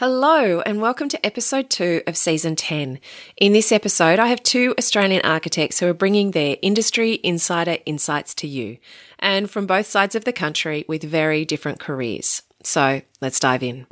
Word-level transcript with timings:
Hello, 0.00 0.60
and 0.60 0.80
welcome 0.80 1.08
to 1.08 1.26
episode 1.26 1.70
two 1.70 2.02
of 2.06 2.16
season 2.16 2.54
10. 2.54 3.00
In 3.36 3.52
this 3.52 3.72
episode, 3.72 4.20
I 4.20 4.28
have 4.28 4.40
two 4.44 4.72
Australian 4.78 5.22
architects 5.22 5.80
who 5.80 5.88
are 5.88 5.92
bringing 5.92 6.30
their 6.30 6.56
industry 6.62 7.18
insider 7.24 7.78
insights 7.84 8.32
to 8.34 8.46
you, 8.46 8.78
and 9.18 9.50
from 9.50 9.66
both 9.66 9.86
sides 9.86 10.14
of 10.14 10.22
the 10.22 10.32
country 10.32 10.84
with 10.86 11.02
very 11.02 11.44
different 11.44 11.80
careers. 11.80 12.42
So 12.62 13.02
let's 13.20 13.40
dive 13.40 13.64
in. 13.64 13.86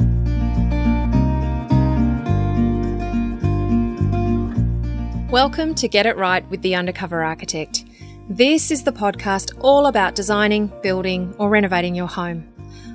Welcome 5.28 5.74
to 5.74 5.88
Get 5.88 6.06
It 6.06 6.16
Right 6.16 6.48
with 6.48 6.62
the 6.62 6.76
Undercover 6.76 7.24
Architect. 7.24 7.84
This 8.30 8.70
is 8.70 8.84
the 8.84 8.92
podcast 8.92 9.58
all 9.60 9.86
about 9.86 10.14
designing, 10.14 10.70
building, 10.84 11.34
or 11.38 11.48
renovating 11.48 11.96
your 11.96 12.06
home. 12.06 12.46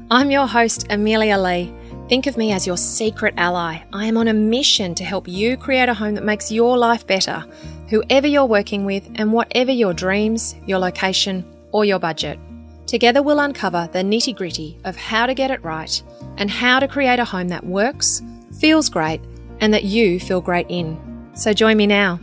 I'm 0.09 0.31
your 0.31 0.47
host, 0.47 0.87
Amelia 0.89 1.37
Lee 1.37 1.73
Think 2.11 2.27
of 2.27 2.35
me 2.35 2.51
as 2.51 2.67
your 2.67 2.75
secret 2.75 3.35
ally. 3.37 3.83
I 3.93 4.05
am 4.05 4.17
on 4.17 4.27
a 4.27 4.33
mission 4.33 4.93
to 4.95 5.05
help 5.05 5.29
you 5.29 5.55
create 5.55 5.87
a 5.87 5.93
home 5.93 6.15
that 6.15 6.25
makes 6.25 6.51
your 6.51 6.77
life 6.77 7.07
better, 7.07 7.45
whoever 7.87 8.27
you're 8.27 8.43
working 8.43 8.83
with, 8.83 9.09
and 9.15 9.31
whatever 9.31 9.71
your 9.71 9.93
dreams, 9.93 10.53
your 10.65 10.79
location, 10.79 11.45
or 11.71 11.85
your 11.85 11.99
budget. 11.99 12.37
Together, 12.85 13.23
we'll 13.23 13.39
uncover 13.39 13.87
the 13.93 13.99
nitty 13.99 14.35
gritty 14.35 14.77
of 14.83 14.97
how 14.97 15.25
to 15.25 15.33
get 15.33 15.51
it 15.51 15.63
right 15.63 16.03
and 16.35 16.51
how 16.51 16.81
to 16.81 16.87
create 16.89 17.19
a 17.19 17.23
home 17.23 17.47
that 17.47 17.65
works, 17.65 18.21
feels 18.59 18.89
great, 18.89 19.21
and 19.61 19.73
that 19.73 19.85
you 19.85 20.19
feel 20.19 20.41
great 20.41 20.65
in. 20.67 20.99
So 21.33 21.53
join 21.53 21.77
me 21.77 21.87
now. 21.87 22.19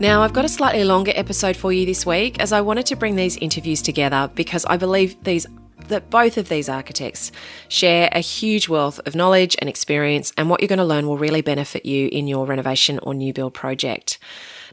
Now, 0.00 0.22
I've 0.22 0.32
got 0.32 0.46
a 0.46 0.48
slightly 0.48 0.82
longer 0.82 1.12
episode 1.14 1.58
for 1.58 1.74
you 1.74 1.84
this 1.84 2.06
week 2.06 2.40
as 2.40 2.52
I 2.52 2.62
wanted 2.62 2.86
to 2.86 2.96
bring 2.96 3.16
these 3.16 3.36
interviews 3.36 3.82
together 3.82 4.30
because 4.34 4.64
I 4.64 4.78
believe 4.78 5.22
these 5.24 5.46
that 5.88 6.08
both 6.08 6.38
of 6.38 6.48
these 6.48 6.70
architects 6.70 7.32
share 7.68 8.08
a 8.12 8.20
huge 8.20 8.66
wealth 8.66 8.98
of 9.04 9.14
knowledge 9.14 9.56
and 9.58 9.68
experience, 9.68 10.32
and 10.38 10.48
what 10.48 10.60
you're 10.60 10.68
going 10.68 10.78
to 10.78 10.84
learn 10.84 11.06
will 11.06 11.18
really 11.18 11.42
benefit 11.42 11.84
you 11.84 12.08
in 12.12 12.28
your 12.28 12.46
renovation 12.46 12.98
or 13.02 13.12
new 13.12 13.34
build 13.34 13.52
project. 13.52 14.18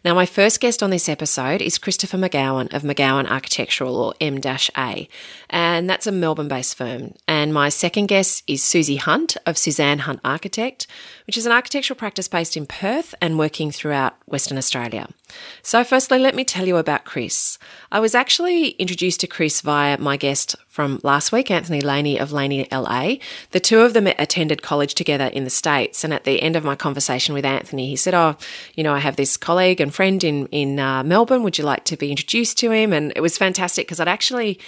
Now, 0.06 0.14
my 0.14 0.28
first 0.28 0.60
guest 0.60 0.84
on 0.84 0.92
this 0.92 1.10
episode 1.10 1.62
is 1.62 1.80
Christopher 1.80 2.18
McGowan 2.18 2.72
of 2.74 2.84
McGowan 2.84 3.28
Architectural, 3.30 3.98
or 3.98 4.14
M-A, 4.22 5.10
and 5.50 5.90
that's 5.90 6.08
a 6.08 6.12
Melbourne-based 6.12 6.76
firm. 6.76 7.16
And 7.28 7.54
my 7.54 7.70
second 7.70 8.06
guest 8.06 8.44
is 8.48 8.64
Susie 8.64 8.98
Hunt 8.98 9.36
of 9.46 9.58
Suzanne 9.58 10.00
Hunt 10.00 10.20
Architect, 10.24 10.88
which 11.28 11.38
is 11.38 11.46
an 11.46 11.52
architectural 11.52 11.98
practice 11.98 12.30
based 12.30 12.56
in 12.56 12.66
Perth 12.66 13.14
and 13.22 13.38
working 13.38 13.70
throughout 13.70 14.16
Western 14.26 14.58
Australia. 14.58 15.10
So, 15.62 15.84
firstly, 15.84 16.20
let 16.20 16.36
me 16.36 16.46
tell 16.46 16.66
you 16.66 16.78
about 16.78 17.04
Chris. 17.04 17.60
I 17.92 18.00
was 18.00 18.16
actually 18.16 18.70
introduced 18.70 19.20
to 19.20 19.28
Chris 19.28 19.60
via 19.60 19.98
my 19.98 20.16
guest 20.16 20.56
from 20.68 21.02
last 21.04 21.34
week, 21.34 21.52
Anthony 21.52 21.82
Laney 21.82 22.18
of 22.18 22.32
Laney 22.32 22.66
LA. 22.72 23.16
The 23.52 23.60
two 23.60 23.82
of 23.82 23.94
them 23.94 24.08
attended 24.08 24.62
college 24.62 24.96
together 24.96 25.26
in 25.26 25.44
the 25.44 25.50
States. 25.50 26.06
And 26.06 26.14
at 26.14 26.24
the 26.24 26.42
end 26.42 26.56
of 26.56 26.64
my 26.64 26.76
conversation 26.76 27.34
with 27.34 27.44
Anthony, 27.44 27.90
he 27.90 27.98
said, 27.98 28.14
Oh, 28.14 28.38
you 28.76 28.84
know, 28.84 28.94
I 28.94 29.00
have 29.00 29.18
this 29.18 29.36
colleague 29.36 29.82
and 29.82 29.94
friend 29.94 30.24
in, 30.24 30.48
in 30.48 30.80
uh, 30.80 31.04
Melbourne. 31.04 31.44
Would 31.44 31.58
you 31.58 31.66
like 31.66 31.84
to 31.86 31.98
be 31.98 32.10
introduced 32.10 32.58
to 32.60 32.72
him? 32.72 32.94
And 32.94 33.12
it 33.18 33.22
was 33.22 33.38
fantastic 33.38 33.86
because 33.86 34.00
I'd 34.00 34.08
actually, 34.08 34.60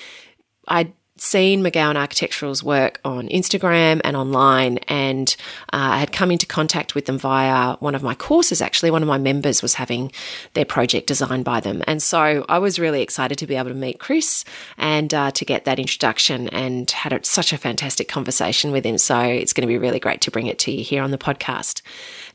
I'd 0.67 0.91
seen 1.21 1.63
McGowan 1.63 1.95
Architectural's 1.95 2.63
work 2.63 2.99
on 3.03 3.27
Instagram 3.29 4.01
and 4.03 4.15
online, 4.15 4.77
and 4.87 5.35
uh, 5.73 5.93
I 5.93 5.97
had 5.99 6.11
come 6.11 6.31
into 6.31 6.45
contact 6.45 6.95
with 6.95 7.05
them 7.05 7.17
via 7.17 7.75
one 7.77 7.95
of 7.95 8.03
my 8.03 8.15
courses. 8.15 8.61
Actually, 8.61 8.91
one 8.91 9.01
of 9.01 9.07
my 9.07 9.17
members 9.17 9.61
was 9.61 9.75
having 9.75 10.11
their 10.53 10.65
project 10.65 11.07
designed 11.07 11.45
by 11.45 11.59
them, 11.59 11.83
and 11.87 12.01
so 12.01 12.45
I 12.49 12.59
was 12.59 12.79
really 12.79 13.01
excited 13.01 13.37
to 13.37 13.47
be 13.47 13.55
able 13.55 13.69
to 13.69 13.75
meet 13.75 13.99
Chris 13.99 14.45
and 14.77 15.13
uh, 15.13 15.31
to 15.31 15.45
get 15.45 15.65
that 15.65 15.79
introduction, 15.79 16.47
and 16.49 16.89
had 16.89 17.13
a, 17.13 17.23
such 17.23 17.53
a 17.53 17.57
fantastic 17.57 18.07
conversation 18.07 18.71
with 18.71 18.85
him. 18.85 18.97
So 18.97 19.19
it's 19.19 19.53
going 19.53 19.67
to 19.67 19.71
be 19.71 19.77
really 19.77 19.99
great 19.99 20.21
to 20.21 20.31
bring 20.31 20.47
it 20.47 20.59
to 20.59 20.71
you 20.71 20.83
here 20.83 21.03
on 21.03 21.11
the 21.11 21.17
podcast. 21.17 21.81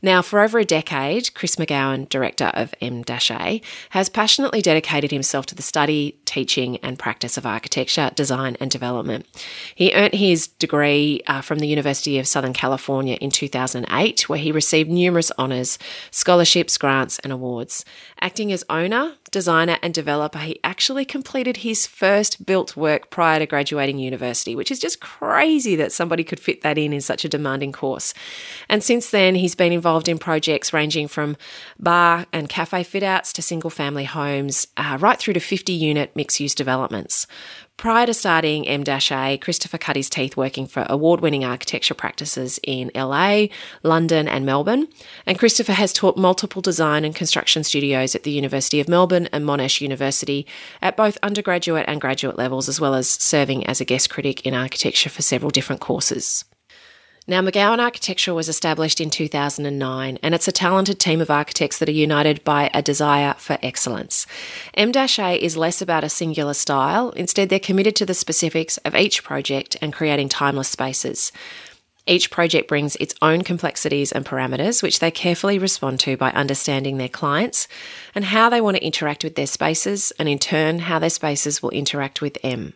Now, 0.01 0.21
for 0.21 0.39
over 0.39 0.59
a 0.59 0.65
decade, 0.65 1.33
Chris 1.33 1.55
McGowan, 1.55 2.09
director 2.09 2.51
of 2.53 2.73
M-A, 2.81 3.61
has 3.91 4.09
passionately 4.09 4.61
dedicated 4.61 5.11
himself 5.11 5.45
to 5.47 5.55
the 5.55 5.61
study, 5.61 6.17
teaching, 6.25 6.77
and 6.77 6.99
practice 6.99 7.37
of 7.37 7.45
architecture, 7.45 8.11
design, 8.15 8.57
and 8.59 8.69
development. 8.69 9.25
He 9.73 9.93
earned 9.93 10.13
his 10.13 10.47
degree 10.47 11.21
uh, 11.27 11.41
from 11.41 11.59
the 11.59 11.67
University 11.67 12.19
of 12.19 12.27
Southern 12.27 12.53
California 12.53 13.15
in 13.21 13.31
2008, 13.31 14.29
where 14.29 14.39
he 14.39 14.51
received 14.51 14.89
numerous 14.89 15.31
honours, 15.37 15.77
scholarships, 16.11 16.77
grants, 16.77 17.19
and 17.19 17.31
awards. 17.31 17.85
Acting 18.21 18.51
as 18.51 18.63
owner, 18.69 19.15
designer, 19.31 19.77
and 19.81 19.93
developer, 19.93 20.39
he 20.39 20.59
actually 20.63 21.05
completed 21.05 21.57
his 21.57 21.85
first 21.85 22.45
built 22.45 22.75
work 22.75 23.09
prior 23.09 23.39
to 23.39 23.45
graduating 23.45 23.99
university, 23.99 24.55
which 24.55 24.71
is 24.71 24.79
just 24.79 24.99
crazy 24.99 25.75
that 25.75 25.91
somebody 25.91 26.23
could 26.23 26.39
fit 26.39 26.61
that 26.61 26.77
in 26.77 26.93
in 26.93 27.01
such 27.01 27.25
a 27.25 27.29
demanding 27.29 27.71
course. 27.71 28.13
And 28.69 28.83
since 28.83 29.09
then, 29.09 29.35
he's 29.35 29.55
been 29.55 29.71
involved 29.71 29.84
in 29.85 30.17
projects 30.17 30.73
ranging 30.73 31.07
from 31.07 31.37
bar 31.79 32.25
and 32.33 32.49
cafe 32.49 32.83
fit 32.83 33.03
outs 33.03 33.31
to 33.33 33.41
single 33.41 33.69
family 33.69 34.05
homes, 34.05 34.67
uh, 34.77 34.97
right 34.99 35.19
through 35.19 35.35
to 35.35 35.39
50 35.39 35.71
unit 35.71 36.15
mixed 36.15 36.39
use 36.39 36.55
developments. 36.55 37.27
Prior 37.77 38.05
to 38.05 38.13
starting 38.13 38.67
M-A, 38.67 39.37
Christopher 39.37 39.77
cut 39.77 39.97
his 39.97 40.09
teeth 40.09 40.37
working 40.37 40.65
for 40.65 40.85
award-winning 40.89 41.43
architecture 41.43 41.93
practices 41.93 42.57
in 42.63 42.89
LA, 42.95 43.47
London, 43.83 44.29
and 44.29 44.45
Melbourne. 44.45 44.87
And 45.25 45.37
Christopher 45.37 45.73
has 45.73 45.91
taught 45.91 46.17
multiple 46.17 46.61
design 46.61 47.03
and 47.03 47.13
construction 47.13 47.65
studios 47.65 48.15
at 48.15 48.23
the 48.23 48.31
University 48.31 48.79
of 48.79 48.87
Melbourne 48.87 49.27
and 49.33 49.45
Monash 49.45 49.81
University 49.81 50.47
at 50.81 50.95
both 50.95 51.17
undergraduate 51.21 51.85
and 51.87 51.99
graduate 51.99 52.37
levels, 52.37 52.69
as 52.69 52.79
well 52.79 52.95
as 52.95 53.09
serving 53.09 53.65
as 53.67 53.81
a 53.81 53.85
guest 53.85 54.09
critic 54.09 54.45
in 54.45 54.53
architecture 54.53 55.09
for 55.09 55.21
several 55.21 55.51
different 55.51 55.81
courses. 55.81 56.45
Now, 57.27 57.41
McGowan 57.41 57.79
Architecture 57.79 58.35
was 58.35 58.47
established 58.47 59.01
in 59.01 59.09
2009, 59.09 60.19
and 60.21 60.35
it's 60.35 60.47
a 60.47 60.51
talented 60.51 60.99
team 60.99 61.21
of 61.21 61.31
architects 61.31 61.79
that 61.79 61.89
are 61.89 61.91
united 61.91 62.43
by 62.43 62.69
a 62.71 62.83
desire 62.83 63.33
for 63.39 63.57
excellence. 63.63 64.27
M-A 64.75 65.41
is 65.41 65.57
less 65.57 65.81
about 65.81 66.03
a 66.03 66.09
singular 66.09 66.53
style, 66.53 67.09
instead, 67.11 67.49
they're 67.49 67.59
committed 67.59 67.95
to 67.95 68.05
the 68.05 68.13
specifics 68.13 68.77
of 68.77 68.93
each 68.93 69.23
project 69.23 69.75
and 69.81 69.91
creating 69.91 70.29
timeless 70.29 70.69
spaces. 70.69 71.31
Each 72.05 72.29
project 72.29 72.67
brings 72.67 72.95
its 72.97 73.15
own 73.23 73.41
complexities 73.41 74.11
and 74.11 74.23
parameters, 74.23 74.83
which 74.83 74.99
they 74.99 75.09
carefully 75.09 75.57
respond 75.57 75.99
to 76.01 76.17
by 76.17 76.29
understanding 76.29 76.99
their 76.99 77.09
clients 77.09 77.67
and 78.13 78.25
how 78.25 78.51
they 78.51 78.61
want 78.61 78.77
to 78.77 78.85
interact 78.85 79.23
with 79.23 79.33
their 79.33 79.47
spaces, 79.47 80.13
and 80.19 80.29
in 80.29 80.37
turn, 80.37 80.77
how 80.77 80.99
their 80.99 81.09
spaces 81.09 81.63
will 81.63 81.71
interact 81.71 82.21
with 82.21 82.37
M. 82.43 82.73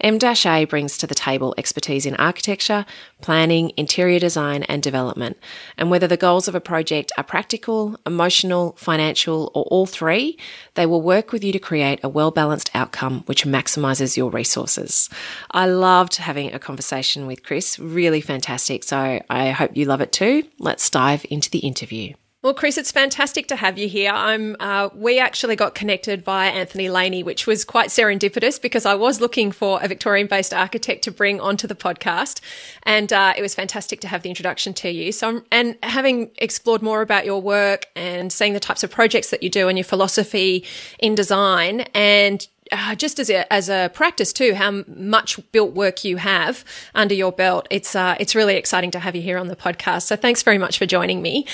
M-A 0.00 0.64
brings 0.64 0.96
to 0.98 1.06
the 1.06 1.14
table 1.14 1.54
expertise 1.58 2.06
in 2.06 2.14
architecture, 2.16 2.86
planning, 3.20 3.72
interior 3.76 4.18
design, 4.18 4.62
and 4.64 4.82
development. 4.82 5.36
And 5.76 5.90
whether 5.90 6.06
the 6.06 6.16
goals 6.16 6.48
of 6.48 6.54
a 6.54 6.60
project 6.60 7.12
are 7.16 7.24
practical, 7.24 7.96
emotional, 8.06 8.74
financial, 8.76 9.50
or 9.54 9.64
all 9.64 9.86
three, 9.86 10.38
they 10.74 10.86
will 10.86 11.02
work 11.02 11.32
with 11.32 11.42
you 11.42 11.52
to 11.52 11.58
create 11.58 12.00
a 12.02 12.08
well 12.08 12.30
balanced 12.30 12.70
outcome 12.74 13.22
which 13.26 13.44
maximizes 13.44 14.16
your 14.16 14.30
resources. 14.30 15.08
I 15.50 15.66
loved 15.66 16.16
having 16.16 16.52
a 16.52 16.58
conversation 16.58 17.26
with 17.26 17.42
Chris, 17.42 17.78
really 17.78 18.20
fantastic. 18.20 18.84
So 18.84 19.20
I 19.28 19.50
hope 19.50 19.76
you 19.76 19.84
love 19.84 20.00
it 20.00 20.12
too. 20.12 20.44
Let's 20.58 20.88
dive 20.90 21.26
into 21.30 21.50
the 21.50 21.60
interview. 21.60 22.14
Well, 22.40 22.54
Chris, 22.54 22.78
it's 22.78 22.92
fantastic 22.92 23.48
to 23.48 23.56
have 23.56 23.78
you 23.78 23.88
here. 23.88 24.12
I'm. 24.12 24.54
Uh, 24.60 24.90
we 24.94 25.18
actually 25.18 25.56
got 25.56 25.74
connected 25.74 26.22
via 26.22 26.50
Anthony 26.50 26.88
Laney, 26.88 27.24
which 27.24 27.48
was 27.48 27.64
quite 27.64 27.88
serendipitous 27.88 28.62
because 28.62 28.86
I 28.86 28.94
was 28.94 29.20
looking 29.20 29.50
for 29.50 29.80
a 29.82 29.88
Victorian-based 29.88 30.54
architect 30.54 31.02
to 31.02 31.10
bring 31.10 31.40
onto 31.40 31.66
the 31.66 31.74
podcast, 31.74 32.40
and 32.84 33.12
uh, 33.12 33.34
it 33.36 33.42
was 33.42 33.56
fantastic 33.56 34.00
to 34.02 34.08
have 34.08 34.22
the 34.22 34.28
introduction 34.28 34.72
to 34.74 34.88
you. 34.88 35.10
So, 35.10 35.42
and 35.50 35.76
having 35.82 36.30
explored 36.38 36.80
more 36.80 37.02
about 37.02 37.26
your 37.26 37.42
work 37.42 37.86
and 37.96 38.32
seeing 38.32 38.52
the 38.52 38.60
types 38.60 38.84
of 38.84 38.90
projects 38.92 39.30
that 39.30 39.42
you 39.42 39.50
do 39.50 39.66
and 39.66 39.76
your 39.76 39.84
philosophy 39.84 40.64
in 41.00 41.16
design, 41.16 41.80
and 41.92 42.46
uh, 42.72 42.94
just 42.94 43.18
as 43.18 43.30
a, 43.30 43.50
as 43.52 43.68
a 43.68 43.90
practice 43.94 44.32
too, 44.32 44.54
how 44.54 44.84
much 44.86 45.40
built 45.52 45.74
work 45.74 46.04
you 46.04 46.16
have 46.16 46.64
under 46.94 47.14
your 47.14 47.32
belt. 47.32 47.66
It's 47.70 47.94
uh, 47.94 48.16
it's 48.20 48.34
really 48.34 48.56
exciting 48.56 48.90
to 48.92 48.98
have 48.98 49.14
you 49.16 49.22
here 49.22 49.38
on 49.38 49.48
the 49.48 49.56
podcast. 49.56 50.02
So 50.02 50.16
thanks 50.16 50.42
very 50.42 50.58
much 50.58 50.78
for 50.78 50.86
joining 50.86 51.22
me. 51.22 51.46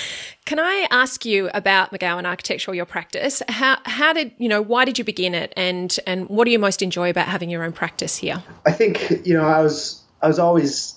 Can 0.45 0.59
I 0.59 0.87
ask 0.91 1.25
you 1.25 1.49
about 1.53 1.91
McGowan 1.91 2.25
Architectural, 2.25 2.75
your 2.75 2.85
practice? 2.85 3.41
How 3.47 3.77
how 3.85 4.13
did 4.13 4.31
you 4.37 4.49
know 4.49 4.61
why 4.61 4.85
did 4.85 4.97
you 4.97 5.03
begin 5.03 5.33
it, 5.33 5.53
and 5.55 5.97
and 6.05 6.29
what 6.29 6.45
do 6.45 6.51
you 6.51 6.59
most 6.59 6.81
enjoy 6.81 7.09
about 7.09 7.27
having 7.27 7.49
your 7.49 7.63
own 7.63 7.71
practice 7.71 8.17
here? 8.17 8.43
I 8.65 8.71
think 8.71 9.25
you 9.25 9.33
know 9.33 9.45
I 9.45 9.61
was 9.61 10.01
I 10.21 10.27
was 10.27 10.39
always 10.39 10.95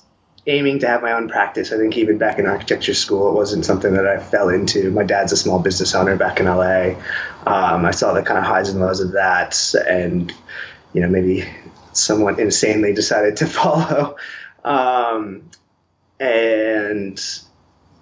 aiming 0.48 0.78
to 0.80 0.88
have 0.88 1.02
my 1.02 1.12
own 1.12 1.28
practice. 1.28 1.72
I 1.72 1.76
think 1.76 1.96
even 1.96 2.16
back 2.18 2.38
in 2.38 2.46
architecture 2.46 2.94
school, 2.94 3.28
it 3.28 3.34
wasn't 3.34 3.66
something 3.66 3.92
that 3.92 4.06
I 4.06 4.18
fell 4.18 4.48
into. 4.48 4.90
My 4.90 5.04
dad's 5.04 5.32
a 5.32 5.36
small 5.36 5.58
business 5.58 5.94
owner 5.94 6.16
back 6.16 6.40
in 6.40 6.46
LA. 6.46 6.94
Um, 7.46 7.84
I 7.84 7.90
saw 7.90 8.14
the 8.14 8.22
kind 8.22 8.38
of 8.38 8.44
highs 8.44 8.70
and 8.70 8.80
lows 8.80 9.00
of 9.00 9.12
that, 9.12 9.74
and 9.86 10.32
you 10.94 11.02
know 11.02 11.08
maybe 11.08 11.44
somewhat 11.92 12.40
insanely 12.40 12.94
decided 12.94 13.36
to 13.36 13.46
follow. 13.58 14.16
Um, 14.64 15.50
and 16.18 17.20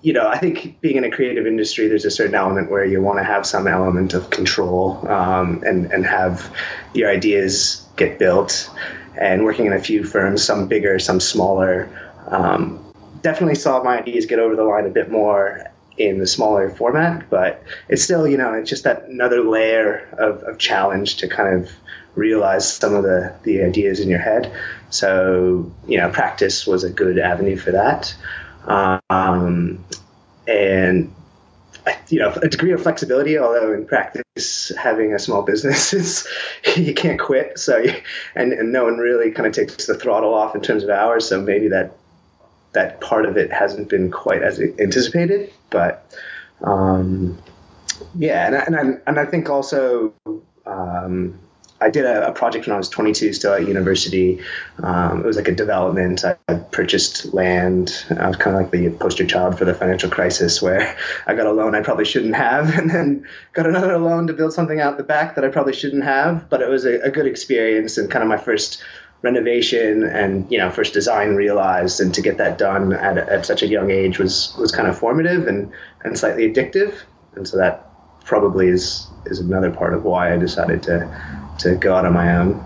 you 0.02 0.12
know, 0.12 0.28
I 0.28 0.38
think 0.38 0.80
being 0.80 0.96
in 0.96 1.04
a 1.04 1.10
creative 1.10 1.48
industry, 1.48 1.88
there's 1.88 2.04
a 2.04 2.10
certain 2.12 2.36
element 2.36 2.70
where 2.70 2.84
you 2.84 3.02
want 3.02 3.18
to 3.18 3.24
have 3.24 3.44
some 3.44 3.66
element 3.66 4.14
of 4.14 4.30
control 4.30 5.06
um, 5.08 5.64
and 5.66 5.92
and 5.92 6.06
have 6.06 6.54
your 6.94 7.10
ideas 7.10 7.84
get 7.96 8.18
built 8.18 8.70
and 9.16 9.44
working 9.44 9.66
in 9.66 9.72
a 9.72 9.80
few 9.80 10.04
firms, 10.04 10.44
some 10.44 10.68
bigger, 10.68 10.98
some 10.98 11.20
smaller. 11.20 12.05
Um, 12.26 12.82
definitely 13.22 13.54
saw 13.54 13.82
my 13.82 13.98
ideas 13.98 14.26
get 14.26 14.38
over 14.38 14.56
the 14.56 14.64
line 14.64 14.86
a 14.86 14.90
bit 14.90 15.10
more 15.10 15.64
in 15.98 16.18
the 16.18 16.26
smaller 16.26 16.70
format, 16.70 17.28
but 17.30 17.62
it's 17.88 18.02
still, 18.02 18.26
you 18.26 18.36
know, 18.36 18.52
it's 18.52 18.68
just 18.68 18.84
that 18.84 19.04
another 19.04 19.42
layer 19.42 20.08
of, 20.18 20.42
of 20.42 20.58
challenge 20.58 21.16
to 21.16 21.28
kind 21.28 21.62
of 21.62 21.70
realize 22.14 22.70
some 22.70 22.94
of 22.94 23.02
the, 23.02 23.34
the 23.44 23.62
ideas 23.62 24.00
in 24.00 24.08
your 24.08 24.18
head. 24.18 24.52
So, 24.90 25.72
you 25.86 25.98
know, 25.98 26.10
practice 26.10 26.66
was 26.66 26.84
a 26.84 26.90
good 26.90 27.18
avenue 27.18 27.56
for 27.56 27.72
that. 27.72 28.14
Um, 29.10 29.84
and 30.46 31.12
you 32.08 32.18
know 32.18 32.32
a 32.42 32.48
degree 32.48 32.72
of 32.72 32.82
flexibility 32.82 33.38
although 33.38 33.72
in 33.72 33.86
practice 33.86 34.72
having 34.76 35.14
a 35.14 35.18
small 35.18 35.42
business 35.42 35.92
is 35.92 36.26
you 36.76 36.94
can't 36.94 37.20
quit 37.20 37.58
so 37.58 37.84
and, 38.34 38.52
and 38.52 38.72
no 38.72 38.84
one 38.84 38.96
really 38.96 39.30
kind 39.30 39.46
of 39.46 39.52
takes 39.52 39.86
the 39.86 39.94
throttle 39.94 40.34
off 40.34 40.54
in 40.54 40.60
terms 40.60 40.82
of 40.82 40.90
hours 40.90 41.28
so 41.28 41.40
maybe 41.40 41.68
that 41.68 41.96
that 42.76 43.00
part 43.00 43.26
of 43.26 43.36
it 43.36 43.52
hasn't 43.52 43.88
been 43.88 44.10
quite 44.10 44.42
as 44.42 44.60
anticipated 44.78 45.52
but 45.70 46.14
um, 46.62 47.36
yeah 48.14 48.46
and, 48.46 48.54
and, 48.54 48.76
I, 48.76 49.10
and 49.10 49.18
I 49.18 49.24
think 49.26 49.50
also 49.50 50.14
um, 50.64 51.38
I 51.80 51.90
did 51.90 52.04
a, 52.04 52.28
a, 52.28 52.32
project 52.32 52.66
when 52.66 52.74
I 52.74 52.78
was 52.78 52.88
22, 52.88 53.32
still 53.34 53.52
at 53.52 53.66
university. 53.66 54.40
Um, 54.82 55.20
it 55.20 55.26
was 55.26 55.36
like 55.36 55.48
a 55.48 55.52
development. 55.52 56.24
I, 56.24 56.36
I 56.48 56.54
purchased 56.54 57.34
land. 57.34 58.04
I 58.10 58.28
was 58.28 58.36
kind 58.36 58.56
of 58.56 58.62
like 58.62 58.70
the 58.70 58.90
poster 58.90 59.26
child 59.26 59.58
for 59.58 59.66
the 59.66 59.74
financial 59.74 60.08
crisis, 60.08 60.62
where 60.62 60.96
I 61.26 61.34
got 61.34 61.46
a 61.46 61.52
loan 61.52 61.74
I 61.74 61.82
probably 61.82 62.06
shouldn't 62.06 62.34
have, 62.34 62.70
and 62.78 62.90
then 62.90 63.26
got 63.52 63.66
another 63.66 63.98
loan 63.98 64.26
to 64.28 64.32
build 64.32 64.54
something 64.54 64.80
out 64.80 64.96
the 64.96 65.04
back 65.04 65.34
that 65.34 65.44
I 65.44 65.48
probably 65.48 65.74
shouldn't 65.74 66.04
have. 66.04 66.48
But 66.48 66.62
it 66.62 66.68
was 66.68 66.86
a, 66.86 67.00
a 67.00 67.10
good 67.10 67.26
experience 67.26 67.98
and 67.98 68.10
kind 68.10 68.22
of 68.22 68.28
my 68.28 68.38
first 68.38 68.82
renovation 69.26 70.04
and 70.04 70.50
you 70.52 70.58
know 70.58 70.70
first 70.70 70.92
design 70.94 71.34
realized 71.34 72.00
and 72.00 72.14
to 72.14 72.22
get 72.22 72.36
that 72.38 72.58
done 72.58 72.92
at, 72.92 73.18
at 73.18 73.44
such 73.44 73.62
a 73.62 73.66
young 73.66 73.90
age 73.90 74.18
was 74.18 74.54
was 74.56 74.70
kind 74.70 74.88
of 74.88 74.96
formative 74.96 75.48
and 75.50 75.72
and 76.04 76.18
slightly 76.18 76.44
addictive 76.50 76.92
and 77.34 77.46
so 77.48 77.56
that 77.56 77.74
probably 78.24 78.68
is 78.68 79.06
is 79.26 79.40
another 79.40 79.70
part 79.70 79.94
of 79.94 80.04
why 80.04 80.32
I 80.34 80.36
decided 80.36 80.82
to 80.84 80.96
to 81.60 81.74
go 81.76 81.94
out 81.94 82.04
on 82.04 82.12
my 82.12 82.36
own. 82.36 82.64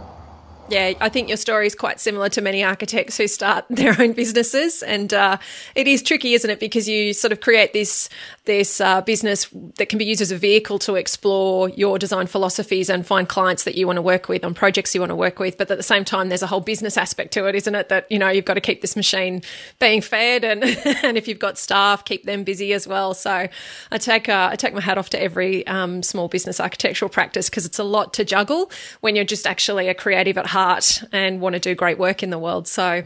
Yeah, 0.69 0.93
I 1.01 1.09
think 1.09 1.29
your 1.29 1.37
story 1.37 1.67
is 1.67 1.75
quite 1.75 1.99
similar 1.99 2.29
to 2.29 2.41
many 2.41 2.63
architects 2.63 3.17
who 3.17 3.27
start 3.27 3.65
their 3.71 4.01
own 4.01 4.13
businesses, 4.13 4.83
and 4.83 5.13
uh, 5.13 5.37
it 5.75 5.89
is 5.89 6.03
tricky, 6.03 6.35
isn't 6.35 6.49
it? 6.49 6.61
Because 6.61 6.89
you 6.89 7.13
sort 7.13 7.33
of 7.33 7.41
create 7.41 7.73
this 7.73 8.09
this 8.45 8.81
uh, 8.81 9.01
business 9.03 9.49
that 9.77 9.89
can 9.89 9.99
be 9.99 10.05
used 10.05 10.23
as 10.23 10.31
a 10.31 10.37
vehicle 10.37 10.79
to 10.81 10.95
explore 10.95 11.69
your 11.71 11.99
design 11.99 12.27
philosophies 12.27 12.89
and 12.89 13.07
find 13.07 13.29
clients 13.29 13.65
that 13.65 13.75
you 13.75 13.87
want 13.87 13.97
to 13.97 14.03
work 14.03 14.29
with 14.29 14.45
on 14.45 14.55
projects 14.55 14.95
you 14.95 15.01
want 15.01 15.11
to 15.11 15.17
work 15.17 15.39
with. 15.39 15.59
But 15.59 15.71
at 15.71 15.77
the 15.77 15.83
same 15.83 16.05
time, 16.05 16.29
there's 16.29 16.43
a 16.43 16.47
whole 16.47 16.61
business 16.61 16.97
aspect 16.97 17.33
to 17.35 17.47
it, 17.47 17.55
isn't 17.55 17.75
it? 17.75 17.89
That 17.89 18.11
you 18.11 18.19
know 18.19 18.29
you've 18.29 18.45
got 18.45 18.55
to 18.55 18.61
keep 18.61 18.81
this 18.81 18.97
machine 18.97 19.43
being 19.81 20.01
fed, 20.01 20.45
and 20.45 20.65
and 21.03 21.19
if 21.19 21.29
you've 21.29 21.39
got 21.39 21.59
staff, 21.59 22.05
keep 22.05 22.25
them 22.25 22.45
busy 22.45 22.73
as 22.73 22.87
well. 22.87 23.15
So 23.15 23.49
I 23.91 23.99
take 23.99 24.29
uh, 24.29 24.51
I 24.53 24.57
take 24.57 24.75
my 24.75 24.81
hat 24.81 24.99
off 24.99 25.11
to 25.11 25.23
every 25.23 25.67
um, 25.67 26.03
small 26.03 26.29
business 26.29 26.61
architectural 26.61 27.09
practice 27.09 27.51
because 27.51 27.67
it's 27.67 27.79
a 27.79 27.85
lot 27.85 28.15
to 28.15 28.25
juggle 28.25 28.71
when 29.01 29.17
you're 29.17 29.25
just 29.25 29.47
actually 29.47 29.89
a 29.89 29.95
creative 29.95 30.39
at 30.39 30.47
heart 30.47 30.61
heart 30.61 31.03
and 31.13 31.41
want 31.41 31.55
to 31.55 31.61
do 31.61 31.75
great 31.75 31.99
work 31.99 32.23
in 32.23 32.31
the 32.31 32.39
world. 32.39 32.69
So, 32.69 33.03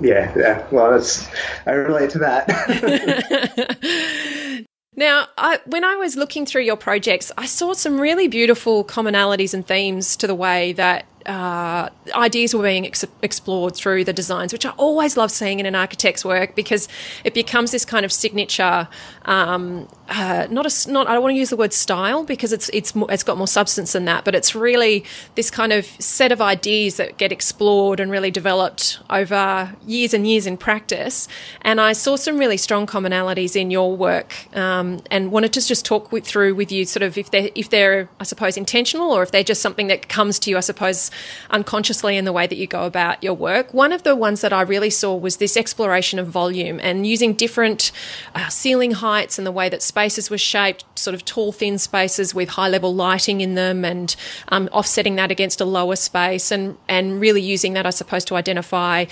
yeah, 0.00 0.32
yeah. 0.36 0.66
Well, 0.70 0.92
that's 0.92 1.28
I 1.66 1.72
relate 1.72 2.10
to 2.10 2.18
that. 2.18 2.46
Now, 4.96 5.28
I, 5.36 5.60
when 5.66 5.84
I 5.84 5.96
was 5.96 6.16
looking 6.16 6.46
through 6.46 6.62
your 6.62 6.76
projects, 6.76 7.30
I 7.36 7.44
saw 7.44 7.74
some 7.74 8.00
really 8.00 8.28
beautiful 8.28 8.82
commonalities 8.82 9.52
and 9.52 9.66
themes 9.66 10.16
to 10.16 10.26
the 10.26 10.34
way 10.34 10.72
that 10.72 11.04
uh, 11.26 11.90
ideas 12.14 12.54
were 12.54 12.62
being 12.62 12.86
ex- 12.86 13.04
explored 13.22 13.74
through 13.74 14.04
the 14.04 14.12
designs, 14.12 14.52
which 14.52 14.64
I 14.64 14.70
always 14.70 15.16
love 15.16 15.30
seeing 15.30 15.60
in 15.60 15.66
an 15.66 15.74
architect's 15.74 16.24
work 16.24 16.54
because 16.54 16.88
it 17.24 17.34
becomes 17.34 17.72
this 17.72 17.84
kind 17.84 18.04
of 18.04 18.12
signature. 18.12 18.88
Um, 19.24 19.88
uh, 20.08 20.46
not 20.50 20.66
a 20.66 20.90
not 20.90 21.08
I 21.08 21.14
don't 21.14 21.22
want 21.22 21.34
to 21.34 21.38
use 21.38 21.50
the 21.50 21.56
word 21.56 21.72
style 21.72 22.22
because 22.24 22.52
it's 22.52 22.68
it's 22.68 22.94
more, 22.94 23.10
it's 23.10 23.24
got 23.24 23.36
more 23.36 23.48
substance 23.48 23.92
than 23.92 24.04
that, 24.04 24.24
but 24.24 24.34
it's 24.34 24.54
really 24.54 25.04
this 25.34 25.50
kind 25.50 25.72
of 25.72 25.84
set 25.98 26.30
of 26.30 26.40
ideas 26.40 26.96
that 26.96 27.16
get 27.16 27.32
explored 27.32 27.98
and 27.98 28.10
really 28.10 28.30
developed 28.30 29.00
over 29.10 29.74
years 29.84 30.14
and 30.14 30.26
years 30.26 30.46
in 30.46 30.56
practice. 30.56 31.26
And 31.62 31.80
I 31.80 31.92
saw 31.92 32.14
some 32.16 32.38
really 32.38 32.56
strong 32.56 32.86
commonalities 32.86 33.56
in 33.56 33.72
your 33.72 33.96
work, 33.96 34.32
um, 34.56 35.00
and 35.10 35.32
wanted 35.32 35.52
to 35.54 35.66
just 35.66 35.84
talk 35.84 36.12
with, 36.12 36.24
through 36.24 36.54
with 36.54 36.70
you, 36.70 36.84
sort 36.84 37.02
of 37.02 37.18
if 37.18 37.32
they 37.32 37.50
if 37.56 37.70
they're 37.70 38.08
I 38.20 38.24
suppose 38.24 38.56
intentional 38.56 39.10
or 39.10 39.24
if 39.24 39.32
they're 39.32 39.42
just 39.42 39.60
something 39.60 39.88
that 39.88 40.08
comes 40.08 40.38
to 40.40 40.50
you, 40.50 40.56
I 40.56 40.60
suppose 40.60 41.10
unconsciously 41.50 42.16
in 42.16 42.24
the 42.24 42.32
way 42.32 42.46
that 42.46 42.56
you 42.56 42.66
go 42.66 42.84
about 42.84 43.22
your 43.22 43.34
work. 43.34 43.72
One 43.74 43.92
of 43.92 44.02
the 44.02 44.16
ones 44.16 44.40
that 44.40 44.52
I 44.52 44.62
really 44.62 44.90
saw 44.90 45.14
was 45.14 45.36
this 45.36 45.56
exploration 45.56 46.18
of 46.18 46.28
volume 46.28 46.80
and 46.80 47.06
using 47.06 47.34
different 47.34 47.92
uh, 48.34 48.48
ceiling 48.48 48.92
heights 48.92 49.38
and 49.38 49.46
the 49.46 49.52
way 49.52 49.68
that 49.68 49.82
spaces 49.82 50.30
were 50.30 50.38
shaped, 50.38 50.84
sort 50.98 51.14
of 51.14 51.24
tall, 51.24 51.52
thin 51.52 51.78
spaces 51.78 52.34
with 52.34 52.50
high 52.50 52.68
level 52.68 52.94
lighting 52.94 53.40
in 53.40 53.54
them 53.54 53.84
and 53.84 54.16
um, 54.48 54.68
offsetting 54.72 55.16
that 55.16 55.30
against 55.30 55.60
a 55.60 55.64
lower 55.64 55.96
space 55.96 56.50
and, 56.50 56.76
and 56.88 57.20
really 57.20 57.42
using 57.42 57.74
that, 57.74 57.86
I 57.86 57.90
suppose, 57.90 58.24
to 58.26 58.36
identify 58.36 59.06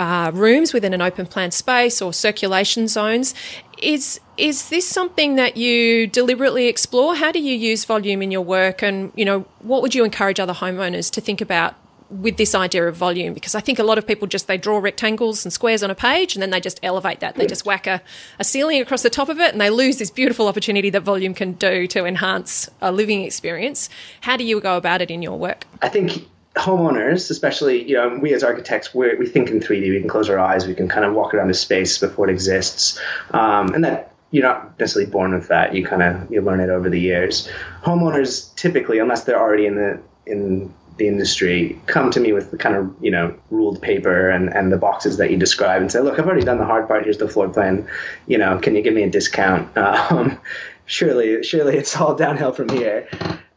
uh, 0.00 0.32
rooms 0.32 0.72
within 0.72 0.94
an 0.94 1.02
open 1.02 1.26
plan 1.26 1.50
space 1.50 2.00
or 2.00 2.12
circulation 2.12 2.88
zones. 2.88 3.34
Is 3.80 4.18
is 4.36 4.70
this 4.70 4.88
something 4.88 5.36
that 5.36 5.58
you 5.58 6.06
deliberately 6.06 6.66
explore? 6.68 7.14
How 7.14 7.30
do 7.30 7.38
you 7.38 7.54
use 7.54 7.84
volume 7.84 8.22
in 8.22 8.30
your 8.30 8.40
work, 8.40 8.82
and 8.82 9.12
you 9.14 9.24
know 9.24 9.40
what 9.60 9.82
would 9.82 9.94
you 9.94 10.04
encourage 10.04 10.40
other 10.40 10.54
homeowners 10.54 11.10
to 11.12 11.20
think 11.20 11.42
about 11.42 11.74
with 12.08 12.38
this 12.38 12.54
idea 12.54 12.88
of 12.88 12.96
volume? 12.96 13.34
Because 13.34 13.54
I 13.54 13.60
think 13.60 13.78
a 13.78 13.82
lot 13.82 13.98
of 13.98 14.06
people 14.06 14.26
just 14.26 14.46
they 14.48 14.56
draw 14.56 14.78
rectangles 14.78 15.44
and 15.44 15.52
squares 15.52 15.82
on 15.82 15.90
a 15.90 15.94
page, 15.94 16.34
and 16.34 16.42
then 16.42 16.50
they 16.50 16.60
just 16.60 16.80
elevate 16.82 17.20
that. 17.20 17.36
They 17.36 17.46
just 17.46 17.66
whack 17.66 17.86
a, 17.86 18.00
a 18.38 18.44
ceiling 18.44 18.80
across 18.80 19.02
the 19.02 19.10
top 19.10 19.28
of 19.28 19.38
it, 19.38 19.52
and 19.52 19.60
they 19.60 19.68
lose 19.68 19.98
this 19.98 20.10
beautiful 20.10 20.48
opportunity 20.48 20.88
that 20.90 21.02
volume 21.02 21.34
can 21.34 21.52
do 21.52 21.86
to 21.88 22.06
enhance 22.06 22.70
a 22.80 22.90
living 22.90 23.22
experience. 23.22 23.90
How 24.22 24.38
do 24.38 24.44
you 24.44 24.60
go 24.60 24.78
about 24.78 25.02
it 25.02 25.10
in 25.10 25.20
your 25.20 25.38
work? 25.38 25.66
I 25.82 25.90
think 25.90 26.26
homeowners, 26.56 27.30
especially, 27.30 27.88
you 27.88 27.94
know, 27.94 28.18
we 28.20 28.34
as 28.34 28.42
architects, 28.42 28.94
we 28.94 29.14
we 29.14 29.26
think 29.26 29.50
in 29.50 29.60
3D. 29.60 29.90
We 29.90 30.00
can 30.00 30.08
close 30.08 30.28
our 30.28 30.38
eyes. 30.38 30.66
We 30.66 30.74
can 30.74 30.88
kind 30.88 31.04
of 31.04 31.14
walk 31.14 31.34
around 31.34 31.50
a 31.50 31.54
space 31.54 31.98
before 31.98 32.28
it 32.28 32.32
exists, 32.32 33.00
um, 33.30 33.74
and 33.74 33.84
that 33.84 34.14
you're 34.30 34.44
not 34.44 34.78
necessarily 34.78 35.10
born 35.10 35.32
with 35.32 35.48
that. 35.48 35.74
You 35.74 35.84
kind 35.84 36.02
of 36.02 36.30
you 36.30 36.40
learn 36.40 36.60
it 36.60 36.70
over 36.70 36.90
the 36.90 37.00
years. 37.00 37.48
Homeowners 37.82 38.54
typically, 38.56 38.98
unless 38.98 39.24
they're 39.24 39.40
already 39.40 39.66
in 39.66 39.76
the 39.76 40.00
in 40.26 40.74
the 40.96 41.08
industry, 41.08 41.80
come 41.86 42.10
to 42.10 42.20
me 42.20 42.32
with 42.32 42.50
the 42.50 42.58
kind 42.58 42.76
of 42.76 42.94
you 43.00 43.10
know 43.10 43.34
ruled 43.50 43.80
paper 43.80 44.28
and 44.28 44.52
and 44.52 44.72
the 44.72 44.76
boxes 44.76 45.16
that 45.18 45.30
you 45.30 45.36
describe 45.36 45.80
and 45.80 45.90
say, 45.90 46.00
look, 46.00 46.18
I've 46.18 46.26
already 46.26 46.44
done 46.44 46.58
the 46.58 46.66
hard 46.66 46.88
part. 46.88 47.04
Here's 47.04 47.18
the 47.18 47.28
floor 47.28 47.48
plan. 47.48 47.88
You 48.26 48.38
know, 48.38 48.58
can 48.58 48.74
you 48.74 48.82
give 48.82 48.94
me 48.94 49.02
a 49.04 49.10
discount? 49.10 49.70
Um, 49.76 50.40
surely, 50.86 51.42
surely 51.44 51.76
it's 51.76 51.96
all 51.96 52.14
downhill 52.16 52.52
from 52.52 52.68
here. 52.68 53.08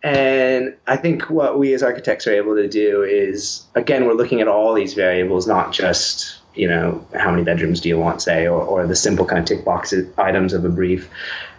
And 0.03 0.75
I 0.85 0.97
think 0.97 1.29
what 1.29 1.57
we 1.57 1.73
as 1.73 1.81
architects 1.81 2.27
are 2.27 2.33
able 2.33 2.55
to 2.55 2.67
do 2.67 3.03
is, 3.03 3.63
again, 3.73 4.05
we're 4.05 4.13
looking 4.13 4.41
at 4.41 4.49
all 4.49 4.73
these 4.73 4.93
variables, 4.93 5.47
not 5.47 5.71
just, 5.71 6.39
you 6.53 6.67
know, 6.67 7.07
how 7.17 7.31
many 7.31 7.43
bedrooms 7.43 7.79
do 7.79 7.87
you 7.87 7.97
want, 7.97 8.21
say, 8.21 8.45
or, 8.45 8.61
or 8.61 8.85
the 8.85 8.97
simple 8.97 9.25
kind 9.25 9.39
of 9.39 9.45
tick 9.45 9.63
box 9.63 9.93
items 10.17 10.51
of 10.51 10.65
a 10.65 10.69
brief. 10.69 11.09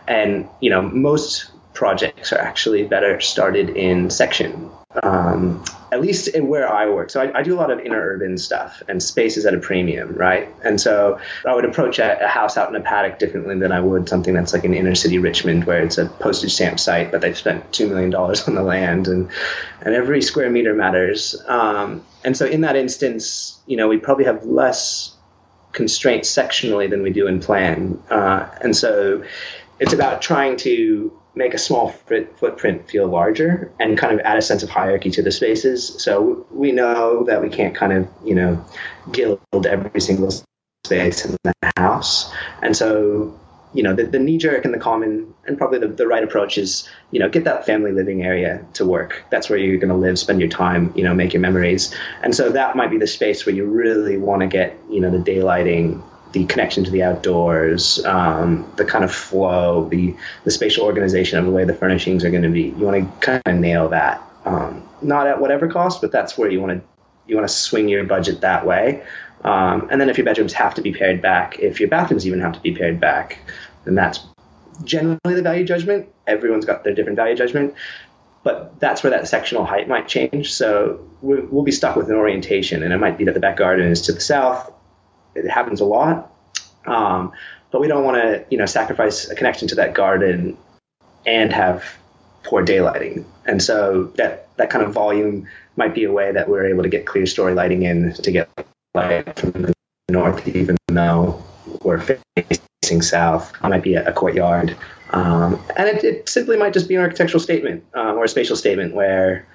And, 0.06 0.46
you 0.60 0.68
know, 0.68 0.82
most 0.82 1.50
projects 1.72 2.32
are 2.32 2.38
actually 2.38 2.84
better 2.84 3.18
started 3.20 3.70
in 3.70 4.10
section 4.10 4.70
um, 5.02 5.64
at 5.94 6.00
least 6.00 6.26
in 6.26 6.48
where 6.48 6.70
I 6.70 6.88
work. 6.88 7.08
So 7.08 7.22
I, 7.22 7.38
I, 7.38 7.42
do 7.44 7.54
a 7.54 7.58
lot 7.58 7.70
of 7.70 7.78
inner 7.78 8.00
urban 8.00 8.36
stuff, 8.36 8.82
and 8.88 9.00
space 9.00 9.36
is 9.36 9.46
at 9.46 9.54
a 9.54 9.58
premium, 9.58 10.16
right? 10.16 10.52
And 10.64 10.80
so 10.80 11.20
I 11.46 11.54
would 11.54 11.64
approach 11.64 12.00
a, 12.00 12.24
a, 12.24 12.26
house 12.26 12.56
out 12.56 12.68
in 12.68 12.74
a 12.74 12.80
paddock 12.80 13.20
differently 13.20 13.56
than 13.60 13.70
I 13.70 13.78
would 13.78 14.08
something 14.08 14.34
that's 14.34 14.52
like 14.52 14.64
an 14.64 14.74
inner 14.74 14.96
city 14.96 15.18
Richmond, 15.18 15.66
where 15.66 15.84
it's 15.84 15.96
a 15.96 16.06
postage 16.06 16.52
stamp 16.52 16.80
site, 16.80 17.12
but 17.12 17.20
they've 17.20 17.38
spent 17.38 17.72
two 17.72 17.88
million 17.88 18.10
dollars 18.10 18.48
on 18.48 18.56
the 18.56 18.62
land, 18.62 19.06
and 19.06 19.30
and 19.82 19.94
every 19.94 20.20
square 20.20 20.50
meter 20.50 20.74
matters. 20.74 21.40
Um, 21.46 22.04
and 22.24 22.36
so 22.36 22.44
in 22.44 22.62
that 22.62 22.74
instance, 22.74 23.60
you 23.68 23.76
know, 23.76 23.86
we 23.86 23.98
probably 23.98 24.24
have 24.24 24.44
less 24.44 25.14
constraints 25.70 26.28
sectionally 26.28 26.90
than 26.90 27.02
we 27.02 27.10
do 27.12 27.28
in 27.28 27.38
plan, 27.38 28.02
uh, 28.10 28.48
and 28.60 28.76
so 28.76 29.22
it's 29.78 29.92
about 29.92 30.22
trying 30.22 30.56
to 30.56 31.12
make 31.34 31.54
a 31.54 31.58
small 31.58 31.88
footprint 31.88 32.88
feel 32.88 33.08
larger 33.08 33.72
and 33.80 33.98
kind 33.98 34.12
of 34.12 34.20
add 34.20 34.38
a 34.38 34.42
sense 34.42 34.62
of 34.62 34.70
hierarchy 34.70 35.10
to 35.10 35.22
the 35.22 35.32
spaces. 35.32 36.02
So 36.02 36.46
we 36.50 36.72
know 36.72 37.24
that 37.24 37.42
we 37.42 37.48
can't 37.48 37.74
kind 37.74 37.92
of, 37.92 38.08
you 38.24 38.34
know, 38.34 38.64
gild 39.10 39.40
every 39.66 40.00
single 40.00 40.30
space 40.84 41.24
in 41.24 41.36
the 41.42 41.52
house. 41.76 42.32
And 42.62 42.76
so, 42.76 43.38
you 43.72 43.82
know, 43.82 43.94
the, 43.94 44.04
the 44.04 44.20
knee 44.20 44.38
jerk 44.38 44.64
and 44.64 44.72
the 44.72 44.78
common 44.78 45.34
and 45.46 45.58
probably 45.58 45.80
the, 45.80 45.88
the 45.88 46.06
right 46.06 46.22
approach 46.22 46.56
is, 46.56 46.88
you 47.10 47.18
know, 47.18 47.28
get 47.28 47.44
that 47.44 47.66
family 47.66 47.90
living 47.90 48.22
area 48.22 48.64
to 48.74 48.84
work. 48.84 49.24
That's 49.30 49.50
where 49.50 49.58
you're 49.58 49.78
going 49.78 49.88
to 49.88 49.96
live, 49.96 50.18
spend 50.18 50.40
your 50.40 50.50
time, 50.50 50.92
you 50.94 51.02
know, 51.02 51.14
make 51.14 51.32
your 51.32 51.40
memories. 51.40 51.92
And 52.22 52.34
so 52.34 52.50
that 52.50 52.76
might 52.76 52.90
be 52.90 52.98
the 52.98 53.08
space 53.08 53.44
where 53.44 53.54
you 53.54 53.64
really 53.64 54.16
want 54.18 54.42
to 54.42 54.46
get, 54.46 54.78
you 54.88 55.00
know, 55.00 55.10
the 55.10 55.18
daylighting 55.18 56.00
the 56.34 56.44
connection 56.46 56.84
to 56.84 56.90
the 56.90 57.04
outdoors, 57.04 58.04
um, 58.04 58.70
the 58.76 58.84
kind 58.84 59.04
of 59.04 59.14
flow, 59.14 59.88
the 59.88 60.14
the 60.42 60.50
spatial 60.50 60.84
organization 60.84 61.38
of 61.38 61.46
the 61.46 61.50
way 61.52 61.64
the 61.64 61.74
furnishings 61.74 62.24
are 62.24 62.30
going 62.30 62.42
to 62.42 62.50
be. 62.50 62.64
You 62.64 62.84
want 62.84 63.22
to 63.22 63.26
kind 63.26 63.42
of 63.46 63.54
nail 63.54 63.88
that, 63.90 64.20
um, 64.44 64.86
not 65.00 65.28
at 65.28 65.40
whatever 65.40 65.68
cost, 65.68 66.00
but 66.00 66.12
that's 66.12 66.36
where 66.36 66.50
you 66.50 66.60
want 66.60 66.72
to 66.72 66.86
you 67.26 67.36
want 67.36 67.48
to 67.48 67.54
swing 67.54 67.88
your 67.88 68.04
budget 68.04 68.42
that 68.42 68.66
way. 68.66 69.02
Um, 69.44 69.88
and 69.90 70.00
then 70.00 70.10
if 70.10 70.18
your 70.18 70.24
bedrooms 70.24 70.52
have 70.54 70.74
to 70.74 70.82
be 70.82 70.92
pared 70.92 71.22
back, 71.22 71.58
if 71.60 71.78
your 71.78 71.88
bathrooms 71.88 72.26
even 72.26 72.40
have 72.40 72.54
to 72.54 72.60
be 72.60 72.74
pared 72.74 72.98
back, 72.98 73.38
then 73.84 73.94
that's 73.94 74.20
generally 74.82 75.34
the 75.34 75.42
value 75.42 75.64
judgment. 75.64 76.08
Everyone's 76.26 76.64
got 76.64 76.82
their 76.82 76.94
different 76.94 77.16
value 77.16 77.36
judgment, 77.36 77.74
but 78.42 78.80
that's 78.80 79.04
where 79.04 79.10
that 79.10 79.28
sectional 79.28 79.64
height 79.64 79.86
might 79.86 80.08
change. 80.08 80.52
So 80.52 81.06
we'll 81.22 81.62
be 81.62 81.72
stuck 81.72 81.94
with 81.94 82.08
an 82.08 82.16
orientation, 82.16 82.82
and 82.82 82.92
it 82.92 82.98
might 82.98 83.18
be 83.18 83.24
that 83.26 83.34
the 83.34 83.40
back 83.40 83.58
garden 83.58 83.86
is 83.86 84.02
to 84.02 84.12
the 84.12 84.20
south. 84.20 84.72
It 85.34 85.48
happens 85.48 85.80
a 85.80 85.84
lot, 85.84 86.32
um, 86.86 87.32
but 87.70 87.80
we 87.80 87.88
don't 87.88 88.04
want 88.04 88.16
to, 88.16 88.44
you 88.50 88.58
know, 88.58 88.66
sacrifice 88.66 89.28
a 89.28 89.34
connection 89.34 89.68
to 89.68 89.74
that 89.76 89.94
garden 89.94 90.56
and 91.26 91.52
have 91.52 91.84
poor 92.42 92.64
daylighting. 92.64 93.24
And 93.46 93.62
so 93.62 94.04
that 94.16 94.48
that 94.56 94.70
kind 94.70 94.84
of 94.84 94.92
volume 94.92 95.48
might 95.76 95.94
be 95.94 96.04
a 96.04 96.12
way 96.12 96.32
that 96.32 96.48
we're 96.48 96.66
able 96.66 96.82
to 96.82 96.88
get 96.88 97.04
clerestory 97.04 97.54
lighting 97.54 97.82
in 97.82 98.12
to 98.14 98.30
get 98.30 98.48
light 98.94 99.38
from 99.38 99.50
the 99.50 99.74
north, 100.08 100.46
even 100.48 100.76
though 100.86 101.42
we're 101.82 102.00
facing 102.00 103.02
south. 103.02 103.52
It 103.56 103.68
might 103.68 103.82
be 103.82 103.94
a, 103.94 104.12
courtyard. 104.12 104.76
Um, 105.10 105.60
and 105.76 105.88
it, 105.88 106.04
it, 106.04 106.28
simply 106.28 106.56
might 106.56 106.72
just 106.72 106.88
be 106.88 106.94
an 106.94 107.02
architectural 107.02 107.40
statement 107.40 107.84
um, 107.94 108.16
or 108.16 108.24
a 108.24 108.28
spatial 108.28 108.56
statement 108.56 108.94
where, 108.94 109.46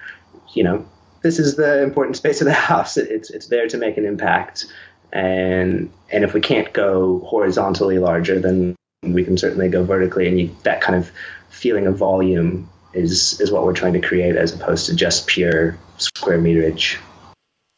you 0.54 0.64
know, 0.64 0.86
this 1.22 1.38
is 1.38 1.56
the 1.56 1.82
important 1.82 2.16
space 2.16 2.40
of 2.40 2.46
the 2.46 2.52
house. 2.70 2.96
It's, 2.96 3.30
it's 3.30 3.46
there 3.46 3.68
to 3.68 3.78
make 3.78 3.96
an 3.96 4.04
impact. 4.04 4.66
And, 5.12 5.90
and 6.10 6.24
if 6.24 6.34
we 6.34 6.40
can't 6.40 6.72
go 6.72 7.20
horizontally 7.20 7.98
larger, 7.98 8.38
then 8.38 8.76
we 9.02 9.24
can 9.24 9.36
certainly 9.36 9.68
go 9.68 9.84
vertically. 9.84 10.28
And 10.28 10.40
you, 10.40 10.56
that 10.62 10.80
kind 10.80 10.96
of 10.96 11.10
feeling 11.48 11.86
of 11.86 11.96
volume 11.96 12.68
is, 12.92 13.40
is 13.40 13.50
what 13.50 13.64
we're 13.64 13.72
trying 13.72 13.94
to 13.94 14.00
create 14.00 14.36
as 14.36 14.54
opposed 14.54 14.86
to 14.86 14.94
just 14.94 15.26
pure 15.26 15.78
square 15.98 16.38
meterage. 16.38 16.98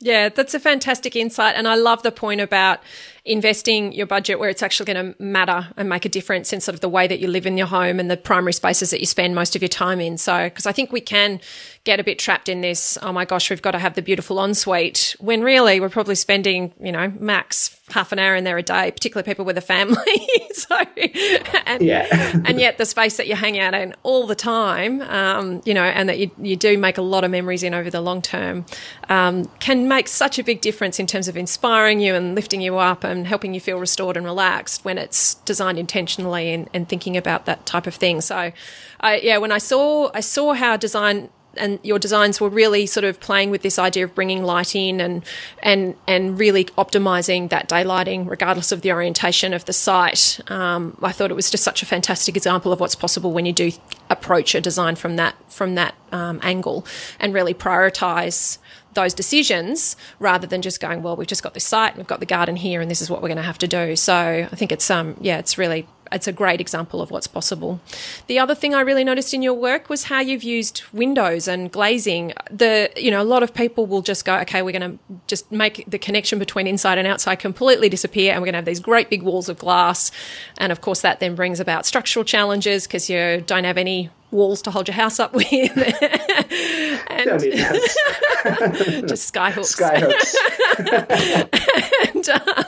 Yeah, 0.00 0.30
that's 0.30 0.52
a 0.52 0.60
fantastic 0.60 1.14
insight. 1.14 1.54
And 1.54 1.68
I 1.68 1.76
love 1.76 2.02
the 2.02 2.10
point 2.10 2.40
about 2.40 2.80
investing 3.24 3.92
your 3.92 4.06
budget 4.06 4.40
where 4.40 4.48
it's 4.48 4.62
actually 4.62 4.92
going 4.92 5.14
to 5.14 5.22
matter 5.22 5.68
and 5.76 5.88
make 5.88 6.04
a 6.04 6.08
difference 6.08 6.52
in 6.52 6.60
sort 6.60 6.74
of 6.74 6.80
the 6.80 6.88
way 6.88 7.06
that 7.06 7.20
you 7.20 7.28
live 7.28 7.46
in 7.46 7.56
your 7.56 7.68
home 7.68 8.00
and 8.00 8.10
the 8.10 8.16
primary 8.16 8.52
spaces 8.52 8.90
that 8.90 8.98
you 8.98 9.06
spend 9.06 9.34
most 9.34 9.54
of 9.54 9.62
your 9.62 9.68
time 9.68 10.00
in. 10.00 10.18
So, 10.18 10.44
because 10.44 10.66
I 10.66 10.72
think 10.72 10.90
we 10.90 11.00
can 11.00 11.40
get 11.84 12.00
a 12.00 12.04
bit 12.04 12.18
trapped 12.18 12.48
in 12.48 12.62
this, 12.62 12.98
oh 13.00 13.12
my 13.12 13.24
gosh, 13.24 13.48
we've 13.48 13.62
got 13.62 13.72
to 13.72 13.78
have 13.78 13.94
the 13.94 14.02
beautiful 14.02 14.42
ensuite 14.42 15.14
when 15.20 15.42
really 15.42 15.78
we're 15.78 15.88
probably 15.88 16.16
spending, 16.16 16.72
you 16.80 16.90
know, 16.90 17.12
max 17.18 17.78
half 17.90 18.10
an 18.10 18.18
hour 18.18 18.34
in 18.34 18.44
there 18.44 18.58
a 18.58 18.62
day, 18.62 18.90
particularly 18.90 19.24
people 19.24 19.44
with 19.44 19.58
a 19.58 19.62
family. 19.62 20.28
so, 20.52 20.78
and, 21.66 21.82
yeah. 21.82 22.40
and 22.44 22.58
yet 22.58 22.78
the 22.78 22.86
space 22.86 23.18
that 23.18 23.26
you 23.26 23.36
hang 23.36 23.58
out 23.58 23.74
in 23.74 23.94
all 24.02 24.26
the 24.26 24.34
time, 24.34 25.00
um, 25.02 25.60
you 25.64 25.74
know, 25.74 25.84
and 25.84 26.08
that 26.08 26.18
you, 26.18 26.30
you 26.38 26.56
do 26.56 26.78
make 26.78 26.98
a 26.98 27.02
lot 27.02 27.22
of 27.22 27.30
memories 27.30 27.62
in 27.62 27.74
over 27.74 27.90
the 27.90 28.00
long 28.00 28.22
term, 28.22 28.64
um, 29.08 29.44
can 29.60 29.86
make 29.86 30.08
such 30.08 30.38
a 30.38 30.44
big 30.44 30.60
difference 30.60 30.98
in 30.98 31.06
terms 31.06 31.28
of 31.28 31.36
inspiring 31.36 32.00
you 32.00 32.14
and 32.14 32.34
lifting 32.34 32.60
you 32.60 32.78
up 32.78 33.04
and 33.04 33.12
helping 33.25 33.54
you 33.54 33.61
feel 33.61 33.78
restored 33.78 34.16
and 34.16 34.26
relaxed 34.26 34.85
when 34.85 34.99
it's 34.99 35.35
designed 35.47 35.78
intentionally 35.78 36.52
and, 36.52 36.69
and 36.75 36.88
thinking 36.88 37.16
about 37.16 37.47
that 37.47 37.64
type 37.66 37.87
of 37.87 37.95
thing. 37.95 38.21
So, 38.21 38.52
I, 39.00 39.16
yeah, 39.19 39.38
when 39.38 39.52
I 39.52 39.59
saw 39.59 40.11
I 40.14 40.21
saw 40.21 40.54
how 40.54 40.76
design 40.76 41.28
and 41.57 41.78
your 41.83 41.99
designs 41.99 42.40
were 42.40 42.49
really 42.49 42.87
sort 42.87 43.04
of 43.04 43.21
playing 43.21 43.50
with 43.50 43.62
this 43.62 43.78
idea 43.78 44.04
of 44.04 44.14
bringing 44.14 44.42
light 44.42 44.75
in 44.75 45.00
and 45.00 45.25
and 45.62 45.95
and 46.07 46.38
really 46.38 46.64
optimizing 46.64 47.50
that 47.50 47.69
daylighting 47.69 48.28
regardless 48.28 48.73
of 48.73 48.83
the 48.83 48.92
orientation 48.92 49.52
of 49.52 49.64
the 49.66 49.73
site. 49.73 50.40
Um, 50.49 50.97
I 51.02 51.12
thought 51.12 51.31
it 51.31 51.35
was 51.35 51.50
just 51.50 51.64
such 51.64 51.83
a 51.83 51.87
fantastic 51.87 52.37
example 52.37 52.73
of 52.73 52.81
what's 52.81 52.95
possible 52.95 53.33
when 53.33 53.47
you 53.47 53.52
do 53.52 53.73
approach 54.11 54.54
a 54.54 54.61
design 54.61 54.97
from 54.97 55.16
that 55.16 55.35
from 55.50 55.75
that 55.75 55.95
um, 56.11 56.40
angle 56.42 56.87
and 57.21 57.35
really 57.35 57.54
prioritize 57.54 58.59
those 58.94 59.14
decisions 59.14 59.96
rather 60.18 60.46
than 60.46 60.62
just 60.62 60.80
going, 60.80 61.02
well, 61.02 61.16
we've 61.16 61.28
just 61.28 61.42
got 61.42 61.54
this 61.54 61.64
site, 61.64 61.90
and 61.90 61.99
we've 61.99 62.06
got 62.06 62.20
the 62.20 62.26
garden 62.26 62.56
here, 62.56 62.80
and 62.80 62.90
this 62.90 63.02
is 63.02 63.11
what 63.11 63.22
we're 63.22 63.28
going 63.28 63.37
to 63.37 63.42
have 63.42 63.58
to 63.58 63.68
do. 63.68 63.96
So 63.96 64.14
I 64.14 64.56
think 64.56 64.72
it's 64.72 64.90
um 64.90 65.16
yeah, 65.20 65.38
it's 65.38 65.58
really 65.58 65.87
it's 66.12 66.26
a 66.26 66.32
great 66.32 66.61
example 66.61 67.00
of 67.00 67.11
what's 67.11 67.26
possible. 67.26 67.80
The 68.26 68.38
other 68.38 68.54
thing 68.54 68.75
I 68.75 68.82
really 68.82 69.04
noticed 69.04 69.32
in 69.32 69.42
your 69.42 69.54
work 69.54 69.88
was 69.88 70.04
how 70.04 70.20
you've 70.20 70.42
used 70.42 70.82
windows 70.92 71.49
and 71.49 71.72
glazing. 71.72 72.32
The 72.50 72.90
you 72.96 73.11
know 73.11 73.22
a 73.22 73.25
lot 73.25 73.42
of 73.42 73.54
people 73.54 73.87
will 73.87 74.02
just 74.02 74.25
go, 74.25 74.37
okay, 74.40 74.62
we're 74.62 74.78
going 74.78 74.99
to 74.99 74.99
just 75.26 75.50
make 75.50 75.84
the 75.88 75.99
connection 75.99 76.38
between 76.38 76.66
inside 76.66 76.99
and 76.99 77.06
outside 77.06 77.37
completely 77.37 77.88
disappear, 77.88 78.32
and 78.32 78.40
we're 78.40 78.46
going 78.46 78.54
to 78.54 78.58
have 78.58 78.64
these 78.64 78.80
great 78.80 79.11
big 79.11 79.22
walls 79.22 79.49
of 79.49 79.58
glass, 79.58 80.11
and 80.58 80.70
of 80.72 80.80
course 80.80 81.00
that 81.00 81.20
then 81.20 81.34
brings 81.34 81.61
about 81.61 81.87
structural 81.87 82.25
challenges 82.25 82.87
because 82.87 83.08
you 83.08 83.42
don't 83.46 83.64
have 83.64 83.78
any 83.78 84.11
walls 84.32 84.62
to 84.62 84.70
hold 84.70 84.88
your 84.88 84.94
house 84.94 85.20
up 85.20 85.34
with. 85.34 85.46
and 87.06 87.40
just 89.08 89.32
skyhooks. 89.32 89.76
Skyhooks. 89.76 90.34
and 92.14 92.28
uh, 92.28 92.64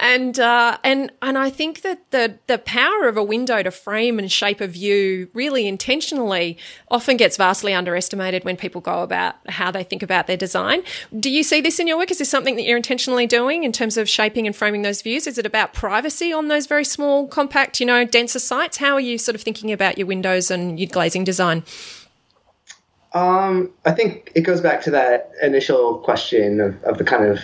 and, 0.00 0.38
uh, 0.40 0.78
and 0.84 1.12
and 1.22 1.38
I 1.38 1.50
think 1.50 1.82
that 1.82 2.10
the 2.10 2.38
the 2.46 2.58
power 2.58 3.08
of 3.08 3.16
a 3.16 3.22
window 3.22 3.62
to 3.62 3.70
frame 3.70 4.18
and 4.18 4.30
shape 4.30 4.60
a 4.60 4.66
view 4.66 5.28
really 5.32 5.66
intentionally 5.66 6.58
often 6.90 7.16
gets 7.16 7.36
vastly 7.36 7.72
underestimated 7.72 8.44
when 8.44 8.56
people 8.56 8.80
go 8.80 9.02
about 9.02 9.36
how 9.48 9.70
they 9.70 9.84
think 9.84 10.02
about 10.02 10.26
their 10.26 10.36
design. 10.36 10.82
Do 11.18 11.30
you 11.30 11.42
see 11.42 11.60
this 11.60 11.78
in 11.78 11.86
your 11.86 11.96
work? 11.98 12.10
Is 12.10 12.18
this 12.18 12.28
something 12.28 12.56
that 12.56 12.62
you're 12.62 12.76
intentionally 12.76 13.26
doing 13.26 13.64
in 13.64 13.72
terms 13.72 13.96
of 13.96 14.08
shaping 14.08 14.46
and 14.46 14.56
framing 14.56 14.82
those 14.82 15.02
views? 15.02 15.26
Is 15.26 15.38
it 15.38 15.46
about 15.46 15.72
privacy 15.72 16.32
on 16.32 16.48
those 16.48 16.66
very 16.66 16.84
small, 16.84 17.28
compact, 17.28 17.80
you 17.80 17.86
know, 17.86 18.04
denser 18.04 18.38
sites? 18.38 18.76
How 18.76 18.94
are 18.94 19.00
you 19.00 19.18
sort 19.18 19.34
of 19.34 19.42
thinking 19.42 19.70
about 19.72 19.98
your 19.98 20.06
windows 20.06 20.50
and 20.50 20.79
glazing 20.86 21.24
design? 21.24 21.64
Um, 23.12 23.70
I 23.84 23.92
think 23.92 24.32
it 24.34 24.42
goes 24.42 24.60
back 24.60 24.82
to 24.82 24.92
that 24.92 25.32
initial 25.42 25.98
question 25.98 26.60
of, 26.60 26.82
of 26.84 26.98
the 26.98 27.04
kind 27.04 27.24
of 27.24 27.40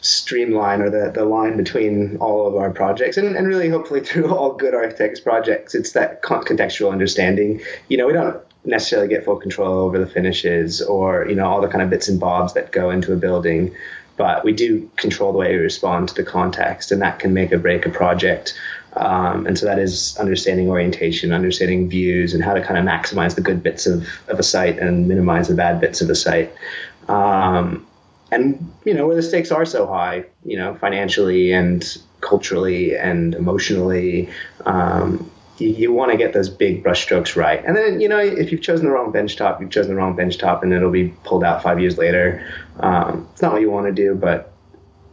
streamline 0.00 0.82
or 0.82 0.90
the, 0.90 1.10
the 1.10 1.24
line 1.24 1.56
between 1.56 2.16
all 2.18 2.46
of 2.46 2.54
our 2.56 2.70
projects 2.70 3.16
and, 3.16 3.34
and 3.36 3.46
really 3.46 3.68
hopefully 3.68 4.00
through 4.00 4.32
all 4.34 4.52
good 4.52 4.74
architects 4.74 5.20
projects. 5.20 5.74
It's 5.74 5.92
that 5.92 6.22
contextual 6.22 6.92
understanding. 6.92 7.62
You 7.88 7.96
know 7.96 8.06
we 8.06 8.12
don't 8.12 8.40
necessarily 8.66 9.08
get 9.08 9.24
full 9.24 9.36
control 9.36 9.78
over 9.78 9.98
the 9.98 10.06
finishes 10.06 10.82
or 10.82 11.26
you 11.28 11.34
know 11.34 11.46
all 11.46 11.60
the 11.60 11.68
kind 11.68 11.82
of 11.82 11.90
bits 11.90 12.08
and 12.08 12.18
bobs 12.18 12.54
that 12.54 12.72
go 12.72 12.90
into 12.90 13.12
a 13.12 13.16
building 13.16 13.74
but 14.16 14.44
we 14.44 14.52
do 14.52 14.90
control 14.96 15.32
the 15.32 15.38
way 15.38 15.52
we 15.52 15.62
respond 15.62 16.08
to 16.08 16.14
the 16.14 16.24
context 16.24 16.90
and 16.90 17.02
that 17.02 17.18
can 17.18 17.32
make 17.32 17.52
or 17.52 17.58
break 17.58 17.86
a 17.86 17.90
project 17.90 18.58
um, 18.96 19.46
and 19.46 19.58
so 19.58 19.66
that 19.66 19.78
is 19.78 20.16
understanding 20.16 20.68
orientation, 20.68 21.32
understanding 21.32 21.88
views, 21.88 22.32
and 22.32 22.42
how 22.42 22.54
to 22.54 22.62
kind 22.62 22.78
of 22.78 22.84
maximize 22.84 23.34
the 23.34 23.42
good 23.42 23.62
bits 23.62 23.86
of, 23.86 24.08
of 24.28 24.38
a 24.38 24.42
site 24.42 24.78
and 24.78 25.06
minimize 25.06 25.48
the 25.48 25.54
bad 25.54 25.80
bits 25.80 26.00
of 26.00 26.08
a 26.08 26.14
site. 26.14 26.52
Um, 27.08 27.86
and, 28.32 28.72
you 28.84 28.94
know, 28.94 29.06
where 29.06 29.14
the 29.14 29.22
stakes 29.22 29.52
are 29.52 29.64
so 29.64 29.86
high, 29.86 30.24
you 30.44 30.56
know, 30.56 30.74
financially 30.74 31.52
and 31.52 31.96
culturally 32.20 32.96
and 32.96 33.34
emotionally, 33.34 34.30
um, 34.64 35.30
you, 35.58 35.68
you 35.68 35.92
want 35.92 36.10
to 36.10 36.16
get 36.16 36.32
those 36.32 36.48
big 36.48 36.82
brushstrokes 36.82 37.36
right. 37.36 37.62
And 37.64 37.76
then, 37.76 38.00
you 38.00 38.08
know, 38.08 38.18
if 38.18 38.50
you've 38.50 38.62
chosen 38.62 38.86
the 38.86 38.92
wrong 38.92 39.12
bench 39.12 39.36
top, 39.36 39.60
you've 39.60 39.70
chosen 39.70 39.92
the 39.92 39.96
wrong 39.96 40.16
bench 40.16 40.38
top, 40.38 40.62
and 40.62 40.72
it'll 40.72 40.90
be 40.90 41.08
pulled 41.24 41.44
out 41.44 41.62
five 41.62 41.80
years 41.80 41.98
later. 41.98 42.46
Um, 42.80 43.28
it's 43.32 43.42
not 43.42 43.52
what 43.52 43.60
you 43.60 43.70
want 43.70 43.86
to 43.86 43.92
do, 43.92 44.14
but 44.14 44.52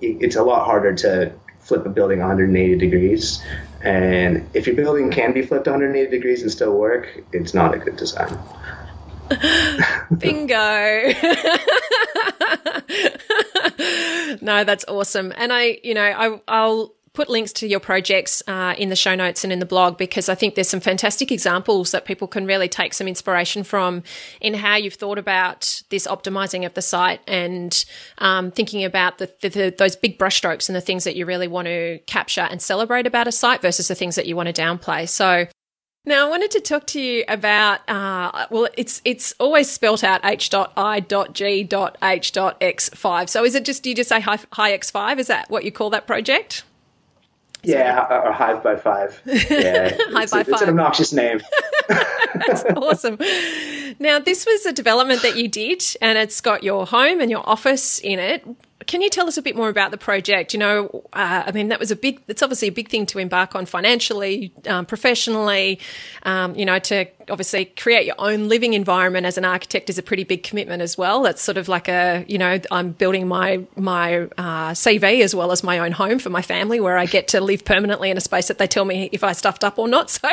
it's 0.01 0.35
a 0.35 0.43
lot 0.43 0.65
harder 0.65 0.95
to 0.95 1.33
flip 1.63 1.85
a 1.85 1.89
building 1.89 2.19
180 2.19 2.77
degrees. 2.77 3.43
And 3.83 4.49
if 4.53 4.65
your 4.65 4.75
building 4.75 5.11
can 5.11 5.33
be 5.33 5.41
flipped 5.41 5.67
180 5.67 6.09
degrees 6.09 6.41
and 6.41 6.51
still 6.51 6.77
work, 6.77 7.09
it's 7.33 7.53
not 7.53 7.73
a 7.73 7.77
good 7.77 7.97
design. 7.97 8.37
Bingo. 10.17 10.55
no, 14.41 14.63
that's 14.63 14.85
awesome. 14.87 15.33
And 15.35 15.51
I, 15.51 15.79
you 15.83 15.93
know, 15.93 16.01
I, 16.01 16.39
I'll 16.47 16.93
put 17.13 17.29
links 17.29 17.53
to 17.53 17.67
your 17.67 17.79
projects 17.79 18.41
uh, 18.47 18.73
in 18.75 18.89
the 18.89 18.95
show 18.95 19.13
notes 19.13 19.43
and 19.43 19.53
in 19.53 19.59
the 19.59 19.65
blog 19.67 19.97
because 19.97 20.29
I 20.29 20.35
think 20.35 20.55
there's 20.55 20.69
some 20.69 20.79
fantastic 20.79 21.31
examples 21.31 21.91
that 21.91 22.05
people 22.05 22.27
can 22.27 22.47
really 22.47 22.67
take 22.67 22.93
some 22.93 23.07
inspiration 23.07 23.63
from 23.63 24.01
in 24.41 24.55
how 24.55 24.75
you've 24.75 24.95
thought 24.95 25.19
about 25.19 25.83
this 25.89 26.07
optimizing 26.07 26.65
of 26.65 26.73
the 26.73 26.81
site 26.81 27.21
and 27.27 27.85
um, 28.17 28.49
thinking 28.49 28.83
about 28.83 29.19
the, 29.19 29.31
the, 29.41 29.49
the, 29.49 29.75
those 29.77 29.95
big 29.95 30.17
brushstrokes 30.17 30.67
and 30.67 30.75
the 30.75 30.81
things 30.81 31.03
that 31.03 31.15
you 31.15 31.27
really 31.27 31.47
want 31.47 31.67
to 31.67 31.99
capture 32.07 32.47
and 32.49 32.61
celebrate 32.61 33.05
about 33.05 33.27
a 33.27 33.31
site 33.31 33.61
versus 33.61 33.87
the 33.87 33.95
things 33.95 34.15
that 34.15 34.25
you 34.25 34.35
want 34.35 34.53
to 34.53 34.61
downplay. 34.61 35.07
So 35.07 35.45
now, 36.05 36.27
I 36.27 36.29
wanted 36.29 36.51
to 36.51 36.59
talk 36.59 36.85
to 36.87 36.99
you 36.99 37.23
about. 37.29 37.79
Uh, 37.87 38.47
well, 38.49 38.67
it's 38.75 39.01
it's 39.05 39.33
always 39.39 39.71
spelt 39.71 40.03
out 40.03 40.19
h 40.25 40.49
dot 40.49 40.73
i 40.75 40.99
dot 40.99 41.31
g 41.31 41.63
dot 41.63 41.97
h 42.03 42.33
dot 42.33 42.57
x 42.59 42.89
five. 42.89 43.29
So, 43.29 43.45
is 43.45 43.55
it 43.55 43.63
just 43.63 43.83
do 43.83 43.89
you 43.89 43.95
just 43.95 44.09
say 44.09 44.19
hi, 44.19 44.37
hi 44.51 44.73
x 44.73 44.91
five? 44.91 45.17
Is 45.17 45.27
that 45.27 45.49
what 45.49 45.63
you 45.63 45.71
call 45.71 45.91
that 45.91 46.05
project? 46.05 46.65
Yeah, 47.63 48.05
or 48.09 48.27
uh, 48.27 48.29
uh, 48.29 48.33
Hive 48.33 48.63
by 48.63 48.75
Five. 48.75 49.21
Yeah, 49.25 49.95
Hive 50.11 50.31
by 50.31 50.41
a, 50.41 50.43
Five. 50.43 50.49
It's 50.49 50.61
an 50.61 50.69
obnoxious 50.69 51.13
name. 51.13 51.41
That's 51.87 52.63
awesome. 52.75 53.17
Now, 53.99 54.19
this 54.19 54.45
was 54.45 54.65
a 54.65 54.73
development 54.73 55.21
that 55.21 55.37
you 55.37 55.47
did, 55.47 55.83
and 56.01 56.17
it's 56.17 56.41
got 56.41 56.63
your 56.63 56.85
home 56.85 57.21
and 57.21 57.31
your 57.31 57.47
office 57.47 57.99
in 57.99 58.19
it. 58.19 58.45
Can 58.87 59.01
you 59.01 59.09
tell 59.09 59.27
us 59.27 59.37
a 59.37 59.41
bit 59.41 59.55
more 59.55 59.69
about 59.69 59.91
the 59.91 59.97
project? 59.97 60.53
You 60.53 60.59
know, 60.59 61.03
uh, 61.13 61.43
I 61.45 61.51
mean, 61.51 61.69
that 61.69 61.79
was 61.79 61.91
a 61.91 61.95
big, 61.95 62.21
it's 62.27 62.41
obviously 62.41 62.67
a 62.67 62.71
big 62.71 62.89
thing 62.89 63.05
to 63.07 63.19
embark 63.19 63.55
on 63.55 63.65
financially, 63.65 64.51
um, 64.67 64.85
professionally, 64.85 65.79
um, 66.23 66.55
you 66.55 66.65
know, 66.65 66.79
to 66.79 67.05
obviously 67.29 67.65
create 67.65 68.05
your 68.05 68.15
own 68.19 68.49
living 68.49 68.73
environment 68.73 69.25
as 69.25 69.37
an 69.37 69.45
architect 69.45 69.89
is 69.89 69.97
a 69.97 70.03
pretty 70.03 70.23
big 70.23 70.43
commitment 70.43 70.81
as 70.81 70.97
well. 70.97 71.23
That's 71.23 71.41
sort 71.41 71.57
of 71.57 71.67
like 71.67 71.87
a, 71.87 72.25
you 72.27 72.37
know, 72.37 72.59
I'm 72.71 72.91
building 72.91 73.27
my, 73.27 73.65
my 73.75 74.23
uh, 74.37 74.71
CV 74.71 75.21
as 75.21 75.33
well 75.33 75.51
as 75.51 75.63
my 75.63 75.79
own 75.79 75.91
home 75.91 76.19
for 76.19 76.29
my 76.29 76.41
family 76.41 76.79
where 76.79 76.97
I 76.97 77.05
get 77.05 77.29
to 77.29 77.41
live 77.41 77.65
permanently 77.65 78.09
in 78.09 78.17
a 78.17 78.21
space 78.21 78.47
that 78.47 78.57
they 78.57 78.67
tell 78.67 78.85
me 78.85 79.09
if 79.11 79.23
I 79.23 79.31
stuffed 79.33 79.63
up 79.63 79.77
or 79.77 79.87
not. 79.87 80.11
So 80.23 80.29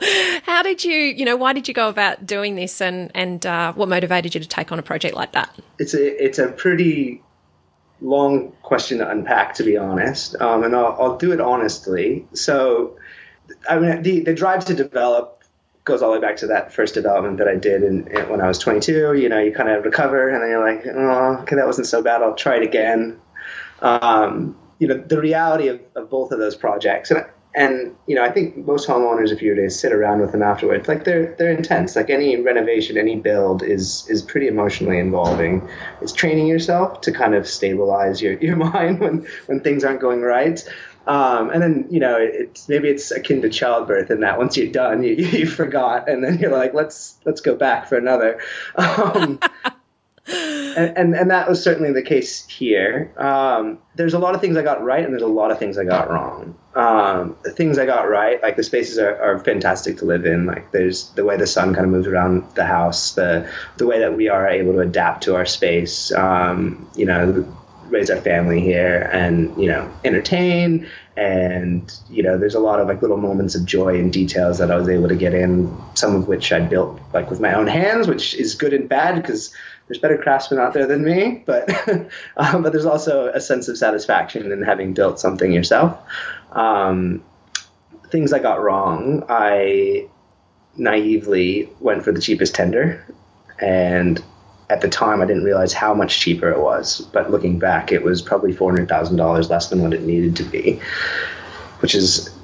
how, 0.42 0.62
did 0.62 0.84
you, 0.84 0.94
you 0.94 1.24
know, 1.24 1.36
why 1.36 1.52
did 1.52 1.68
you 1.68 1.74
go 1.74 1.88
about 1.88 2.26
doing 2.26 2.54
this 2.54 2.80
and, 2.80 3.10
and 3.14 3.44
uh, 3.46 3.72
what 3.72 3.88
motivated 3.88 4.34
you 4.34 4.40
to 4.40 4.48
take 4.48 4.72
on 4.72 4.78
a 4.78 4.82
project 4.82 5.14
like 5.14 5.32
that? 5.32 5.54
It's 5.78 5.94
a, 5.94 6.24
it's 6.24 6.38
a 6.38 6.48
pretty 6.48 7.22
long 8.00 8.52
question 8.62 8.98
to 8.98 9.08
unpack, 9.08 9.54
to 9.54 9.64
be 9.64 9.76
honest, 9.76 10.36
um, 10.40 10.64
and 10.64 10.74
I'll, 10.74 10.96
I'll, 11.00 11.16
do 11.16 11.32
it 11.32 11.40
honestly. 11.40 12.26
So, 12.34 12.98
I 13.68 13.78
mean, 13.78 14.02
the, 14.02 14.20
the 14.20 14.34
drive 14.34 14.64
to 14.66 14.74
develop 14.74 15.36
goes 15.84 16.02
all 16.02 16.12
the 16.12 16.18
way 16.18 16.20
back 16.20 16.36
to 16.36 16.48
that 16.48 16.72
first 16.72 16.94
development 16.94 17.38
that 17.38 17.48
I 17.48 17.54
did 17.54 17.82
in, 17.82 18.08
in, 18.08 18.28
when 18.28 18.40
I 18.40 18.48
was 18.48 18.58
22. 18.58 19.14
You 19.14 19.28
know, 19.28 19.38
you 19.38 19.52
kind 19.52 19.68
of 19.68 19.84
recover, 19.84 20.28
and 20.28 20.42
then 20.42 20.50
you're 20.50 20.74
like, 20.74 20.84
oh, 20.86 21.42
okay, 21.42 21.56
that 21.56 21.66
wasn't 21.66 21.86
so 21.86 22.02
bad. 22.02 22.22
I'll 22.22 22.34
try 22.34 22.56
it 22.56 22.62
again. 22.62 23.20
Um, 23.80 24.58
you 24.78 24.88
know, 24.88 24.98
the 24.98 25.20
reality 25.20 25.68
of, 25.68 25.80
of 25.94 26.10
both 26.10 26.32
of 26.32 26.38
those 26.38 26.56
projects, 26.56 27.10
and 27.10 27.24
and 27.56 27.96
you 28.06 28.14
know, 28.14 28.22
I 28.22 28.30
think 28.30 28.58
most 28.66 28.86
homeowners, 28.86 29.32
if 29.32 29.40
you 29.40 29.50
were 29.50 29.56
to 29.56 29.70
sit 29.70 29.90
around 29.90 30.20
with 30.20 30.30
them 30.32 30.42
afterwards, 30.42 30.86
like 30.88 31.04
they're 31.04 31.34
they're 31.36 31.50
intense. 31.50 31.96
Like 31.96 32.10
any 32.10 32.38
renovation, 32.38 32.98
any 32.98 33.16
build 33.16 33.62
is 33.62 34.06
is 34.10 34.20
pretty 34.20 34.46
emotionally 34.46 34.98
involving. 34.98 35.66
It's 36.02 36.12
training 36.12 36.48
yourself 36.48 37.00
to 37.00 37.12
kind 37.12 37.34
of 37.34 37.48
stabilize 37.48 38.20
your, 38.20 38.34
your 38.34 38.56
mind 38.72 39.00
when 39.00 39.26
when 39.46 39.60
things 39.60 39.84
aren't 39.84 40.00
going 40.00 40.20
right. 40.20 40.62
Um, 41.06 41.50
and 41.50 41.62
then 41.62 41.86
you 41.88 42.00
know 42.00 42.18
it's 42.18 42.68
maybe 42.68 42.88
it's 42.88 43.10
akin 43.10 43.40
to 43.42 43.48
childbirth 43.48 44.10
in 44.10 44.20
that 44.20 44.38
once 44.38 44.56
you're 44.56 44.72
done 44.72 45.02
you, 45.04 45.14
you 45.14 45.46
forgot 45.46 46.08
and 46.08 46.22
then 46.22 46.40
you're 46.40 46.50
like 46.50 46.74
let's 46.74 47.16
let's 47.24 47.40
go 47.40 47.54
back 47.54 47.88
for 47.88 47.96
another 47.96 48.40
um, 48.74 49.38
and, 50.28 50.96
and, 50.96 51.14
and 51.14 51.30
that 51.30 51.48
was 51.48 51.62
certainly 51.62 51.92
the 51.92 52.02
case 52.02 52.46
here. 52.46 53.12
Um, 53.16 53.78
there's 53.94 54.14
a 54.14 54.18
lot 54.18 54.34
of 54.34 54.40
things 54.40 54.56
I 54.56 54.62
got 54.62 54.82
right, 54.82 55.04
and 55.04 55.12
there's 55.12 55.22
a 55.22 55.26
lot 55.26 55.50
of 55.50 55.58
things 55.58 55.78
I 55.78 55.84
got 55.84 56.10
wrong. 56.10 56.56
Um, 56.74 57.36
the 57.42 57.50
things 57.50 57.78
I 57.78 57.86
got 57.86 58.08
right, 58.08 58.42
like 58.42 58.56
the 58.56 58.62
spaces 58.62 58.98
are, 58.98 59.16
are 59.16 59.38
fantastic 59.38 59.98
to 59.98 60.04
live 60.04 60.26
in. 60.26 60.46
Like 60.46 60.72
there's 60.72 61.10
the 61.10 61.24
way 61.24 61.36
the 61.36 61.46
sun 61.46 61.74
kind 61.74 61.86
of 61.86 61.92
moves 61.92 62.06
around 62.06 62.44
the 62.54 62.66
house, 62.66 63.12
the 63.12 63.50
the 63.76 63.86
way 63.86 64.00
that 64.00 64.16
we 64.16 64.28
are 64.28 64.46
able 64.48 64.74
to 64.74 64.80
adapt 64.80 65.24
to 65.24 65.36
our 65.36 65.46
space. 65.46 66.12
Um, 66.12 66.90
you 66.96 67.06
know, 67.06 67.46
raise 67.88 68.10
our 68.10 68.20
family 68.20 68.60
here, 68.60 69.08
and 69.12 69.56
you 69.60 69.68
know, 69.68 69.90
entertain. 70.04 70.88
And 71.16 71.90
you 72.10 72.22
know, 72.22 72.36
there's 72.36 72.54
a 72.54 72.60
lot 72.60 72.78
of 72.78 72.88
like 72.88 73.00
little 73.00 73.16
moments 73.16 73.54
of 73.54 73.64
joy 73.64 73.98
and 73.98 74.12
details 74.12 74.58
that 74.58 74.70
I 74.70 74.76
was 74.76 74.88
able 74.88 75.08
to 75.08 75.16
get 75.16 75.32
in. 75.32 75.74
Some 75.94 76.14
of 76.14 76.28
which 76.28 76.52
I 76.52 76.60
built 76.60 77.00
like 77.14 77.30
with 77.30 77.40
my 77.40 77.54
own 77.54 77.66
hands, 77.68 78.06
which 78.06 78.34
is 78.34 78.54
good 78.54 78.74
and 78.74 78.86
bad 78.86 79.16
because 79.16 79.54
there's 79.86 79.98
better 79.98 80.18
craftsmen 80.18 80.58
out 80.60 80.72
there 80.72 80.86
than 80.86 81.04
me, 81.04 81.42
but 81.46 81.70
um, 82.36 82.62
but 82.62 82.72
there's 82.72 82.86
also 82.86 83.28
a 83.28 83.40
sense 83.40 83.68
of 83.68 83.78
satisfaction 83.78 84.50
in 84.50 84.62
having 84.62 84.94
built 84.94 85.20
something 85.20 85.52
yourself. 85.52 85.98
Um, 86.52 87.22
things 88.10 88.32
I 88.32 88.38
got 88.38 88.60
wrong, 88.62 89.24
I 89.28 90.08
naively 90.76 91.70
went 91.80 92.02
for 92.04 92.12
the 92.12 92.20
cheapest 92.20 92.54
tender, 92.54 93.04
and 93.60 94.22
at 94.68 94.80
the 94.80 94.88
time 94.88 95.22
I 95.22 95.26
didn't 95.26 95.44
realize 95.44 95.72
how 95.72 95.94
much 95.94 96.18
cheaper 96.18 96.50
it 96.50 96.60
was. 96.60 97.00
But 97.12 97.30
looking 97.30 97.58
back, 97.58 97.92
it 97.92 98.02
was 98.02 98.22
probably 98.22 98.52
four 98.52 98.72
hundred 98.72 98.88
thousand 98.88 99.16
dollars 99.16 99.50
less 99.50 99.68
than 99.68 99.82
what 99.82 99.94
it 99.94 100.02
needed 100.02 100.36
to 100.36 100.44
be, 100.44 100.80
which 101.80 101.94
is 101.94 102.34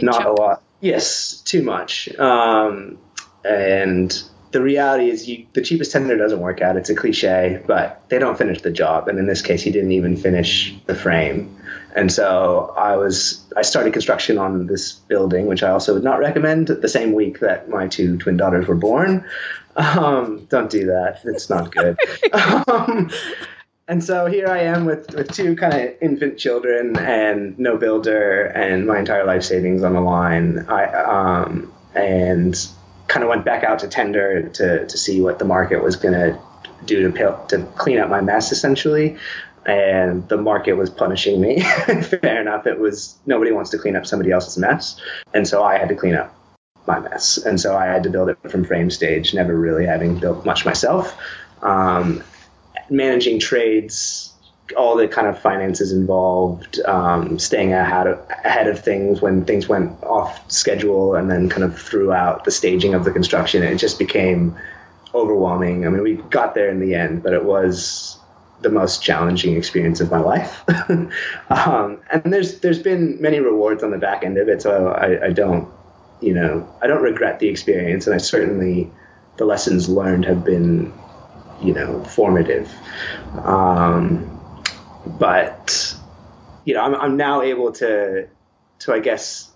not 0.00 0.26
a 0.26 0.32
lot. 0.32 0.62
Yes, 0.80 1.40
too 1.42 1.62
much. 1.62 2.08
Um, 2.16 2.98
and 3.44 4.20
the 4.50 4.62
reality 4.62 5.10
is 5.10 5.28
you, 5.28 5.46
the 5.52 5.62
cheapest 5.62 5.92
tender 5.92 6.16
doesn't 6.16 6.40
work 6.40 6.62
out. 6.62 6.76
It's 6.76 6.90
a 6.90 6.94
cliche, 6.94 7.62
but 7.66 8.02
they 8.08 8.18
don't 8.18 8.38
finish 8.38 8.62
the 8.62 8.70
job. 8.70 9.08
And 9.08 9.18
in 9.18 9.26
this 9.26 9.42
case, 9.42 9.62
he 9.62 9.70
didn't 9.70 9.92
even 9.92 10.16
finish 10.16 10.74
the 10.86 10.94
frame. 10.94 11.56
And 11.94 12.12
so 12.12 12.72
I 12.76 12.96
was 12.96 13.44
I 13.56 13.62
started 13.62 13.92
construction 13.92 14.38
on 14.38 14.66
this 14.66 14.92
building, 14.92 15.46
which 15.46 15.62
I 15.62 15.70
also 15.70 15.94
would 15.94 16.04
not 16.04 16.18
recommend. 16.18 16.68
The 16.68 16.88
same 16.88 17.12
week 17.12 17.40
that 17.40 17.68
my 17.68 17.88
two 17.88 18.18
twin 18.18 18.36
daughters 18.36 18.66
were 18.66 18.76
born. 18.76 19.24
Um, 19.76 20.46
don't 20.46 20.70
do 20.70 20.86
that. 20.86 21.20
It's 21.24 21.48
not 21.48 21.70
good. 21.70 21.98
um, 22.68 23.10
and 23.86 24.04
so 24.04 24.26
here 24.26 24.48
I 24.48 24.60
am 24.60 24.84
with, 24.84 25.14
with 25.14 25.32
two 25.32 25.56
kind 25.56 25.74
of 25.74 25.94
infant 26.02 26.38
children 26.38 26.96
and 26.98 27.58
no 27.58 27.78
builder 27.78 28.44
and 28.44 28.86
my 28.86 28.98
entire 28.98 29.24
life 29.24 29.44
savings 29.44 29.82
on 29.82 29.94
the 29.94 30.00
line. 30.00 30.66
I 30.68 30.84
um, 30.86 31.72
and 31.94 32.68
kind 33.08 33.24
of 33.24 33.28
went 33.30 33.44
back 33.44 33.64
out 33.64 33.80
to 33.80 33.88
tender 33.88 34.48
to, 34.50 34.86
to 34.86 34.98
see 34.98 35.20
what 35.20 35.38
the 35.38 35.44
market 35.44 35.82
was 35.82 35.96
going 35.96 36.14
to 36.14 36.38
do 36.84 37.10
to, 37.10 37.40
to 37.48 37.64
clean 37.76 37.98
up 37.98 38.08
my 38.08 38.20
mess 38.20 38.52
essentially. 38.52 39.16
And 39.66 40.26
the 40.28 40.36
market 40.36 40.74
was 40.74 40.88
punishing 40.88 41.40
me. 41.40 41.60
Fair 42.02 42.40
enough 42.40 42.66
it 42.66 42.78
was 42.78 43.18
nobody 43.26 43.52
wants 43.52 43.70
to 43.70 43.78
clean 43.78 43.96
up 43.96 44.06
somebody 44.06 44.30
else's 44.30 44.58
mess. 44.58 45.00
And 45.34 45.48
so 45.48 45.62
i 45.64 45.76
had 45.76 45.88
to 45.88 45.94
clean 45.94 46.14
up 46.14 46.34
my 46.86 47.00
mess. 47.00 47.38
And 47.38 47.60
so 47.60 47.76
i 47.76 47.86
had 47.86 48.04
to 48.04 48.10
build 48.10 48.28
it 48.28 48.38
from 48.50 48.64
frame 48.64 48.90
stage 48.90 49.34
never 49.34 49.58
really 49.58 49.86
having 49.86 50.18
built 50.18 50.44
much 50.44 50.64
myself. 50.64 51.18
Um, 51.62 52.22
managing 52.90 53.40
trades 53.40 54.27
all 54.76 54.96
the 54.96 55.08
kind 55.08 55.26
of 55.26 55.38
finances 55.40 55.92
involved, 55.92 56.80
um, 56.80 57.38
staying 57.38 57.72
ahead 57.72 58.06
of, 58.06 58.18
ahead 58.44 58.66
of 58.66 58.80
things 58.80 59.20
when 59.20 59.44
things 59.44 59.68
went 59.68 60.02
off 60.02 60.50
schedule, 60.50 61.14
and 61.14 61.30
then 61.30 61.48
kind 61.48 61.64
of 61.64 61.80
throughout 61.80 62.44
the 62.44 62.50
staging 62.50 62.94
of 62.94 63.04
the 63.04 63.10
construction, 63.10 63.62
it 63.62 63.76
just 63.76 63.98
became 63.98 64.56
overwhelming. 65.14 65.86
I 65.86 65.90
mean, 65.90 66.02
we 66.02 66.14
got 66.14 66.54
there 66.54 66.68
in 66.68 66.80
the 66.80 66.94
end, 66.94 67.22
but 67.22 67.32
it 67.32 67.44
was 67.44 68.18
the 68.60 68.70
most 68.70 69.02
challenging 69.02 69.56
experience 69.56 70.00
of 70.00 70.10
my 70.10 70.18
life. 70.18 70.64
um, 71.50 72.00
and 72.10 72.32
there's 72.32 72.60
there's 72.60 72.82
been 72.82 73.20
many 73.20 73.40
rewards 73.40 73.82
on 73.82 73.90
the 73.90 73.98
back 73.98 74.24
end 74.24 74.38
of 74.38 74.48
it, 74.48 74.62
so 74.62 74.88
I, 74.88 75.26
I 75.26 75.30
don't, 75.30 75.68
you 76.20 76.34
know, 76.34 76.68
I 76.82 76.86
don't 76.86 77.02
regret 77.02 77.38
the 77.38 77.48
experience, 77.48 78.06
and 78.06 78.14
I 78.14 78.18
certainly 78.18 78.90
the 79.36 79.44
lessons 79.44 79.88
learned 79.88 80.24
have 80.24 80.44
been, 80.44 80.92
you 81.62 81.72
know, 81.72 82.02
formative. 82.04 82.70
Um, 83.44 84.37
but 85.06 85.94
you 86.64 86.74
know, 86.74 86.82
I'm, 86.82 86.94
I'm 86.94 87.16
now 87.16 87.42
able 87.42 87.72
to 87.72 88.28
to 88.80 88.92
I 88.92 89.00
guess 89.00 89.50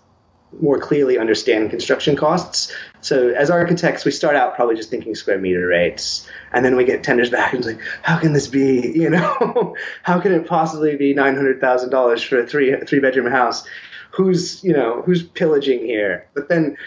more 0.61 0.79
clearly 0.79 1.17
understand 1.17 1.69
construction 1.69 2.15
costs. 2.15 2.73
So 3.01 3.29
as 3.29 3.49
architects, 3.49 4.05
we 4.05 4.11
start 4.11 4.35
out 4.35 4.55
probably 4.55 4.75
just 4.75 4.89
thinking 4.89 5.15
square 5.15 5.39
meter 5.39 5.67
rates, 5.67 6.29
and 6.51 6.63
then 6.63 6.75
we 6.75 6.85
get 6.85 7.03
tenders 7.03 7.29
back 7.29 7.53
and 7.53 7.59
it's 7.59 7.67
like, 7.67 7.81
how 8.01 8.17
can 8.19 8.33
this 8.33 8.47
be? 8.47 8.91
You 8.95 9.09
know, 9.09 9.75
how 10.03 10.19
can 10.19 10.31
it 10.31 10.47
possibly 10.47 10.95
be 10.95 11.13
nine 11.13 11.35
hundred 11.35 11.59
thousand 11.59 11.89
dollars 11.89 12.23
for 12.23 12.39
a 12.39 12.47
three 12.47 12.75
three 12.87 12.99
bedroom 12.99 13.31
house? 13.31 13.67
Who's 14.11 14.63
you 14.63 14.73
know 14.73 15.01
who's 15.01 15.23
pillaging 15.23 15.79
here? 15.79 16.27
But 16.33 16.49
then 16.49 16.77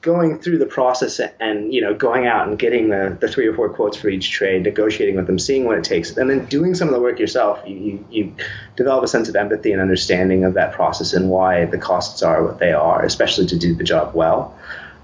going 0.00 0.38
through 0.38 0.58
the 0.58 0.66
process 0.66 1.20
and 1.40 1.74
you 1.74 1.80
know 1.80 1.92
going 1.92 2.26
out 2.26 2.46
and 2.46 2.58
getting 2.58 2.88
the, 2.88 3.16
the 3.20 3.26
three 3.26 3.46
or 3.46 3.54
four 3.54 3.68
quotes 3.68 3.96
for 3.96 4.08
each 4.08 4.30
trade 4.30 4.62
negotiating 4.62 5.16
with 5.16 5.26
them 5.26 5.38
seeing 5.38 5.64
what 5.64 5.76
it 5.76 5.82
takes 5.82 6.16
and 6.16 6.30
then 6.30 6.44
doing 6.46 6.74
some 6.74 6.86
of 6.88 6.94
the 6.94 7.00
work 7.00 7.18
yourself. 7.18 7.60
You, 7.66 7.74
you, 7.74 8.06
you, 8.10 8.34
develop 8.76 9.02
a 9.02 9.08
sense 9.08 9.28
of 9.28 9.34
empathy 9.34 9.72
and 9.72 9.82
understanding 9.82 10.44
of 10.44 10.54
that 10.54 10.72
process 10.72 11.12
and 11.12 11.28
why 11.28 11.64
the 11.64 11.78
costs 11.78 12.22
are 12.22 12.44
what 12.44 12.60
they 12.60 12.72
are 12.72 13.04
especially 13.04 13.46
to 13.46 13.58
do 13.58 13.74
the 13.74 13.82
job 13.82 14.14
well. 14.14 14.56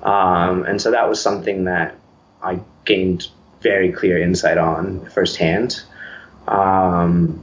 Um, 0.03 0.65
and 0.65 0.81
so 0.81 0.93
that 0.93 1.09
was 1.09 1.21
something 1.21 1.65
that 1.65 1.97
i 2.43 2.61
gained 2.85 3.27
very 3.63 3.91
clear 3.91 4.19
insight 4.19 4.59
on 4.59 5.07
firsthand. 5.07 5.83
Um, 6.47 7.43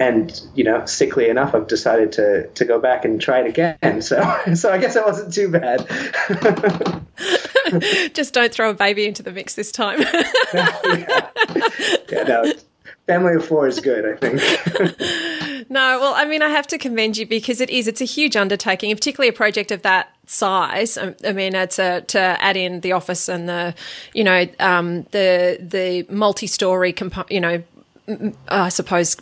and 0.00 0.40
you 0.54 0.64
know, 0.64 0.84
sickly 0.86 1.28
enough, 1.28 1.54
I've 1.54 1.66
decided 1.66 2.12
to 2.12 2.48
to 2.48 2.64
go 2.64 2.80
back 2.80 3.04
and 3.04 3.20
try 3.20 3.40
it 3.40 3.46
again. 3.46 4.02
So 4.02 4.20
so 4.54 4.72
I 4.72 4.78
guess 4.78 4.96
it 4.96 5.04
wasn't 5.04 5.32
too 5.32 5.50
bad. 5.50 5.86
Just 8.14 8.34
don't 8.34 8.52
throw 8.52 8.70
a 8.70 8.74
baby 8.74 9.06
into 9.06 9.22
the 9.22 9.32
mix 9.32 9.54
this 9.54 9.72
time. 9.72 10.00
yeah. 10.52 11.30
yeah, 12.10 12.22
no, 12.24 12.52
family 13.06 13.34
of 13.34 13.44
four 13.46 13.66
is 13.66 13.80
good, 13.80 14.04
I 14.04 14.16
think. 14.16 15.70
no, 15.70 15.98
well, 16.00 16.14
I 16.14 16.24
mean, 16.24 16.42
I 16.42 16.48
have 16.48 16.66
to 16.68 16.78
commend 16.78 17.16
you 17.16 17.26
because 17.26 17.60
it 17.60 17.70
is, 17.70 17.88
it's 17.88 18.00
a 18.00 18.06
huge 18.06 18.36
undertaking, 18.36 18.94
particularly 18.94 19.28
a 19.28 19.32
project 19.32 19.70
of 19.70 19.82
that 19.82 20.14
size. 20.26 20.98
I, 20.98 21.32
mean, 21.32 21.54
a, 21.54 21.66
to 21.66 22.18
add 22.18 22.56
in 22.56 22.80
the 22.80 22.92
office 22.92 23.28
and 23.28 23.48
the, 23.48 23.74
you 24.12 24.24
know, 24.24 24.46
um, 24.60 25.02
the, 25.10 25.58
the 25.60 26.06
multi-story, 26.12 26.92
comp- 26.92 27.30
you 27.30 27.40
know, 27.40 27.62
I 28.48 28.68
suppose 28.68 29.16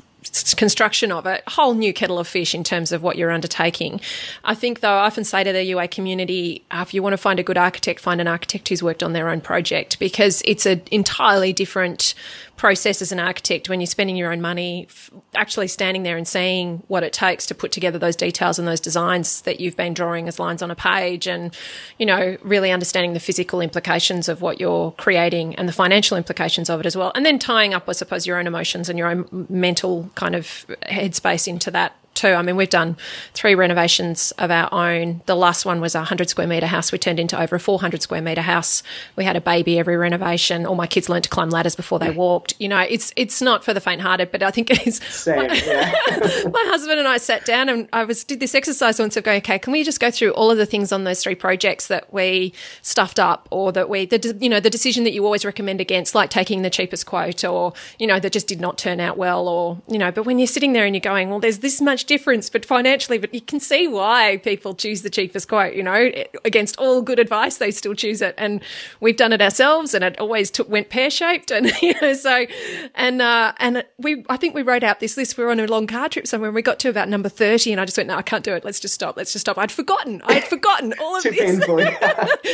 construction 0.57 1.11
of 1.11 1.27
it, 1.27 1.43
whole 1.49 1.75
new 1.75 1.93
kettle 1.93 2.19
of 2.19 2.29
fish 2.29 2.55
in 2.55 2.65
terms 2.65 2.93
of 2.93 3.03
what 3.03 3.17
you're 3.17 3.31
undertaking. 3.31 4.01
I 4.45 4.55
think, 4.55 4.81
though, 4.81 4.97
I 4.97 5.07
often 5.07 5.25
say 5.25 5.45
to 5.45 5.53
the 5.53 5.65
UA 5.65 5.89
community, 5.89 6.65
uh, 6.71 6.85
if 6.87 6.95
you 6.95 7.03
want 7.03 7.13
to 7.13 7.19
find 7.19 7.41
a 7.41 7.43
good 7.43 7.59
architect, 7.59 8.01
find 8.01 8.21
an 8.21 8.29
architect 8.29 8.69
who's 8.69 8.83
worked 8.83 9.03
on 9.03 9.13
their 9.13 9.29
own 9.29 9.41
project 9.41 9.99
because 9.99 10.43
it's 10.45 10.67
an 10.67 10.83
entirely 10.91 11.53
different 11.53 12.15
process 12.63 13.03
as 13.03 13.11
an 13.11 13.19
architect 13.19 13.69
when 13.69 13.81
you're 13.81 13.89
spending 13.89 14.15
your 14.15 14.33
own 14.33 14.41
money, 14.41 14.87
actually 15.35 15.67
standing 15.67 16.05
there 16.05 16.17
and 16.17 16.29
seeing 16.29 16.81
what 16.87 17.03
it 17.03 17.13
takes 17.13 17.45
to 17.45 17.57
put 17.57 17.73
together 17.73 17.99
those 17.99 18.15
details 18.15 18.57
and 18.57 18.69
those 18.69 18.79
designs 18.79 19.41
that 19.41 19.59
you've 19.59 19.77
been 19.77 19.93
drawing 19.93 20.29
as 20.29 20.39
lines 20.39 20.63
on 20.63 20.71
a 20.71 20.77
page, 20.77 21.27
and 21.27 21.53
you 21.99 22.07
know, 22.07 22.37
really 22.41 22.71
understanding 22.71 23.15
the 23.15 23.19
physical 23.19 23.61
implications 23.61 24.29
of 24.29 24.43
what 24.43 24.61
you're 24.61 24.93
creating 24.93 25.57
and 25.57 25.69
the 25.69 25.73
financial 25.73 26.17
implications 26.17 26.71
of 26.71 26.79
it 26.79 26.87
as 26.87 26.97
well, 26.97 27.11
and 27.17 27.27
then 27.27 27.37
tying 27.37 27.75
up, 27.75 27.89
I 27.89 27.93
suppose, 27.93 28.29
your 28.29 28.39
own 28.39 28.47
emotions 28.47 28.89
and 28.89 28.97
your 28.97 29.09
own 29.09 29.47
mental 29.51 30.09
kind 30.15 30.37
of 30.37 30.65
headspace 30.83 31.49
into 31.49 31.69
that 31.73 31.97
too. 32.15 32.29
I 32.29 32.43
mean, 32.43 32.57
we've 32.57 32.71
done 32.71 32.97
three 33.35 33.55
renovations 33.55 34.33
of 34.33 34.51
our 34.51 34.73
own. 34.73 35.23
The 35.27 35.37
last 35.37 35.65
one 35.65 35.81
was 35.81 35.95
a 35.95 35.99
100 35.99 36.29
square 36.29 36.47
metre 36.47 36.67
house. 36.67 36.93
We 36.93 36.99
turned 36.99 37.21
into 37.21 37.41
over 37.41 37.57
a 37.57 37.61
400 37.61 38.03
square 38.03 38.23
metre 38.23 38.43
house. 38.43 38.83
We 39.17 39.25
had 39.25 39.37
a 39.37 39.41
baby 39.41 39.79
every 39.79 39.97
renovation. 39.97 40.67
All 40.67 40.75
my 40.75 40.87
kids 40.87 41.09
learned 41.09 41.25
to 41.25 41.31
climb 41.31 41.51
ladders 41.51 41.77
before 41.77 41.99
they 41.99 42.11
walked. 42.11 42.55
You 42.59 42.69
know, 42.69 42.81
it's 42.81 43.13
it's 43.17 43.41
not 43.43 43.65
for 43.65 43.75
the 43.75 43.81
faint-hearted, 43.81 44.31
but 44.31 44.43
I 44.43 44.51
think 44.51 44.71
it 44.71 44.87
is. 44.87 44.97
Same, 44.97 45.37
my, 45.37 45.55
yeah. 45.55 45.93
my 46.53 46.65
husband 46.67 46.99
and 46.99 47.09
I 47.09 47.19
sat 47.19 47.45
down 47.45 47.69
and 47.69 47.89
I 47.93 48.05
was 48.05 48.25
did 48.25 48.41
this 48.41 48.55
exercise 48.55 48.99
once 48.99 49.17
of 49.17 49.25
going, 49.25 49.39
okay, 49.39 49.59
can 49.59 49.73
we 49.73 49.85
just 49.85 50.01
go 50.01 50.11
through 50.11 50.31
all 50.33 50.51
of 50.51 50.59
the 50.59 50.67
things 50.67 50.93
on 50.93 51.05
those 51.05 51.23
three 51.23 51.35
projects 51.35 51.89
that 51.89 52.13
we 52.13 52.53
stuffed 52.83 53.19
up 53.19 53.49
or 53.51 53.73
that 53.73 53.89
we, 53.89 54.07
the, 54.07 54.37
you 54.41 54.49
know, 54.49 54.61
the 54.61 54.71
decision 54.71 55.05
that 55.05 55.13
you 55.13 55.25
always 55.25 55.45
recommend 55.45 55.81
against, 55.81 56.15
like 56.15 56.31
taking 56.31 56.63
the 56.63 56.71
cheapest 56.71 57.07
quote 57.07 57.45
or, 57.45 57.73
you 57.99 58.07
know, 58.07 58.19
that 58.19 58.33
just 58.33 58.47
did 58.47 58.61
not 58.61 58.79
turn 58.79 59.01
out 59.01 59.17
well 59.17 59.49
or, 59.49 59.81
you 59.89 59.99
know, 59.99 60.11
but 60.11 60.25
when 60.25 60.39
you're 60.39 60.47
sitting 60.47 60.73
there 60.73 60.85
and 60.85 60.95
you're 60.95 61.01
going, 61.01 61.31
well, 61.31 61.41
there's 61.41 61.59
this 61.59 61.81
much 61.81 62.02
difference, 62.07 62.51
but 62.51 62.65
financially, 62.65 63.19
but 63.19 63.33
you 63.35 63.41
can 63.41 63.61
see 63.61 63.89
why 63.89 64.39
people 64.39 64.75
choose 64.75 65.03
the 65.03 65.11
cheapest 65.11 65.49
quote, 65.49 65.75
you 65.75 65.83
know, 65.83 66.11
against 66.45 66.77
all 66.79 67.03
good 67.03 67.19
advice, 67.19 67.59
they 67.59 67.71
still 67.71 67.95
choose 67.95 68.23
it. 68.23 68.35
And 68.39 68.63
we've 69.01 69.17
done 69.17 69.33
it 69.33 69.41
ourselves 69.41 69.95
and 69.95 70.05
it 70.05 70.19
always 70.19 70.51
took, 70.51 70.69
went 70.69 70.89
pear 70.89 71.11
shaped. 71.11 71.51
And, 71.51 71.71
you 71.83 71.95
know, 72.01 72.15
so, 72.15 72.47
and, 72.95 73.23
uh, 73.23 73.53
and 73.59 73.85
we, 73.99 74.25
I 74.29 74.37
think 74.37 74.55
we 74.55 74.63
wrote 74.63 74.83
out 74.83 75.01
this 75.01 75.17
list. 75.17 75.37
We 75.37 75.45
were 75.45 75.51
on 75.51 75.61
a 75.61 75.67
long 75.67 75.87
car 75.87 76.09
trip 76.09 76.27
somewhere 76.27 76.49
and 76.49 76.55
we 76.55 76.63
got 76.63 76.79
to 76.81 76.89
about 76.89 77.09
number 77.09 77.29
30 77.29 77.73
and 77.73 77.81
I 77.81 77.85
just 77.85 77.97
went, 77.97 78.09
no, 78.09 78.17
I 78.17 78.23
can't 78.23 78.45
do 78.45 78.55
it. 78.55 78.65
Let's 78.65 78.81
just 78.81 78.95
stop. 78.95 79.17
Let's 79.17 79.33
just 79.33 79.45
stop. 79.45 79.59
I'd 79.59 79.73
forgotten. 79.73 80.23
I'd 80.27 80.45
forgotten 80.45 80.95
all 81.01 81.17
of 81.17 81.23
this. 81.23 81.67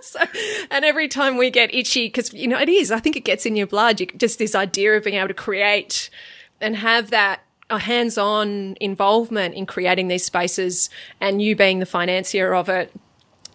So, 0.00 0.20
and 0.70 0.84
every 0.84 1.08
time 1.08 1.38
we 1.38 1.50
get 1.50 1.74
itchy, 1.74 2.06
because, 2.06 2.32
you 2.34 2.46
know, 2.46 2.58
it 2.58 2.68
is, 2.68 2.92
I 2.92 2.98
think 2.98 3.16
it 3.16 3.24
gets 3.24 3.46
in 3.46 3.56
your 3.56 3.66
blood. 3.66 4.00
You, 4.00 4.06
just 4.06 4.38
this 4.38 4.54
idea 4.54 4.96
of 4.96 5.04
being 5.04 5.16
able 5.16 5.28
to 5.28 5.34
create 5.34 6.10
and 6.60 6.76
have 6.76 7.10
that 7.10 7.40
a 7.70 7.78
hands-on 7.78 8.76
involvement 8.80 9.54
in 9.54 9.66
creating 9.66 10.08
these 10.08 10.24
spaces 10.24 10.90
and 11.20 11.40
you 11.40 11.56
being 11.56 11.78
the 11.78 11.86
financier 11.86 12.54
of 12.54 12.68
it 12.68 12.92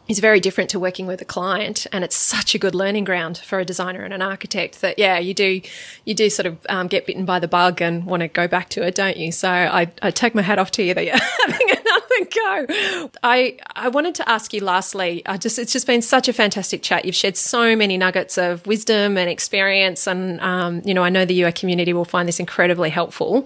is 0.10 0.20
very 0.20 0.40
different 0.40 0.72
to 0.72 0.80
working 0.80 1.06
with 1.06 1.22
a 1.22 1.26
client 1.26 1.86
and 1.94 2.04
it's 2.04 2.16
such 2.16 2.56
a 2.56 2.60
good 2.60 2.74
learning 2.74 3.04
ground 3.04 3.38
for 3.38 3.60
a 3.60 3.66
designer 3.66 4.04
and 4.04 4.14
an 4.14 4.22
architect 4.22 4.82
that 4.82 4.98
yeah 4.98 5.20
you 5.20 5.36
do 5.36 5.62
you 6.04 6.16
do 6.16 6.30
sort 6.30 6.48
of 6.48 6.58
um, 6.68 6.88
get 6.88 7.06
bitten 7.06 7.26
by 7.26 7.40
the 7.40 7.48
bug 7.48 7.80
and 7.82 8.06
want 8.06 8.22
to 8.22 8.28
go 8.28 8.48
back 8.48 8.70
to 8.70 8.86
it 8.86 8.96
don't 8.96 9.18
you? 9.18 9.32
So 9.32 9.48
i, 9.48 9.90
I 10.02 10.10
take 10.12 10.34
my 10.34 10.42
hat 10.42 10.58
off 10.58 10.72
to 10.72 10.84
you 10.84 10.96
that 10.96 11.06
you're 11.06 11.16
having 11.48 11.70
another 11.70 13.06
go. 13.06 13.12
I 13.24 13.58
i 13.76 13.88
wanted 13.88 14.16
to 14.16 14.28
ask 14.28 14.52
you 14.52 14.64
lastly 14.64 15.22
i 15.28 15.38
just 15.38 15.60
it's 15.60 15.72
just 15.72 15.86
been 15.86 16.02
such 16.02 16.28
a 16.28 16.34
fantastic 16.34 16.82
chat. 16.82 17.06
You've 17.06 17.16
shared 17.16 17.38
so 17.38 17.76
many 17.76 17.98
nuggets 17.98 18.38
of 18.38 18.66
wisdom 18.66 19.18
and 19.18 19.30
experience 19.30 20.08
and 20.08 20.42
um, 20.42 20.82
you 20.84 20.94
know 20.94 21.04
i 21.04 21.10
know 21.10 21.24
the 21.24 21.36
ua 21.36 21.52
community 21.52 21.94
will 21.94 22.06
find 22.06 22.28
this 22.28 22.40
incredibly 22.40 22.90
helpful. 22.90 23.46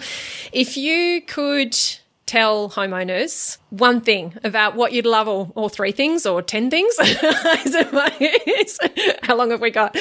If 0.53 0.77
you 0.77 1.21
could 1.21 1.77
tell 2.25 2.69
homeowners 2.69 3.57
one 3.69 4.01
thing 4.01 4.33
about 4.43 4.75
what 4.75 4.93
you'd 4.93 5.05
love, 5.05 5.27
or, 5.27 5.51
or 5.55 5.69
three 5.69 5.91
things, 5.91 6.25
or 6.25 6.41
10 6.41 6.69
things? 6.69 6.95
How 9.23 9.35
long 9.35 9.51
have 9.51 9.61
we 9.61 9.71
got? 9.71 9.97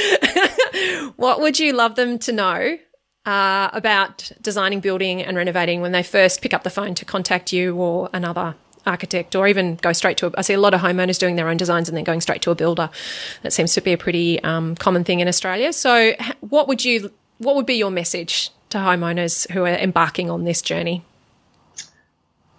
what 1.17 1.41
would 1.41 1.59
you 1.59 1.73
love 1.73 1.97
them 1.97 2.19
to 2.21 2.33
know 2.33 2.79
uh, 3.27 3.71
about 3.73 4.31
designing, 4.41 4.81
building, 4.81 5.23
and 5.23 5.37
renovating 5.37 5.81
when 5.81 5.93
they 5.93 6.03
first 6.03 6.43
pick 6.43 6.55
up 6.55 6.63
the 6.63 6.71
phone 6.71 6.95
to 6.95 7.05
contact 7.05 7.53
you 7.53 7.77
or 7.77 8.09
another 8.13 8.55
architect 8.87 9.37
or 9.37 9.47
even 9.47 9.77
go 9.77 9.93
straight 9.93 10.17
to 10.17 10.27
a, 10.27 10.33
I 10.37 10.43
see 10.43 10.55
a 10.55 10.61
lot 10.61 10.75
of 10.75 10.81
homeowners 10.81 11.19
doing 11.19 11.37
their 11.37 11.49
own 11.49 11.57
designs 11.57 11.89
and 11.89 11.97
then 11.97 12.05
going 12.05 12.21
straight 12.21 12.43
to 12.43 12.51
a 12.51 12.55
builder. 12.55 12.91
That 13.43 13.53
seems 13.53 13.75
to 13.75 13.81
be 13.81 13.93
a 13.93 13.99
pretty 13.99 14.43
um, 14.43 14.75
common 14.75 15.05
thing 15.05 15.21
in 15.21 15.29
Australia. 15.29 15.73
So 15.73 16.13
what 16.41 16.69
would 16.69 16.85
you 16.85 17.13
what 17.39 17.57
would 17.57 17.67
be 17.67 17.75
your 17.75 17.91
message 17.91 18.51
to 18.71 18.79
homeowners 18.79 19.51
who 19.51 19.63
are 19.63 19.69
embarking 19.69 20.31
on 20.31 20.45
this 20.45 20.63
journey? 20.63 21.05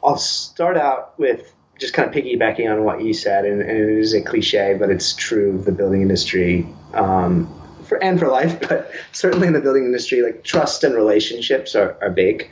I'll 0.03 0.17
start 0.17 0.77
out 0.77 1.17
with 1.17 1.53
just 1.79 1.93
kind 1.93 2.07
of 2.07 2.13
piggybacking 2.13 2.71
on 2.71 2.83
what 2.83 3.01
you 3.01 3.13
said, 3.13 3.45
and, 3.45 3.61
and 3.61 3.71
it 3.71 3.97
is 3.97 4.13
a 4.13 4.21
cliche, 4.21 4.75
but 4.79 4.89
it's 4.89 5.13
true 5.13 5.55
of 5.55 5.65
the 5.65 5.71
building 5.71 6.01
industry 6.01 6.67
um, 6.93 7.53
for 7.85 8.01
and 8.01 8.19
for 8.19 8.27
life, 8.27 8.59
but 8.69 8.91
certainly 9.11 9.47
in 9.47 9.53
the 9.53 9.61
building 9.61 9.85
industry, 9.85 10.21
like 10.21 10.43
trust 10.43 10.83
and 10.83 10.95
relationships 10.95 11.75
are, 11.75 11.97
are 12.01 12.09
big. 12.09 12.49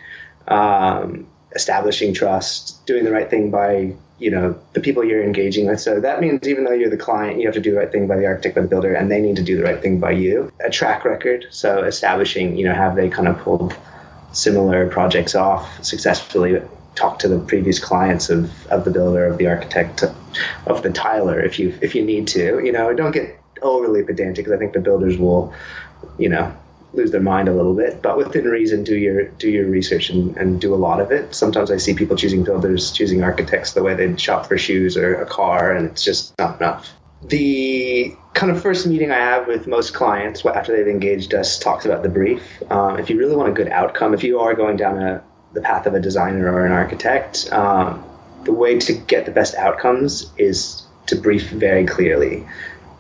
Um, 0.48 1.28
establishing 1.54 2.14
trust, 2.14 2.86
doing 2.86 3.04
the 3.04 3.12
right 3.12 3.30
thing 3.30 3.52
by 3.52 3.94
you 4.20 4.32
know 4.32 4.60
the 4.74 4.80
people 4.80 5.04
you're 5.04 5.24
engaging 5.24 5.68
with. 5.68 5.80
So 5.82 6.00
that 6.00 6.22
means 6.22 6.48
even 6.48 6.64
though 6.64 6.74
you're 6.74 6.90
the 6.90 6.98
client, 6.98 7.40
you 7.40 7.48
have 7.48 7.56
to 7.56 7.62
do 7.62 7.72
the 7.72 7.78
right 7.78 7.92
thing 7.92 8.08
by 8.08 8.18
the 8.18 8.26
architect, 8.26 8.56
by 8.56 8.62
the 8.62 8.68
builder, 8.68 8.94
and 8.94 9.12
they 9.12 9.22
need 9.22 9.36
to 9.38 9.44
do 9.44 9.58
the 9.58 9.64
right 9.64 9.82
thing 9.82 10.00
by 10.00 10.12
you. 10.12 10.52
A 10.64 10.70
track 10.70 11.06
record, 11.06 11.48
so 11.52 11.84
establishing 11.84 12.58
you 12.58 12.66
know 12.66 12.74
have 12.74 12.96
they 12.96 13.10
kind 13.10 13.28
of 13.28 13.38
pulled 13.40 13.76
similar 14.34 14.88
projects 14.90 15.36
off 15.36 15.84
successfully 15.84 16.62
talk 16.96 17.20
to 17.20 17.28
the 17.28 17.40
previous 17.40 17.80
clients 17.80 18.30
of, 18.30 18.52
of 18.68 18.86
the 18.86 18.92
builder, 18.92 19.26
of 19.26 19.38
the 19.38 19.48
architect, 19.48 20.04
of 20.66 20.84
the 20.84 20.92
tiler 20.92 21.40
if 21.40 21.60
you 21.60 21.78
if 21.82 21.96
you 21.96 22.04
need 22.04 22.28
to. 22.28 22.62
You 22.64 22.72
know, 22.72 22.94
don't 22.94 23.12
get 23.12 23.40
overly 23.62 24.04
pedantic 24.04 24.46
because 24.46 24.54
I 24.54 24.58
think 24.58 24.74
the 24.74 24.80
builders 24.80 25.18
will, 25.18 25.54
you 26.18 26.30
know, 26.30 26.56
lose 26.94 27.12
their 27.12 27.22
mind 27.22 27.48
a 27.48 27.54
little 27.54 27.74
bit. 27.74 28.02
But 28.02 28.18
within 28.18 28.46
reason, 28.46 28.84
do 28.84 28.98
your 28.98 29.28
do 29.28 29.50
your 29.50 29.68
research 29.68 30.10
and, 30.10 30.36
and 30.38 30.60
do 30.60 30.74
a 30.74 30.78
lot 30.78 31.00
of 31.00 31.12
it. 31.12 31.34
Sometimes 31.34 31.72
I 31.72 31.78
see 31.78 31.94
people 31.94 32.16
choosing 32.16 32.44
builders, 32.44 32.92
choosing 32.92 33.24
architects 33.24 33.74
the 33.74 33.84
way 33.84 33.94
they'd 33.94 34.20
shop 34.20 34.48
for 34.48 34.58
shoes 34.58 34.98
or 34.98 35.22
a 35.22 35.26
car, 35.26 35.72
and 35.72 35.92
it's 35.92 36.04
just 36.04 36.38
not 36.38 36.60
enough. 36.60 36.92
The 37.24 38.16
kind 38.34 38.52
of 38.52 38.62
first 38.62 38.88
meeting 38.88 39.12
I 39.12 39.18
have 39.18 39.48
with 39.48 39.68
most 39.68 39.94
clients 39.94 40.44
after 40.44 40.76
they've 40.76 40.88
engaged 40.88 41.36
us 41.36 41.60
talks 41.60 41.86
about 41.86 42.02
the 42.02 42.10
brief. 42.10 42.42
Um, 42.72 42.98
if 42.98 43.12
you 43.12 43.20
really 43.20 43.36
want 43.36 43.50
a 43.50 43.52
good 43.52 43.70
outcome, 43.70 44.16
if 44.16 44.24
you 44.24 44.40
are 44.40 44.56
going 44.56 44.78
down 44.78 44.98
a 44.98 45.24
the 45.54 45.62
path 45.62 45.86
of 45.86 45.94
a 45.94 46.00
designer 46.00 46.52
or 46.52 46.66
an 46.66 46.72
architect, 46.72 47.52
um, 47.52 48.04
the 48.44 48.54
way 48.54 48.80
to 48.80 48.94
get 48.94 49.26
the 49.26 49.32
best 49.32 49.56
outcomes 49.56 50.32
is 50.38 50.84
to 51.08 51.16
brief 51.16 51.50
very 51.50 51.86
clearly. 51.86 52.48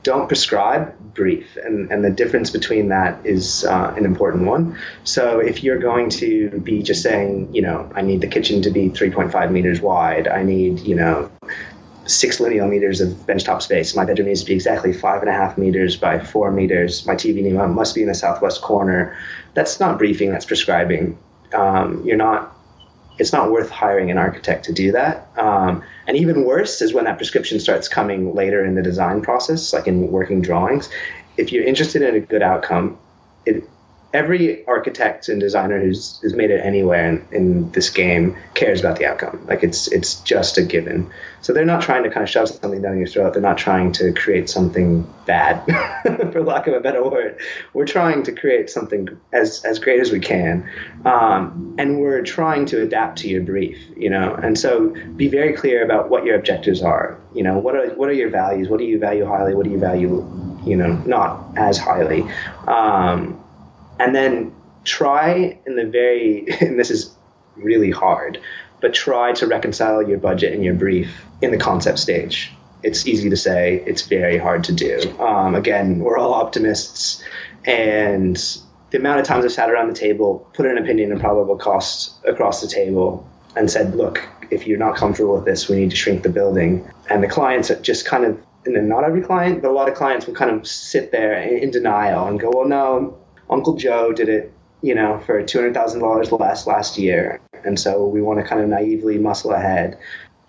Don't 0.04 0.28
prescribe, 0.28 1.14
brief. 1.14 1.58
And, 1.58 1.92
and 1.92 2.04
the 2.04 2.10
difference 2.10 2.50
between 2.50 2.90
that 2.90 3.26
is 3.26 3.64
uh, 3.66 3.94
an 3.96 4.06
important 4.06 4.46
one. 4.46 4.78
So 5.04 5.40
if 5.40 5.64
you're 5.64 5.80
going 5.80 6.10
to 6.22 6.50
be 6.64 6.82
just 6.82 7.04
saying, 7.04 7.54
you 7.54 7.62
know, 7.62 7.92
I 7.96 8.02
need 8.02 8.22
the 8.22 8.28
kitchen 8.28 8.64
to 8.64 8.72
be 8.72 8.90
3.5 8.90 9.52
meters 9.52 9.80
wide, 9.80 10.28
I 10.28 10.44
need, 10.44 10.80
you 10.80 10.96
know, 10.96 11.32
six 12.06 12.40
lineal 12.40 12.68
meters 12.68 13.00
of 13.00 13.10
benchtop 13.10 13.62
space. 13.62 13.96
My 13.96 14.06
bedroom 14.06 14.28
needs 14.28 14.42
to 14.42 14.48
be 14.48 14.54
exactly 14.54 14.92
five 14.92 15.22
and 15.22 15.30
a 15.30 15.34
half 15.34 15.58
meters 15.58 15.98
by 15.98 16.20
four 16.20 16.52
meters. 16.52 17.06
My 17.06 17.14
TV 17.14 17.44
must 17.74 17.94
be 17.94 18.02
in 18.02 18.08
the 18.08 18.16
southwest 18.16 18.62
corner. 18.62 19.16
That's 19.54 19.80
not 19.80 20.00
briefing, 20.00 20.32
that's 20.32 20.46
prescribing 20.46 21.18
um, 21.54 22.04
you're 22.06 22.18
not 22.18 22.56
it's 23.20 23.32
not 23.32 23.52
worth 23.52 23.70
hiring 23.70 24.10
an 24.10 24.18
architect 24.18 24.66
to 24.66 24.74
do 24.74 24.92
that. 24.94 25.28
Um, 25.38 25.84
and 26.08 26.18
even 26.18 26.44
worse 26.44 26.82
is 26.82 26.92
when 26.94 27.06
that 27.06 27.18
prescription 27.18 27.60
starts 27.60 27.88
coming 27.88 28.34
later 28.34 28.66
in 28.66 28.74
the 28.74 28.82
design 28.82 29.22
process, 29.22 29.74
like 29.74 29.88
in 29.88 30.12
working 30.12 30.42
drawings. 30.42 30.90
If 31.38 31.52
you're 31.52 31.64
interested 31.64 32.02
in 32.02 32.16
a 32.16 32.20
good 32.20 32.42
outcome, 32.42 32.98
it, 33.46 33.70
every 34.14 34.66
architect 34.66 35.30
and 35.30 35.40
designer 35.40 35.80
who's, 35.80 36.20
who's 36.20 36.34
made 36.34 36.52
it 36.52 36.60
anywhere 36.60 37.10
in, 37.10 37.28
in 37.32 37.72
this 37.72 37.90
game 37.90 38.38
cares 38.54 38.80
about 38.80 38.98
the 38.98 39.06
outcome. 39.06 39.46
Like 39.48 39.64
it's 39.64 39.88
it's 39.88 40.16
just 40.22 40.58
a 40.58 40.64
given. 40.64 41.12
So 41.42 41.54
they're 41.54 41.66
not 41.66 41.82
trying 41.82 42.04
to 42.04 42.10
kind 42.10 42.24
of 42.24 42.30
shove 42.30 42.50
something 42.50 42.82
down 42.82 42.98
your 42.98 43.08
throat. 43.08 43.34
They're 43.34 43.42
not 43.42 43.58
trying 43.58 43.94
to 43.94 44.14
create 44.14 44.50
something 44.50 45.12
bad, 45.26 45.64
for 46.32 46.44
lack 46.44 46.68
of 46.68 46.74
a 46.74 46.80
better 46.80 47.04
word. 47.04 47.40
We're 47.74 47.86
trying 47.86 48.24
to 48.24 48.32
create 48.34 48.70
something 48.70 49.08
as 49.32 49.64
as 49.64 49.80
great 49.80 50.02
as 50.02 50.12
we 50.12 50.20
can, 50.20 50.70
um, 51.06 51.76
and 51.80 52.00
we're 52.00 52.24
trying 52.24 52.66
to 52.68 52.82
adapt 52.82 53.20
to 53.20 53.30
your 53.30 53.42
brief. 53.42 53.78
You 53.96 54.10
know, 54.10 54.34
and 54.34 54.58
so 54.58 54.90
be 55.16 55.30
very 55.30 55.54
clear 55.54 55.84
about 55.84 56.10
what 56.10 56.26
your 56.26 56.36
objectives 56.36 56.82
are. 56.82 57.18
You 57.34 57.44
know, 57.44 57.58
what 57.58 57.76
are 57.76 57.90
what 57.92 58.10
are 58.10 58.14
your 58.14 58.30
values? 58.30 58.68
What 58.68 58.80
do 58.80 58.86
you 58.86 59.00
value 59.00 59.26
highly? 59.26 59.56
What 59.56 59.66
do 59.66 59.72
you 59.72 59.80
value, 59.80 60.28
you 60.66 60.76
know, 60.76 60.94
not 61.06 61.46
as 61.56 61.78
highly? 61.78 62.30
Um, 62.68 63.41
and 64.02 64.16
then 64.16 64.54
try 64.84 65.58
in 65.66 65.76
the 65.76 65.86
very 65.86 66.46
and 66.62 66.80
this 66.80 66.92
is 66.92 67.14
really 67.56 67.92
hard 67.92 68.40
but 68.82 68.94
try 68.94 69.32
to 69.32 69.46
reconcile 69.46 70.02
your 70.08 70.18
budget 70.18 70.54
and 70.54 70.64
your 70.64 70.74
brief 70.74 71.26
in 71.42 71.52
the 71.52 71.58
concept 71.58 72.00
stage 72.00 72.52
it's 72.84 73.06
easy 73.06 73.30
to 73.30 73.38
say 73.38 73.84
it's 73.86 74.08
very 74.08 74.38
hard 74.38 74.64
to 74.64 74.74
do 74.74 75.00
um, 75.20 75.56
again 75.56 76.00
we're 76.00 76.18
all 76.18 76.34
optimists 76.34 77.24
and 77.66 78.62
the 78.92 78.98
amount 78.98 79.20
of 79.20 79.26
times 79.26 79.46
I've 79.46 79.52
sat 79.52 79.70
around 79.70 79.88
the 79.88 79.96
table, 79.96 80.48
put 80.54 80.66
an 80.66 80.78
opinion 80.78 81.12
and 81.12 81.20
probable 81.20 81.56
cost 81.56 82.14
across 82.26 82.62
the 82.62 82.68
table, 82.68 83.26
and 83.56 83.72
said, 83.72 83.96
look, 83.96 84.22
if 84.52 84.68
you're 84.68 84.78
not 84.78 84.96
comfortable 84.96 85.36
with 85.36 85.46
this, 85.46 85.70
we 85.70 85.78
need 85.78 85.90
to 85.92 85.96
shrink 85.96 86.24
the 86.24 86.30
building. 86.30 86.90
And 87.10 87.24
the 87.24 87.28
clients 87.28 87.72
just 87.82 88.06
kind 88.06 88.26
of, 88.26 88.42
and 88.66 88.90
not 88.90 89.04
every 89.04 89.22
client, 89.22 89.62
but 89.62 89.72
a 89.72 89.74
lot 89.74 89.90
of 89.90 89.96
clients 89.96 90.28
will 90.28 90.34
kind 90.34 90.52
of 90.52 90.68
sit 90.68 91.12
there 91.12 91.42
in 91.42 91.72
denial 91.72 92.28
and 92.28 92.40
go, 92.40 92.52
well, 92.54 92.68
no, 92.68 93.18
Uncle 93.52 93.76
Joe 93.76 94.14
did 94.14 94.30
it, 94.30 94.54
you 94.82 94.96
know, 94.96 95.20
for 95.20 95.44
$200,000 95.44 96.40
less 96.40 96.66
last 96.66 96.98
year. 96.98 97.42
And 97.64 97.80
so 97.80 98.08
we 98.08 98.22
want 98.22 98.40
to 98.40 98.46
kind 98.46 98.62
of 98.62 98.70
naively 98.70 99.18
muscle 99.18 99.52
ahead. 99.52 100.00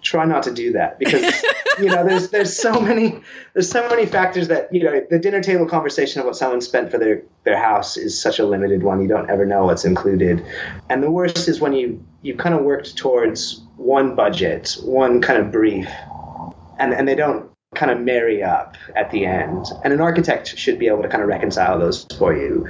Try 0.01 0.25
not 0.25 0.45
to 0.45 0.53
do 0.53 0.73
that 0.73 0.99
because 0.99 1.43
you 1.79 1.87
know 1.87 2.05
there's 2.05 2.31
there's 2.31 2.57
so 2.57 2.81
many 2.81 3.21
there's 3.55 3.71
so 3.71 3.89
many 3.89 4.07
factors 4.07 4.49
that 4.49 4.73
you 4.75 4.83
know 4.83 5.05
the 5.09 5.19
dinner 5.19 5.41
table 5.41 5.67
conversation 5.67 6.21
of 6.21 6.27
what 6.27 6.37
someone 6.37 6.61
spent 6.61 6.91
for 6.91 6.99
their 6.99 7.23
their 7.45 7.57
house 7.57 7.97
is 7.97 8.21
such 8.21 8.39
a 8.39 8.47
limited 8.47 8.83
one 8.83 9.01
you 9.01 9.09
don't 9.09 9.31
ever 9.31 9.47
know 9.47 9.65
what's 9.65 9.85
included 9.85 10.45
and 10.91 11.03
the 11.03 11.11
worst 11.11 11.49
is 11.49 11.61
when 11.61 11.73
you 11.73 12.05
you 12.23 12.35
kind 12.37 12.55
of 12.55 12.63
worked 12.63 12.97
towards 12.97 13.63
one 13.77 14.15
budget 14.15 14.77
one 14.83 15.21
kind 15.21 15.39
of 15.39 15.51
brief 15.51 15.89
and 16.79 16.93
and 16.93 17.07
they 17.09 17.15
don't 17.15 17.51
kind 17.75 17.91
of 17.91 18.01
marry 18.01 18.43
up 18.43 18.77
at 18.95 19.11
the 19.11 19.25
end 19.25 19.67
and 19.85 19.93
an 19.93 20.01
architect 20.01 20.59
should 20.59 20.79
be 20.79 20.89
able 20.89 21.03
to 21.03 21.09
kind 21.09 21.23
of 21.23 21.29
reconcile 21.29 21.79
those 21.79 22.05
for 22.19 22.37
you 22.37 22.69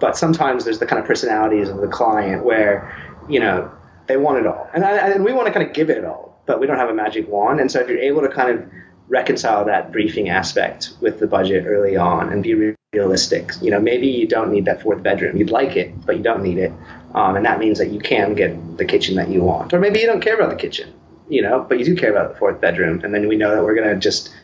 but 0.00 0.16
sometimes 0.16 0.64
there's 0.64 0.78
the 0.78 0.86
kind 0.86 1.00
of 1.00 1.06
personalities 1.06 1.68
of 1.68 1.78
the 1.78 1.88
client 1.88 2.44
where 2.44 2.94
you 3.28 3.40
know 3.40 3.70
they 4.06 4.16
want 4.16 4.38
it 4.38 4.46
all 4.46 4.68
and, 4.72 4.84
I, 4.84 5.10
and 5.10 5.24
we 5.24 5.32
want 5.32 5.46
to 5.46 5.52
kind 5.52 5.66
of 5.66 5.74
give 5.74 5.90
it 5.90 6.04
all 6.04 6.28
but 6.48 6.58
we 6.58 6.66
don't 6.66 6.78
have 6.78 6.88
a 6.88 6.94
magic 6.94 7.28
wand. 7.28 7.60
And 7.60 7.70
so 7.70 7.78
if 7.78 7.88
you're 7.88 8.00
able 8.00 8.22
to 8.22 8.28
kind 8.28 8.50
of 8.50 8.68
reconcile 9.08 9.64
that 9.66 9.92
briefing 9.92 10.30
aspect 10.30 10.94
with 11.00 11.20
the 11.20 11.26
budget 11.26 11.66
early 11.66 11.96
on 11.96 12.32
and 12.32 12.42
be 12.42 12.74
realistic, 12.92 13.52
you 13.60 13.70
know, 13.70 13.78
maybe 13.78 14.08
you 14.08 14.26
don't 14.26 14.50
need 14.50 14.64
that 14.64 14.82
fourth 14.82 15.02
bedroom. 15.02 15.36
You'd 15.36 15.50
like 15.50 15.76
it, 15.76 16.06
but 16.06 16.16
you 16.16 16.22
don't 16.22 16.42
need 16.42 16.58
it. 16.58 16.72
Um, 17.14 17.36
and 17.36 17.44
that 17.44 17.58
means 17.58 17.78
that 17.78 17.90
you 17.90 18.00
can 18.00 18.34
get 18.34 18.78
the 18.78 18.84
kitchen 18.84 19.14
that 19.16 19.28
you 19.28 19.42
want. 19.42 19.72
Or 19.72 19.78
maybe 19.78 20.00
you 20.00 20.06
don't 20.06 20.22
care 20.22 20.34
about 20.34 20.48
the 20.48 20.56
kitchen, 20.56 20.92
you 21.28 21.42
know, 21.42 21.64
but 21.68 21.78
you 21.78 21.84
do 21.84 21.94
care 21.94 22.10
about 22.10 22.32
the 22.32 22.38
fourth 22.38 22.60
bedroom. 22.60 23.02
And 23.04 23.14
then 23.14 23.28
we 23.28 23.36
know 23.36 23.54
that 23.54 23.62
we're 23.62 23.74
going 23.74 23.88
to 23.88 23.96
just 23.96 24.34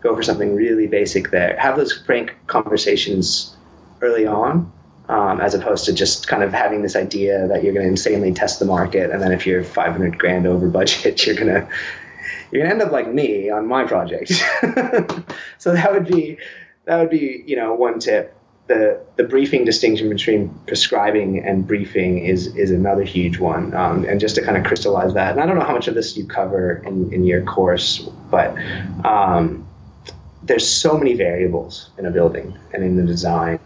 go 0.00 0.14
for 0.14 0.24
something 0.24 0.56
really 0.56 0.88
basic 0.88 1.30
there. 1.30 1.56
Have 1.56 1.76
those 1.76 1.92
frank 1.92 2.34
conversations 2.48 3.56
early 4.02 4.26
on 4.26 4.72
um, 5.08 5.40
as 5.40 5.54
opposed 5.54 5.84
to 5.86 5.92
just 5.92 6.26
kind 6.26 6.42
of 6.42 6.52
having 6.52 6.82
this 6.82 6.96
idea 6.96 7.48
that 7.48 7.62
you're 7.62 7.74
going 7.74 7.84
to 7.84 7.90
insanely 7.90 8.32
test 8.32 8.58
the 8.58 8.64
market, 8.64 9.10
and 9.10 9.20
then 9.22 9.32
if 9.32 9.46
you're 9.46 9.62
500 9.62 10.18
grand 10.18 10.46
over 10.46 10.68
budget, 10.68 11.26
you're 11.26 11.36
gonna 11.36 11.68
you're 12.50 12.62
gonna 12.62 12.74
end 12.74 12.82
up 12.82 12.92
like 12.92 13.12
me 13.12 13.50
on 13.50 13.66
my 13.66 13.84
project. 13.84 14.28
so 15.58 15.72
that 15.72 15.92
would 15.92 16.06
be 16.06 16.38
that 16.84 16.98
would 16.98 17.10
be 17.10 17.42
you 17.46 17.56
know 17.56 17.74
one 17.74 17.98
tip. 17.98 18.36
The 18.66 19.04
the 19.16 19.24
briefing 19.24 19.66
distinction 19.66 20.08
between 20.08 20.48
prescribing 20.66 21.44
and 21.44 21.66
briefing 21.66 22.24
is 22.24 22.56
is 22.56 22.70
another 22.70 23.02
huge 23.02 23.38
one, 23.38 23.74
um, 23.74 24.06
and 24.06 24.18
just 24.18 24.36
to 24.36 24.42
kind 24.42 24.56
of 24.56 24.64
crystallize 24.64 25.12
that. 25.12 25.32
And 25.32 25.40
I 25.40 25.44
don't 25.44 25.58
know 25.58 25.66
how 25.66 25.74
much 25.74 25.86
of 25.86 25.94
this 25.94 26.16
you 26.16 26.26
cover 26.26 26.82
in 26.86 27.12
in 27.12 27.26
your 27.26 27.42
course, 27.42 27.98
but 28.30 28.56
um, 29.04 29.68
there's 30.42 30.66
so 30.66 30.96
many 30.96 31.12
variables 31.12 31.90
in 31.98 32.06
a 32.06 32.10
building 32.10 32.56
and 32.72 32.82
in 32.82 32.96
the 32.96 33.02
design 33.02 33.60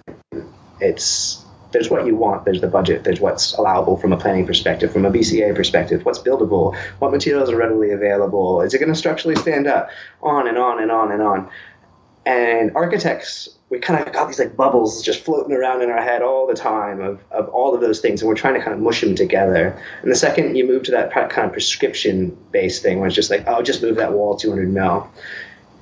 it's 0.80 1.44
there's 1.72 1.90
what 1.90 2.06
you 2.06 2.16
want, 2.16 2.44
there's 2.44 2.60
the 2.60 2.68
budget, 2.68 3.04
there's 3.04 3.20
what's 3.20 3.52
allowable 3.54 3.96
from 3.96 4.12
a 4.12 4.16
planning 4.16 4.46
perspective, 4.46 4.92
from 4.92 5.04
a 5.04 5.10
BCA 5.10 5.54
perspective, 5.54 6.04
what's 6.04 6.18
buildable, 6.18 6.76
what 6.98 7.10
materials 7.10 7.50
are 7.50 7.56
readily 7.56 7.90
available, 7.90 8.62
is 8.62 8.72
it 8.72 8.78
going 8.78 8.92
to 8.92 8.98
structurally 8.98 9.36
stand 9.36 9.66
up, 9.66 9.90
on 10.22 10.48
and 10.48 10.56
on 10.56 10.80
and 10.80 10.90
on 10.90 11.12
and 11.12 11.22
on. 11.22 11.50
And 12.24 12.74
architects, 12.74 13.48
we 13.70 13.78
kind 13.78 14.06
of 14.06 14.12
got 14.12 14.28
these 14.28 14.38
like 14.38 14.56
bubbles 14.56 15.02
just 15.02 15.24
floating 15.24 15.54
around 15.54 15.82
in 15.82 15.90
our 15.90 16.02
head 16.02 16.22
all 16.22 16.46
the 16.46 16.54
time 16.54 17.00
of, 17.00 17.20
of 17.30 17.48
all 17.48 17.74
of 17.74 17.80
those 17.80 18.00
things, 18.00 18.22
and 18.22 18.28
we're 18.28 18.34
trying 18.34 18.54
to 18.54 18.60
kind 18.60 18.72
of 18.72 18.80
mush 18.80 19.00
them 19.02 19.14
together. 19.14 19.80
And 20.02 20.10
the 20.10 20.16
second 20.16 20.56
you 20.56 20.66
move 20.66 20.84
to 20.84 20.90
that 20.92 21.10
kind 21.10 21.46
of 21.46 21.52
prescription 21.52 22.36
based 22.50 22.82
thing, 22.82 22.98
where 22.98 23.06
it's 23.06 23.16
just 23.16 23.30
like, 23.30 23.44
oh, 23.46 23.62
just 23.62 23.82
move 23.82 23.96
that 23.96 24.12
wall 24.12 24.36
200 24.36 24.68
mil, 24.72 25.10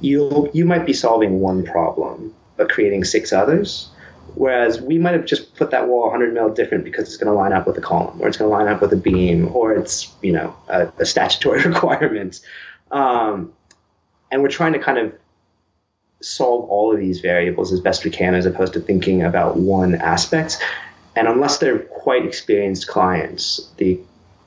you 0.00 0.50
you 0.52 0.64
might 0.64 0.84
be 0.84 0.92
solving 0.92 1.40
one 1.40 1.64
problem, 1.64 2.34
but 2.56 2.68
creating 2.68 3.04
six 3.04 3.32
others 3.32 3.88
Whereas 4.36 4.82
we 4.82 4.98
might 4.98 5.14
have 5.14 5.24
just 5.24 5.56
put 5.56 5.70
that 5.70 5.88
wall 5.88 6.02
100 6.02 6.34
mil 6.34 6.52
different 6.52 6.84
because 6.84 7.08
it's 7.08 7.16
going 7.16 7.32
to 7.32 7.36
line 7.36 7.54
up 7.54 7.66
with 7.66 7.78
a 7.78 7.80
column, 7.80 8.20
or 8.20 8.28
it's 8.28 8.36
going 8.36 8.50
to 8.50 8.54
line 8.54 8.68
up 8.68 8.82
with 8.82 8.92
a 8.92 8.96
beam, 8.96 9.54
or 9.54 9.72
it's 9.72 10.12
you 10.20 10.32
know 10.32 10.54
a, 10.68 10.88
a 10.98 11.06
statutory 11.06 11.62
requirement. 11.66 12.40
Um, 12.90 13.54
and 14.30 14.42
we're 14.42 14.48
trying 14.48 14.74
to 14.74 14.78
kind 14.78 14.98
of 14.98 15.14
solve 16.20 16.68
all 16.68 16.92
of 16.92 17.00
these 17.00 17.20
variables 17.20 17.72
as 17.72 17.80
best 17.80 18.04
we 18.04 18.10
can, 18.10 18.34
as 18.34 18.44
opposed 18.44 18.74
to 18.74 18.80
thinking 18.80 19.22
about 19.22 19.56
one 19.56 19.94
aspect. 19.94 20.58
And 21.14 21.26
unless 21.28 21.56
they're 21.56 21.78
quite 21.78 22.26
experienced 22.26 22.88
clients, 22.88 23.66
the 23.78 23.98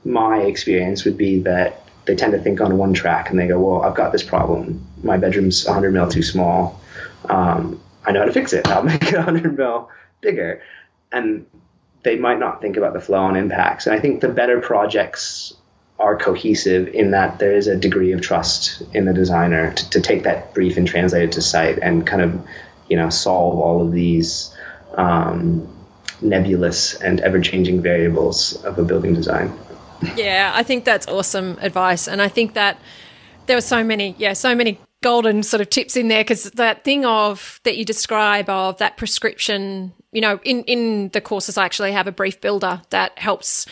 my 0.05 0.41
experience 0.41 1.03
would 1.03 1.17
be 1.17 1.41
that 1.41 1.83
they 2.05 2.15
tend 2.15 2.33
to 2.33 2.39
think 2.39 2.61
on 2.61 2.77
one 2.77 2.93
track 2.93 3.31
and 3.31 3.39
they 3.39 3.47
go, 3.47 3.59
well, 3.59 3.81
I've 3.81 3.95
got 3.95 4.11
this 4.11 4.23
problem. 4.23 4.85
My 5.03 5.17
bedroom's 5.17 5.65
100 5.65 5.91
mil 5.91 6.07
too 6.07 6.23
small. 6.23 6.79
Um, 7.25 7.81
I 8.05 8.11
know 8.11 8.19
how 8.19 8.25
to 8.25 8.31
fix 8.31 8.53
it. 8.53 8.67
I'll 8.67 8.83
make 8.93 9.03
it 9.03 9.15
100 9.15 9.57
mil 9.57 9.89
bigger. 10.21 10.61
And 11.11 11.45
they 12.03 12.17
might 12.17 12.39
not 12.39 12.61
think 12.61 12.77
about 12.77 12.93
the 12.93 13.01
flow 13.01 13.19
on 13.19 13.35
impacts. 13.35 13.87
And 13.87 13.95
I 13.95 13.99
think 13.99 14.21
the 14.21 14.29
better 14.29 14.61
projects 14.61 15.53
are 15.99 16.17
cohesive 16.17 16.87
in 16.87 17.11
that 17.11 17.39
there 17.39 17.53
is 17.53 17.67
a 17.67 17.75
degree 17.75 18.13
of 18.13 18.21
trust 18.21 18.81
in 18.93 19.03
the 19.05 19.13
designer 19.13 19.73
to, 19.73 19.89
to 19.89 20.01
take 20.01 20.23
that 20.23 20.53
brief 20.53 20.77
and 20.77 20.87
translate 20.87 21.23
it 21.23 21.31
to 21.33 21.41
site 21.41 21.77
and 21.79 22.07
kind 22.07 22.21
of, 22.21 22.47
you 22.87 22.95
know, 22.95 23.09
solve 23.09 23.59
all 23.59 23.81
of 23.81 23.91
these 23.91 24.55
um, 24.95 25.67
nebulous 26.21 26.95
and 26.95 27.19
ever-changing 27.19 27.81
variables 27.81 28.63
of 28.63 28.79
a 28.79 28.83
building 28.83 29.13
design. 29.13 29.57
Yeah, 30.15 30.53
I 30.55 30.63
think 30.63 30.85
that's 30.85 31.07
awesome 31.07 31.57
advice, 31.59 32.07
and 32.07 32.21
I 32.21 32.29
think 32.29 32.53
that 32.53 32.79
there 33.47 33.57
were 33.57 33.61
so 33.61 33.83
many, 33.83 34.15
yeah, 34.17 34.31
so 34.31 34.55
many 34.55 34.79
golden 35.01 35.43
sort 35.43 35.61
of 35.61 35.69
tips 35.69 35.95
in 35.95 36.07
there 36.07 36.23
because 36.23 36.43
that 36.51 36.83
thing 36.83 37.05
of 37.05 37.59
that 37.63 37.77
you 37.77 37.85
describe 37.85 38.49
of 38.49 38.77
that 38.79 38.97
prescription 38.97 39.93
you 40.11 40.19
know 40.19 40.39
in 40.43 40.63
in 40.65 41.09
the 41.09 41.21
courses 41.21 41.57
i 41.57 41.63
actually 41.63 41.91
have 41.93 42.05
a 42.05 42.11
brief 42.11 42.41
builder 42.41 42.81
that 42.89 43.17
helps 43.17 43.65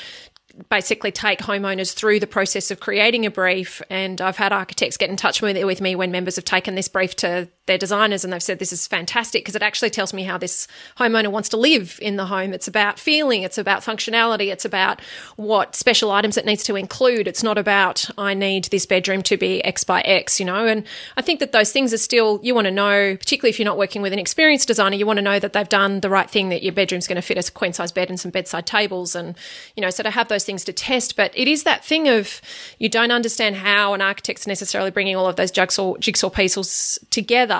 basically 0.69 1.11
take 1.11 1.39
homeowners 1.39 1.93
through 1.93 2.19
the 2.19 2.27
process 2.27 2.71
of 2.71 2.79
creating 2.79 3.25
a 3.25 3.31
brief. 3.31 3.81
And 3.89 4.19
I've 4.21 4.37
had 4.37 4.51
architects 4.51 4.97
get 4.97 5.09
in 5.09 5.15
touch 5.15 5.41
with, 5.41 5.63
with 5.63 5.81
me 5.81 5.95
when 5.95 6.11
members 6.11 6.35
have 6.35 6.45
taken 6.45 6.75
this 6.75 6.87
brief 6.87 7.15
to 7.17 7.49
their 7.67 7.77
designers 7.77 8.23
and 8.23 8.33
they've 8.33 8.41
said 8.41 8.59
this 8.59 8.73
is 8.73 8.87
fantastic 8.87 9.43
because 9.43 9.55
it 9.55 9.61
actually 9.61 9.89
tells 9.89 10.13
me 10.13 10.23
how 10.23 10.37
this 10.37 10.67
homeowner 10.97 11.31
wants 11.31 11.49
to 11.49 11.57
live 11.57 11.99
in 12.01 12.15
the 12.15 12.25
home. 12.25 12.53
It's 12.53 12.67
about 12.67 12.99
feeling, 12.99 13.43
it's 13.43 13.57
about 13.57 13.81
functionality, 13.81 14.51
it's 14.51 14.65
about 14.65 15.01
what 15.35 15.75
special 15.75 16.11
items 16.11 16.37
it 16.37 16.45
needs 16.45 16.63
to 16.63 16.75
include. 16.75 17.27
It's 17.27 17.43
not 17.43 17.57
about 17.57 18.09
I 18.17 18.33
need 18.33 18.65
this 18.65 18.85
bedroom 18.85 19.21
to 19.23 19.37
be 19.37 19.63
X 19.63 19.83
by 19.83 20.01
X, 20.01 20.39
you 20.39 20.45
know. 20.45 20.65
And 20.65 20.85
I 21.15 21.21
think 21.21 21.39
that 21.39 21.51
those 21.51 21.71
things 21.71 21.93
are 21.93 21.97
still 21.97 22.39
you 22.41 22.55
want 22.55 22.65
to 22.65 22.71
know, 22.71 23.15
particularly 23.17 23.51
if 23.51 23.59
you're 23.59 23.65
not 23.65 23.77
working 23.77 24.01
with 24.01 24.13
an 24.13 24.19
experienced 24.19 24.67
designer, 24.67 24.95
you 24.95 25.05
want 25.05 25.17
to 25.17 25.23
know 25.23 25.39
that 25.39 25.53
they've 25.53 25.69
done 25.69 25.99
the 25.99 26.09
right 26.09 26.29
thing, 26.29 26.49
that 26.49 26.63
your 26.63 26.73
bedroom's 26.73 27.07
going 27.07 27.17
to 27.17 27.21
fit 27.21 27.37
a 27.37 27.51
queen 27.51 27.73
size 27.73 27.91
bed 27.91 28.09
and 28.09 28.19
some 28.19 28.31
bedside 28.31 28.65
tables 28.65 29.15
and 29.15 29.35
you 29.75 29.81
know, 29.81 29.89
so 29.89 30.03
to 30.03 30.09
have 30.09 30.27
those 30.27 30.43
things 30.43 30.63
to 30.65 30.73
test, 30.73 31.15
but 31.15 31.31
it 31.35 31.47
is 31.47 31.63
that 31.63 31.83
thing 31.83 32.07
of 32.07 32.41
you 32.79 32.89
don't 32.89 33.11
understand 33.11 33.55
how 33.55 33.93
an 33.93 34.01
architect's 34.01 34.47
necessarily 34.47 34.91
bringing 34.91 35.15
all 35.15 35.27
of 35.27 35.35
those 35.35 35.51
jigsaw, 35.51 35.95
jigsaw 35.97 36.29
pieces 36.29 36.99
together. 37.09 37.56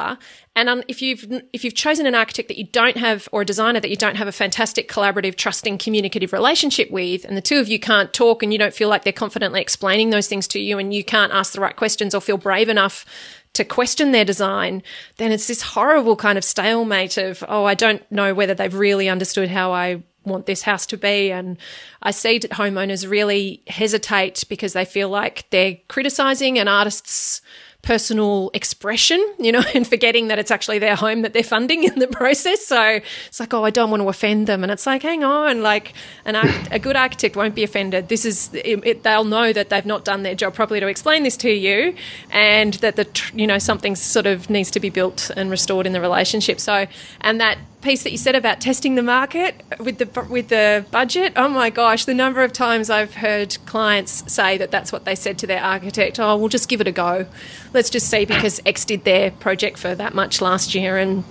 And 0.55 0.69
um, 0.69 0.83
if 0.87 1.01
you've 1.01 1.25
if 1.53 1.63
you've 1.63 1.75
chosen 1.75 2.05
an 2.05 2.15
architect 2.15 2.47
that 2.47 2.57
you 2.57 2.65
don't 2.65 2.97
have 2.97 3.29
or 3.31 3.41
a 3.41 3.45
designer 3.45 3.79
that 3.79 3.89
you 3.89 3.95
don't 3.95 4.15
have 4.15 4.27
a 4.27 4.31
fantastic 4.31 4.89
collaborative, 4.89 5.35
trusting, 5.35 5.77
communicative 5.77 6.33
relationship 6.33 6.89
with, 6.89 7.25
and 7.25 7.37
the 7.37 7.41
two 7.41 7.59
of 7.59 7.67
you 7.67 7.79
can't 7.79 8.13
talk 8.13 8.41
and 8.41 8.51
you 8.51 8.59
don't 8.59 8.73
feel 8.73 8.89
like 8.89 9.03
they're 9.03 9.13
confidently 9.13 9.61
explaining 9.61 10.09
those 10.09 10.27
things 10.27 10.47
to 10.49 10.59
you, 10.59 10.79
and 10.79 10.93
you 10.93 11.03
can't 11.03 11.33
ask 11.33 11.53
the 11.53 11.61
right 11.61 11.75
questions 11.75 12.15
or 12.15 12.21
feel 12.21 12.37
brave 12.37 12.69
enough 12.69 13.05
to 13.53 13.65
question 13.65 14.11
their 14.11 14.25
design, 14.25 14.83
then 15.17 15.31
it's 15.31 15.47
this 15.47 15.61
horrible 15.61 16.15
kind 16.15 16.37
of 16.37 16.43
stalemate 16.43 17.17
of, 17.17 17.43
oh, 17.47 17.65
I 17.65 17.73
don't 17.73 18.09
know 18.11 18.33
whether 18.33 18.53
they've 18.53 18.73
really 18.73 19.09
understood 19.09 19.49
how 19.49 19.71
I 19.71 20.03
want 20.25 20.45
this 20.45 20.61
house 20.61 20.85
to 20.87 20.97
be. 20.97 21.31
And 21.31 21.57
I 22.03 22.11
see 22.11 22.39
homeowners 22.39 23.09
really 23.09 23.63
hesitate 23.67 24.43
because 24.47 24.73
they 24.73 24.85
feel 24.85 25.09
like 25.09 25.49
they're 25.49 25.77
criticizing 25.87 26.59
an 26.59 26.67
artist's 26.67 27.41
personal 27.87 28.51
expression, 28.53 29.25
you 29.39 29.49
know, 29.49 29.63
and 29.73 29.87
forgetting 29.87 30.27
that 30.27 30.37
it's 30.37 30.51
actually 30.51 30.77
their 30.77 30.95
home 30.95 31.21
that 31.21 31.31
they're 31.31 31.41
funding 31.41 31.85
in 31.85 31.97
the 31.99 32.07
process. 32.07 32.65
So 32.67 32.99
it's 33.27 33.39
like, 33.39 33.53
oh, 33.53 33.63
I 33.63 33.69
don't 33.69 33.89
want 33.89 34.03
to 34.03 34.09
offend 34.09 34.45
them. 34.45 34.61
And 34.61 34.71
it's 34.73 34.85
like, 34.85 35.03
hang 35.03 35.23
on, 35.23 35.61
like 35.61 35.93
an 36.25 36.35
a 36.69 36.79
good 36.79 36.97
architect 36.97 37.37
won't 37.37 37.55
be 37.55 37.63
offended. 37.63 38.09
This 38.09 38.25
is, 38.25 38.53
it, 38.53 38.85
it, 38.85 39.03
they'll 39.03 39.23
know 39.23 39.53
that 39.53 39.69
they've 39.69 39.85
not 39.85 40.03
done 40.03 40.23
their 40.23 40.35
job 40.35 40.53
properly 40.53 40.81
to 40.81 40.87
explain 40.87 41.23
this 41.23 41.37
to 41.37 41.49
you 41.49 41.95
and 42.29 42.73
that 42.75 42.97
the, 42.97 43.07
you 43.33 43.47
know, 43.47 43.57
something 43.57 43.95
sort 43.95 44.27
of 44.27 44.49
needs 44.49 44.69
to 44.71 44.81
be 44.81 44.89
built 44.89 45.31
and 45.37 45.49
restored 45.49 45.85
in 45.85 45.93
the 45.93 46.01
relationship. 46.01 46.59
So, 46.59 46.87
and 47.21 47.39
that 47.39 47.57
piece 47.81 48.03
that 48.03 48.11
you 48.11 48.17
said 48.17 48.35
about 48.35 48.59
testing 48.59 48.95
the 48.95 49.03
market 49.03 49.61
with 49.79 49.97
the 49.99 50.21
with 50.23 50.49
the 50.49 50.85
budget. 50.91 51.33
Oh 51.35 51.47
my 51.47 51.69
gosh, 51.69 52.05
the 52.05 52.13
number 52.13 52.43
of 52.43 52.51
times 52.51 52.89
I've 52.89 53.15
heard 53.15 53.57
clients 53.65 54.31
say 54.31 54.57
that 54.57 54.71
that's 54.71 54.91
what 54.91 55.05
they 55.05 55.15
said 55.15 55.37
to 55.39 55.47
their 55.47 55.61
architect. 55.61 56.19
Oh, 56.19 56.35
we'll 56.37 56.49
just 56.49 56.69
give 56.69 56.81
it 56.81 56.87
a 56.87 56.91
go. 56.91 57.27
Let's 57.73 57.89
just 57.89 58.09
see 58.09 58.25
because 58.25 58.59
X 58.65 58.85
did 58.85 59.03
their 59.03 59.31
project 59.31 59.77
for 59.77 59.95
that 59.95 60.13
much 60.13 60.41
last 60.41 60.73
year, 60.73 60.97
and 60.97 61.23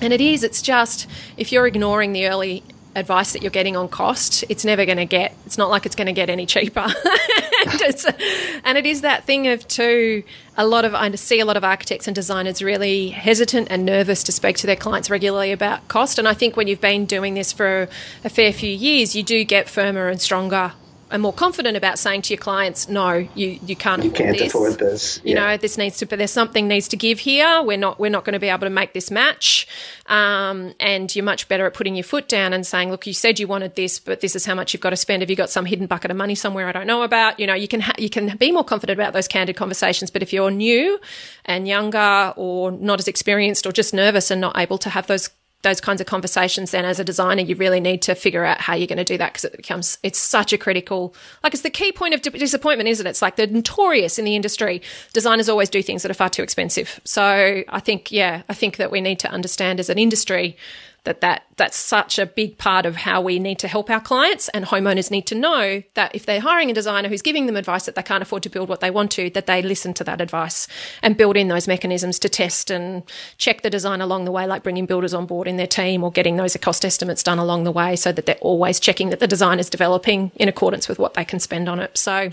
and 0.00 0.12
it 0.12 0.20
is. 0.20 0.42
It's 0.42 0.62
just 0.62 1.08
if 1.36 1.52
you're 1.52 1.66
ignoring 1.66 2.12
the 2.12 2.26
early 2.26 2.62
advice 2.94 3.32
that 3.32 3.42
you're 3.42 3.50
getting 3.50 3.76
on 3.76 3.88
cost, 3.88 4.44
it's 4.48 4.64
never 4.64 4.84
going 4.84 4.98
to 4.98 5.04
get, 5.04 5.34
it's 5.46 5.58
not 5.58 5.70
like 5.70 5.86
it's 5.86 5.94
going 5.94 6.06
to 6.06 6.12
get 6.12 6.28
any 6.30 6.46
cheaper. 6.46 6.80
and 8.64 8.78
it 8.78 8.86
is 8.86 9.00
that 9.02 9.24
thing 9.24 9.48
of, 9.48 9.66
too, 9.68 10.22
a 10.56 10.66
lot 10.66 10.84
of, 10.84 10.94
I 10.94 11.10
see 11.14 11.40
a 11.40 11.44
lot 11.44 11.56
of 11.56 11.64
architects 11.64 12.06
and 12.06 12.14
designers 12.14 12.62
really 12.62 13.08
hesitant 13.08 13.68
and 13.70 13.84
nervous 13.84 14.22
to 14.24 14.32
speak 14.32 14.56
to 14.58 14.66
their 14.66 14.76
clients 14.76 15.10
regularly 15.10 15.52
about 15.52 15.88
cost. 15.88 16.18
And 16.18 16.28
I 16.28 16.34
think 16.34 16.56
when 16.56 16.66
you've 16.66 16.80
been 16.80 17.06
doing 17.06 17.34
this 17.34 17.52
for 17.52 17.88
a 18.24 18.28
fair 18.28 18.52
few 18.52 18.70
years, 18.70 19.16
you 19.16 19.22
do 19.22 19.44
get 19.44 19.68
firmer 19.68 20.08
and 20.08 20.20
stronger 20.20 20.72
and 21.12 21.22
more 21.22 21.32
confident 21.32 21.76
about 21.76 21.98
saying 21.98 22.22
to 22.22 22.34
your 22.34 22.40
clients, 22.40 22.88
no, 22.88 23.12
you, 23.34 23.58
you 23.64 23.76
can't 23.76 24.02
you 24.02 24.10
afford 24.10 24.26
can't 24.26 24.38
this. 24.38 24.48
afford 24.48 24.78
this. 24.78 25.20
You 25.22 25.34
Yeah. 25.34 25.40
know, 25.50 25.56
this 25.56 25.78
needs 25.78 25.98
to, 25.98 26.06
but 26.06 26.18
there's 26.18 26.30
something 26.32 26.66
needs 26.66 26.88
to 26.88 26.96
give 26.96 27.20
here. 27.20 27.62
We're 27.62 27.76
not, 27.76 28.00
we're 28.00 28.10
not 28.10 28.24
going 28.24 28.32
to 28.32 28.38
be 28.40 28.48
able 28.48 28.66
to 28.66 28.70
make 28.70 28.94
this 28.94 29.10
match. 29.10 29.68
Um, 30.06 30.74
and 30.80 31.14
you're 31.14 31.24
much 31.24 31.48
better 31.48 31.66
at 31.66 31.74
putting 31.74 31.94
your 31.94 32.04
foot 32.04 32.28
down 32.28 32.52
and 32.52 32.66
saying, 32.66 32.90
look, 32.90 33.06
you 33.06 33.12
said 33.12 33.38
you 33.38 33.46
wanted 33.46 33.76
this, 33.76 33.98
but 34.00 34.20
this 34.20 34.34
is 34.34 34.44
how 34.46 34.54
much 34.54 34.72
you've 34.72 34.80
got 34.80 34.90
to 34.90 34.96
spend. 34.96 35.22
Have 35.22 35.30
you 35.30 35.36
got 35.36 35.50
some 35.50 35.66
hidden 35.66 35.86
bucket 35.86 36.10
of 36.10 36.16
money 36.16 36.34
somewhere 36.34 36.66
I 36.66 36.72
don't 36.72 36.86
know 36.86 37.02
about? 37.02 37.38
You 37.38 37.46
know, 37.46 37.54
you 37.54 37.68
can, 37.68 37.80
ha- 37.80 37.94
you 37.98 38.10
can 38.10 38.36
be 38.38 38.50
more 38.50 38.64
confident 38.64 38.98
about 38.98 39.12
those 39.12 39.28
candid 39.28 39.54
conversations. 39.56 40.10
But 40.10 40.22
if 40.22 40.32
you're 40.32 40.50
new 40.50 40.98
and 41.44 41.68
younger 41.68 42.32
or 42.36 42.72
not 42.72 42.98
as 42.98 43.06
experienced 43.06 43.66
or 43.66 43.72
just 43.72 43.92
nervous 43.92 44.30
and 44.30 44.40
not 44.40 44.56
able 44.58 44.78
to 44.78 44.90
have 44.90 45.06
those 45.06 45.30
those 45.62 45.80
kinds 45.80 46.00
of 46.00 46.06
conversations 46.06 46.70
then 46.70 46.84
as 46.84 46.98
a 46.98 47.04
designer 47.04 47.42
you 47.42 47.54
really 47.56 47.80
need 47.80 48.02
to 48.02 48.14
figure 48.14 48.44
out 48.44 48.60
how 48.60 48.74
you're 48.74 48.86
going 48.86 48.98
to 48.98 49.04
do 49.04 49.18
that 49.18 49.32
because 49.32 49.44
it 49.44 49.56
becomes 49.56 49.98
it's 50.02 50.18
such 50.18 50.52
a 50.52 50.58
critical 50.58 51.14
like 51.42 51.54
it's 51.54 51.62
the 51.62 51.70
key 51.70 51.92
point 51.92 52.14
of 52.14 52.22
di- 52.22 52.30
disappointment 52.30 52.88
isn't 52.88 53.06
it? 53.06 53.10
It's 53.10 53.22
like 53.22 53.36
the 53.36 53.46
notorious 53.46 54.18
in 54.18 54.24
the 54.24 54.36
industry 54.36 54.82
designers 55.12 55.48
always 55.48 55.70
do 55.70 55.82
things 55.82 56.02
that 56.02 56.10
are 56.10 56.14
far 56.14 56.30
too 56.30 56.42
expensive. 56.42 57.00
So 57.04 57.62
i 57.68 57.80
think 57.80 58.12
yeah 58.12 58.42
i 58.48 58.54
think 58.54 58.76
that 58.76 58.90
we 58.90 59.00
need 59.00 59.18
to 59.20 59.30
understand 59.30 59.80
as 59.80 59.88
an 59.88 59.98
industry 59.98 60.56
that, 61.04 61.20
that 61.20 61.44
that's 61.56 61.76
such 61.76 62.18
a 62.18 62.26
big 62.26 62.58
part 62.58 62.86
of 62.86 62.94
how 62.96 63.20
we 63.20 63.38
need 63.38 63.58
to 63.58 63.68
help 63.68 63.90
our 63.90 64.00
clients 64.00 64.48
and 64.50 64.64
homeowners 64.64 65.10
need 65.10 65.26
to 65.26 65.34
know 65.34 65.82
that 65.94 66.14
if 66.14 66.26
they're 66.26 66.40
hiring 66.40 66.70
a 66.70 66.74
designer 66.74 67.08
who's 67.08 67.22
giving 67.22 67.46
them 67.46 67.56
advice 67.56 67.86
that 67.86 67.96
they 67.96 68.02
can't 68.02 68.22
afford 68.22 68.42
to 68.42 68.48
build 68.48 68.68
what 68.68 68.80
they 68.80 68.90
want 68.90 69.10
to 69.10 69.28
that 69.30 69.46
they 69.46 69.62
listen 69.62 69.92
to 69.94 70.04
that 70.04 70.20
advice 70.20 70.68
and 71.02 71.16
build 71.16 71.36
in 71.36 71.48
those 71.48 71.66
mechanisms 71.66 72.18
to 72.20 72.28
test 72.28 72.70
and 72.70 73.02
check 73.36 73.62
the 73.62 73.70
design 73.70 74.00
along 74.00 74.24
the 74.24 74.32
way 74.32 74.46
like 74.46 74.62
bringing 74.62 74.86
builders 74.86 75.12
on 75.12 75.26
board 75.26 75.48
in 75.48 75.56
their 75.56 75.66
team 75.66 76.04
or 76.04 76.10
getting 76.10 76.36
those 76.36 76.56
cost 76.56 76.84
estimates 76.84 77.22
done 77.22 77.38
along 77.38 77.64
the 77.64 77.72
way 77.72 77.96
so 77.96 78.12
that 78.12 78.26
they're 78.26 78.36
always 78.36 78.78
checking 78.78 79.10
that 79.10 79.20
the 79.20 79.26
design 79.26 79.58
is 79.58 79.68
developing 79.68 80.30
in 80.36 80.48
accordance 80.48 80.88
with 80.88 80.98
what 80.98 81.14
they 81.14 81.24
can 81.24 81.40
spend 81.40 81.68
on 81.68 81.80
it. 81.80 81.98
So 81.98 82.30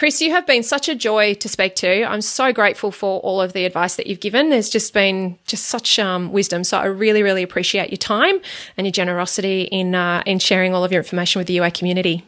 Chris, 0.00 0.22
you 0.22 0.30
have 0.30 0.46
been 0.46 0.62
such 0.62 0.88
a 0.88 0.94
joy 0.94 1.34
to 1.34 1.46
speak 1.46 1.74
to. 1.74 2.04
I'm 2.04 2.22
so 2.22 2.54
grateful 2.54 2.90
for 2.90 3.20
all 3.20 3.38
of 3.38 3.52
the 3.52 3.66
advice 3.66 3.96
that 3.96 4.06
you've 4.06 4.20
given. 4.20 4.48
There's 4.48 4.70
just 4.70 4.94
been 4.94 5.38
just 5.46 5.66
such 5.66 5.98
um, 5.98 6.32
wisdom. 6.32 6.64
So 6.64 6.78
I 6.78 6.86
really, 6.86 7.22
really 7.22 7.42
appreciate 7.42 7.90
your 7.90 7.98
time 7.98 8.40
and 8.78 8.86
your 8.86 8.92
generosity 8.92 9.64
in 9.64 9.94
uh, 9.94 10.22
in 10.24 10.38
sharing 10.38 10.74
all 10.74 10.84
of 10.84 10.90
your 10.90 11.02
information 11.02 11.38
with 11.38 11.48
the 11.48 11.52
UA 11.52 11.72
community. 11.72 12.24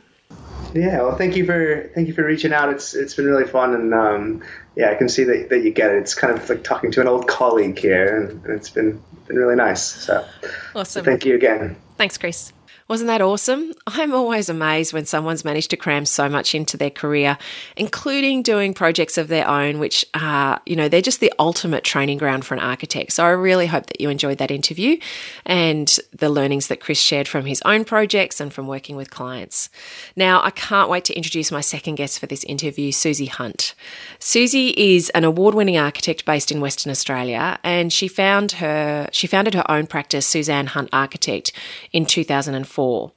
Yeah, 0.75 1.01
well, 1.01 1.17
thank 1.17 1.35
you 1.35 1.47
for 1.47 1.91
thank 1.95 2.09
you 2.09 2.13
for 2.13 2.27
reaching 2.27 2.53
out. 2.53 2.69
It's 2.69 2.93
it's 2.93 3.15
been 3.15 3.25
really 3.25 3.47
fun, 3.47 3.73
and 3.73 3.95
um, 3.95 4.43
yeah, 4.77 4.91
I 4.91 4.95
can 4.95 5.09
see 5.09 5.25
that, 5.25 5.49
that 5.49 5.63
you 5.65 5.73
get 5.73 5.93
it. 5.93 5.97
It's 5.97 6.15
kind 6.15 6.37
of 6.37 6.47
like 6.51 6.65
talking 6.65 6.91
to 6.91 7.01
an 7.01 7.09
old 7.09 7.27
colleague 7.27 7.79
here, 7.79 8.21
and 8.21 8.45
it's 8.55 8.69
been 8.69 9.03
been 9.29 9.37
really 9.37 9.57
nice. 9.57 9.83
So, 9.83 10.27
Awesome. 10.75 11.07
thank 11.07 11.25
you 11.25 11.35
again. 11.35 11.77
Thanks, 11.97 12.19
Chris. 12.19 12.53
Wasn't 12.93 13.09
that 13.09 13.23
awesome? 13.23 13.73
I'm 13.87 14.13
always 14.13 14.51
amazed 14.51 14.93
when 14.93 15.07
someone's 15.07 15.47
managed 15.47 15.71
to 15.71 15.79
cram 15.79 16.05
so 16.05 16.29
much 16.29 16.55
into 16.55 16.77
their 16.77 16.91
career, 16.91 17.39
including 17.75 18.43
doing 18.43 18.75
projects 18.75 19.17
of 19.17 19.29
their 19.29 19.49
own, 19.49 19.79
which 19.79 20.05
are, 20.13 20.61
you 20.67 20.77
know, 20.77 20.91
they're 20.91 21.01
just 21.01 21.21
the 21.21 21.33
ultimate 21.39 21.85
training 21.85 22.19
ground 22.19 22.45
for 22.45 22.53
an 22.53 22.61
architect. 22.61 23.13
So 23.13 23.25
I 23.25 23.31
really 23.31 23.67
hope 23.67 23.87
that 23.87 23.99
you 23.99 24.11
enjoyed 24.11 24.37
that 24.37 24.51
interview 24.51 24.99
and 25.47 25.99
the 26.13 26.29
learnings 26.29 26.67
that 26.67 26.81
Chris 26.81 27.01
shared 27.01 27.27
from 27.27 27.47
his 27.47 27.63
own 27.63 27.87
projects 27.87 28.43
and 28.43 28.53
from 28.53 28.67
working 28.67 28.95
with 28.95 29.11
clients. 29.11 29.71
Now, 30.15 30.43
I 30.43 30.51
can't 30.51 30.91
wait 30.91 31.07
to 31.07 31.17
introduce 31.17 31.51
my 31.51 31.63
second 31.63 31.95
guest 31.95 32.19
for 32.19 32.27
this 32.27 32.45
interview, 32.45 32.93
Susie 32.93 33.25
Hunt. 33.25 33.75
Susie 34.19 34.75
is 34.77 35.09
an 35.15 35.25
award-winning 35.25 35.79
architect 35.79 36.27
based 36.27 36.53
in 36.53 36.61
Western 36.61 36.91
Australia, 36.91 37.59
and 37.65 37.91
she 37.91 38.07
found 38.07 38.53
her 38.53 39.09
she 39.13 39.27
founded 39.27 39.55
her 39.55 39.71
own 39.71 39.87
practice, 39.87 40.27
Suzanne 40.27 40.67
Hunt 40.67 40.91
Architect, 40.93 41.53
in 41.91 42.05
2004. 42.05 42.82
Four. 42.83 43.13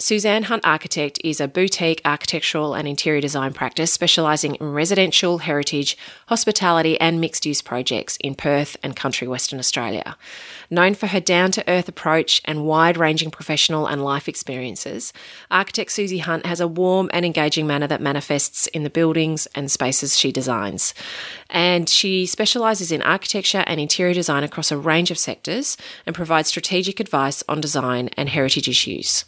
Suzanne 0.00 0.42
Hunt 0.42 0.66
Architect 0.66 1.20
is 1.22 1.40
a 1.40 1.46
boutique 1.46 2.00
architectural 2.04 2.74
and 2.74 2.88
interior 2.88 3.20
design 3.20 3.52
practice 3.52 3.92
specialising 3.92 4.56
in 4.56 4.72
residential, 4.72 5.38
heritage, 5.38 5.96
hospitality, 6.26 7.00
and 7.00 7.20
mixed 7.20 7.46
use 7.46 7.62
projects 7.62 8.16
in 8.16 8.34
Perth 8.34 8.76
and 8.82 8.96
country 8.96 9.28
Western 9.28 9.60
Australia. 9.60 10.16
Known 10.68 10.94
for 10.94 11.06
her 11.06 11.20
down 11.20 11.52
to 11.52 11.70
earth 11.70 11.88
approach 11.88 12.42
and 12.44 12.66
wide 12.66 12.96
ranging 12.96 13.30
professional 13.30 13.86
and 13.86 14.02
life 14.02 14.28
experiences, 14.28 15.12
architect 15.48 15.92
Susie 15.92 16.18
Hunt 16.18 16.44
has 16.44 16.58
a 16.58 16.66
warm 16.66 17.08
and 17.12 17.24
engaging 17.24 17.64
manner 17.64 17.86
that 17.86 18.02
manifests 18.02 18.66
in 18.66 18.82
the 18.82 18.90
buildings 18.90 19.46
and 19.54 19.70
spaces 19.70 20.18
she 20.18 20.32
designs. 20.32 20.92
And 21.48 21.88
she 21.88 22.26
specialises 22.26 22.90
in 22.90 23.00
architecture 23.02 23.62
and 23.68 23.78
interior 23.78 24.12
design 24.12 24.42
across 24.42 24.72
a 24.72 24.76
range 24.76 25.12
of 25.12 25.18
sectors 25.18 25.76
and 26.04 26.16
provides 26.16 26.48
strategic 26.48 26.98
advice 26.98 27.44
on 27.48 27.60
design 27.60 28.10
and 28.16 28.28
heritage 28.28 28.68
issues. 28.68 29.24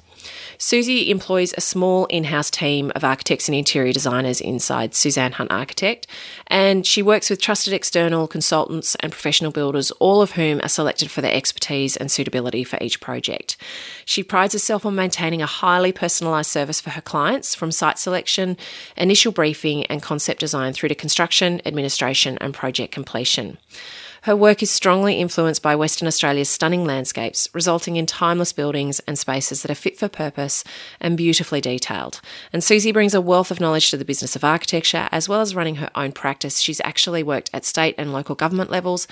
Susie 0.59 1.11
employs 1.11 1.53
a 1.57 1.61
small 1.61 2.07
in 2.07 2.25
house 2.25 2.51
team 2.51 2.91
of 2.95 3.05
architects 3.05 3.49
and 3.49 3.55
interior 3.55 3.93
designers 3.93 4.41
inside 4.41 4.95
Suzanne 4.95 5.33
Hunt 5.33 5.51
Architect, 5.51 6.07
and 6.47 6.87
she 6.87 7.03
works 7.03 7.29
with 7.29 7.41
trusted 7.41 7.73
external 7.73 8.27
consultants 8.27 8.95
and 8.97 9.13
professional 9.13 9.51
builders, 9.51 9.91
all 9.93 10.23
of 10.23 10.33
whom 10.33 10.61
are 10.63 10.69
selected 10.69 11.11
for 11.11 11.21
their 11.21 11.35
expertise 11.35 11.97
and 11.97 12.11
suitability 12.11 12.65
for 12.65 12.79
each 12.81 13.01
project. 13.01 13.57
She 14.05 14.23
prides 14.23 14.55
herself 14.55 14.87
on 14.87 14.95
maintaining 14.95 15.43
a 15.43 15.47
highly 15.47 15.93
personalised 15.93 16.47
service 16.47 16.81
for 16.81 16.91
her 16.91 17.03
clients 17.03 17.55
from 17.55 17.71
site 17.71 17.99
selection, 17.99 18.57
initial 18.97 19.33
briefing, 19.33 19.85
and 19.87 20.03
concept 20.03 20.41
design 20.41 20.73
through 20.73 20.89
to 20.89 20.95
construction, 20.95 21.61
administration, 21.67 22.39
and 22.41 22.55
project 22.55 22.93
completion. 22.93 23.59
Her 24.27 24.35
work 24.35 24.61
is 24.61 24.73
strongly 24.73 25.21
influenced 25.21 25.63
by 25.63 25.77
Western 25.77 26.09
Australia's 26.09 26.49
stunning 26.49 26.85
landscapes, 26.85 27.49
resulting 27.53 27.95
in 27.95 28.07
timeless 28.07 28.53
buildings 28.53 28.99
and 29.07 29.17
spaces 29.17 29.63
that 29.63 29.71
are 29.71 29.77
fit 29.77 29.97
for 29.97 30.09
purpose 30.09 30.65
and 31.01 31.17
beautifully 31.17 31.61
detailed. 31.61 32.21
And 32.53 32.65
Susie 32.65 32.91
brings 32.91 33.15
a 33.15 33.21
wealth 33.21 33.53
of 33.53 33.61
knowledge 33.61 33.89
to 33.91 33.97
the 33.97 34.05
business 34.05 34.35
of 34.35 34.43
architecture, 34.43 35.09
as 35.13 35.29
well 35.29 35.41
as 35.41 35.55
running 35.55 35.77
her 35.77 35.93
own 35.95 36.11
practice. 36.11 36.59
She's 36.59 36.81
actually 36.81 37.23
worked 37.23 37.51
at 37.55 37.65
state 37.65 37.95
and 37.97 38.13
local 38.13 38.35
government 38.35 38.69
levels, 38.69 39.07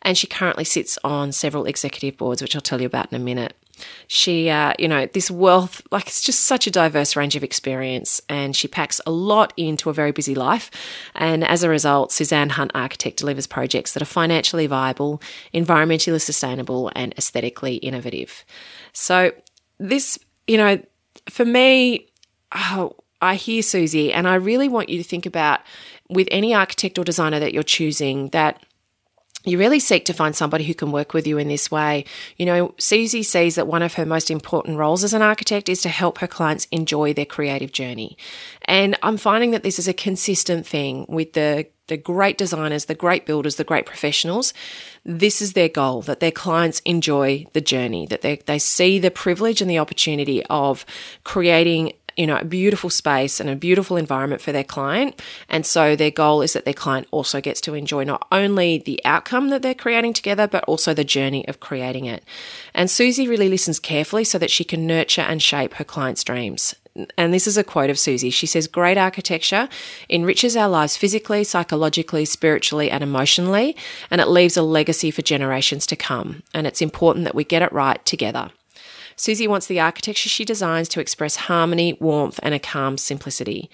and 0.00 0.16
she 0.16 0.26
currently 0.26 0.64
sits 0.64 0.98
on 1.04 1.32
several 1.32 1.66
executive 1.66 2.16
boards, 2.16 2.40
which 2.40 2.56
I'll 2.56 2.62
tell 2.62 2.80
you 2.80 2.86
about 2.86 3.12
in 3.12 3.20
a 3.20 3.22
minute 3.22 3.54
she 4.06 4.50
uh, 4.50 4.74
you 4.78 4.88
know 4.88 5.06
this 5.06 5.30
wealth 5.30 5.82
like 5.90 6.06
it's 6.06 6.22
just 6.22 6.40
such 6.40 6.66
a 6.66 6.70
diverse 6.70 7.16
range 7.16 7.36
of 7.36 7.44
experience 7.44 8.20
and 8.28 8.54
she 8.54 8.68
packs 8.68 9.00
a 9.06 9.10
lot 9.10 9.52
into 9.56 9.90
a 9.90 9.92
very 9.92 10.12
busy 10.12 10.34
life. 10.34 10.70
And 11.14 11.44
as 11.44 11.62
a 11.62 11.68
result 11.68 12.12
suzanne 12.12 12.50
hunt 12.50 12.70
architect 12.74 13.18
delivers 13.18 13.46
projects 13.46 13.92
that 13.92 14.02
are 14.02 14.06
financially 14.06 14.66
viable 14.66 15.20
environmentally 15.52 16.20
sustainable 16.20 16.90
and 16.94 17.14
aesthetically 17.16 17.76
innovative. 17.76 18.44
So 18.92 19.32
this 19.78 20.18
you 20.46 20.56
know 20.56 20.80
for 21.28 21.44
me 21.44 22.08
oh, 22.52 22.94
i 23.20 23.34
hear 23.34 23.62
susie 23.62 24.12
and 24.12 24.28
i 24.28 24.34
really 24.34 24.68
want 24.68 24.88
you 24.88 24.98
to 24.98 25.08
think 25.08 25.26
about 25.26 25.60
with 26.08 26.28
any 26.30 26.54
architect 26.54 26.98
or 26.98 27.04
designer 27.04 27.40
that 27.40 27.52
you're 27.52 27.62
choosing 27.62 28.28
that 28.28 28.62
you 29.44 29.58
really 29.58 29.80
seek 29.80 30.04
to 30.06 30.14
find 30.14 30.34
somebody 30.34 30.64
who 30.64 30.74
can 30.74 30.90
work 30.90 31.12
with 31.12 31.26
you 31.26 31.38
in 31.38 31.48
this 31.48 31.70
way. 31.70 32.04
You 32.36 32.46
know, 32.46 32.74
Susie 32.78 33.22
sees 33.22 33.54
that 33.56 33.66
one 33.66 33.82
of 33.82 33.94
her 33.94 34.06
most 34.06 34.30
important 34.30 34.78
roles 34.78 35.04
as 35.04 35.12
an 35.12 35.22
architect 35.22 35.68
is 35.68 35.82
to 35.82 35.88
help 35.88 36.18
her 36.18 36.26
clients 36.26 36.66
enjoy 36.70 37.12
their 37.12 37.26
creative 37.26 37.70
journey. 37.70 38.16
And 38.64 38.98
I'm 39.02 39.18
finding 39.18 39.50
that 39.50 39.62
this 39.62 39.78
is 39.78 39.86
a 39.86 39.92
consistent 39.92 40.66
thing 40.66 41.06
with 41.08 41.34
the 41.34 41.66
the 41.86 41.96
great 41.98 42.38
designers, 42.38 42.86
the 42.86 42.94
great 42.94 43.26
builders, 43.26 43.56
the 43.56 43.64
great 43.64 43.84
professionals. 43.84 44.54
This 45.04 45.42
is 45.42 45.52
their 45.52 45.68
goal 45.68 46.00
that 46.02 46.20
their 46.20 46.30
clients 46.30 46.80
enjoy 46.86 47.46
the 47.52 47.60
journey, 47.60 48.06
that 48.06 48.22
they, 48.22 48.36
they 48.36 48.58
see 48.58 48.98
the 48.98 49.10
privilege 49.10 49.60
and 49.60 49.70
the 49.70 49.78
opportunity 49.78 50.42
of 50.46 50.86
creating 51.24 51.92
you 52.16 52.26
know, 52.26 52.36
a 52.36 52.44
beautiful 52.44 52.90
space 52.90 53.40
and 53.40 53.50
a 53.50 53.56
beautiful 53.56 53.96
environment 53.96 54.40
for 54.40 54.52
their 54.52 54.64
client. 54.64 55.20
And 55.48 55.66
so 55.66 55.96
their 55.96 56.10
goal 56.10 56.42
is 56.42 56.52
that 56.52 56.64
their 56.64 56.74
client 56.74 57.08
also 57.10 57.40
gets 57.40 57.60
to 57.62 57.74
enjoy 57.74 58.04
not 58.04 58.26
only 58.30 58.78
the 58.78 59.00
outcome 59.04 59.48
that 59.50 59.62
they're 59.62 59.74
creating 59.74 60.12
together, 60.12 60.46
but 60.46 60.64
also 60.64 60.94
the 60.94 61.04
journey 61.04 61.46
of 61.48 61.60
creating 61.60 62.06
it. 62.06 62.24
And 62.74 62.90
Susie 62.90 63.28
really 63.28 63.48
listens 63.48 63.78
carefully 63.78 64.24
so 64.24 64.38
that 64.38 64.50
she 64.50 64.64
can 64.64 64.86
nurture 64.86 65.22
and 65.22 65.42
shape 65.42 65.74
her 65.74 65.84
client's 65.84 66.24
dreams. 66.24 66.74
And 67.18 67.34
this 67.34 67.48
is 67.48 67.56
a 67.56 67.64
quote 67.64 67.90
of 67.90 67.98
Susie. 67.98 68.30
She 68.30 68.46
says, 68.46 68.68
Great 68.68 68.96
architecture 68.96 69.68
enriches 70.08 70.56
our 70.56 70.68
lives 70.68 70.96
physically, 70.96 71.42
psychologically, 71.42 72.24
spiritually, 72.24 72.88
and 72.88 73.02
emotionally, 73.02 73.76
and 74.10 74.20
it 74.20 74.28
leaves 74.28 74.56
a 74.56 74.62
legacy 74.62 75.10
for 75.10 75.22
generations 75.22 75.86
to 75.88 75.96
come. 75.96 76.44
And 76.52 76.68
it's 76.68 76.80
important 76.80 77.24
that 77.24 77.34
we 77.34 77.42
get 77.42 77.62
it 77.62 77.72
right 77.72 78.04
together. 78.04 78.50
Susie 79.16 79.48
wants 79.48 79.66
the 79.66 79.80
architecture 79.80 80.28
she 80.28 80.44
designs 80.44 80.88
to 80.90 81.00
express 81.00 81.36
harmony, 81.36 81.96
warmth, 82.00 82.40
and 82.42 82.54
a 82.54 82.58
calm 82.58 82.98
simplicity. 82.98 83.70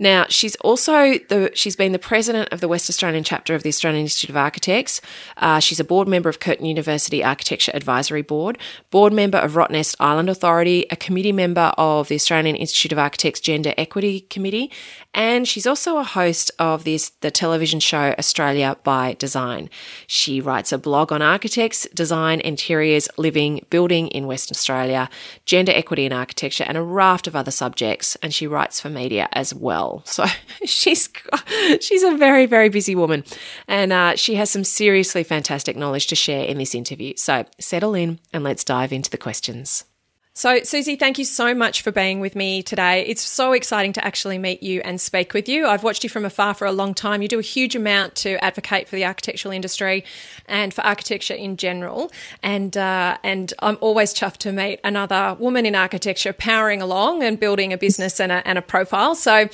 Now, 0.00 0.24
she's 0.30 0.56
also 0.56 1.18
the 1.28 1.50
she's 1.52 1.76
been 1.76 1.92
the 1.92 1.98
president 1.98 2.48
of 2.52 2.62
the 2.62 2.68
West 2.68 2.88
Australian 2.88 3.22
chapter 3.22 3.54
of 3.54 3.62
the 3.62 3.68
Australian 3.68 4.00
Institute 4.00 4.30
of 4.30 4.36
Architects. 4.36 5.02
Uh, 5.36 5.60
she's 5.60 5.78
a 5.78 5.84
board 5.84 6.08
member 6.08 6.30
of 6.30 6.40
Curtin 6.40 6.64
University 6.64 7.22
Architecture 7.22 7.70
Advisory 7.74 8.22
Board, 8.22 8.56
board 8.90 9.12
member 9.12 9.36
of 9.36 9.52
Rottnest 9.52 9.96
Island 10.00 10.30
Authority, 10.30 10.86
a 10.90 10.96
committee 10.96 11.32
member 11.32 11.74
of 11.76 12.08
the 12.08 12.14
Australian 12.14 12.56
Institute 12.56 12.92
of 12.92 12.98
Architects 12.98 13.40
Gender 13.40 13.74
Equity 13.76 14.20
Committee, 14.30 14.72
and 15.12 15.46
she's 15.46 15.66
also 15.66 15.98
a 15.98 16.02
host 16.02 16.50
of 16.58 16.84
this 16.84 17.10
the 17.20 17.30
television 17.30 17.78
show 17.78 18.14
Australia 18.18 18.78
by 18.82 19.16
Design. 19.18 19.68
She 20.06 20.40
writes 20.40 20.72
a 20.72 20.78
blog 20.78 21.12
on 21.12 21.20
architects, 21.20 21.86
design, 21.92 22.40
interiors, 22.40 23.06
living, 23.18 23.66
building 23.68 24.08
in 24.08 24.26
Western 24.26 24.54
Australia, 24.54 25.10
gender 25.44 25.72
equity 25.72 26.06
in 26.06 26.12
architecture, 26.14 26.64
and 26.66 26.78
a 26.78 26.82
raft 26.82 27.26
of 27.26 27.36
other 27.36 27.50
subjects. 27.50 28.16
And 28.22 28.32
she 28.32 28.46
writes 28.46 28.80
for 28.80 28.88
media 28.88 29.28
as 29.32 29.52
well 29.52 29.89
well. 29.90 30.02
So 30.10 30.26
she's 30.64 31.08
she's 31.80 32.02
a 32.02 32.16
very 32.16 32.46
very 32.46 32.68
busy 32.68 32.94
woman, 32.94 33.24
and 33.68 33.92
uh, 33.92 34.16
she 34.16 34.34
has 34.34 34.50
some 34.50 34.64
seriously 34.64 35.24
fantastic 35.24 35.76
knowledge 35.76 36.06
to 36.08 36.16
share 36.16 36.44
in 36.44 36.58
this 36.58 36.74
interview. 36.74 37.14
So 37.16 37.44
settle 37.58 37.94
in 37.94 38.18
and 38.32 38.44
let's 38.44 38.64
dive 38.64 38.92
into 38.92 39.10
the 39.10 39.18
questions. 39.18 39.84
So, 40.32 40.62
Susie, 40.62 40.94
thank 40.94 41.18
you 41.18 41.24
so 41.24 41.56
much 41.56 41.82
for 41.82 41.90
being 41.90 42.20
with 42.20 42.36
me 42.36 42.62
today. 42.62 43.04
It's 43.04 43.20
so 43.20 43.52
exciting 43.52 43.92
to 43.94 44.04
actually 44.04 44.38
meet 44.38 44.62
you 44.62 44.80
and 44.84 45.00
speak 45.00 45.34
with 45.34 45.48
you. 45.48 45.66
I've 45.66 45.82
watched 45.82 46.04
you 46.04 46.08
from 46.08 46.24
afar 46.24 46.54
for 46.54 46.68
a 46.68 46.72
long 46.72 46.94
time. 46.94 47.20
You 47.20 47.26
do 47.26 47.40
a 47.40 47.42
huge 47.42 47.74
amount 47.74 48.14
to 48.16 48.42
advocate 48.42 48.86
for 48.86 48.94
the 48.94 49.04
architectural 49.04 49.52
industry 49.52 50.04
and 50.46 50.72
for 50.72 50.82
architecture 50.82 51.34
in 51.34 51.56
general. 51.56 52.12
And 52.44 52.76
uh, 52.76 53.18
and 53.24 53.52
I'm 53.58 53.76
always 53.80 54.14
chuffed 54.14 54.36
to 54.38 54.52
meet 54.52 54.78
another 54.84 55.36
woman 55.40 55.66
in 55.66 55.74
architecture 55.74 56.32
powering 56.32 56.80
along 56.80 57.24
and 57.24 57.38
building 57.38 57.72
a 57.72 57.76
business 57.76 58.20
and 58.20 58.30
a, 58.30 58.46
and 58.46 58.56
a 58.56 58.62
profile. 58.62 59.16
So, 59.16 59.48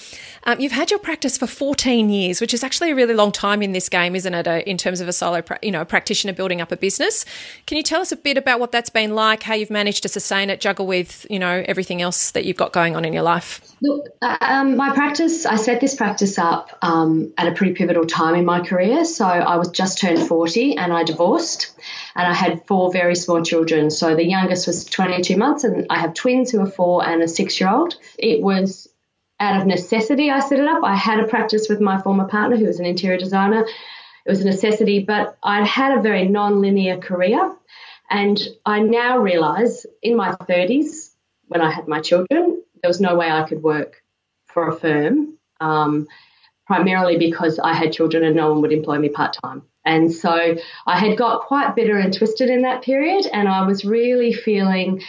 um, 0.45 0.61
you've 0.61 0.73
had 0.73 0.91
your 0.91 1.01
practice 1.01 1.39
for 1.39 1.47
14 1.47 2.11
years, 2.11 2.43
which 2.43 2.53
is 2.53 2.63
actually 2.63 2.91
a 2.91 2.95
really 2.95 3.15
long 3.15 3.33
time 3.33 3.63
in 3.63 3.73
this 3.73 3.89
game, 3.89 4.15
isn't 4.15 4.35
it? 4.35 4.47
Uh, 4.47 4.63
in 4.67 4.77
terms 4.77 5.01
of 5.01 5.09
a 5.09 5.13
solo, 5.15 5.43
you 5.63 5.71
know, 5.71 5.87
practitioner 5.87 6.35
building 6.35 6.61
up 6.61 6.71
a 6.71 6.77
business. 6.77 7.25
Can 7.67 7.79
you 7.79 7.83
tell 7.83 8.03
us 8.03 8.13
a 8.13 8.17
bit 8.17 8.37
about 8.37 8.61
what 8.61 8.73
that's 8.73 8.91
been 8.91 9.15
like? 9.15 9.43
How 9.43 9.55
you've 9.55 9.71
managed 9.71 10.03
to 10.03 10.11
sustain 10.11 10.51
it? 10.51 10.66
Juggle 10.67 10.87
with, 10.89 11.25
you 11.31 11.39
know, 11.39 11.63
everything 11.69 12.03
else 12.03 12.33
that 12.33 12.45
you've 12.45 12.57
got 12.57 12.73
going 12.73 12.97
on 12.97 13.05
in 13.05 13.13
your 13.13 13.23
life? 13.23 13.61
Look, 13.81 14.09
um, 14.21 14.77
my 14.77 14.93
practice, 14.93 15.47
I 15.47 15.55
set 15.55 15.81
this 15.81 15.95
practice 15.95 16.41
up 16.41 16.77
um, 16.83 17.33
at 17.39 17.47
a 17.47 17.53
pretty 17.53 17.75
pivotal 17.75 18.05
time 18.05 18.35
in 18.35 18.45
my 18.45 18.61
career. 18.67 19.05
So 19.05 19.25
I 19.25 19.59
was 19.59 19.69
just 19.69 20.01
turned 20.01 20.27
40 20.27 20.77
and 20.77 20.93
I 20.93 21.05
divorced 21.05 21.73
and 22.17 22.27
I 22.27 22.35
had 22.35 22.67
four 22.67 22.93
very 22.93 23.15
small 23.15 23.45
children. 23.45 23.91
So 23.91 24.17
the 24.17 24.27
youngest 24.27 24.67
was 24.67 24.85
22 24.85 25.37
months 25.37 25.63
and 25.63 25.87
I 25.89 26.01
have 26.01 26.15
twins 26.15 26.51
who 26.51 26.61
are 26.61 26.67
four 26.67 27.07
and 27.09 27.23
a 27.23 27.29
six 27.29 27.61
year 27.61 27.71
old. 27.71 27.95
It 28.19 28.43
was 28.43 28.89
out 29.39 29.61
of 29.61 29.67
necessity 29.69 30.31
I 30.31 30.41
set 30.41 30.59
it 30.59 30.67
up. 30.67 30.83
I 30.83 30.97
had 30.97 31.21
a 31.21 31.29
practice 31.29 31.69
with 31.69 31.81
my 31.81 32.01
former 32.01 32.27
partner 32.27 32.57
who 32.57 32.67
was 32.67 32.81
an 32.81 32.87
interior 32.87 33.19
designer. 33.19 33.67
It 34.25 34.31
was 34.31 34.41
a 34.41 34.47
necessity, 34.47 35.05
but 35.05 35.39
I'd 35.45 35.67
had 35.67 35.97
a 35.97 36.03
very 36.03 36.27
non 36.27 36.61
linear 36.61 36.97
career. 36.97 37.55
And 38.11 38.41
I 38.65 38.81
now 38.81 39.19
realize 39.19 39.87
in 40.03 40.17
my 40.17 40.33
30s, 40.33 41.11
when 41.49 41.61
I 41.61 41.71
had 41.71 41.89
my 41.89 42.01
children, 42.01 42.63
there 42.83 42.89
was 42.89 43.01
no 43.01 43.17
way 43.17 43.31
I 43.31 43.49
could 43.49 43.63
work 43.63 44.03
for 44.47 44.69
a 44.69 44.77
firm, 44.77 45.39
um, 45.61 46.07
primarily 46.67 47.19
because 47.19 47.59
I 47.59 47.73
had 47.73 47.93
children 47.93 48.25
and 48.25 48.37
no 48.37 48.53
one 48.53 48.63
would 48.63 48.73
employ 48.73 48.99
me 48.99 49.09
part 49.09 49.37
time. 49.43 49.63
And 49.85 50.13
so 50.13 50.57
I 50.87 50.99
had 50.99 51.17
got 51.17 51.43
quite 51.43 51.77
bitter 51.77 51.97
and 51.97 52.13
twisted 52.13 52.51
in 52.51 52.63
that 52.63 52.83
period, 52.83 53.27
and 53.33 53.49
I 53.49 53.65
was 53.67 53.85
really 53.85 54.33
feeling 54.33 55.03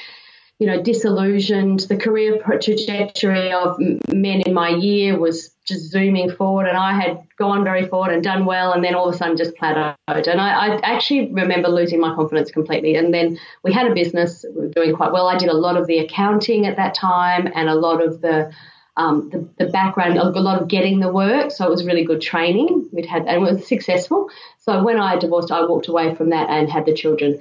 you 0.60 0.66
know, 0.68 0.82
disillusioned. 0.82 1.82
The 1.82 1.98
career 1.98 2.42
trajectory 2.60 3.52
of 3.52 3.78
men 3.80 4.42
in 4.42 4.54
my 4.54 4.70
year 4.70 5.18
was 5.18 5.52
just 5.68 5.92
zooming 5.92 6.32
forward, 6.32 6.66
and 6.68 6.78
I 6.78 6.94
had 6.94 7.28
gone 7.38 7.64
very 7.64 7.86
forward 7.86 8.14
and 8.14 8.24
done 8.24 8.46
well, 8.46 8.72
and 8.72 8.84
then 8.84 8.96
all 8.96 9.10
of 9.10 9.16
a 9.16 9.18
sudden 9.18 9.36
just 9.36 9.56
plateaued. 9.56 9.96
And 10.08 10.40
I, 10.40 10.76
I 10.76 10.80
actually 10.82 11.32
remember 11.32 11.68
losing 11.68 12.00
my 12.00 12.16
confidence 12.16 12.52
completely. 12.52 12.96
And 12.96 13.14
then 13.14 13.38
we 13.64 13.74
had 13.74 13.86
a 13.92 13.94
business, 13.94 14.46
we 14.56 14.62
were 14.62 14.70
doing 14.70 14.96
quite 14.96 15.12
well. 15.12 15.28
I 15.28 15.38
did 15.38 15.50
a 15.50 15.54
lot 15.54 15.76
of 15.76 15.86
the 15.88 16.00
accounting 16.00 16.66
at 16.66 16.78
that 16.78 16.94
time, 16.94 17.52
and 17.54 17.70
a 17.70 17.76
lot 17.76 18.04
of 18.04 18.22
the 18.22 18.52
um, 18.96 19.30
the, 19.30 19.48
the, 19.64 19.72
background, 19.72 20.18
a 20.18 20.28
lot 20.28 20.60
of 20.60 20.68
getting 20.68 21.00
the 21.00 21.12
work. 21.12 21.52
So 21.52 21.68
it 21.68 21.70
was 21.70 21.86
really 21.86 22.04
good 22.04 22.20
training. 22.20 22.90
We'd 22.92 23.06
had, 23.06 23.28
and 23.28 23.38
it 23.38 23.40
was 23.40 23.68
successful. 23.68 24.28
So 24.58 24.84
when 24.84 25.00
I 25.00 25.18
divorced, 25.18 25.52
I 25.52 25.64
walked 25.66 25.88
away 25.88 26.16
from 26.16 26.32
that 26.32 26.50
and 26.50 26.68
had 26.68 26.88
the 26.88 26.96
children. 26.96 27.40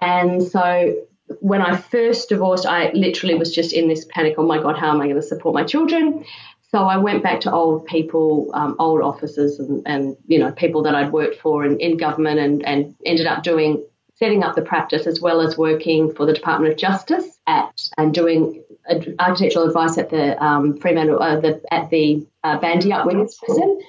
And 0.00 0.40
so 0.40 0.94
when 1.40 1.60
I 1.60 1.76
first 1.76 2.28
divorced, 2.28 2.66
I 2.66 2.92
literally 2.92 3.34
was 3.34 3.52
just 3.52 3.72
in 3.72 3.88
this 3.88 4.04
panic. 4.04 4.34
Oh 4.38 4.46
my 4.46 4.62
God, 4.62 4.78
how 4.78 4.90
am 4.90 5.00
I 5.00 5.06
going 5.06 5.16
to 5.16 5.22
support 5.22 5.54
my 5.54 5.64
children? 5.64 6.24
So 6.72 6.84
I 6.84 6.96
went 6.96 7.22
back 7.22 7.40
to 7.40 7.52
old 7.52 7.84
people, 7.84 8.50
um, 8.54 8.76
old 8.78 9.02
officers, 9.02 9.60
and, 9.60 9.82
and, 9.84 10.16
you 10.26 10.38
know 10.38 10.52
people 10.52 10.82
that 10.84 10.94
I'd 10.94 11.12
worked 11.12 11.38
for 11.40 11.66
in, 11.66 11.78
in 11.78 11.98
government, 11.98 12.40
and, 12.40 12.66
and 12.66 12.94
ended 13.04 13.26
up 13.26 13.42
doing 13.42 13.86
setting 14.14 14.42
up 14.42 14.54
the 14.54 14.62
practice 14.62 15.06
as 15.06 15.20
well 15.20 15.42
as 15.42 15.58
working 15.58 16.14
for 16.14 16.24
the 16.24 16.32
Department 16.32 16.72
of 16.72 16.78
Justice 16.78 17.26
at 17.46 17.88
and 17.98 18.14
doing 18.14 18.64
architectural 19.18 19.66
advice 19.66 19.98
at 19.98 20.08
the 20.08 20.42
um, 20.42 20.78
Fremantle 20.78 21.22
uh, 21.22 21.40
the, 21.40 21.62
at 21.70 21.90
the 21.90 22.26
uh, 22.42 22.58
Women's 23.04 23.36
Prison. 23.36 23.80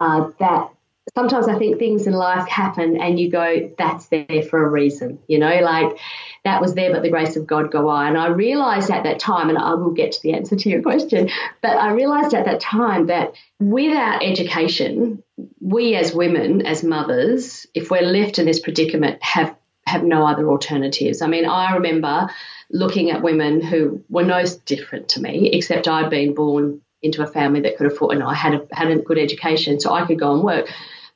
Uh, 0.00 0.30
that 0.38 0.70
sometimes 1.18 1.48
I 1.48 1.58
think 1.58 1.80
things 1.80 2.06
in 2.06 2.12
life 2.12 2.46
happen 2.46 2.96
and 2.96 3.18
you 3.18 3.28
go, 3.28 3.74
that's 3.76 4.06
there 4.06 4.40
for 4.48 4.64
a 4.64 4.70
reason, 4.70 5.18
you 5.26 5.40
know, 5.40 5.58
like 5.62 5.98
that 6.44 6.60
was 6.60 6.74
there, 6.74 6.92
but 6.92 7.02
the 7.02 7.10
grace 7.10 7.34
of 7.34 7.44
God 7.44 7.72
go 7.72 7.88
on. 7.88 8.06
And 8.06 8.18
I 8.18 8.28
realized 8.28 8.88
at 8.88 9.02
that 9.02 9.18
time, 9.18 9.48
and 9.48 9.58
I 9.58 9.74
will 9.74 9.90
get 9.90 10.12
to 10.12 10.22
the 10.22 10.34
answer 10.34 10.54
to 10.54 10.68
your 10.68 10.80
question, 10.80 11.28
but 11.60 11.76
I 11.76 11.90
realized 11.90 12.34
at 12.34 12.44
that 12.44 12.60
time 12.60 13.06
that 13.06 13.32
without 13.58 14.24
education, 14.24 15.24
we 15.60 15.96
as 15.96 16.14
women, 16.14 16.64
as 16.64 16.84
mothers, 16.84 17.66
if 17.74 17.90
we're 17.90 18.02
left 18.02 18.38
in 18.38 18.46
this 18.46 18.60
predicament, 18.60 19.20
have 19.20 19.56
have 19.86 20.04
no 20.04 20.24
other 20.24 20.48
alternatives. 20.48 21.22
I 21.22 21.26
mean, 21.28 21.46
I 21.46 21.74
remember 21.74 22.28
looking 22.70 23.10
at 23.10 23.22
women 23.22 23.62
who 23.62 24.04
were 24.10 24.24
no 24.24 24.44
different 24.66 25.08
to 25.10 25.22
me, 25.22 25.50
except 25.52 25.88
I'd 25.88 26.10
been 26.10 26.34
born 26.34 26.82
into 27.02 27.22
a 27.22 27.26
family 27.26 27.62
that 27.62 27.76
could 27.76 27.86
afford, 27.86 28.14
and 28.14 28.22
I 28.22 28.34
had 28.34 28.54
a, 28.54 28.66
had 28.70 28.90
a 28.90 28.98
good 28.98 29.18
education, 29.18 29.80
so 29.80 29.92
I 29.92 30.06
could 30.06 30.18
go 30.18 30.34
and 30.34 30.44
work. 30.44 30.68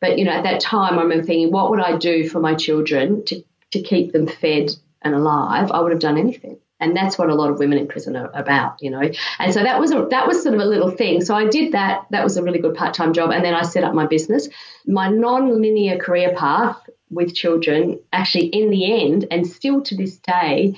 But 0.02 0.18
you 0.18 0.24
know, 0.24 0.32
at 0.32 0.42
that 0.42 0.60
time, 0.60 0.98
I 0.98 1.02
remember 1.02 1.24
thinking, 1.24 1.52
what 1.52 1.70
would 1.70 1.80
I 1.80 1.96
do 1.96 2.28
for 2.28 2.40
my 2.40 2.54
children 2.54 3.24
to 3.26 3.42
to 3.70 3.80
keep 3.80 4.12
them 4.12 4.26
fed 4.26 4.72
and 5.00 5.14
alive? 5.14 5.70
I 5.70 5.80
would 5.80 5.92
have 5.92 6.00
done 6.00 6.18
anything. 6.18 6.58
And 6.80 6.96
that's 6.96 7.16
what 7.16 7.30
a 7.30 7.34
lot 7.36 7.48
of 7.48 7.60
women 7.60 7.78
in 7.78 7.86
prison 7.86 8.16
are 8.16 8.28
about, 8.34 8.82
you 8.82 8.90
know. 8.90 9.08
And 9.38 9.54
so 9.54 9.62
that 9.62 9.78
was 9.78 9.92
a, 9.92 10.06
that 10.10 10.26
was 10.26 10.42
sort 10.42 10.56
of 10.56 10.60
a 10.60 10.64
little 10.64 10.90
thing. 10.90 11.20
So 11.20 11.36
I 11.36 11.46
did 11.46 11.72
that. 11.72 12.06
That 12.10 12.24
was 12.24 12.36
a 12.36 12.42
really 12.42 12.58
good 12.58 12.74
part 12.74 12.92
time 12.92 13.12
job. 13.12 13.30
And 13.30 13.44
then 13.44 13.54
I 13.54 13.62
set 13.62 13.84
up 13.84 13.94
my 13.94 14.06
business. 14.06 14.48
My 14.84 15.08
non 15.08 15.62
linear 15.62 15.96
career 15.98 16.34
path 16.36 16.76
with 17.08 17.32
children, 17.32 18.00
actually, 18.12 18.46
in 18.46 18.70
the 18.70 19.04
end, 19.04 19.28
and 19.30 19.46
still 19.46 19.82
to 19.82 19.96
this 19.96 20.16
day, 20.16 20.76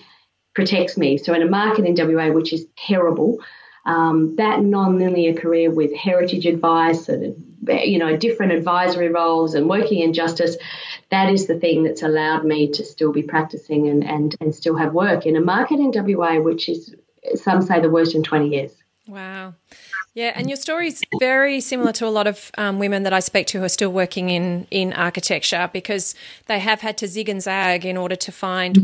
protects 0.54 0.98
me. 0.98 1.16
So 1.16 1.32
in 1.32 1.40
a 1.40 1.48
market 1.48 1.86
in 1.86 1.94
WA, 1.96 2.30
which 2.30 2.52
is 2.52 2.66
terrible, 2.76 3.38
um, 3.86 4.36
that 4.36 4.62
non-linear 4.62 5.34
career 5.34 5.70
with 5.70 5.94
heritage 5.94 6.46
advice 6.46 7.08
and 7.08 7.53
you 7.68 7.98
know, 7.98 8.16
different 8.16 8.52
advisory 8.52 9.08
roles 9.08 9.54
and 9.54 9.68
working 9.68 10.00
in 10.00 10.12
justice, 10.12 10.56
that 11.10 11.30
is 11.30 11.46
the 11.46 11.58
thing 11.58 11.84
that's 11.84 12.02
allowed 12.02 12.44
me 12.44 12.70
to 12.72 12.84
still 12.84 13.12
be 13.12 13.22
practicing 13.22 13.88
and, 13.88 14.04
and, 14.04 14.36
and 14.40 14.54
still 14.54 14.76
have 14.76 14.92
work 14.92 15.26
in 15.26 15.36
a 15.36 15.40
market 15.40 15.78
in 15.78 15.92
WA, 15.94 16.40
which 16.40 16.68
is, 16.68 16.94
some 17.34 17.62
say, 17.62 17.80
the 17.80 17.90
worst 17.90 18.14
in 18.14 18.22
20 18.22 18.48
years. 18.48 18.72
Wow. 19.06 19.54
Yeah, 20.16 20.30
and 20.36 20.48
your 20.48 20.56
story 20.56 20.86
is 20.86 21.02
very 21.18 21.60
similar 21.60 21.90
to 21.94 22.06
a 22.06 22.08
lot 22.08 22.28
of 22.28 22.52
um, 22.56 22.78
women 22.78 23.02
that 23.02 23.12
I 23.12 23.18
speak 23.18 23.48
to 23.48 23.58
who 23.58 23.64
are 23.64 23.68
still 23.68 23.90
working 23.90 24.30
in 24.30 24.64
in 24.70 24.92
architecture 24.92 25.68
because 25.72 26.14
they 26.46 26.60
have 26.60 26.80
had 26.82 26.96
to 26.98 27.08
zig 27.08 27.28
and 27.28 27.42
zag 27.42 27.84
in 27.84 27.96
order 27.96 28.14
to 28.14 28.30
find 28.30 28.78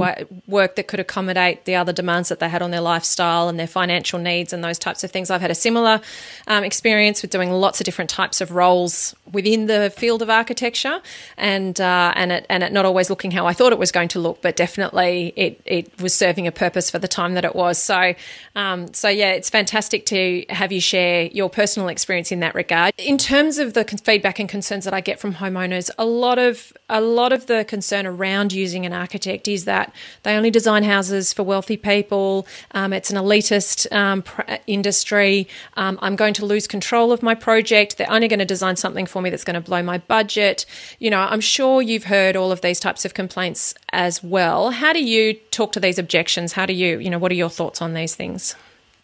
work 0.48 0.74
that 0.74 0.88
could 0.88 0.98
accommodate 0.98 1.66
the 1.66 1.76
other 1.76 1.92
demands 1.92 2.30
that 2.30 2.40
they 2.40 2.48
had 2.48 2.62
on 2.62 2.72
their 2.72 2.80
lifestyle 2.80 3.48
and 3.48 3.60
their 3.60 3.68
financial 3.68 4.18
needs 4.18 4.52
and 4.52 4.64
those 4.64 4.76
types 4.76 5.04
of 5.04 5.12
things. 5.12 5.30
I've 5.30 5.40
had 5.40 5.52
a 5.52 5.54
similar 5.54 6.00
um, 6.48 6.64
experience 6.64 7.22
with 7.22 7.30
doing 7.30 7.52
lots 7.52 7.80
of 7.80 7.84
different 7.84 8.10
types 8.10 8.40
of 8.40 8.50
roles 8.50 9.14
within 9.30 9.66
the 9.66 9.92
field 9.96 10.22
of 10.22 10.30
architecture, 10.30 11.00
and 11.36 11.80
uh, 11.80 12.12
and 12.16 12.32
it 12.32 12.46
and 12.50 12.64
it 12.64 12.72
not 12.72 12.84
always 12.84 13.08
looking 13.08 13.30
how 13.30 13.46
I 13.46 13.52
thought 13.52 13.72
it 13.72 13.78
was 13.78 13.92
going 13.92 14.08
to 14.08 14.18
look, 14.18 14.42
but 14.42 14.56
definitely 14.56 15.32
it 15.36 15.60
it 15.64 16.00
was 16.00 16.12
serving 16.12 16.48
a 16.48 16.52
purpose 16.52 16.90
for 16.90 16.98
the 16.98 17.06
time 17.06 17.34
that 17.34 17.44
it 17.44 17.54
was. 17.54 17.78
So 17.80 18.14
um, 18.56 18.92
so 18.92 19.08
yeah, 19.08 19.30
it's 19.30 19.48
fantastic 19.48 20.06
to 20.06 20.44
have 20.48 20.72
you 20.72 20.80
share 20.80 21.19
your 21.28 21.50
personal 21.50 21.88
experience 21.88 22.32
in 22.32 22.40
that 22.40 22.54
regard. 22.54 22.94
In 22.98 23.18
terms 23.18 23.58
of 23.58 23.74
the 23.74 23.84
feedback 23.84 24.38
and 24.38 24.48
concerns 24.48 24.84
that 24.84 24.94
I 24.94 25.00
get 25.00 25.20
from 25.20 25.34
homeowners, 25.34 25.90
a 25.98 26.04
lot 26.04 26.38
of 26.38 26.72
a 26.88 27.00
lot 27.00 27.32
of 27.32 27.46
the 27.46 27.64
concern 27.64 28.06
around 28.06 28.52
using 28.52 28.86
an 28.86 28.92
architect 28.92 29.46
is 29.48 29.64
that 29.64 29.94
they 30.22 30.34
only 30.36 30.50
design 30.50 30.82
houses 30.82 31.32
for 31.32 31.42
wealthy 31.42 31.76
people. 31.76 32.46
Um, 32.72 32.92
it's 32.92 33.10
an 33.10 33.16
elitist 33.16 33.90
um, 33.92 34.22
pr- 34.22 34.42
industry. 34.66 35.46
Um, 35.76 35.98
I'm 36.02 36.16
going 36.16 36.34
to 36.34 36.46
lose 36.46 36.66
control 36.66 37.12
of 37.12 37.22
my 37.22 37.34
project. 37.34 37.98
They're 37.98 38.10
only 38.10 38.28
going 38.28 38.40
to 38.40 38.44
design 38.44 38.76
something 38.76 39.06
for 39.06 39.22
me 39.22 39.30
that's 39.30 39.44
going 39.44 39.54
to 39.54 39.60
blow 39.60 39.82
my 39.82 39.98
budget. 39.98 40.66
You 40.98 41.10
know, 41.10 41.20
I'm 41.20 41.40
sure 41.40 41.82
you've 41.82 42.04
heard 42.04 42.36
all 42.36 42.52
of 42.52 42.60
these 42.60 42.80
types 42.80 43.04
of 43.04 43.14
complaints 43.14 43.74
as 43.92 44.22
well. 44.22 44.70
How 44.70 44.92
do 44.92 45.02
you 45.04 45.34
talk 45.50 45.72
to 45.72 45.80
these 45.80 45.98
objections? 45.98 46.52
How 46.52 46.66
do 46.66 46.72
you, 46.72 46.98
you 46.98 47.10
know, 47.10 47.18
what 47.18 47.30
are 47.32 47.36
your 47.36 47.50
thoughts 47.50 47.80
on 47.82 47.94
these 47.94 48.14
things? 48.14 48.54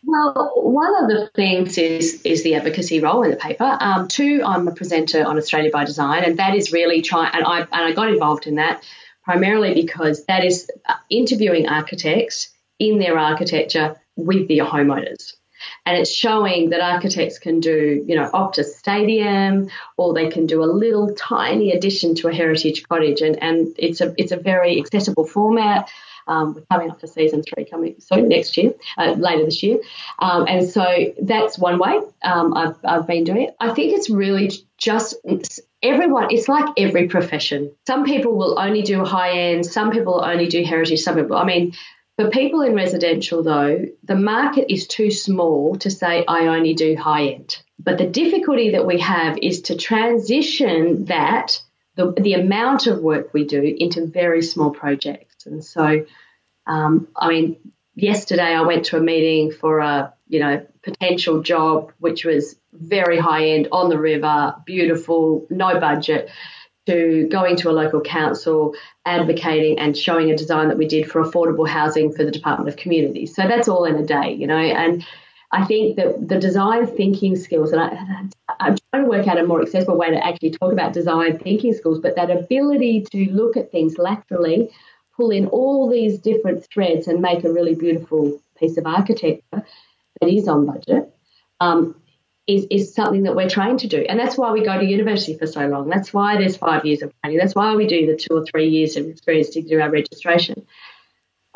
Well, 0.07 0.53
one 0.55 1.03
of 1.03 1.11
the 1.11 1.29
things 1.35 1.77
is 1.79 2.23
is 2.23 2.45
the 2.45 2.55
advocacy 2.55 3.01
role 3.01 3.25
in 3.25 3.33
the 3.33 3.37
paper. 3.37 3.77
Um, 3.81 4.07
two, 4.07 4.41
I'm 4.47 4.69
a 4.69 4.73
presenter 4.73 5.27
on 5.27 5.37
Australia 5.37 5.71
by 5.73 5.85
Design, 5.85 6.23
and 6.23 6.39
that 6.39 6.55
is 6.55 6.73
really 6.73 7.03
trying. 7.03 7.33
And 7.35 7.45
I 7.45 7.61
and 7.61 7.69
I 7.73 7.93
got 7.93 8.09
involved 8.09 8.47
in 8.47 8.55
that 8.55 8.85
primarily 9.25 9.75
because 9.75 10.25
that 10.27 10.45
is 10.45 10.71
uh, 10.89 10.95
interviewing 11.11 11.69
architects 11.69 12.51
in 12.79 13.01
their 13.01 13.19
architecture 13.19 13.97
with 14.15 14.47
their 14.47 14.65
homeowners. 14.65 15.35
And 15.85 15.99
it's 15.99 16.13
showing 16.13 16.71
that 16.71 16.81
architects 16.81 17.41
can 17.41 17.59
do, 17.59 18.05
you 18.07 18.15
know, 18.15 18.31
Optus 18.33 18.77
Stadium, 18.77 19.71
or 19.97 20.15
they 20.15 20.29
can 20.29 20.47
do 20.47 20.63
a 20.63 20.67
little 20.67 21.15
tiny 21.15 21.73
addition 21.73 22.15
to 22.17 22.29
a 22.29 22.33
heritage 22.33 22.87
cottage, 22.89 23.23
and, 23.23 23.43
and 23.43 23.75
it's 23.77 24.01
a 24.01 24.15
it's 24.17 24.31
a 24.31 24.37
very 24.37 24.79
accessible 24.79 25.27
format. 25.27 25.91
Um, 26.27 26.55
we're 26.55 26.66
coming 26.70 26.91
up 26.91 27.01
for 27.01 27.07
season 27.07 27.43
three 27.43 27.64
coming 27.64 27.97
soon 27.99 28.29
next 28.29 28.57
year, 28.57 28.72
uh, 28.99 29.12
later 29.12 29.45
this 29.45 29.62
year. 29.62 29.79
Um, 30.18 30.47
and 30.49 30.68
so 30.68 30.85
that's 31.22 31.59
one 31.59 31.79
way 31.79 32.01
um, 32.22 32.55
I've, 32.55 32.77
I've 32.85 33.07
been 33.07 33.24
doing 33.24 33.43
it. 33.43 33.57
I 33.61 33.72
think 33.72 33.95
it's 33.95 34.11
really 34.11 34.51
just 34.79 35.16
everyone, 35.83 36.29
it's 36.31 36.49
like 36.49 36.68
every 36.77 37.09
profession. 37.09 37.72
Some 37.87 38.05
people 38.05 38.37
will 38.37 38.59
only 38.59 38.83
do 38.83 39.05
high 39.05 39.39
end, 39.51 39.66
some 39.66 39.91
people 39.91 40.24
only 40.24 40.49
do 40.49 40.64
heritage, 40.64 41.01
some 41.01 41.14
people, 41.14 41.37
I 41.37 41.45
mean, 41.45 41.74
for 42.16 42.31
people 42.31 42.62
in 42.62 42.74
residential, 42.74 43.43
though, 43.43 43.85
the 44.03 44.16
market 44.16 44.72
is 44.72 44.87
too 44.87 45.11
small 45.11 45.77
to 45.77 45.91
say, 45.91 46.24
I 46.27 46.47
only 46.47 46.72
do 46.72 46.97
high 46.97 47.27
end. 47.27 47.62
But 47.79 47.99
the 47.99 48.07
difficulty 48.07 48.70
that 48.70 48.87
we 48.87 49.01
have 49.01 49.37
is 49.43 49.61
to 49.62 49.77
transition 49.77 51.05
that, 51.07 51.61
the, 51.95 52.12
the 52.12 52.33
amount 52.33 52.87
of 52.87 53.01
work 53.01 53.35
we 53.35 53.45
do, 53.45 53.62
into 53.62 54.07
very 54.07 54.41
small 54.41 54.70
projects. 54.70 55.36
And 55.47 55.65
so, 55.65 56.05
um, 56.67 57.09
I 57.17 57.29
mean, 57.29 57.57
yesterday 57.95 58.55
I 58.55 58.63
went 58.63 58.87
to 58.87 58.97
a 58.97 59.01
meeting 59.01 59.53
for 59.53 59.81
a, 59.81 60.15
you 60.29 60.41
know, 60.41 60.67
potential 60.83 61.43
job, 61.43 61.93
which 61.99 62.25
was 62.25 62.57
very 62.73 63.19
high 63.19 63.49
end 63.49 63.69
on 63.73 63.89
the 63.89 63.99
river, 63.99 64.57
beautiful, 64.65 65.47
no 65.51 65.81
budget 65.81 66.31
to 66.87 67.27
going 67.31 67.57
to 67.57 67.71
a 67.71 67.73
local 67.73 68.01
council, 68.01 68.75
advocating 69.05 69.79
and 69.79 69.97
showing 69.97 70.31
a 70.31 70.37
design 70.37 70.69
that 70.69 70.79
we 70.79 70.87
did 70.87 71.11
for 71.11 71.23
affordable 71.23 71.69
housing 71.69 72.13
for 72.13 72.25
the 72.25 72.31
Department 72.31 72.69
of 72.69 72.77
Communities. 72.77 73.35
So 73.35 73.43
that's 73.49 73.69
all 73.69 73.85
in 73.85 73.97
a 73.97 74.05
day, 74.05 74.35
you 74.35 74.47
know. 74.47 74.57
And 74.57 75.05
I 75.51 75.65
think 75.65 75.97
that 75.97 76.29
the 76.29 76.39
design 76.39 76.87
thinking 76.87 77.37
skills, 77.37 77.73
and 77.73 77.81
I, 77.81 78.69
am 78.69 78.77
trying 78.91 79.05
to 79.05 79.11
work 79.11 79.27
out 79.27 79.39
a 79.39 79.47
more 79.47 79.63
accessible 79.63 79.97
way 79.97 80.11
to 80.11 80.25
actually 80.25 80.51
talk 80.51 80.73
about 80.73 80.93
design 80.93 81.39
thinking 81.39 81.73
skills, 81.73 81.99
but 81.99 82.17
that 82.17 82.31
ability 82.31 83.05
to 83.13 83.31
look 83.33 83.57
at 83.57 83.73
things 83.73 83.99
laterally, 83.99 84.71
pull 85.17 85.31
in 85.31 85.47
all 85.47 85.91
these 85.91 86.19
different 86.19 86.67
threads 86.73 87.09
and 87.09 87.21
make 87.21 87.45
a 87.45 87.53
really 87.53 87.75
beautiful 87.75 88.41
piece 88.59 88.77
of 88.77 88.87
architecture 88.87 89.43
that 89.53 90.29
is 90.29 90.49
on 90.49 90.67
budget. 90.67 91.12
Um, 91.61 91.97
is, 92.47 92.67
is 92.71 92.95
something 92.95 93.25
that 93.25 93.35
we're 93.35 93.49
trained 93.49 93.81
to 93.81 93.89
do. 93.89 94.05
And 94.09 94.21
that's 94.21 94.39
why 94.39 94.53
we 94.53 94.64
go 94.64 94.79
to 94.79 94.85
university 94.85 95.37
for 95.37 95.47
so 95.47 95.67
long. 95.67 95.89
That's 95.89 96.14
why 96.14 96.37
there's 96.37 96.57
five 96.57 96.85
years 96.85 97.03
of 97.03 97.12
training. 97.21 97.39
That's 97.39 97.55
why 97.55 97.75
we 97.75 97.87
do 97.87 98.07
the 98.07 98.17
two 98.17 98.37
or 98.37 98.45
three 98.45 98.69
years 98.69 98.97
of 98.97 99.07
experience 99.07 99.51
to 99.51 99.62
do 99.62 99.81
our 99.81 99.91
registration. 99.91 100.64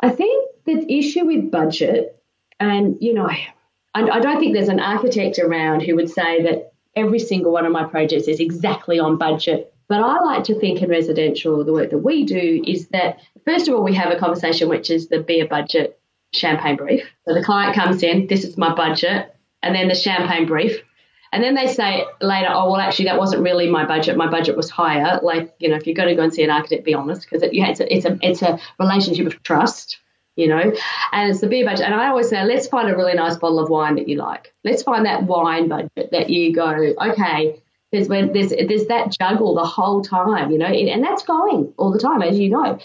I 0.03 0.11
think 0.11 0.51
the 0.65 0.93
issue 0.93 1.27
with 1.27 1.51
budget, 1.51 2.21
and 2.59 2.97
you 3.01 3.15
know, 3.15 3.29
I, 3.29 3.53
I 3.95 4.21
don't 4.21 4.41
think 4.41 4.55
there's 4.55 4.69
an 4.69 4.81
architect 4.81 5.39
around 5.39 5.83
who 5.83 5.95
would 5.97 6.11
say 6.11 6.43
that 6.43 6.73
every 6.97 7.19
single 7.19 7.53
one 7.53 7.67
of 7.67 7.73
my 7.73 7.85
projects 7.85 8.27
is 8.27 8.41
exactly 8.41 8.99
on 8.99 9.17
budget. 9.17 9.70
But 9.91 10.03
I 10.03 10.21
like 10.21 10.45
to 10.45 10.55
think 10.55 10.83
in 10.83 10.89
residential, 10.89 11.65
the 11.65 11.73
work 11.73 11.91
that 11.91 11.99
we 11.99 12.25
do 12.25 12.63
is 12.65 12.87
that, 12.91 13.19
first 13.45 13.67
of 13.67 13.75
all, 13.75 13.83
we 13.83 13.93
have 13.97 14.13
a 14.13 14.19
conversation 14.21 14.69
which 14.69 14.89
is 14.89 15.09
the 15.09 15.19
be 15.19 15.41
a 15.41 15.47
budget 15.47 15.99
champagne 16.33 16.77
brief. 16.77 17.05
So 17.27 17.35
the 17.35 17.43
client 17.43 17.75
comes 17.75 18.05
in, 18.05 18.29
this 18.29 18.45
is 18.45 18.57
my 18.57 18.73
budget 18.73 19.35
and 19.65 19.75
then 19.75 19.89
the 19.89 19.97
champagne 19.97 20.47
brief. 20.47 20.81
And 21.33 21.43
then 21.43 21.57
they 21.57 21.67
say 21.67 22.05
later, 22.21 22.51
oh, 22.51 22.71
well, 22.71 22.81
actually, 22.81 23.07
that 23.07 23.19
wasn't 23.19 23.43
really 23.43 23.69
my 23.69 23.85
budget. 23.85 24.17
My 24.17 24.31
budget 24.31 24.57
was 24.57 24.71
higher. 24.71 25.19
Like, 25.25 25.57
you 25.59 25.69
know, 25.69 25.75
if 25.75 25.89
you're 25.89 25.97
going 25.97 26.09
to 26.09 26.15
go 26.15 26.23
and 26.23 26.33
see 26.33 26.45
an 26.45 26.51
architect, 26.51 26.85
be 26.85 26.95
honest, 26.95 27.23
because 27.23 27.43
it, 27.43 27.53
yeah, 27.53 27.71
it's, 27.71 27.81
a, 27.81 27.93
it's, 27.93 28.07
a, 28.07 28.17
it's 28.23 28.43
a 28.43 28.61
relationship 28.79 29.27
of 29.27 29.43
trust, 29.43 29.99
you 30.37 30.47
know, 30.47 30.73
and 31.13 31.31
it's 31.31 31.41
the 31.41 31.49
beer 31.49 31.65
budget. 31.65 31.87
And 31.87 31.97
I 31.97 32.07
always 32.07 32.29
say, 32.29 32.45
let's 32.45 32.69
find 32.69 32.89
a 32.89 32.97
really 32.97 33.15
nice 33.15 33.37
bottle 33.37 33.59
of 33.59 33.69
wine 33.69 33.97
that 33.97 34.07
you 34.07 34.19
like. 34.19 34.55
Let's 34.63 34.85
find 34.85 35.07
that 35.07 35.25
wine 35.25 35.67
budget 35.67 36.11
that 36.13 36.31
you 36.31 36.55
go, 36.55 36.71
okay, 36.71 37.61
there's, 37.93 38.09
when, 38.09 38.33
there's, 38.33 38.51
there's 38.51 38.87
that 38.87 39.17
juggle 39.19 39.55
the 39.55 39.65
whole 39.65 40.03
time, 40.03 40.51
you 40.51 40.59
know, 40.59 40.67
and 40.67 41.03
that's 41.03 41.25
going 41.25 41.73
all 41.77 41.93
the 41.93 41.99
time, 41.99 42.23
as 42.23 42.39
you 42.39 42.51
know. 42.51 42.79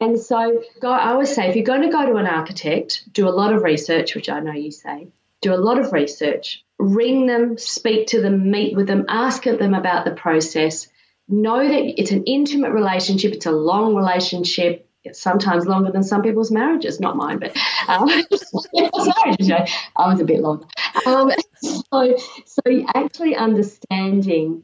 And 0.00 0.18
so 0.18 0.62
go, 0.80 0.90
I 0.90 1.10
always 1.10 1.34
say, 1.34 1.48
if 1.48 1.56
you're 1.56 1.64
going 1.64 1.82
to 1.82 1.90
go 1.90 2.06
to 2.06 2.16
an 2.16 2.26
architect, 2.26 3.12
do 3.12 3.28
a 3.28 3.30
lot 3.30 3.52
of 3.52 3.62
research, 3.62 4.14
which 4.14 4.28
I 4.28 4.40
know 4.40 4.52
you 4.52 4.70
say, 4.70 5.08
do 5.40 5.54
a 5.54 5.56
lot 5.56 5.78
of 5.78 5.92
research, 5.92 6.64
ring 6.78 7.26
them, 7.26 7.58
speak 7.58 8.08
to 8.08 8.20
them, 8.20 8.50
meet 8.50 8.76
with 8.76 8.86
them, 8.86 9.06
ask 9.08 9.44
them 9.44 9.74
about 9.74 10.04
the 10.04 10.12
process. 10.12 10.88
Know 11.28 11.58
that 11.58 12.00
it's 12.00 12.10
an 12.10 12.24
intimate 12.24 12.72
relationship, 12.72 13.32
it's 13.32 13.46
a 13.46 13.52
long 13.52 13.94
relationship. 13.94 14.87
It's 15.08 15.20
sometimes 15.20 15.66
longer 15.66 15.90
than 15.90 16.02
some 16.02 16.22
people's 16.22 16.50
marriages, 16.50 17.00
not 17.00 17.16
mine, 17.16 17.38
but 17.38 17.56
um, 17.88 18.08
sorry, 18.32 19.66
I 19.96 20.08
was 20.08 20.20
a 20.20 20.24
bit 20.24 20.40
long. 20.40 20.68
Um, 21.06 21.32
so, 21.62 22.16
so 22.46 22.62
actually 22.94 23.36
understanding 23.36 24.62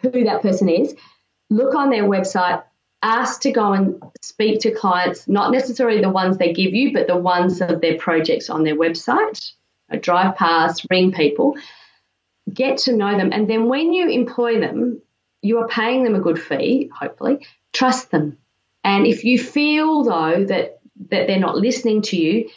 who 0.00 0.24
that 0.24 0.42
person 0.42 0.68
is, 0.68 0.94
look 1.50 1.74
on 1.74 1.90
their 1.90 2.04
website, 2.04 2.62
ask 3.02 3.42
to 3.42 3.52
go 3.52 3.72
and 3.72 4.02
speak 4.22 4.60
to 4.60 4.70
clients, 4.70 5.28
not 5.28 5.52
necessarily 5.52 6.00
the 6.00 6.10
ones 6.10 6.38
they 6.38 6.52
give 6.52 6.74
you, 6.74 6.92
but 6.92 7.06
the 7.06 7.16
ones 7.16 7.60
of 7.60 7.80
their 7.80 7.98
projects 7.98 8.50
on 8.50 8.64
their 8.64 8.76
website 8.76 9.52
drive 10.00 10.36
past, 10.36 10.86
ring 10.90 11.12
people, 11.12 11.56
get 12.52 12.78
to 12.78 12.96
know 12.96 13.16
them. 13.16 13.30
And 13.32 13.48
then 13.48 13.68
when 13.68 13.92
you 13.92 14.08
employ 14.08 14.60
them, 14.60 15.00
you 15.42 15.58
are 15.58 15.68
paying 15.68 16.04
them 16.04 16.14
a 16.14 16.20
good 16.20 16.40
fee, 16.40 16.90
hopefully. 16.92 17.46
Trust 17.72 18.10
them. 18.10 18.38
And 18.86 19.04
if 19.04 19.24
you 19.24 19.36
feel, 19.36 20.04
though, 20.04 20.44
that, 20.44 20.78
that 21.10 21.26
they're 21.26 21.40
not 21.40 21.56
listening 21.56 22.02
to 22.02 22.16
you, 22.16 22.48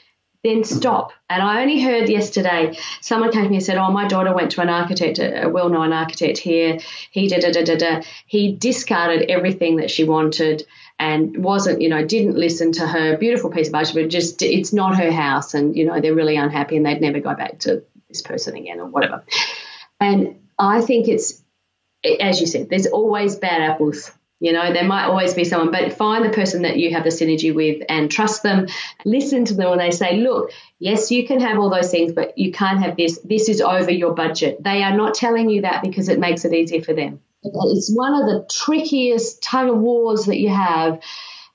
then 0.43 0.63
stop. 0.63 1.11
And 1.27 1.41
I 1.41 1.61
only 1.61 1.81
heard 1.81 2.07
yesterday 2.07 2.77
someone 3.01 3.31
came 3.31 3.43
to 3.45 3.49
me 3.49 3.55
and 3.57 3.65
said, 3.65 3.77
Oh, 3.77 3.91
my 3.91 4.07
daughter 4.07 4.33
went 4.33 4.51
to 4.51 4.61
an 4.61 4.69
architect, 4.69 5.17
a 5.19 5.49
well 5.49 5.69
known 5.69 5.91
architect 5.91 6.37
here. 6.37 6.79
He 7.09 7.27
da 7.27 7.39
da 7.39 7.51
da 7.51 7.63
da 7.63 7.75
da. 7.75 8.01
He 8.27 8.55
discarded 8.55 9.29
everything 9.29 9.77
that 9.77 9.89
she 9.89 10.03
wanted 10.03 10.65
and 10.99 11.43
wasn't, 11.43 11.81
you 11.81 11.89
know, 11.89 12.05
didn't 12.05 12.37
listen 12.37 12.73
to 12.73 12.85
her 12.87 13.17
beautiful 13.17 13.49
piece 13.49 13.67
of 13.67 13.73
advice, 13.73 13.91
but 13.91 14.09
just 14.09 14.41
it's 14.43 14.71
not 14.71 14.97
her 14.97 15.11
house, 15.11 15.55
and 15.55 15.75
you 15.75 15.85
know 15.85 15.99
they're 15.99 16.15
really 16.15 16.37
unhappy, 16.37 16.77
and 16.77 16.85
they'd 16.85 17.01
never 17.01 17.19
go 17.19 17.33
back 17.33 17.59
to 17.59 17.83
this 18.07 18.21
person 18.21 18.55
again 18.55 18.79
or 18.79 18.85
whatever. 18.85 19.23
And 19.99 20.39
I 20.57 20.81
think 20.81 21.07
it's, 21.07 21.41
as 22.19 22.39
you 22.39 22.47
said, 22.47 22.69
there's 22.69 22.87
always 22.87 23.35
bad 23.35 23.61
apples. 23.61 24.11
You 24.39 24.53
know, 24.53 24.71
there 24.71 24.85
might 24.85 25.05
always 25.05 25.33
be 25.33 25.43
someone, 25.43 25.71
but 25.71 25.93
find 25.93 26.23
the 26.23 26.29
person 26.29 26.61
that 26.61 26.77
you 26.77 26.93
have 26.93 27.03
the 27.03 27.09
synergy 27.09 27.53
with 27.53 27.83
and 27.89 28.09
trust 28.09 28.41
them. 28.41 28.67
Listen 29.03 29.43
to 29.45 29.53
them 29.53 29.69
when 29.69 29.79
they 29.79 29.91
say, 29.91 30.17
look, 30.17 30.51
yes, 30.79 31.11
you 31.11 31.27
can 31.27 31.41
have 31.41 31.59
all 31.59 31.69
those 31.69 31.91
things, 31.91 32.13
but 32.13 32.37
you 32.37 32.51
can't 32.51 32.81
have 32.81 32.95
this. 32.95 33.19
This 33.19 33.49
is 33.49 33.59
over 33.59 33.91
your 33.91 34.13
budget. 34.13 34.63
They 34.63 34.81
are 34.83 34.95
not 34.95 35.13
telling 35.13 35.49
you 35.49 35.63
that 35.63 35.83
because 35.83 36.07
it 36.07 36.19
makes 36.19 36.45
it 36.45 36.53
easier 36.53 36.81
for 36.81 36.93
them. 36.93 37.19
It's 37.43 37.91
one 37.93 38.13
of 38.13 38.27
the 38.27 38.45
trickiest 38.51 39.41
tug 39.43 39.69
of 39.69 39.77
wars 39.77 40.25
that 40.25 40.39
you 40.39 40.49
have. 40.49 41.01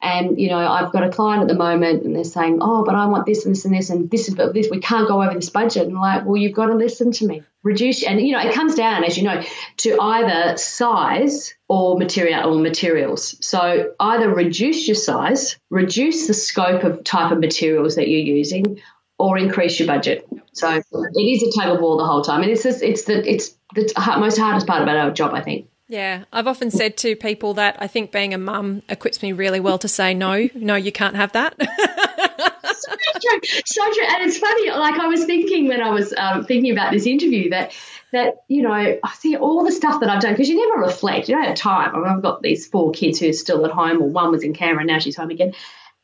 And 0.04 0.38
you 0.38 0.50
know, 0.50 0.58
I've 0.58 0.92
got 0.92 1.02
a 1.02 1.08
client 1.08 1.40
at 1.40 1.48
the 1.48 1.54
moment, 1.54 2.04
and 2.04 2.14
they're 2.14 2.24
saying, 2.24 2.58
"Oh, 2.60 2.84
but 2.84 2.94
I 2.94 3.06
want 3.06 3.24
this 3.24 3.46
and 3.46 3.54
this 3.54 3.64
and 3.64 3.74
this 3.74 3.88
and 3.88 4.10
this 4.10 4.28
is 4.28 4.34
but 4.34 4.52
this. 4.52 4.68
We 4.70 4.78
can't 4.78 5.08
go 5.08 5.22
over 5.22 5.32
this 5.32 5.48
budget." 5.48 5.86
And 5.86 5.96
like, 5.96 6.26
well, 6.26 6.36
you've 6.36 6.52
got 6.52 6.66
to 6.66 6.74
listen 6.74 7.10
to 7.12 7.26
me. 7.26 7.42
Reduce, 7.62 8.02
and 8.04 8.20
you 8.20 8.32
know, 8.32 8.40
it 8.40 8.54
comes 8.54 8.74
down, 8.74 9.04
as 9.04 9.16
you 9.16 9.24
know, 9.24 9.42
to 9.78 9.98
either 9.98 10.58
size 10.58 11.54
or 11.68 11.98
material 11.98 12.52
or 12.52 12.60
materials. 12.60 13.34
So 13.40 13.94
either 13.98 14.28
reduce 14.28 14.86
your 14.86 14.94
size, 14.94 15.56
reduce 15.70 16.26
the 16.26 16.34
scope 16.34 16.84
of 16.84 17.02
type 17.02 17.32
of 17.32 17.40
materials 17.40 17.96
that 17.96 18.06
you're 18.06 18.20
using, 18.20 18.82
or 19.18 19.38
increase 19.38 19.80
your 19.80 19.86
budget. 19.86 20.28
So 20.52 20.68
it 20.70 21.18
is 21.18 21.42
a 21.42 21.58
tug 21.58 21.74
of 21.74 21.80
war 21.80 21.96
the 21.96 22.04
whole 22.04 22.20
time, 22.20 22.42
and 22.42 22.50
it's 22.50 22.64
just, 22.64 22.82
it's 22.82 23.04
the 23.04 23.26
it's 23.26 23.56
the 23.74 23.90
most 24.18 24.36
hardest 24.36 24.66
part 24.66 24.82
about 24.82 24.98
our 24.98 25.10
job, 25.12 25.32
I 25.32 25.40
think. 25.40 25.68
Yeah, 25.94 26.24
I've 26.32 26.48
often 26.48 26.72
said 26.72 26.96
to 26.98 27.14
people 27.14 27.54
that 27.54 27.76
I 27.78 27.86
think 27.86 28.10
being 28.10 28.34
a 28.34 28.38
mum 28.38 28.82
equips 28.88 29.22
me 29.22 29.30
really 29.30 29.60
well 29.60 29.78
to 29.78 29.86
say 29.86 30.12
no, 30.12 30.48
no, 30.52 30.74
you 30.74 30.90
can't 30.90 31.14
have 31.14 31.30
that. 31.34 31.54
so 31.56 32.92
true, 33.20 33.40
so 33.64 33.92
true. 33.92 34.04
And 34.04 34.24
it's 34.24 34.36
funny, 34.36 34.70
like 34.72 34.98
I 34.98 35.06
was 35.06 35.24
thinking 35.24 35.68
when 35.68 35.80
I 35.80 35.90
was 35.90 36.12
um, 36.16 36.46
thinking 36.46 36.72
about 36.72 36.90
this 36.90 37.06
interview 37.06 37.50
that 37.50 37.76
that 38.10 38.42
you 38.48 38.62
know 38.62 38.72
I 38.72 39.12
see 39.20 39.36
all 39.36 39.64
the 39.64 39.70
stuff 39.70 40.00
that 40.00 40.10
I've 40.10 40.20
done 40.20 40.32
because 40.32 40.48
you 40.48 40.68
never 40.68 40.80
reflect. 40.80 41.28
You 41.28 41.36
don't 41.36 41.44
have 41.44 41.54
time. 41.54 41.94
I 41.94 41.98
mean, 41.98 42.08
I've 42.08 42.22
got 42.22 42.42
these 42.42 42.66
four 42.66 42.90
kids 42.90 43.20
who 43.20 43.28
are 43.28 43.32
still 43.32 43.64
at 43.64 43.70
home, 43.70 44.02
or 44.02 44.08
one 44.08 44.32
was 44.32 44.42
in 44.42 44.52
Canberra 44.52 44.80
and 44.80 44.88
now 44.88 44.98
she's 44.98 45.16
home 45.16 45.30
again. 45.30 45.52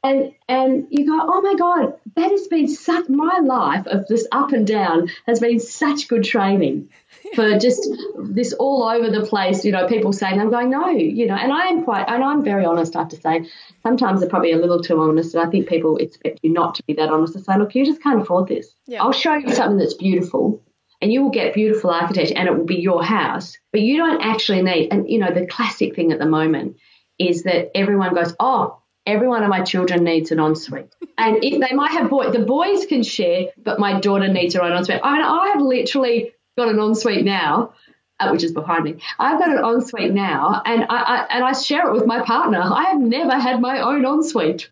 and 0.05 0.32
and 0.49 0.86
you 0.91 1.05
go, 1.05 1.18
oh 1.20 1.41
my 1.43 1.57
god, 1.57 1.99
that 2.14 2.30
has 2.30 2.47
been 2.47 2.68
such 2.68 3.09
my 3.09 3.41
life 3.43 3.88
of 3.88 4.07
this 4.07 4.28
up 4.30 4.53
and 4.53 4.68
down 4.68 5.09
has 5.26 5.41
been 5.41 5.59
such 5.59 6.07
good 6.07 6.22
training 6.22 6.91
for 7.35 7.59
just 7.59 7.89
this 8.18 8.53
all 8.53 8.83
over 8.83 9.11
the 9.11 9.26
place, 9.26 9.64
you 9.64 9.72
know, 9.72 9.87
people 9.87 10.12
saying, 10.12 10.41
I'm 10.41 10.51
going, 10.51 10.70
no, 10.70 10.89
you 10.89 11.26
know, 11.26 11.35
and 11.35 11.53
I 11.53 11.66
am 11.66 11.85
quite, 11.85 12.09
and 12.09 12.22
I'm 12.22 12.45
very 12.45 12.64
honest, 12.64 12.97
I 12.97 13.01
have 13.01 13.09
to 13.11 13.20
say. 13.20 13.49
Sometimes 13.83 14.20
they're 14.20 14.28
probably 14.28 14.53
a 14.53 14.59
little 14.59 14.81
too 14.81 15.01
honest, 15.01 15.35
and 15.35 15.47
I 15.47 15.51
think 15.51 15.68
people 15.68 15.97
expect 15.97 16.41
you 16.43 16.53
not 16.53 16.74
to 16.76 16.83
be 16.85 16.95
that 16.95 17.09
honest 17.09 17.35
to 17.35 17.41
say, 17.41 17.57
look, 17.57 17.74
you 17.74 17.85
just 17.85 18.03
can't 18.03 18.20
afford 18.20 18.49
this. 18.49 18.74
Yeah. 18.87 19.03
I'll 19.03 19.12
show 19.12 19.35
you 19.35 19.53
something 19.55 19.78
that's 19.78 19.95
beautiful, 19.95 20.62
and 21.01 21.12
you 21.12 21.22
will 21.22 21.31
get 21.31 21.55
beautiful 21.55 21.91
architecture, 21.91 22.35
and 22.37 22.49
it 22.49 22.57
will 22.57 22.66
be 22.66 22.81
your 22.81 23.03
house, 23.03 23.57
but 23.72 23.81
you 23.81 23.97
don't 23.97 24.22
actually 24.22 24.62
need, 24.62 24.93
and 24.93 25.09
you 25.09 25.18
know, 25.18 25.33
the 25.33 25.47
classic 25.47 25.95
thing 25.95 26.12
at 26.12 26.18
the 26.18 26.26
moment 26.26 26.76
is 27.18 27.45
that 27.45 27.70
everyone 27.76 28.14
goes, 28.14 28.35
oh, 28.41 28.78
every 29.07 29.28
one 29.28 29.43
of 29.43 29.49
my 29.49 29.62
children 29.62 30.05
needs 30.05 30.31
an 30.31 30.41
ensuite. 30.41 30.95
And 31.16 31.45
if 31.45 31.61
they 31.61 31.74
might 31.74 31.93
have 31.93 32.11
boys, 32.11 32.33
the 32.33 32.41
boys 32.41 32.87
can 32.87 33.03
share, 33.03 33.47
but 33.57 33.78
my 33.78 34.01
daughter 34.01 34.28
needs 34.28 34.55
her 34.55 34.62
own 34.62 34.72
ensuite. 34.72 35.01
I 35.03 35.12
mean, 35.12 35.22
I 35.22 35.49
have 35.53 35.61
literally 35.61 36.33
got 36.61 36.68
an 36.74 36.78
ensuite 36.78 37.24
now, 37.24 37.74
uh, 38.18 38.28
which 38.30 38.44
is 38.44 38.52
behind 38.52 38.84
me. 38.84 39.00
I've 39.18 39.38
got 39.38 39.50
an 39.50 39.64
ensuite 39.64 40.12
now, 40.12 40.62
and 40.64 40.84
I, 40.84 40.96
I, 40.96 41.26
and 41.30 41.44
I 41.44 41.52
share 41.52 41.88
it 41.88 41.92
with 41.92 42.06
my 42.06 42.20
partner. 42.22 42.61
I 42.61 42.84
have 42.90 43.00
never 43.00 43.38
had 43.38 43.61
my 43.61 43.80
own 43.80 44.04
ensuite. 44.04 44.70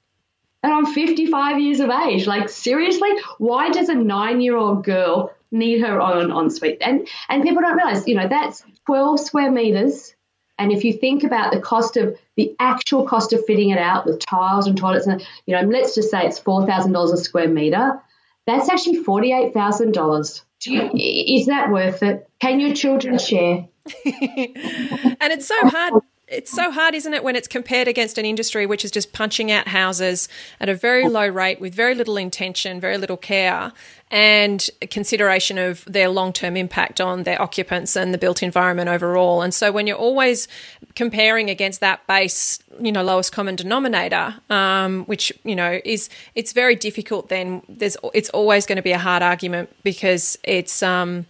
And 0.63 0.73
I'm 0.73 0.87
55 0.87 1.61
years 1.61 1.81
of 1.81 1.89
age. 1.89 2.27
Like 2.27 2.49
seriously, 2.49 3.11
why 3.39 3.71
does 3.71 3.89
a 3.89 3.95
nine-year-old 3.95 4.85
girl 4.85 5.33
need 5.51 5.81
her 5.81 6.01
own 6.01 6.31
ensuite? 6.33 6.79
And 6.81 7.09
and 7.29 7.43
people 7.43 7.63
don't 7.63 7.77
realize, 7.77 8.07
you 8.09 8.17
know, 8.17 8.29
that's 8.29 8.65
12 8.87 9.21
square 9.21 9.51
meters. 9.51 10.15
And 10.59 10.73
if 10.73 10.83
you 10.83 10.93
think 10.93 11.23
about 11.23 11.53
the 11.53 11.61
cost 11.61 11.97
of 11.97 12.19
the 12.37 12.57
actual 12.59 13.07
cost 13.07 13.33
of 13.33 13.47
fitting 13.47 13.71
it 13.71 13.79
out 13.79 14.05
with 14.05 14.19
tiles 14.19 14.67
and 14.67 14.77
toilets, 14.77 15.07
and 15.07 15.25
you 15.47 15.55
know, 15.55 15.63
let's 15.63 15.95
just 15.95 16.11
say 16.11 16.27
it's 16.27 16.41
four 16.41 16.67
thousand 16.67 16.93
dollars 16.93 17.13
a 17.13 17.17
square 17.17 17.49
meter. 17.49 18.01
That's 18.47 18.69
actually 18.69 19.05
forty-eight 19.05 19.55
thousand 19.55 19.93
dollars 19.95 20.43
you, 20.67 20.91
is 20.95 21.47
that 21.47 21.71
worth 21.71 22.03
it? 22.03 22.29
Can 22.41 22.61
your 22.61 22.75
children 22.75 23.19
share? 23.19 23.69
and 24.05 25.33
it's 25.33 25.47
so 25.47 25.57
hard 25.69 25.95
it's 26.31 26.51
so 26.51 26.71
hard, 26.71 26.95
isn't 26.95 27.15
it, 27.15 27.25
when 27.25 27.37
it's 27.37 27.49
compared 27.49 27.89
against 27.89 28.19
an 28.19 28.25
industry 28.25 28.67
which 28.67 28.85
is 28.85 28.91
just 28.91 29.13
punching 29.13 29.51
out 29.51 29.69
houses 29.69 30.29
at 30.61 30.69
a 30.69 30.75
very 30.75 31.09
low 31.09 31.27
rate 31.27 31.61
with 31.61 31.75
very 31.75 31.95
little 31.95 32.17
intention, 32.17 32.81
very 32.81 32.99
little 32.99 33.17
care, 33.17 33.73
and 34.11 34.69
consideration 34.91 35.59
of 35.59 35.85
their 35.87 36.09
long 36.09 36.33
term 36.33 36.57
impact 36.57 37.01
on 37.01 37.23
their 37.23 37.41
occupants 37.41 37.97
and 37.97 38.13
the 38.13 38.19
built 38.19 38.43
environment 38.43 38.89
overall. 38.89 39.43
And 39.43 39.53
so 39.55 39.73
when 39.73 39.87
you're 39.87 39.97
always 39.97 40.49
comparing 40.95 41.51
against 41.51 41.81
that 41.81 42.07
base, 42.07 42.59
you 42.81 42.93
know, 42.93 43.03
lowest 43.03 43.33
common 43.33 43.57
denominator, 43.57 44.35
um, 44.51 45.05
which, 45.05 45.33
you 45.45 45.57
know, 45.57 45.81
is 45.85 46.09
it's 46.35 46.53
very 46.53 46.77
difficult 46.77 47.29
then 47.29 47.63
there's 47.69 47.97
it's 48.15 48.31
always 48.31 48.67
going 48.67 48.77
to 48.77 48.83
be 48.83 48.93
a 48.93 48.99
hard 48.99 49.23
argument 49.23 49.75
because 49.83 50.39
it's 50.43 50.83
um 50.83 51.27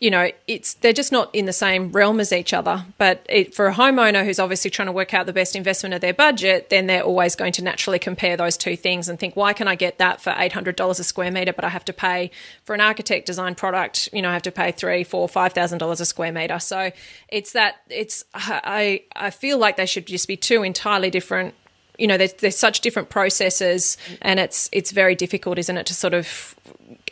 you 0.00 0.10
know, 0.10 0.30
it's 0.46 0.74
they're 0.74 0.94
just 0.94 1.12
not 1.12 1.32
in 1.34 1.44
the 1.44 1.52
same 1.52 1.92
realm 1.92 2.20
as 2.20 2.32
each 2.32 2.54
other. 2.54 2.84
But 2.96 3.24
it, 3.28 3.54
for 3.54 3.66
a 3.66 3.74
homeowner 3.74 4.24
who's 4.24 4.38
obviously 4.38 4.70
trying 4.70 4.86
to 4.86 4.92
work 4.92 5.12
out 5.12 5.26
the 5.26 5.32
best 5.34 5.54
investment 5.54 5.94
of 5.94 6.00
their 6.00 6.14
budget, 6.14 6.70
then 6.70 6.86
they're 6.86 7.02
always 7.02 7.36
going 7.36 7.52
to 7.52 7.62
naturally 7.62 7.98
compare 7.98 8.34
those 8.34 8.56
two 8.56 8.76
things 8.76 9.10
and 9.10 9.18
think, 9.18 9.36
why 9.36 9.52
can 9.52 9.68
I 9.68 9.74
get 9.74 9.98
that 9.98 10.22
for 10.22 10.34
eight 10.38 10.52
hundred 10.52 10.76
dollars 10.76 10.98
a 11.00 11.04
square 11.04 11.30
meter, 11.30 11.52
but 11.52 11.66
I 11.66 11.68
have 11.68 11.84
to 11.84 11.92
pay 11.92 12.30
for 12.64 12.74
an 12.74 12.80
architect 12.80 13.26
design 13.26 13.54
product? 13.54 14.08
You 14.10 14.22
know, 14.22 14.30
I 14.30 14.32
have 14.32 14.42
to 14.42 14.52
pay 14.52 14.72
three, 14.72 15.04
four, 15.04 15.28
five 15.28 15.52
thousand 15.52 15.78
dollars 15.78 16.00
a 16.00 16.06
square 16.06 16.32
meter. 16.32 16.58
So 16.58 16.92
it's 17.28 17.52
that 17.52 17.76
it's 17.90 18.24
I 18.32 19.02
I 19.14 19.28
feel 19.28 19.58
like 19.58 19.76
they 19.76 19.86
should 19.86 20.06
just 20.06 20.26
be 20.26 20.36
two 20.36 20.62
entirely 20.62 21.10
different 21.10 21.54
you 21.98 22.06
know 22.06 22.16
there's, 22.16 22.32
there's 22.34 22.56
such 22.56 22.80
different 22.80 23.10
processes 23.10 23.98
and 24.22 24.40
it's 24.40 24.70
it's 24.72 24.90
very 24.90 25.14
difficult 25.14 25.58
isn't 25.58 25.76
it 25.76 25.84
to 25.84 25.92
sort 25.92 26.14
of 26.14 26.56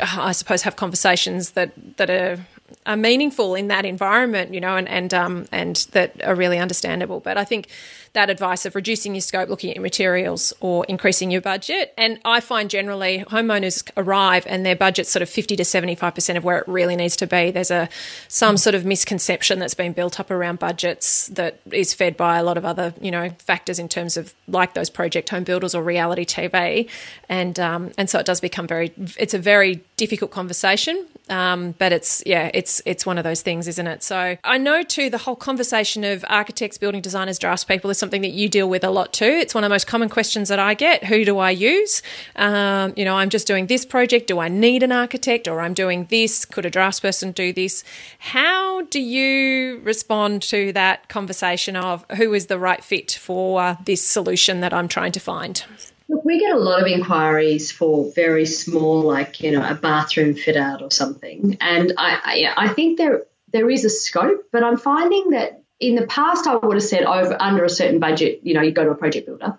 i 0.01 0.33
suppose 0.33 0.63
have 0.63 0.77
conversations 0.77 1.51
that 1.51 1.73
that 1.99 2.09
are 2.09 2.39
are 2.87 2.97
meaningful 2.97 3.55
in 3.55 3.69
that 3.69 3.85
environment, 3.85 4.55
you 4.55 4.61
know, 4.61 4.77
and 4.77 4.89
and 4.89 5.13
um, 5.15 5.47
and 5.53 5.87
that 5.93 6.23
are 6.25 6.35
really 6.35 6.59
understandable. 6.59 7.21
But 7.21 7.37
I 7.37 7.45
think 7.45 7.69
that 8.13 8.31
advice 8.31 8.65
of 8.65 8.75
reducing 8.75 9.15
your 9.15 9.21
scope, 9.21 9.49
looking 9.49 9.75
at 9.75 9.81
materials, 9.81 10.53
or 10.61 10.85
increasing 10.87 11.31
your 11.31 11.41
budget. 11.41 11.93
And 11.97 12.19
I 12.25 12.41
find 12.41 12.71
generally 12.71 13.25
homeowners 13.29 13.89
arrive 13.97 14.45
and 14.47 14.65
their 14.65 14.77
budget's 14.77 15.11
sort 15.11 15.23
of 15.23 15.29
50 15.29 15.57
to 15.57 15.63
75% 15.63 16.37
of 16.37 16.45
where 16.45 16.59
it 16.59 16.69
really 16.69 16.97
needs 16.97 17.17
to 17.17 17.27
be. 17.27 17.51
There's 17.51 17.71
a 17.71 17.89
some 18.29 18.57
sort 18.57 18.75
of 18.75 18.85
misconception 18.85 19.59
that's 19.59 19.75
been 19.75 19.93
built 19.93 20.19
up 20.19 20.31
around 20.31 20.59
budgets 20.59 21.29
that 21.29 21.61
is 21.71 21.95
fed 21.95 22.17
by 22.17 22.39
a 22.39 22.43
lot 22.43 22.57
of 22.57 22.65
other, 22.65 22.95
you 23.01 23.11
know, 23.11 23.31
factors 23.39 23.79
in 23.79 23.89
terms 23.89 24.17
of 24.17 24.35
like 24.47 24.75
those 24.75 24.91
project 24.91 25.29
home 25.29 25.45
builders 25.45 25.75
or 25.75 25.83
reality 25.83 26.25
TV. 26.25 26.89
And 27.29 27.59
um, 27.61 27.93
and 27.99 28.09
so 28.09 28.19
it 28.19 28.27
does 28.27 28.41
become 28.41 28.67
very 28.67 28.93
it's 29.19 29.35
a 29.35 29.39
very 29.39 29.83
difficult 29.97 30.31
conversation. 30.31 31.07
Um, 31.29 31.75
but 31.79 31.93
it's 31.93 32.23
yeah, 32.27 32.51
it's 32.55 32.81
it's 32.85 33.05
one 33.05 33.19
of 33.19 33.25
those 33.25 33.43
things, 33.43 33.69
isn't 33.69 33.87
it? 33.87 34.03
So 34.03 34.37
I 34.45 34.59
know 34.59 34.83
too 34.83 35.11
the 35.11 35.19
whole 35.19 35.37
conversation 35.37 36.05
of 36.05 36.25
architects, 36.29 36.79
building 36.79 37.01
designers, 37.01 37.39
draftspeople 37.39 37.91
is 37.91 37.99
something 37.99 38.23
that 38.23 38.31
you 38.31 38.49
deal 38.49 38.69
with 38.69 38.85
a 38.85 38.91
lot 38.91 39.13
too. 39.13 39.25
It's 39.25 39.55
one 39.55 39.65
of 39.65 39.69
the 39.69 39.75
most 39.75 39.87
common 39.87 40.09
questions 40.09 40.49
that 40.49 40.59
I 40.59 40.75
get. 40.75 41.05
Who 41.05 41.25
do 41.25 41.39
I 41.39 41.51
use? 41.51 42.03
Um, 42.37 42.93
you 42.97 43.05
know, 43.05 43.17
I'm 43.17 43.31
just 43.31 43.47
doing 43.47 43.67
this 43.67 43.85
project. 43.85 44.29
Do 44.29 44.39
I 44.39 44.49
need 44.49 44.83
an 44.83 44.93
architect 44.93 45.49
or 45.49 45.61
I'm 45.61 45.75
doing 45.75 46.07
this? 46.11 46.45
Could 46.45 46.67
a 46.67 46.71
draftsperson 46.71 47.35
do 47.35 47.53
this? 47.53 47.85
How 48.19 48.83
do 48.83 49.01
you 49.01 49.81
respond 49.83 50.43
to 50.43 50.73
that 50.73 51.09
conversation 51.09 51.77
of 51.77 52.05
who 52.17 52.33
is 52.35 52.47
the 52.47 52.59
right 52.59 52.83
fit 52.83 53.13
for 53.13 53.79
this 53.85 54.05
solution 54.05 54.61
that 54.61 54.73
I'm 54.73 54.89
trying 54.89 55.13
to 55.13 55.21
find? 55.21 55.63
Look, 56.09 56.25
we 56.25 56.41
get 56.41 56.55
a 56.55 56.59
lot 56.59 56.81
of 56.81 56.87
inquiries 56.87 57.71
for 57.71 58.11
very 58.15 58.47
small, 58.47 59.03
like 59.03 59.41
you 59.41 59.53
know, 59.53 59.69
a 59.69 59.75
bathroom 59.75 60.35
fit 60.35 60.57
out 60.57 60.83
or 60.83 60.91
something, 60.91 61.59
and 61.61 61.93
I, 61.99 62.51
I, 62.57 62.67
I 62.67 62.69
think 62.69 62.99
there 62.99 63.25
there 63.53 63.69
is 63.69 63.85
a 63.85 63.91
scope, 63.91 64.47
but 64.53 64.63
I'm 64.63 64.79
finding 64.79 65.31
that 65.31 65.63
in 65.81 65.95
the 65.95 66.07
past, 66.07 66.47
I 66.47 66.57
would 66.57 66.77
have 66.77 66.83
said 66.83 67.05
over 67.05 67.37
under 67.41 67.65
a 67.65 67.71
certain 67.71 67.99
budget, 68.01 68.41
you 68.43 68.55
know, 68.55 68.63
you 68.63 68.73
go 68.73 68.85
to 68.85 68.91
a 68.91 68.95
project 68.97 69.27
builder. 69.27 69.59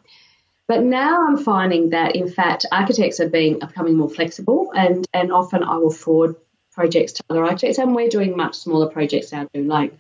But 0.68 0.84
now 0.84 1.26
I'm 1.26 1.38
finding 1.38 1.92
that, 1.92 2.16
in 2.16 2.30
fact, 2.30 2.66
architects 2.72 3.20
are 3.20 3.30
being 3.30 3.64
are 3.64 3.68
becoming 3.68 3.98
more 3.98 4.10
flexible, 4.10 4.72
and 4.76 5.08
and 5.14 5.32
often 5.32 5.64
I 5.64 5.78
will 5.78 5.92
forward 5.92 6.36
projects 6.72 7.14
to 7.14 7.24
other 7.30 7.44
architects, 7.44 7.80
and 7.80 7.96
we're 7.96 8.10
doing 8.10 8.38
much 8.38 8.56
smaller 8.56 8.88
projects 8.88 9.32
now 9.32 9.48
too. 9.54 9.64
Like 9.64 9.98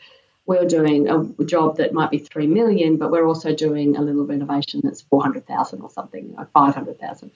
we're 0.49 0.65
doing 0.65 1.07
a 1.07 1.45
job 1.45 1.77
that 1.77 1.93
might 1.93 2.09
be 2.09 2.17
three 2.17 2.47
million, 2.47 2.97
but 2.97 3.11
we're 3.11 3.27
also 3.27 3.53
doing 3.53 3.95
a 3.95 4.01
little 4.01 4.25
renovation 4.25 4.81
that's 4.83 5.01
four 5.01 5.21
hundred 5.21 5.45
thousand 5.45 5.81
or 5.81 5.91
something, 5.91 6.35
five 6.55 6.73
hundred 6.73 6.99
thousand. 6.99 7.29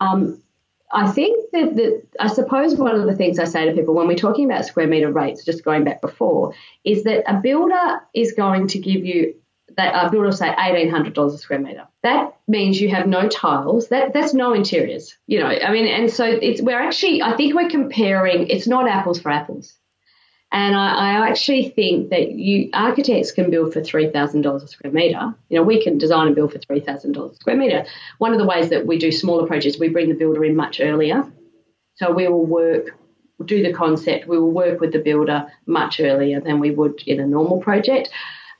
Um, 0.00 0.42
I 0.90 1.08
think 1.08 1.52
that, 1.52 1.76
that 1.76 2.02
I 2.18 2.26
suppose 2.26 2.74
one 2.74 2.96
of 2.96 3.06
the 3.06 3.14
things 3.14 3.38
I 3.38 3.44
say 3.44 3.64
to 3.66 3.72
people 3.72 3.94
when 3.94 4.08
we're 4.08 4.16
talking 4.16 4.50
about 4.50 4.64
square 4.64 4.88
meter 4.88 5.12
rates, 5.12 5.44
just 5.44 5.62
going 5.62 5.84
back 5.84 6.00
before, 6.00 6.52
is 6.82 7.04
that 7.04 7.30
a 7.30 7.40
builder 7.40 8.00
is 8.12 8.32
going 8.32 8.66
to 8.68 8.80
give 8.80 9.04
you 9.04 9.36
that 9.76 9.94
a 9.94 10.10
builder 10.10 10.26
will 10.26 10.32
say 10.32 10.52
eighteen 10.58 10.90
hundred 10.90 11.14
dollars 11.14 11.34
a 11.34 11.38
square 11.38 11.60
meter. 11.60 11.86
That 12.02 12.36
means 12.48 12.80
you 12.80 12.88
have 12.88 13.06
no 13.06 13.28
tiles. 13.28 13.86
That 13.90 14.12
that's 14.12 14.34
no 14.34 14.52
interiors. 14.52 15.16
You 15.28 15.38
know, 15.38 15.46
I 15.46 15.70
mean, 15.70 15.86
and 15.86 16.10
so 16.10 16.24
it's 16.24 16.60
we're 16.60 16.80
actually 16.80 17.22
I 17.22 17.36
think 17.36 17.54
we're 17.54 17.70
comparing. 17.70 18.48
It's 18.48 18.66
not 18.66 18.88
apples 18.88 19.20
for 19.20 19.30
apples. 19.30 19.78
And 20.50 20.74
I, 20.74 20.94
I, 20.94 21.28
actually 21.28 21.68
think 21.68 22.08
that 22.08 22.32
you 22.32 22.70
architects 22.72 23.32
can 23.32 23.50
build 23.50 23.74
for 23.74 23.82
three 23.82 24.08
thousand 24.10 24.42
dollars 24.42 24.62
a 24.62 24.68
square 24.68 24.92
meter. 24.92 25.34
You 25.50 25.58
know, 25.58 25.62
we 25.62 25.82
can 25.82 25.98
design 25.98 26.26
and 26.26 26.34
build 26.34 26.52
for 26.52 26.58
three 26.58 26.80
thousand 26.80 27.12
dollars 27.12 27.32
a 27.32 27.36
square 27.36 27.56
meter. 27.56 27.84
One 28.16 28.32
of 28.32 28.38
the 28.38 28.46
ways 28.46 28.70
that 28.70 28.86
we 28.86 28.98
do 28.98 29.12
smaller 29.12 29.46
projects, 29.46 29.78
we 29.78 29.90
bring 29.90 30.08
the 30.08 30.14
builder 30.14 30.44
in 30.44 30.56
much 30.56 30.80
earlier. 30.80 31.30
So 31.96 32.12
we 32.12 32.28
will 32.28 32.46
work, 32.46 32.96
do 33.44 33.62
the 33.62 33.74
concept. 33.74 34.26
We 34.26 34.38
will 34.38 34.52
work 34.52 34.80
with 34.80 34.92
the 34.92 35.00
builder 35.00 35.52
much 35.66 36.00
earlier 36.00 36.40
than 36.40 36.60
we 36.60 36.70
would 36.70 37.02
in 37.06 37.20
a 37.20 37.26
normal 37.26 37.60
project. 37.60 38.08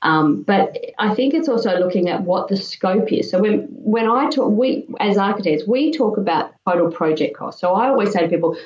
Um, 0.01 0.43
but 0.43 0.77
I 0.97 1.13
think 1.15 1.33
it's 1.33 1.49
also 1.49 1.77
looking 1.77 2.07
at 2.09 2.21
what 2.21 2.49
the 2.49 2.57
scope 2.57 3.11
is. 3.11 3.31
So 3.31 3.39
when 3.39 3.67
when 3.71 4.07
I 4.09 4.29
talk, 4.29 4.51
we 4.51 4.87
as 4.99 5.17
architects, 5.17 5.67
we 5.67 5.91
talk 5.91 6.17
about 6.17 6.53
total 6.67 6.91
project 6.91 7.35
cost. 7.35 7.59
So 7.59 7.73
I 7.73 7.87
always 7.89 8.11
say 8.11 8.21
to 8.21 8.27
people, 8.27 8.57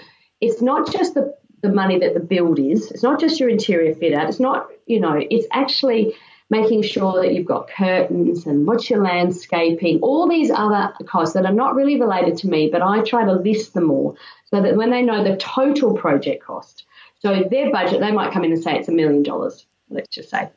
it's 0.42 0.62
not 0.62 0.92
just 0.92 1.14
the 1.14 1.34
the 1.64 1.70
money 1.70 1.98
that 2.00 2.14
the 2.14 2.20
build 2.20 2.60
is. 2.60 2.92
It's 2.92 3.02
not 3.02 3.20
just 3.20 3.40
your 3.40 3.50
interior 3.50 3.96
fit 3.96 4.14
out. 4.14 4.30
It's 4.30 4.40
not, 4.40 4.70
you 4.86 5.00
know, 5.00 5.16
it's 5.18 5.48
actually 5.52 6.14
making 6.50 6.84
sure 6.84 7.22
that 7.22 7.34
you've 7.34 7.48
got 7.48 7.70
curtains 7.70 8.46
and 8.46 8.68
what's 8.68 8.90
your 8.90 9.02
landscaping, 9.02 10.00
all 10.02 10.30
these 10.30 10.52
other 10.52 10.94
costs 11.06 11.34
that 11.34 11.46
are 11.46 11.54
not 11.54 11.74
really 11.74 12.00
related 12.00 12.38
to 12.38 12.48
me, 12.48 12.70
but 12.70 12.82
I 12.82 13.02
try 13.02 13.26
to 13.26 13.34
list 13.34 13.74
them 13.74 13.90
all 13.90 14.18
so 14.52 14.62
that 14.62 14.76
when 14.76 14.92
they 14.92 15.02
know 15.02 15.24
the 15.24 15.38
total 15.38 15.96
project 15.96 16.44
cost, 16.44 16.86
so 17.22 17.44
their 17.50 17.72
budget, 17.72 18.02
they 18.02 18.12
might 18.12 18.34
come 18.34 18.44
in 18.44 18.52
and 18.52 18.62
say 18.62 18.78
it's 18.78 18.90
a 18.90 18.92
million 18.92 19.24
dollars, 19.24 19.66
let's 19.90 20.10
just 20.10 20.30
say. 20.30 20.50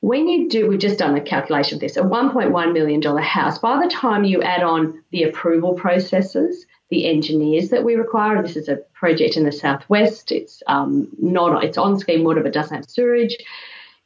When 0.00 0.28
you 0.28 0.48
do, 0.50 0.68
we've 0.68 0.78
just 0.78 0.98
done 0.98 1.16
a 1.16 1.20
calculation 1.20 1.76
of 1.76 1.80
this, 1.80 1.96
a 1.96 2.02
$1.1 2.02 2.72
million 2.72 3.02
house, 3.18 3.58
by 3.58 3.82
the 3.82 3.88
time 3.88 4.24
you 4.24 4.42
add 4.42 4.62
on 4.62 5.02
the 5.10 5.22
approval 5.22 5.74
processes, 5.74 6.66
the 6.92 7.08
engineers 7.08 7.70
that 7.70 7.84
we 7.84 7.94
require. 7.94 8.36
And 8.36 8.44
this 8.44 8.56
is 8.56 8.68
a 8.68 8.76
project 8.92 9.38
in 9.38 9.44
the 9.44 9.50
southwest. 9.50 10.30
It's 10.30 10.62
um, 10.66 11.08
not 11.18 11.64
it's 11.64 11.78
on 11.78 11.98
scheme 11.98 12.22
water 12.22 12.42
but 12.42 12.52
doesn't 12.52 12.76
have 12.76 12.88
sewage. 12.88 13.36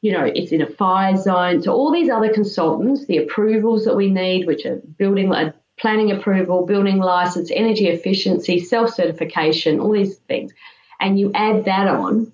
You 0.02 0.12
know, 0.12 0.24
it's 0.24 0.52
in 0.52 0.62
a 0.62 0.70
fire 0.70 1.16
zone. 1.16 1.62
So 1.62 1.72
all 1.72 1.90
these 1.90 2.08
other 2.08 2.32
consultants, 2.32 3.06
the 3.06 3.18
approvals 3.18 3.84
that 3.86 3.96
we 3.96 4.08
need, 4.08 4.46
which 4.46 4.64
are 4.64 4.76
building 4.98 5.32
a 5.32 5.52
planning 5.78 6.12
approval, 6.12 6.64
building 6.64 6.98
license, 6.98 7.50
energy 7.52 7.88
efficiency, 7.88 8.60
self 8.60 8.94
certification, 8.94 9.80
all 9.80 9.92
these 9.92 10.16
things, 10.28 10.52
and 11.00 11.18
you 11.18 11.32
add 11.34 11.64
that 11.64 11.88
on, 11.88 12.32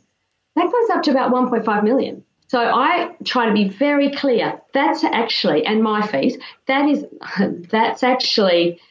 that 0.55 0.71
goes 0.71 0.91
up 0.91 1.03
to 1.05 1.11
about 1.11 1.33
1.5 1.33 1.83
million. 1.83 2.23
So 2.49 2.61
I 2.61 3.17
try 3.25 3.47
to 3.47 3.55
be 3.55 3.69
very 3.69 4.11
clear. 4.11 4.61
That's 4.75 5.03
actually, 5.03 5.65
and 5.65 5.83
my 5.83 6.07
fees, 6.07 6.37
that 6.67 6.87
is, 6.87 7.07
that's 7.71 8.03
actually 8.03 8.83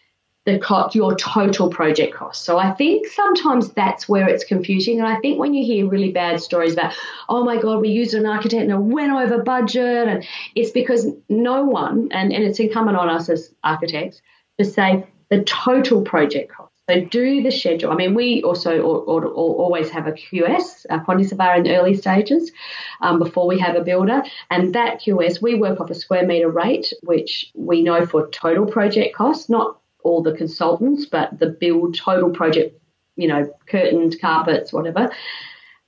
the 0.46 0.58
cost, 0.58 0.96
your 0.96 1.16
total 1.16 1.70
project 1.70 2.16
cost. 2.16 2.46
So 2.46 2.58
I 2.58 2.72
think 2.72 3.08
sometimes 3.08 3.72
that's 3.74 4.10
where 4.10 4.28
it's 4.28 4.44
confusing. 4.44 5.00
And 5.00 5.08
I 5.08 5.20
think 5.20 5.38
when 5.38 5.54
you 5.54 5.64
hear 5.64 5.88
really 5.88 6.12
bad 6.12 6.42
stories 6.42 6.74
about, 6.74 6.94
oh 7.30 7.44
my 7.44 7.58
God, 7.62 7.80
we 7.80 7.90
used 7.90 8.16
an 8.16 8.26
architect 8.26 8.64
and 8.64 8.72
it 8.72 8.78
went 8.78 9.12
over 9.12 9.44
budget, 9.44 10.08
and 10.08 10.26
it's 10.56 10.72
because 10.72 11.08
no 11.30 11.64
one, 11.64 12.10
and, 12.12 12.34
and 12.34 12.44
it's 12.44 12.60
incumbent 12.60 12.98
on 12.98 13.10
us 13.10 13.30
as 13.30 13.54
architects 13.64 14.22
to 14.58 14.66
say 14.66 15.06
the 15.30 15.44
total 15.44 16.02
project 16.02 16.52
cost. 16.52 16.72
So 16.90 17.06
do 17.06 17.44
the 17.44 17.52
schedule. 17.52 17.92
I 17.92 17.96
mean, 17.96 18.16
we 18.16 18.42
also 18.42 18.80
or, 18.82 18.98
or, 19.04 19.26
or 19.26 19.56
always 19.56 19.90
have 19.92 20.08
a 20.08 20.12
QS, 20.12 20.88
a 20.90 21.00
quantity 21.00 21.30
surveyor 21.30 21.56
in 21.56 21.64
the 21.64 21.78
early 21.78 21.94
stages 21.94 22.52
um, 23.00 23.20
before 23.20 23.48
we 23.48 23.60
have 23.60 23.76
a 23.76 23.82
builder. 23.82 24.24
And 24.50 24.74
that 24.74 25.00
QS, 25.00 25.42
we 25.42 25.56
work 25.56 25.80
off 25.80 25.92
a 25.92 25.96
square 25.96 26.26
metre 26.26 26.50
rate, 26.50 26.92
which 27.04 27.52
we 27.56 27.82
know 27.82 28.06
for 28.06 28.28
total 28.30 28.66
project 28.66 29.16
cost, 29.16 29.50
not 29.50 29.78
all 30.04 30.22
the 30.22 30.34
consultants, 30.34 31.06
but 31.06 31.40
the 31.40 31.48
build 31.48 31.96
total 31.96 32.30
project, 32.30 32.80
you 33.16 33.28
know, 33.28 33.54
curtains, 33.68 34.16
carpets, 34.16 34.72
whatever. 34.72 35.12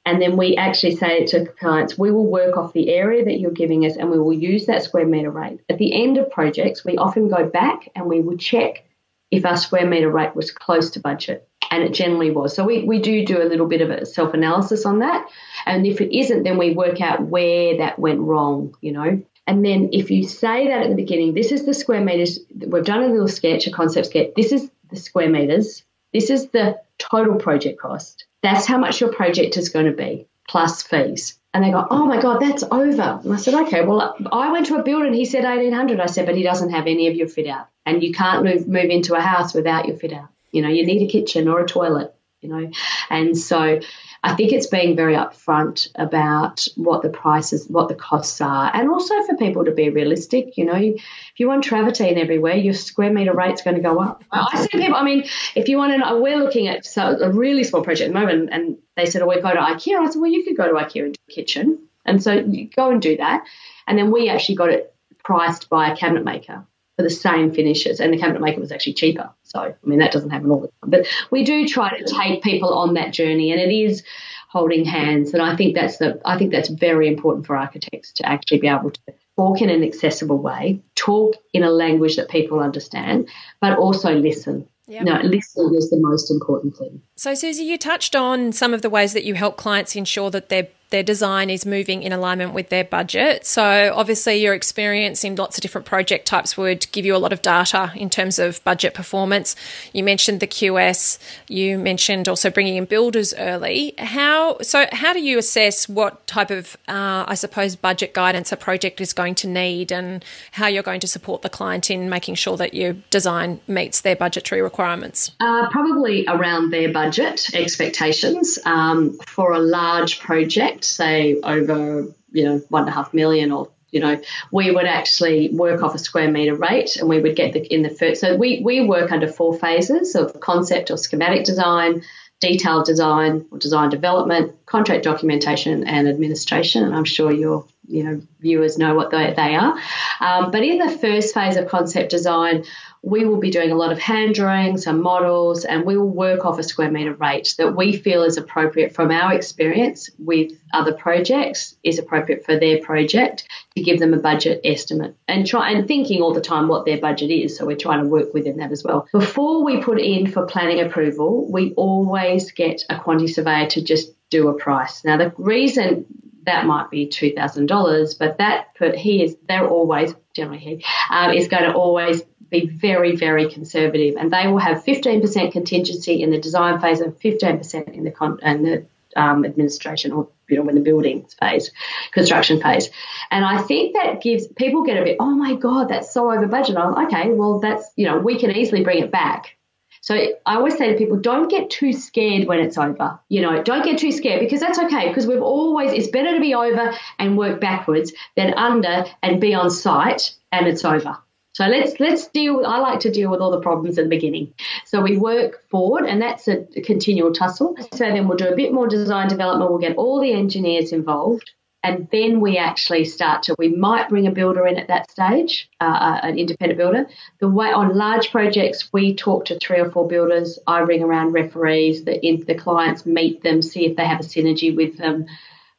And 0.05 0.22
then 0.22 0.36
we 0.36 0.57
actually 0.57 0.95
say 0.95 1.26
to 1.28 1.45
clients, 1.45 1.97
we 1.97 2.11
will 2.11 2.26
work 2.26 2.57
off 2.57 2.74
the 2.74 2.89
area 2.89 3.24
that 3.24 3.39
you're 3.39 3.51
giving 3.51 3.86
us 3.86 3.95
and 3.95 4.09
we 4.09 4.20
will 4.20 4.34
use 4.34 4.66
that 4.66 4.84
square 4.84 5.05
metre 5.05 5.32
rate. 5.32 5.61
At 5.70 5.78
the 5.78 5.93
end 5.93 6.18
of 6.18 6.30
projects, 6.30 6.84
we 6.84 6.97
often 6.97 7.30
go 7.30 7.47
back 7.47 7.89
and 7.95 8.07
we 8.07 8.20
will 8.20 8.38
check 8.38 8.86
if 9.32 9.45
our 9.45 9.55
square 9.55 9.88
metre 9.88 10.11
rate 10.11 10.36
was 10.36 10.51
close 10.51 10.91
to 10.91 10.99
budget. 10.99 11.47
And 11.72 11.84
it 11.84 11.93
generally 11.93 12.30
was. 12.30 12.53
So 12.53 12.66
we, 12.66 12.84
we 12.84 12.99
do 12.99 13.26
do 13.26 13.41
a 13.41 13.47
little 13.47 13.66
bit 13.66 13.82
of 13.82 13.89
a 13.89 14.05
self 14.05 14.34
analysis 14.34 14.86
on 14.86 14.99
that. 14.99 15.28
And 15.66 15.88
if 15.88 16.01
it 16.01 16.16
isn't, 16.16 16.43
then 16.43 16.57
we 16.57 16.74
work 16.74 17.01
out 17.01 17.24
where 17.24 17.78
that 17.78 17.97
went 17.97 18.20
wrong, 18.20 18.76
you 18.82 18.91
know. 18.91 19.24
And 19.46 19.64
then 19.64 19.89
if 19.91 20.10
you 20.10 20.24
say 20.24 20.68
that 20.68 20.84
at 20.84 20.89
the 20.89 20.96
beginning, 20.96 21.34
this 21.34 21.52
is 21.52 21.66
the 21.66 21.74
square 21.74 22.02
meters, 22.02 22.39
we've 22.56 22.86
done 22.86 23.04
a 23.04 23.08
little 23.08 23.28
sketch, 23.28 23.68
a 23.68 23.72
concept 23.72 24.08
sketch, 24.08 24.34
this 24.36 24.52
is 24.52 24.70
the 24.89 24.96
square 24.96 25.30
meters, 25.30 25.84
this 26.14 26.30
is 26.30 26.48
the 26.50 26.80
total 26.98 27.36
project 27.36 27.80
cost. 27.80 28.26
That's 28.41 28.66
how 28.66 28.78
much 28.78 29.02
your 29.02 29.12
project 29.12 29.58
is 29.58 29.70
going 29.70 29.88
to 29.88 29.91
be, 29.91 30.28
plus 30.48 30.84
fees. 30.84 31.39
And 31.54 31.64
they 31.64 31.72
go, 31.72 31.86
oh 31.89 32.06
my 32.06 32.20
God, 32.20 32.39
that's 32.39 32.64
over. 32.64 33.20
And 33.24 33.34
I 33.34 33.38
said, 33.38 33.54
okay, 33.66 33.84
well, 33.84 34.16
I 34.32 34.52
went 34.52 34.68
to 34.68 34.76
a 34.76 34.84
builder 34.84 35.06
and 35.06 35.16
he 35.16 35.26
said 35.26 35.44
1800 35.44 36.00
I 36.00 36.08
said, 36.08 36.26
but 36.26 36.36
he 36.36 36.44
doesn't 36.44 36.72
have 36.72 36.88
any 36.88 37.08
of 37.08 37.16
your 37.16 37.28
fit 37.28 37.48
out. 37.48 37.68
And 37.86 38.02
you 38.02 38.12
can't 38.12 38.44
move, 38.44 38.68
move 38.68 38.89
into 38.89 39.14
a 39.16 39.22
house 39.22 39.54
without 39.54 39.88
your 39.88 39.98
fit 39.98 40.14
out. 40.14 40.30
You 40.52 40.62
know, 40.62 40.70
you 40.70 40.86
need 40.86 41.08
a 41.08 41.12
kitchen 41.12 41.48
or 41.48 41.62
a 41.62 41.68
toilet, 41.68 42.16
you 42.41 42.50
know. 42.50 42.72
And 43.10 43.38
so 43.38 43.82
I 44.26 44.36
think 44.36 44.54
it's 44.54 44.68
being 44.68 44.96
very 44.96 45.16
upfront 45.16 45.90
about 45.96 46.66
what 46.78 47.02
the 47.02 47.10
prices, 47.10 47.68
what 47.68 47.90
the 47.90 47.96
costs 47.96 48.40
are, 48.40 48.72
and 48.74 48.90
also 48.90 49.22
for 49.24 49.36
people 49.36 49.66
to 49.66 49.72
be 49.72 49.90
realistic. 49.90 50.58
You 50.58 50.66
know, 50.66 50.76
if 50.76 51.02
you 51.38 51.50
want 51.50 51.66
travertine 51.66 52.18
everywhere, 52.18 52.56
your 52.56 52.74
square 52.74 53.12
meter 53.12 53.34
rate's 53.34 53.64
going 53.64 53.76
to 53.76 53.82
go 53.82 54.00
up. 54.00 54.24
I 54.32 54.62
see 54.62 54.78
people. 54.78 54.96
I 54.96 55.04
mean, 55.04 55.26
if 55.56 55.68
you 55.68 55.78
want 55.78 55.92
to, 55.92 55.98
know, 55.98 56.18
uh, 56.18 56.22
we're 56.22 56.38
looking 56.38 56.70
at 56.70 56.86
so 56.86 57.18
a 57.20 57.30
really 57.30 57.66
small 57.66 57.84
project 57.84 58.08
at 58.08 58.14
the 58.14 58.20
moment, 58.20 58.50
and 58.54 58.78
they 58.96 59.08
said, 59.08 59.22
"Oh, 59.22 59.28
we 59.28 59.42
go 59.42 59.52
to 59.52 59.60
IKEA." 59.60 60.00
I 60.00 60.10
said, 60.10 60.22
"Well, 60.22 60.32
you 60.32 60.46
could 60.46 60.56
go 60.56 60.68
to 60.70 60.74
IKEA 60.74 61.04
and 61.04 61.14
do 61.14 61.20
a 61.30 61.34
kitchen," 61.34 61.80
and 62.06 62.24
so 62.24 62.34
you 62.34 62.70
go 62.70 62.92
and 62.92 63.02
do 63.02 63.18
that, 63.18 63.44
and 63.88 63.98
then 63.98 64.10
we 64.10 64.30
actually 64.30 64.56
got 64.56 64.70
it 64.70 64.96
priced 65.22 65.70
by 65.70 65.92
a 65.92 65.98
cabinet 65.98 66.24
maker 66.24 66.66
for 66.96 67.04
the 67.04 67.10
same 67.10 67.52
finishes, 67.52 68.00
and 68.00 68.14
the 68.14 68.18
cabinet 68.18 68.41
maker 68.41 68.60
was 68.60 68.72
actually 68.72 68.94
cheaper. 68.94 69.30
So, 69.44 69.60
I 69.60 69.76
mean, 69.84 70.00
that 70.00 70.12
doesn't 70.12 70.30
happen 70.30 70.52
all 70.52 70.62
the 70.62 70.68
time, 70.68 70.89
but 70.89 71.08
we 71.32 71.44
do 71.44 71.68
try 71.68 71.98
to 71.98 72.06
take 72.06 72.44
people 72.44 72.74
on 72.74 72.94
that 72.96 73.14
journey, 73.14 73.52
and 73.52 73.60
it 73.60 73.74
is 73.74 74.04
holding 74.50 74.86
hands. 74.86 75.34
And 75.34 75.41
I 75.41 75.56
think 75.56 75.76
that's 75.76 75.98
the 75.98 76.22
I 76.26 76.38
think 76.38 76.52
that's 76.52 76.70
very 76.70 77.08
important 77.08 77.48
for 77.48 77.56
architects 77.56 78.14
to 78.14 78.26
actually 78.26 78.60
be 78.60 78.68
able 78.68 78.91
to 78.91 79.02
talk 79.36 79.62
in 79.62 79.70
an 79.70 79.84
accessible 79.84 80.38
way, 80.38 80.82
talk 80.96 81.36
in 81.54 81.64
a 81.64 81.72
language 81.72 82.16
that 82.18 82.30
people 82.30 82.60
understand, 82.60 83.28
but 83.60 83.78
also 83.78 84.14
listen. 84.14 84.68
Yep. 84.88 85.04
No, 85.04 85.14
listening 85.24 85.76
is 85.76 85.89
the 85.89 86.00
most 86.00 86.30
important 86.30 86.76
thing. 86.76 87.02
So, 87.16 87.34
Susie, 87.34 87.64
you 87.64 87.78
touched 87.78 88.18
on 88.18 88.52
some 88.52 88.74
of 88.74 88.82
the 88.82 88.89
ways 88.89 89.14
that 89.14 89.24
you 89.24 89.34
help 89.34 89.56
clients 89.56 89.96
ensure 89.96 90.30
that 90.32 90.50
they're 90.50 90.68
their 90.94 91.04
design 91.04 91.50
is 91.50 91.66
moving 91.66 92.04
in 92.04 92.12
alignment 92.14 92.54
with 92.54 92.70
their 92.70 92.84
budget. 92.84 93.48
So, 93.48 93.91
obviously, 93.96 94.36
your 94.36 94.54
experience 94.54 95.24
in 95.24 95.36
lots 95.36 95.58
of 95.58 95.64
different 95.64 95.88
project 95.88 96.28
types 96.28 96.56
would 96.56 96.86
give 96.91 97.04
you 97.04 97.16
a 97.16 97.18
lot 97.18 97.34
of 97.34 97.41
data 97.41 97.91
in 97.96 98.12
terms 98.12 98.38
of 98.38 98.64
budget 98.64 98.94
performance. 98.94 99.56
You 99.91 100.04
mentioned 100.04 100.39
the 100.39 100.46
QS, 100.46 101.18
you 101.48 101.80
mentioned 101.80 102.30
also 102.30 102.52
bringing 102.52 102.76
in 102.76 102.86
builders 102.86 103.34
early. 103.34 103.96
How 103.98 104.60
so? 104.62 104.86
How 104.91 105.14
do 105.14 105.20
you 105.20 105.39
assess 105.39 105.89
what 105.89 106.28
type 106.28 106.52
of, 106.52 106.78
uh, 106.88 107.26
I 107.28 107.34
suppose, 107.34 107.76
budget 107.76 108.14
guidance 108.14 108.52
a 108.52 108.56
project 108.56 109.02
is 109.02 109.14
going 109.14 109.34
to 109.36 109.48
need, 109.48 109.91
and 109.91 110.24
how 110.52 110.68
you're 110.68 110.84
going 110.84 111.00
to 111.00 111.08
support 111.08 111.41
the 111.41 111.50
client 111.50 111.89
in 111.89 112.08
making 112.08 112.36
sure 112.36 112.56
that 112.58 112.76
your 112.76 112.94
design 113.10 113.60
meets 113.68 114.02
their 114.02 114.16
budgetary 114.16 114.62
requirements? 114.62 115.32
Uh, 115.39 115.68
probably 115.72 116.28
around 116.28 116.70
their 116.70 116.94
budget 116.94 117.50
expectations 117.56 118.60
um, 118.66 119.18
for 119.26 119.54
a 119.54 119.60
large 119.60 120.20
project 120.20 120.83
say 120.84 121.40
over 121.42 122.08
you 122.32 122.44
know 122.46 122.58
one 122.70 122.84
and 122.84 122.90
a 122.90 122.94
half 122.94 123.14
million 123.14 123.52
or 123.52 123.70
you 123.92 124.00
know 124.00 124.20
we 124.52 124.72
would 124.72 124.86
actually 124.86 125.50
work 125.50 125.84
off 125.84 125.96
a 125.96 126.00
square 126.00 126.32
meter 126.32 126.56
rate 126.56 126.96
and 126.98 127.08
we 127.08 127.20
would 127.20 127.36
get 127.36 127.54
the 127.54 127.62
in 127.74 127.84
the 127.84 127.90
first 127.90 128.22
so 128.22 128.36
we 128.36 128.62
we 128.64 128.86
work 128.86 129.12
under 129.12 129.28
four 129.28 129.58
phases 129.58 130.16
of 130.16 130.40
concept 130.40 130.92
or 130.92 130.98
schematic 130.98 131.44
design 131.46 132.02
detailed 132.40 132.86
design 132.86 133.46
or 133.52 133.58
design 133.58 133.90
development 133.90 134.54
contract 134.66 135.04
documentation 135.04 135.88
and 135.88 136.08
administration 136.08 136.84
and 136.84 136.96
i'm 136.96 137.06
sure 137.06 137.32
your 137.32 137.66
you 137.88 138.04
know 138.04 138.22
viewers 138.40 138.78
know 138.78 138.96
what 138.96 139.12
they, 139.12 139.34
they 139.36 139.56
are. 139.56 139.78
Um, 140.20 140.52
but 140.52 140.64
in 140.64 140.78
the 140.78 140.90
first 140.90 141.34
phase 141.34 141.58
of 141.58 141.68
concept 141.68 142.10
design 142.12 142.66
we 143.06 143.26
will 143.26 143.39
be 143.39 143.51
doing 143.51 143.70
a 143.70 143.76
lot 143.76 143.91
of 143.91 143.99
hand 143.99 144.34
drawings 144.34 144.88
and 144.88 145.01
models, 145.01 145.66
and 145.66 145.86
we 145.86 145.97
will 145.97 146.10
work 146.10 146.45
off 146.45 146.58
a 146.58 146.64
square 146.64 146.89
metre 146.89 147.14
rate 147.14 147.54
that 147.58 147.76
we 147.76 147.97
feel 147.97 148.24
is 148.24 148.38
appropriate 148.38 148.95
from 148.95 149.12
our 149.12 149.34
experience 149.34 150.10
with 150.18 150.54
other 150.74 150.93
projects, 150.93 151.76
is 151.84 151.99
appropriate 151.99 152.45
for 152.45 152.58
their 152.58 152.80
project 152.82 153.45
to 153.76 153.84
give 153.84 153.99
them 153.99 154.14
a 154.14 154.20
budget 154.20 154.62
estimate 154.64 155.16
and 155.28 155.45
try 155.45 155.72
and 155.72 155.86
thinking 155.86 156.22
all 156.22 156.34
the 156.34 156.39
time 156.39 156.70
what 156.70 156.86
their 156.86 156.97
budget 156.97 157.30
is. 157.30 157.58
So 157.58 157.66
we're 157.66 157.76
trying 157.76 158.01
to 158.01 158.10
work 158.10 158.34
within 158.34 158.58
that 158.58 158.72
as 158.72 158.86
well. 158.86 159.06
Before 159.12 159.66
we 159.66 159.84
put 159.84 159.99
in 159.99 160.28
for 160.28 160.45
planning 160.45 160.80
approval, 160.80 161.51
we 161.51 161.74
always 161.74 162.54
get 162.54 162.84
a 162.89 162.97
quantity 162.97 163.28
surveyor 163.34 163.68
to 163.72 163.84
just 163.84 164.14
do 164.30 164.47
a 164.47 164.54
price. 164.54 165.04
Now, 165.04 165.18
the 165.18 165.34
reason 165.38 166.06
that 166.45 166.66
might 166.66 166.89
be 166.89 167.08
two 167.08 167.34
thousand 167.34 167.68
dollars, 167.68 168.16
but 168.16 168.38
that 168.38 168.68
he 168.95 169.24
is 169.24 169.38
they're 169.47 169.68
always 169.68 170.14
generally 170.34 170.60
he 170.60 170.86
um, 171.10 171.32
is 171.32 171.47
going 171.47 171.64
to 171.64 171.74
always 171.74 172.22
be 172.54 172.68
very, 172.68 173.16
very 173.16 173.49
conservative, 173.51 174.16
and 174.16 174.32
they 174.32 174.47
will 174.47 174.60
have 174.60 174.86
15% 174.86 175.51
contingency 175.51 176.22
in 176.22 176.30
the 176.30 176.39
design 176.39 176.80
phase 176.80 177.01
and 177.01 177.14
15% 177.20 177.93
in 177.93 178.04
the 178.06 178.12
con- 178.12 178.39
and 178.41 178.66
the 178.66 178.86
um, 179.16 179.45
administration 179.45 180.12
or 180.12 180.28
you 180.47 180.58
know 180.58 180.68
in 180.70 180.76
the 180.76 180.82
building 180.82 181.26
phase, 181.39 181.72
construction 182.12 182.62
phase. 182.62 182.89
And 183.30 183.43
I 183.43 183.62
think 183.62 183.93
that 183.93 184.22
gives 184.22 184.47
people 184.47 184.84
get 184.84 184.97
a 184.97 185.04
bit, 185.04 185.18
oh 185.20 185.36
my 185.36 185.56
god, 185.56 185.89
that's 185.89 186.14
so 186.14 186.32
over 186.32 186.47
budget. 186.47 186.78
I'm 186.78 187.06
okay, 187.06 187.32
well 187.32 187.60
that's 187.60 187.86
you 187.95 188.08
know 188.08 188.18
we 188.18 188.39
can 188.39 188.51
easily 188.51 188.84
bring 188.84 189.04
it 189.04 189.12
back. 189.12 189.58
So 190.01 190.16
I 190.16 190.56
always 190.56 190.78
say 190.78 190.91
to 190.91 190.97
people, 190.97 191.18
don't 191.18 191.49
get 191.49 191.70
too 191.70 191.93
scared 191.93 192.45
when 192.45 192.60
it's 192.60 192.78
over. 192.78 193.20
You 193.30 193.41
know, 193.41 193.64
don't 193.64 193.86
get 193.86 193.99
too 193.99 194.12
scared 194.12 194.41
because 194.41 194.60
that's 194.60 194.78
okay 194.78 195.08
because 195.08 195.26
we've 195.26 195.41
always 195.41 195.93
it's 195.93 196.10
better 196.10 196.34
to 196.34 196.41
be 196.41 196.54
over 196.54 196.93
and 197.20 197.38
work 197.38 197.62
backwards 197.62 198.12
than 198.36 198.54
under 198.54 199.06
and 199.22 199.39
be 199.39 199.54
on 199.54 199.70
site 199.72 200.36
and 200.51 200.68
it's 200.68 200.84
over. 200.84 201.18
So 201.54 201.68
let's 201.68 201.99
let's 201.99 202.28
deal. 202.28 202.66
I 202.66 202.80
like 202.80 202.99
to 203.01 203.12
deal 203.12 203.30
with 203.30 203.39
all 203.39 203.51
the 203.51 203.62
problems 203.62 203.99
at 203.99 204.06
the 204.06 204.10
beginning. 204.10 204.54
So 204.86 205.01
we 205.01 205.18
work 205.18 205.62
forward, 205.70 206.06
and 206.06 206.20
that's 206.20 206.47
a, 206.47 206.66
continual 206.84 207.32
tussle. 207.32 207.78
So 207.93 208.06
then 208.06 208.28
we'll 208.28 208.38
do 208.38 208.47
a 208.47 208.56
bit 208.56 208.74
more 208.74 208.88
design 208.88 209.28
development. 209.28 209.70
We'll 209.70 209.80
get 209.80 209.95
all 209.95 210.20
the 210.20 210.34
engineers 210.34 210.91
involved, 210.91 211.51
and 211.84 212.08
then 212.12 212.41
we 212.41 212.58
actually 212.58 213.06
start 213.06 213.43
to. 213.43 213.56
We 213.60 213.70
might 213.70 214.10
bring 214.10 214.26
a 214.26 214.32
builder 214.32 214.66
in 214.66 214.80
at 214.80 214.88
that 214.88 215.12
stage, 215.12 215.70
uh, 215.80 215.84
uh 215.84 216.20
an 216.24 216.39
independent 216.39 216.80
builder. 216.80 217.06
The 217.39 217.49
way 217.49 217.72
on 217.72 217.95
large 217.95 218.32
projects, 218.32 218.91
we 218.91 219.14
talk 219.14 219.45
to 219.45 219.60
three 219.60 219.80
or 219.80 219.91
four 219.91 220.08
builders. 220.08 220.58
I 220.66 220.80
ring 220.80 221.04
around 221.04 221.34
referees. 221.34 222.04
The 222.04 222.20
the 222.47 222.56
clients 222.56 223.06
meet 223.06 223.43
them, 223.43 223.62
see 223.62 223.86
if 223.86 223.95
they 223.95 224.06
have 224.06 224.22
a 224.22 224.24
synergy 224.24 224.76
with 224.76 224.97
them. 224.97 225.28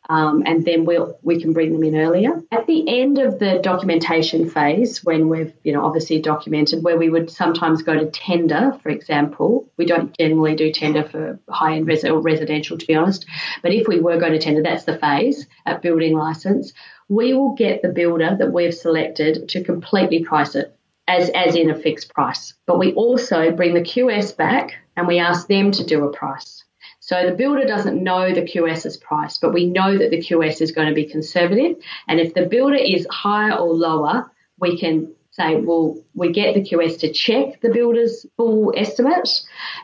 Um, 0.08 0.42
and 0.44 0.64
then 0.64 0.84
we'll 0.84 1.18
we 1.22 1.40
can 1.40 1.52
bring 1.52 1.72
them 1.72 1.82
in 1.82 1.96
earlier. 1.96 2.42
At 2.52 2.66
the 2.66 3.00
end 3.00 3.18
of 3.18 3.38
the 3.38 3.58
documentation 3.62 4.50
phase, 4.50 5.02
when 5.02 5.28
we've 5.28 5.52
you 5.62 5.72
know 5.72 5.84
obviously 5.84 6.20
documented, 6.20 6.84
where 6.84 6.98
we 6.98 7.08
would 7.08 7.30
sometimes 7.30 7.82
go 7.82 7.94
to 7.94 8.10
tender, 8.10 8.78
for 8.82 8.90
example, 8.90 9.70
we 9.76 9.86
don't 9.86 10.16
generally 10.18 10.54
do 10.54 10.70
tender 10.72 11.04
for 11.04 11.38
high 11.48 11.76
end 11.76 11.86
res- 11.86 12.04
or 12.04 12.20
residential, 12.20 12.76
to 12.76 12.86
be 12.86 12.94
honest. 12.94 13.24
But 13.62 13.72
if 13.72 13.88
we 13.88 14.00
were 14.00 14.18
going 14.18 14.32
to 14.32 14.38
tender, 14.38 14.62
that's 14.62 14.84
the 14.84 14.98
phase 14.98 15.46
at 15.64 15.80
building 15.80 16.14
license. 16.14 16.72
We 17.08 17.32
will 17.34 17.54
get 17.54 17.82
the 17.82 17.88
builder 17.88 18.36
that 18.38 18.52
we've 18.52 18.74
selected 18.74 19.48
to 19.50 19.64
completely 19.64 20.24
price 20.24 20.54
it. 20.54 20.76
as, 21.06 21.30
as 21.34 21.54
in 21.54 21.70
a 21.70 21.74
fixed 21.74 22.12
price. 22.14 22.54
But 22.66 22.78
we 22.78 22.94
also 22.94 23.50
bring 23.50 23.74
the 23.74 23.82
QS 23.82 24.36
back 24.36 24.72
and 24.96 25.06
we 25.06 25.18
ask 25.18 25.46
them 25.48 25.70
to 25.72 25.84
do 25.84 26.04
a 26.04 26.12
price. 26.12 26.64
So 27.04 27.28
the 27.28 27.36
builder 27.36 27.66
doesn't 27.66 28.02
know 28.02 28.32
the 28.32 28.40
QS's 28.40 28.96
price, 28.96 29.36
but 29.36 29.52
we 29.52 29.66
know 29.66 29.98
that 29.98 30.10
the 30.10 30.22
QS 30.22 30.62
is 30.62 30.72
going 30.72 30.88
to 30.88 30.94
be 30.94 31.04
conservative. 31.04 31.76
And 32.08 32.18
if 32.18 32.32
the 32.32 32.46
builder 32.46 32.76
is 32.76 33.06
higher 33.10 33.52
or 33.52 33.74
lower, 33.74 34.32
we 34.58 34.78
can 34.78 35.12
say, 35.30 35.56
well, 35.56 35.98
we 36.14 36.32
get 36.32 36.54
the 36.54 36.62
QS 36.62 37.00
to 37.00 37.12
check 37.12 37.60
the 37.60 37.68
builder's 37.68 38.24
full 38.38 38.72
estimate, 38.74 39.28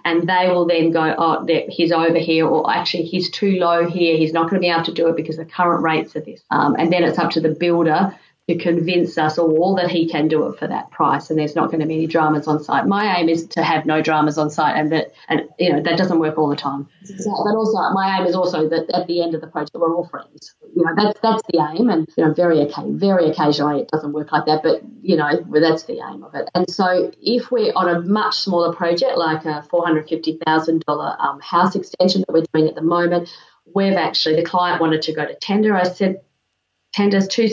and 0.07 0.27
they 0.27 0.49
will 0.49 0.65
then 0.65 0.93
go, 0.93 1.15
oh, 1.19 1.47
he's 1.69 1.93
over 1.93 2.19
here, 2.19 2.47
or 2.47 2.73
actually 2.73 3.03
he's 3.03 3.31
too 3.31 3.59
low 3.59 3.87
here. 3.87 4.17
He's 4.17 4.33
not 4.33 4.49
going 4.49 4.63
to 4.63 4.67
be 4.67 4.73
able 4.73 4.85
to 4.85 4.95
do 4.95 5.09
it 5.09 5.17
because 5.17 5.37
the 5.37 5.45
current 5.45 5.83
rates 5.83 6.17
are 6.17 6.21
this. 6.21 6.41
Um, 6.51 6.75
and 6.79 6.91
then 6.91 7.05
it's 7.05 7.19
up 7.19 7.33
to 7.33 7.41
the 7.43 7.51
builder 7.51 8.17
to 8.51 8.59
convince 8.59 9.17
us 9.17 9.39
all 9.39 9.77
that 9.77 9.89
he 9.89 10.09
can 10.09 10.27
do 10.27 10.49
it 10.49 10.59
for 10.59 10.67
that 10.67 10.91
price 10.91 11.31
and 11.31 11.39
there's 11.39 11.55
not 11.55 11.69
going 11.69 11.79
to 11.79 11.87
be 11.87 11.95
any 11.95 12.07
dramas 12.09 12.49
on 12.49 12.63
site. 12.63 12.85
My 12.85 13.17
aim 13.17 13.29
is 13.29 13.47
to 13.49 13.63
have 13.63 13.87
no 13.87 14.03
dramas 14.03 14.39
on 14.39 14.51
site 14.51 14.77
and 14.77 14.91
that 14.91 15.13
and 15.29 15.43
you 15.57 15.73
know 15.73 15.81
that 15.81 15.97
doesn't 15.97 16.19
work 16.19 16.37
all 16.37 16.49
the 16.49 16.57
time. 16.57 16.89
But 17.07 17.55
also 17.55 17.79
my 17.95 18.19
aim 18.19 18.27
is 18.27 18.35
also 18.35 18.69
that 18.69 18.91
at 18.93 19.07
the 19.07 19.23
end 19.23 19.37
of 19.37 19.41
the 19.41 19.47
project 19.47 19.77
we're 19.77 19.95
all 19.95 20.09
friends. 20.09 20.57
You 20.75 20.85
know 20.85 20.95
that's 20.97 21.21
that's 21.21 21.43
the 21.49 21.65
aim 21.73 21.91
and 21.91 22.09
you 22.17 22.25
know 22.25 22.35
very 22.35 22.67
very 22.89 23.31
occasionally 23.31 23.83
it 23.83 23.89
doesn't 23.89 24.13
work 24.13 24.33
like 24.33 24.47
that 24.47 24.65
but 24.65 24.83
you 25.01 25.17
know 25.17 25.31
that's 25.53 25.85
the 25.85 26.01
aim 26.11 26.25
of 26.25 26.35
it. 26.35 26.51
And 26.53 26.69
so 26.69 27.13
if 27.23 27.53
we're 27.53 27.73
on 27.77 27.89
a 27.89 28.01
much 28.01 28.35
smaller 28.35 28.75
project 28.75 29.17
like 29.17 29.45
a 29.45 29.65
$450,000 29.73 31.21
um, 31.21 31.41
house 31.41 31.77
extension 31.77 32.25
that 32.27 32.33
we're 32.33 32.47
doing 32.53 32.69
at 32.69 32.75
the 32.75 32.83
moment, 32.83 33.33
we've 33.75 33.95
actually 33.95 34.35
the 34.35 34.43
client 34.43 34.81
wanted 34.81 35.03
to 35.03 35.13
go 35.13 35.25
to 35.25 35.37
tender. 35.37 35.77
I 35.77 35.85
said 35.85 36.23
tenders 36.93 37.29
too 37.29 37.49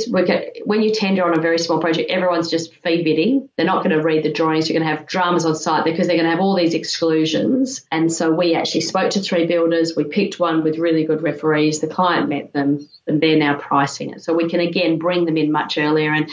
when 0.66 0.82
you 0.82 0.92
tender 0.92 1.24
on 1.24 1.38
a 1.38 1.42
very 1.42 1.60
small 1.60 1.80
project 1.80 2.10
everyone's 2.10 2.50
just 2.50 2.74
fee 2.84 3.04
bidding. 3.04 3.50
They're 3.56 3.66
not 3.66 3.84
going 3.84 3.96
to 3.96 4.02
read 4.02 4.24
the 4.24 4.32
drawings. 4.32 4.68
You're 4.68 4.80
going 4.80 4.90
to 4.90 4.98
have 4.98 5.08
dramas 5.08 5.46
on 5.46 5.56
site 5.56 5.84
because 5.84 6.08
they're 6.08 6.16
going 6.16 6.26
to 6.26 6.32
have 6.32 6.40
all 6.40 6.56
these 6.56 6.74
exclusions. 6.74 7.86
And 7.92 8.12
so 8.12 8.32
we 8.32 8.56
actually 8.56 8.82
spoke 8.82 9.12
to 9.12 9.20
three 9.20 9.46
builders. 9.46 9.96
We 9.96 10.06
picked 10.06 10.40
one 10.40 10.64
with 10.64 10.80
really 10.80 11.06
good 11.06 11.22
referees. 11.22 11.80
The 11.80 11.88
client 11.88 12.30
met 12.30 12.54
them 12.54 12.90
and 13.06 13.22
they're 13.22 13.38
now 13.38 13.56
pricing 13.56 14.12
it. 14.12 14.24
So 14.24 14.34
we 14.34 14.50
can 14.50 14.60
again 14.60 14.98
bring 14.98 15.26
them 15.26 15.38
in 15.38 15.52
much 15.52 15.78
earlier. 15.78 16.14
And 16.14 16.30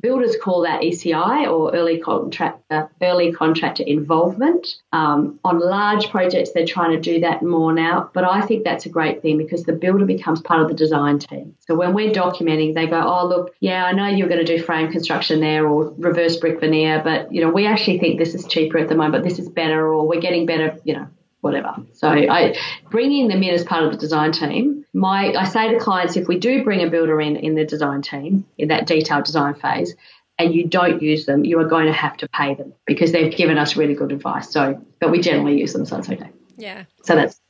builders 0.00 0.36
call 0.42 0.62
that 0.62 0.80
ECI 0.80 1.50
or 1.50 1.74
early 1.74 2.00
contractor 2.00 2.90
early 3.02 3.32
contractor 3.32 3.82
involvement. 3.82 4.76
Um, 4.92 5.38
on 5.44 5.60
large 5.60 6.08
projects 6.08 6.52
they're 6.52 6.66
trying 6.66 6.92
to 6.92 7.00
do 7.00 7.20
that 7.20 7.42
more 7.42 7.72
now. 7.72 8.10
But 8.14 8.24
I 8.24 8.40
think 8.40 8.64
that's 8.64 8.86
a 8.86 8.88
great 8.88 9.20
thing 9.20 9.36
because 9.36 9.64
the 9.64 9.72
builder 9.72 10.06
becomes 10.06 10.40
part 10.40 10.62
of 10.62 10.68
the 10.68 10.74
design 10.74 11.18
team. 11.18 11.54
So 11.60 11.74
when 11.74 11.92
we're 11.92 12.12
documenting 12.12 12.45
documenting, 12.46 12.74
they 12.74 12.86
go, 12.86 13.00
oh, 13.00 13.26
look, 13.26 13.54
yeah, 13.60 13.84
I 13.84 13.92
know 13.92 14.06
you're 14.06 14.28
going 14.28 14.44
to 14.44 14.56
do 14.56 14.62
frame 14.62 14.90
construction 14.90 15.40
there 15.40 15.66
or 15.66 15.92
reverse 15.98 16.36
brick 16.36 16.60
veneer, 16.60 17.00
but, 17.02 17.32
you 17.32 17.40
know, 17.40 17.50
we 17.50 17.66
actually 17.66 17.98
think 17.98 18.18
this 18.18 18.34
is 18.34 18.46
cheaper 18.46 18.78
at 18.78 18.88
the 18.88 18.94
moment, 18.94 19.24
this 19.24 19.38
is 19.38 19.48
better 19.48 19.92
or 19.92 20.06
we're 20.06 20.20
getting 20.20 20.46
better, 20.46 20.78
you 20.84 20.94
know, 20.94 21.08
whatever. 21.40 21.76
So 21.92 22.08
I 22.08 22.56
bringing 22.90 23.28
them 23.28 23.42
in 23.42 23.54
as 23.54 23.64
part 23.64 23.84
of 23.84 23.92
the 23.92 23.98
design 23.98 24.32
team. 24.32 24.84
My 24.92 25.32
I 25.34 25.44
say 25.44 25.72
to 25.72 25.78
clients 25.78 26.16
if 26.16 26.26
we 26.26 26.38
do 26.38 26.64
bring 26.64 26.82
a 26.82 26.90
builder 26.90 27.20
in 27.20 27.36
in 27.36 27.54
the 27.54 27.64
design 27.64 28.02
team 28.02 28.46
in 28.58 28.68
that 28.68 28.86
detailed 28.86 29.24
design 29.24 29.54
phase 29.54 29.94
and 30.38 30.54
you 30.54 30.66
don't 30.66 31.00
use 31.02 31.26
them, 31.26 31.44
you 31.44 31.58
are 31.60 31.68
going 31.68 31.86
to 31.86 31.92
have 31.92 32.16
to 32.18 32.28
pay 32.28 32.54
them 32.54 32.72
because 32.84 33.12
they've 33.12 33.34
given 33.34 33.58
us 33.58 33.76
really 33.76 33.94
good 33.94 34.12
advice. 34.12 34.50
So 34.50 34.82
but 35.00 35.10
we 35.12 35.20
generally 35.20 35.60
use 35.60 35.72
them, 35.72 35.84
so 35.86 35.98
it's 35.98 36.08
okay. 36.08 36.30
Yeah. 36.56 36.84
So 37.04 37.14
that's 37.14 37.40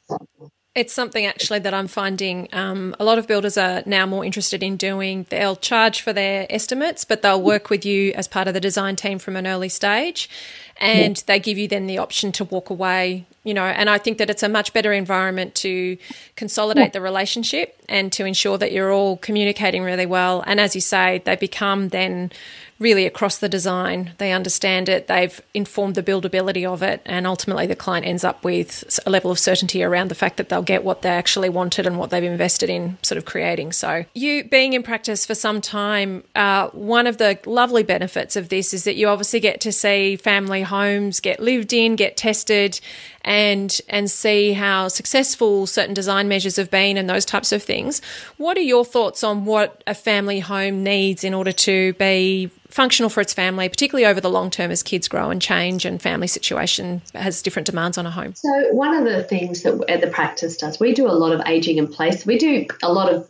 it's 0.76 0.92
something 0.92 1.24
actually 1.24 1.58
that 1.60 1.72
I'm 1.72 1.88
finding 1.88 2.48
um, 2.52 2.94
a 3.00 3.04
lot 3.04 3.18
of 3.18 3.26
builders 3.26 3.56
are 3.56 3.82
now 3.86 4.04
more 4.04 4.26
interested 4.26 4.62
in 4.62 4.76
doing. 4.76 5.24
They'll 5.30 5.56
charge 5.56 6.02
for 6.02 6.12
their 6.12 6.46
estimates, 6.50 7.02
but 7.02 7.22
they'll 7.22 7.40
work 7.40 7.70
with 7.70 7.86
you 7.86 8.12
as 8.12 8.28
part 8.28 8.46
of 8.46 8.52
the 8.52 8.60
design 8.60 8.94
team 8.94 9.18
from 9.18 9.36
an 9.36 9.46
early 9.46 9.70
stage, 9.70 10.28
and 10.76 11.16
they 11.26 11.40
give 11.40 11.56
you 11.56 11.66
then 11.66 11.86
the 11.86 11.96
option 11.96 12.30
to 12.32 12.44
walk 12.44 12.68
away. 12.68 13.26
You 13.42 13.54
know, 13.54 13.64
and 13.64 13.88
I 13.88 13.96
think 13.96 14.18
that 14.18 14.28
it's 14.28 14.42
a 14.42 14.48
much 14.48 14.74
better 14.74 14.92
environment 14.92 15.54
to 15.56 15.96
consolidate 16.34 16.92
the 16.92 17.00
relationship 17.00 17.80
and 17.88 18.12
to 18.12 18.26
ensure 18.26 18.58
that 18.58 18.72
you're 18.72 18.92
all 18.92 19.16
communicating 19.16 19.82
really 19.82 20.04
well. 20.04 20.42
And 20.46 20.60
as 20.60 20.74
you 20.74 20.80
say, 20.80 21.22
they 21.24 21.36
become 21.36 21.88
then 21.88 22.32
really 22.78 23.06
across 23.06 23.38
the 23.38 23.48
design. 23.48 24.12
They 24.18 24.32
understand 24.32 24.88
it, 24.88 25.06
they've 25.06 25.40
informed 25.54 25.94
the 25.94 26.02
buildability 26.02 26.70
of 26.70 26.82
it, 26.82 27.00
and 27.06 27.26
ultimately 27.26 27.66
the 27.66 27.76
client 27.76 28.06
ends 28.06 28.24
up 28.24 28.44
with 28.44 28.98
a 29.06 29.10
level 29.10 29.30
of 29.30 29.38
certainty 29.38 29.82
around 29.82 30.08
the 30.08 30.14
fact 30.14 30.36
that 30.36 30.48
they'll 30.48 30.62
get 30.62 30.84
what 30.84 31.02
they 31.02 31.08
actually 31.08 31.48
wanted 31.48 31.86
and 31.86 31.98
what 31.98 32.10
they've 32.10 32.22
invested 32.22 32.68
in 32.68 32.98
sort 33.02 33.16
of 33.16 33.24
creating. 33.24 33.72
So, 33.72 34.04
you 34.14 34.44
being 34.44 34.74
in 34.74 34.82
practice 34.82 35.24
for 35.24 35.34
some 35.34 35.60
time, 35.60 36.22
uh, 36.34 36.68
one 36.68 37.06
of 37.06 37.16
the 37.16 37.38
lovely 37.46 37.82
benefits 37.82 38.36
of 38.36 38.48
this 38.48 38.74
is 38.74 38.84
that 38.84 38.96
you 38.96 39.08
obviously 39.08 39.40
get 39.40 39.60
to 39.62 39.72
see 39.72 40.16
family 40.16 40.62
homes 40.62 41.20
get 41.20 41.40
lived 41.40 41.72
in, 41.72 41.96
get 41.96 42.16
tested, 42.16 42.78
and 43.26 43.80
and 43.88 44.10
see 44.10 44.52
how 44.52 44.88
successful 44.88 45.66
certain 45.66 45.94
design 45.94 46.28
measures 46.28 46.56
have 46.56 46.70
been 46.70 46.96
and 46.96 47.10
those 47.10 47.24
types 47.24 47.52
of 47.52 47.62
things. 47.62 48.00
What 48.36 48.56
are 48.56 48.62
your 48.62 48.84
thoughts 48.84 49.24
on 49.24 49.44
what 49.44 49.82
a 49.86 49.94
family 49.94 50.40
home 50.40 50.84
needs 50.84 51.24
in 51.24 51.34
order 51.34 51.52
to 51.52 51.92
be 51.94 52.50
functional 52.68 53.08
for 53.08 53.20
its 53.20 53.32
family, 53.32 53.68
particularly 53.68 54.06
over 54.06 54.20
the 54.20 54.30
long 54.30 54.50
term 54.50 54.70
as 54.70 54.82
kids 54.82 55.08
grow 55.08 55.30
and 55.30 55.40
change 55.40 55.84
and 55.84 56.00
family 56.00 56.26
situation 56.26 57.02
has 57.14 57.42
different 57.42 57.66
demands 57.66 57.98
on 57.98 58.06
a 58.06 58.10
home? 58.10 58.34
So 58.34 58.72
one 58.72 58.94
of 58.94 59.04
the 59.04 59.22
things 59.22 59.62
that 59.62 60.00
the 60.00 60.08
practice 60.08 60.56
does, 60.56 60.80
we 60.80 60.94
do 60.94 61.06
a 61.06 61.12
lot 61.12 61.32
of 61.32 61.42
aging 61.46 61.78
in 61.78 61.88
place. 61.88 62.26
We 62.26 62.38
do 62.38 62.66
a 62.82 62.92
lot 62.92 63.12
of 63.12 63.28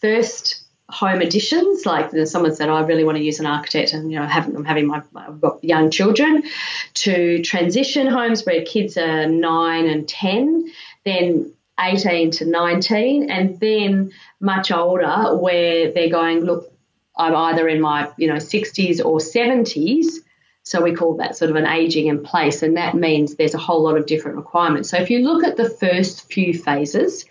first 0.00 0.62
home 0.88 1.20
additions 1.20 1.84
like 1.84 2.12
someone 2.26 2.54
said 2.54 2.68
oh, 2.68 2.74
i 2.74 2.80
really 2.82 3.02
want 3.02 3.18
to 3.18 3.24
use 3.24 3.40
an 3.40 3.46
architect 3.46 3.92
and 3.92 4.12
you 4.12 4.18
know 4.18 4.24
i'm 4.24 4.64
having 4.64 4.86
my 4.86 5.02
i've 5.16 5.42
young 5.60 5.90
children 5.90 6.44
to 6.94 7.42
transition 7.42 8.06
homes 8.06 8.46
where 8.46 8.64
kids 8.64 8.96
are 8.96 9.26
9 9.26 9.86
and 9.88 10.08
10 10.08 10.70
then 11.04 11.52
18 11.80 12.30
to 12.30 12.44
19 12.44 13.30
and 13.30 13.58
then 13.58 14.12
much 14.40 14.70
older 14.70 15.36
where 15.36 15.90
they're 15.90 16.08
going 16.08 16.40
look 16.40 16.72
i'm 17.16 17.34
either 17.34 17.68
in 17.68 17.80
my 17.80 18.10
you 18.16 18.28
know 18.28 18.36
60s 18.36 19.04
or 19.04 19.18
70s 19.18 20.06
so 20.62 20.82
we 20.82 20.94
call 20.94 21.16
that 21.18 21.36
sort 21.36 21.50
of 21.50 21.56
an 21.56 21.66
aging 21.66 22.08
in 22.08 22.22
place 22.22 22.62
and 22.62 22.76
that 22.76 22.94
means 22.94 23.36
there's 23.36 23.54
a 23.54 23.58
whole 23.58 23.82
lot 23.82 23.96
of 23.96 24.06
different 24.06 24.36
requirements 24.36 24.90
so 24.90 24.98
if 24.98 25.10
you 25.10 25.20
look 25.20 25.44
at 25.44 25.56
the 25.56 25.70
first 25.70 26.30
few 26.32 26.52
phases 26.52 27.24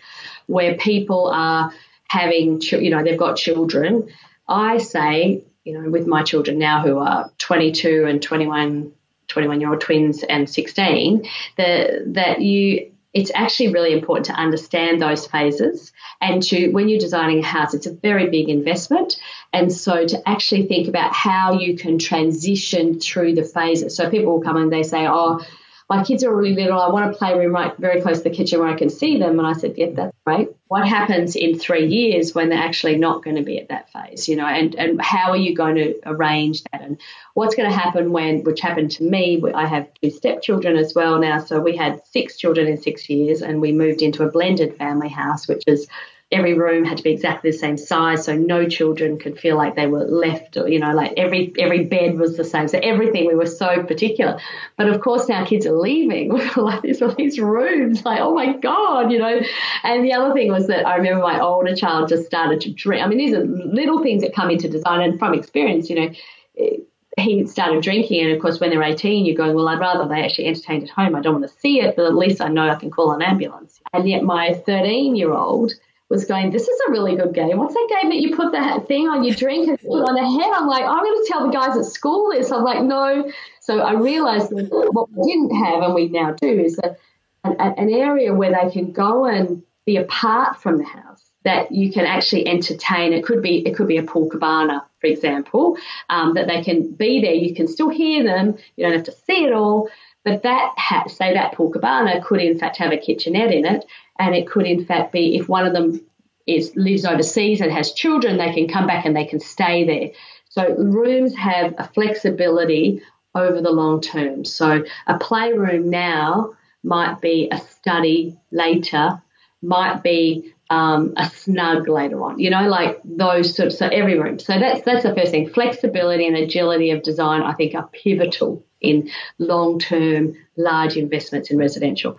where 0.46 0.74
people 0.76 1.28
are 1.28 1.72
having, 2.08 2.60
you 2.62 2.90
know, 2.90 3.02
they've 3.02 3.18
got 3.18 3.36
children. 3.36 4.08
I 4.48 4.78
say, 4.78 5.44
you 5.64 5.78
know, 5.78 5.90
with 5.90 6.06
my 6.06 6.22
children 6.22 6.58
now 6.58 6.82
who 6.82 6.98
are 6.98 7.30
22 7.38 8.06
and 8.08 8.22
21, 8.22 8.92
21 9.28 9.60
year 9.60 9.70
old 9.70 9.80
twins 9.80 10.22
and 10.22 10.48
16, 10.48 11.28
that, 11.56 12.14
that 12.14 12.40
you, 12.40 12.92
it's 13.12 13.32
actually 13.34 13.72
really 13.72 13.92
important 13.92 14.26
to 14.26 14.32
understand 14.32 15.00
those 15.00 15.26
phases 15.26 15.92
and 16.20 16.42
to 16.42 16.70
when 16.70 16.88
you're 16.88 16.98
designing 16.98 17.40
a 17.40 17.46
house 17.46 17.74
it's 17.74 17.86
a 17.86 17.92
very 17.92 18.28
big 18.30 18.48
investment. 18.48 19.20
And 19.52 19.72
so 19.72 20.06
to 20.06 20.28
actually 20.28 20.66
think 20.66 20.88
about 20.88 21.12
how 21.12 21.52
you 21.52 21.76
can 21.76 21.98
transition 21.98 23.00
through 23.00 23.34
the 23.34 23.44
phases. 23.44 23.96
So 23.96 24.10
people 24.10 24.32
will 24.32 24.42
come 24.42 24.56
and 24.56 24.72
they 24.72 24.82
say 24.82 25.06
oh 25.08 25.44
my 25.88 26.02
kids 26.02 26.24
are 26.24 26.34
really 26.34 26.54
little. 26.54 26.80
I 26.80 26.88
want 26.88 27.14
a 27.14 27.16
playroom 27.16 27.52
right 27.52 27.76
very 27.78 28.00
close 28.00 28.18
to 28.18 28.24
the 28.24 28.34
kitchen 28.34 28.58
where 28.58 28.68
I 28.68 28.74
can 28.74 28.90
see 28.90 29.18
them. 29.18 29.38
And 29.38 29.46
I 29.46 29.52
said, 29.52 29.74
yeah, 29.76 29.90
that's 29.94 30.16
great. 30.24 30.48
What 30.66 30.86
happens 30.86 31.36
in 31.36 31.58
three 31.58 31.86
years 31.86 32.34
when 32.34 32.48
they're 32.48 32.58
actually 32.58 32.96
not 32.96 33.22
going 33.22 33.36
to 33.36 33.42
be 33.42 33.60
at 33.60 33.68
that 33.68 33.92
phase, 33.92 34.28
you 34.28 34.34
know, 34.34 34.46
and, 34.46 34.74
and 34.74 35.00
how 35.00 35.30
are 35.30 35.36
you 35.36 35.54
going 35.54 35.76
to 35.76 35.94
arrange 36.04 36.64
that? 36.64 36.82
And 36.82 37.00
what's 37.34 37.54
going 37.54 37.70
to 37.70 37.76
happen 37.76 38.10
when, 38.10 38.42
which 38.42 38.60
happened 38.60 38.90
to 38.92 39.04
me, 39.04 39.40
I 39.54 39.66
have 39.66 39.88
two 40.02 40.10
stepchildren 40.10 40.76
as 40.76 40.92
well 40.92 41.20
now. 41.20 41.38
So 41.38 41.60
we 41.60 41.76
had 41.76 42.04
six 42.06 42.36
children 42.36 42.66
in 42.66 42.82
six 42.82 43.08
years 43.08 43.42
and 43.42 43.60
we 43.60 43.70
moved 43.70 44.02
into 44.02 44.24
a 44.24 44.30
blended 44.30 44.76
family 44.76 45.08
house, 45.08 45.46
which 45.46 45.62
is 45.68 45.86
every 46.32 46.54
room 46.54 46.84
had 46.84 46.96
to 46.96 47.04
be 47.04 47.12
exactly 47.12 47.50
the 47.52 47.56
same 47.56 47.76
size 47.76 48.24
so 48.24 48.34
no 48.34 48.68
children 48.68 49.16
could 49.16 49.38
feel 49.38 49.56
like 49.56 49.76
they 49.76 49.86
were 49.86 50.04
left 50.04 50.56
or 50.56 50.68
you 50.68 50.80
know 50.80 50.92
like 50.92 51.12
every 51.16 51.52
every 51.58 51.84
bed 51.84 52.18
was 52.18 52.36
the 52.36 52.42
same. 52.42 52.66
So 52.66 52.80
everything 52.82 53.26
we 53.26 53.36
were 53.36 53.46
so 53.46 53.84
particular. 53.84 54.40
But 54.76 54.88
of 54.88 55.00
course 55.00 55.28
now 55.28 55.44
kids 55.44 55.66
are 55.66 55.76
leaving. 55.76 56.40
Like 56.56 56.82
these 56.82 57.02
these 57.16 57.38
rooms 57.38 58.04
like 58.04 58.20
oh 58.20 58.34
my 58.34 58.56
god 58.56 59.12
you 59.12 59.18
know. 59.18 59.40
And 59.84 60.04
the 60.04 60.14
other 60.14 60.32
thing 60.32 60.50
was 60.50 60.66
that 60.66 60.86
i 60.86 60.96
remember 60.96 61.22
my 61.22 61.38
older 61.38 61.76
child 61.76 62.08
just 62.08 62.26
started 62.26 62.60
to 62.62 62.72
drink. 62.72 63.04
I 63.04 63.08
mean 63.08 63.18
these 63.18 63.34
are 63.34 63.44
little 63.44 64.02
things 64.02 64.22
that 64.22 64.34
come 64.34 64.50
into 64.50 64.68
design 64.68 65.02
and 65.02 65.18
from 65.18 65.34
experience 65.34 65.88
you 65.90 65.96
know 65.96 66.10
eh, 66.58 66.76
he 67.18 67.46
started 67.46 67.82
drinking, 67.82 68.24
and 68.24 68.32
of 68.32 68.42
course, 68.42 68.60
when 68.60 68.68
they're 68.68 68.82
18, 68.82 69.24
you're 69.24 69.34
going, 69.34 69.54
Well, 69.54 69.68
I'd 69.68 69.80
rather 69.80 70.06
they 70.06 70.22
actually 70.22 70.48
entertained 70.48 70.82
at 70.82 70.90
home. 70.90 71.14
I 71.14 71.22
don't 71.22 71.40
want 71.40 71.50
to 71.50 71.60
see 71.60 71.80
it, 71.80 71.96
but 71.96 72.04
at 72.04 72.14
least 72.14 72.42
I 72.42 72.48
know 72.48 72.68
I 72.68 72.74
can 72.74 72.90
call 72.90 73.12
an 73.12 73.22
ambulance. 73.22 73.80
And 73.94 74.06
yet, 74.06 74.22
my 74.22 74.52
13 74.66 75.16
year 75.16 75.32
old 75.32 75.72
was 76.08 76.24
going, 76.24 76.50
This 76.50 76.68
is 76.68 76.80
a 76.88 76.90
really 76.90 77.16
good 77.16 77.34
game. 77.34 77.58
What's 77.58 77.74
that 77.74 77.98
game 78.00 78.10
that 78.10 78.18
you 78.18 78.36
put 78.36 78.52
that 78.52 78.86
thing 78.86 79.08
on 79.08 79.24
your 79.24 79.34
drink 79.34 79.68
and 79.68 79.78
put 79.78 80.08
on 80.08 80.14
the 80.14 80.42
head? 80.42 80.52
I'm 80.54 80.66
like, 80.66 80.84
I'm 80.84 81.04
going 81.04 81.24
to 81.24 81.28
tell 81.28 81.46
the 81.46 81.52
guys 81.52 81.76
at 81.76 81.84
school 81.84 82.30
this. 82.30 82.50
I'm 82.52 82.62
like, 82.62 82.82
No. 82.82 83.30
So 83.60 83.80
I 83.80 83.94
realized 83.94 84.50
that 84.50 84.68
what 84.92 85.10
we 85.10 85.32
didn't 85.32 85.56
have 85.56 85.82
and 85.82 85.94
we 85.94 86.08
now 86.08 86.32
do 86.32 86.48
is 86.48 86.76
that 86.76 86.98
an, 87.44 87.56
an 87.58 87.90
area 87.90 88.32
where 88.32 88.52
they 88.52 88.70
can 88.70 88.92
go 88.92 89.24
and 89.24 89.62
be 89.84 89.96
apart 89.96 90.60
from 90.60 90.78
the 90.78 90.84
house 90.84 91.22
that 91.44 91.70
you 91.70 91.92
can 91.92 92.04
actually 92.04 92.46
entertain. 92.46 93.12
It 93.12 93.24
could 93.24 93.40
be 93.40 93.66
it 93.66 93.76
could 93.76 93.86
be 93.86 93.98
a 93.98 94.02
pool 94.02 94.28
cabana, 94.28 94.84
for 95.00 95.06
example, 95.06 95.78
um, 96.10 96.34
that 96.34 96.48
they 96.48 96.62
can 96.62 96.90
be 96.92 97.20
there. 97.20 97.34
You 97.34 97.54
can 97.54 97.68
still 97.68 97.88
hear 97.88 98.24
them. 98.24 98.58
You 98.76 98.84
don't 98.84 98.92
have 98.92 99.04
to 99.04 99.12
see 99.12 99.44
it 99.44 99.52
all, 99.52 99.88
but 100.26 100.42
that 100.42 100.74
ha- 100.76 101.06
say 101.06 101.34
that 101.34 101.54
pool 101.54 101.70
cabana 101.70 102.20
could 102.20 102.40
in 102.40 102.58
fact 102.58 102.78
have 102.78 102.90
a 102.90 102.96
kitchenette 102.96 103.52
in 103.52 103.64
it, 103.64 103.84
and 104.18 104.34
it 104.34 104.48
could 104.48 104.66
in 104.66 104.84
fact 104.84 105.12
be 105.12 105.36
if 105.36 105.48
one 105.48 105.64
of 105.64 105.72
them 105.72 106.04
is 106.48 106.74
lives 106.74 107.06
overseas 107.06 107.60
and 107.60 107.70
has 107.70 107.92
children, 107.92 108.36
they 108.36 108.52
can 108.52 108.66
come 108.66 108.88
back 108.88 109.06
and 109.06 109.14
they 109.14 109.24
can 109.24 109.38
stay 109.38 109.84
there. 109.84 110.10
So 110.48 110.74
rooms 110.76 111.32
have 111.36 111.74
a 111.78 111.86
flexibility 111.86 113.02
over 113.36 113.60
the 113.60 113.70
long 113.70 114.00
term. 114.00 114.44
So 114.44 114.82
a 115.06 115.16
playroom 115.18 115.90
now 115.90 116.54
might 116.82 117.20
be 117.20 117.48
a 117.52 117.58
study 117.58 118.36
later, 118.50 119.22
might 119.62 120.02
be 120.02 120.52
um, 120.70 121.14
a 121.16 121.30
snug 121.30 121.88
later 121.88 122.20
on. 122.24 122.40
You 122.40 122.50
know, 122.50 122.68
like 122.68 123.00
those 123.04 123.54
sort 123.54 123.68
of 123.68 123.74
so 123.74 123.86
every 123.86 124.18
room. 124.18 124.40
So 124.40 124.58
that's 124.58 124.82
that's 124.82 125.04
the 125.04 125.14
first 125.14 125.30
thing. 125.30 125.50
Flexibility 125.50 126.26
and 126.26 126.36
agility 126.36 126.90
of 126.90 127.04
design, 127.04 127.42
I 127.42 127.52
think, 127.52 127.76
are 127.76 127.88
pivotal 127.92 128.65
in 128.80 129.10
long 129.38 129.78
term 129.78 130.36
large 130.56 130.96
investments 130.96 131.50
in 131.50 131.58
residential. 131.58 132.16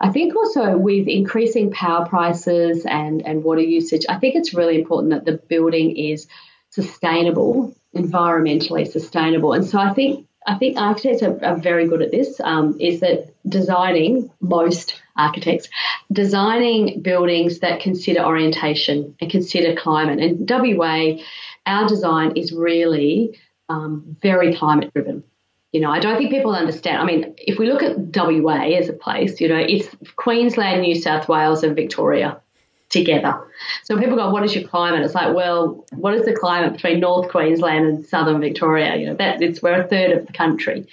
I 0.00 0.10
think 0.10 0.36
also 0.36 0.76
with 0.76 1.08
increasing 1.08 1.72
power 1.72 2.06
prices 2.06 2.86
and, 2.86 3.26
and 3.26 3.42
water 3.42 3.60
usage, 3.60 4.06
I 4.08 4.16
think 4.18 4.36
it's 4.36 4.54
really 4.54 4.78
important 4.78 5.12
that 5.12 5.24
the 5.24 5.38
building 5.48 5.96
is 5.96 6.28
sustainable, 6.70 7.74
environmentally 7.96 8.86
sustainable. 8.86 9.54
And 9.54 9.64
so 9.64 9.78
I 9.78 9.92
think 9.94 10.26
I 10.46 10.54
think 10.54 10.78
architects 10.78 11.22
are, 11.22 11.44
are 11.44 11.56
very 11.56 11.88
good 11.88 12.00
at 12.00 12.10
this. 12.10 12.40
Um, 12.40 12.76
is 12.80 13.00
that 13.00 13.34
designing 13.46 14.30
most 14.40 15.02
architects 15.16 15.68
designing 16.12 17.02
buildings 17.02 17.58
that 17.58 17.80
consider 17.80 18.20
orientation 18.20 19.14
and 19.20 19.30
consider 19.30 19.74
climate. 19.74 20.20
And 20.20 20.48
WA, 20.48 21.18
our 21.66 21.88
design 21.88 22.36
is 22.36 22.52
really 22.52 23.38
um, 23.68 24.16
very 24.22 24.56
climate 24.56 24.92
driven. 24.94 25.24
You 25.72 25.80
know, 25.80 25.90
I 25.90 25.98
don't 25.98 26.16
think 26.16 26.30
people 26.30 26.54
understand. 26.54 26.98
I 26.98 27.04
mean, 27.04 27.34
if 27.36 27.58
we 27.58 27.70
look 27.70 27.82
at 27.82 27.98
WA 28.16 28.62
as 28.78 28.88
a 28.88 28.94
place, 28.94 29.40
you 29.40 29.48
know, 29.48 29.58
it's 29.58 29.88
Queensland, 30.16 30.80
New 30.80 30.94
South 30.94 31.28
Wales, 31.28 31.62
and 31.62 31.76
Victoria 31.76 32.40
together. 32.88 33.38
So 33.84 33.98
people 33.98 34.16
go, 34.16 34.30
"What 34.30 34.44
is 34.44 34.54
your 34.54 34.66
climate?" 34.66 35.02
It's 35.02 35.14
like, 35.14 35.34
well, 35.34 35.84
what 35.92 36.14
is 36.14 36.24
the 36.24 36.34
climate 36.34 36.72
between 36.72 37.00
North 37.00 37.30
Queensland 37.30 37.86
and 37.86 38.06
Southern 38.06 38.40
Victoria? 38.40 38.96
You 38.96 39.06
know, 39.08 39.14
that 39.16 39.42
it's 39.42 39.60
we're 39.62 39.82
a 39.82 39.86
third 39.86 40.12
of 40.12 40.26
the 40.26 40.32
country, 40.32 40.86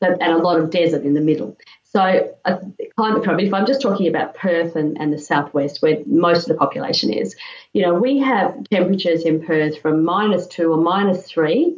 and 0.00 0.20
a 0.20 0.38
lot 0.38 0.58
of 0.58 0.70
desert 0.70 1.04
in 1.04 1.14
the 1.14 1.20
middle. 1.20 1.56
So 1.84 2.34
uh, 2.44 2.58
climate 2.96 3.22
problem. 3.22 3.46
If 3.46 3.54
I'm 3.54 3.66
just 3.66 3.80
talking 3.80 4.08
about 4.08 4.34
Perth 4.34 4.74
and, 4.74 5.00
and 5.00 5.12
the 5.12 5.18
southwest, 5.18 5.80
where 5.80 5.98
most 6.06 6.42
of 6.42 6.48
the 6.48 6.54
population 6.54 7.12
is, 7.12 7.36
you 7.72 7.82
know, 7.82 7.94
we 7.94 8.18
have 8.18 8.64
temperatures 8.70 9.22
in 9.22 9.46
Perth 9.46 9.80
from 9.80 10.04
minus 10.04 10.48
two 10.48 10.72
or 10.72 10.76
minus 10.76 11.30
three 11.30 11.76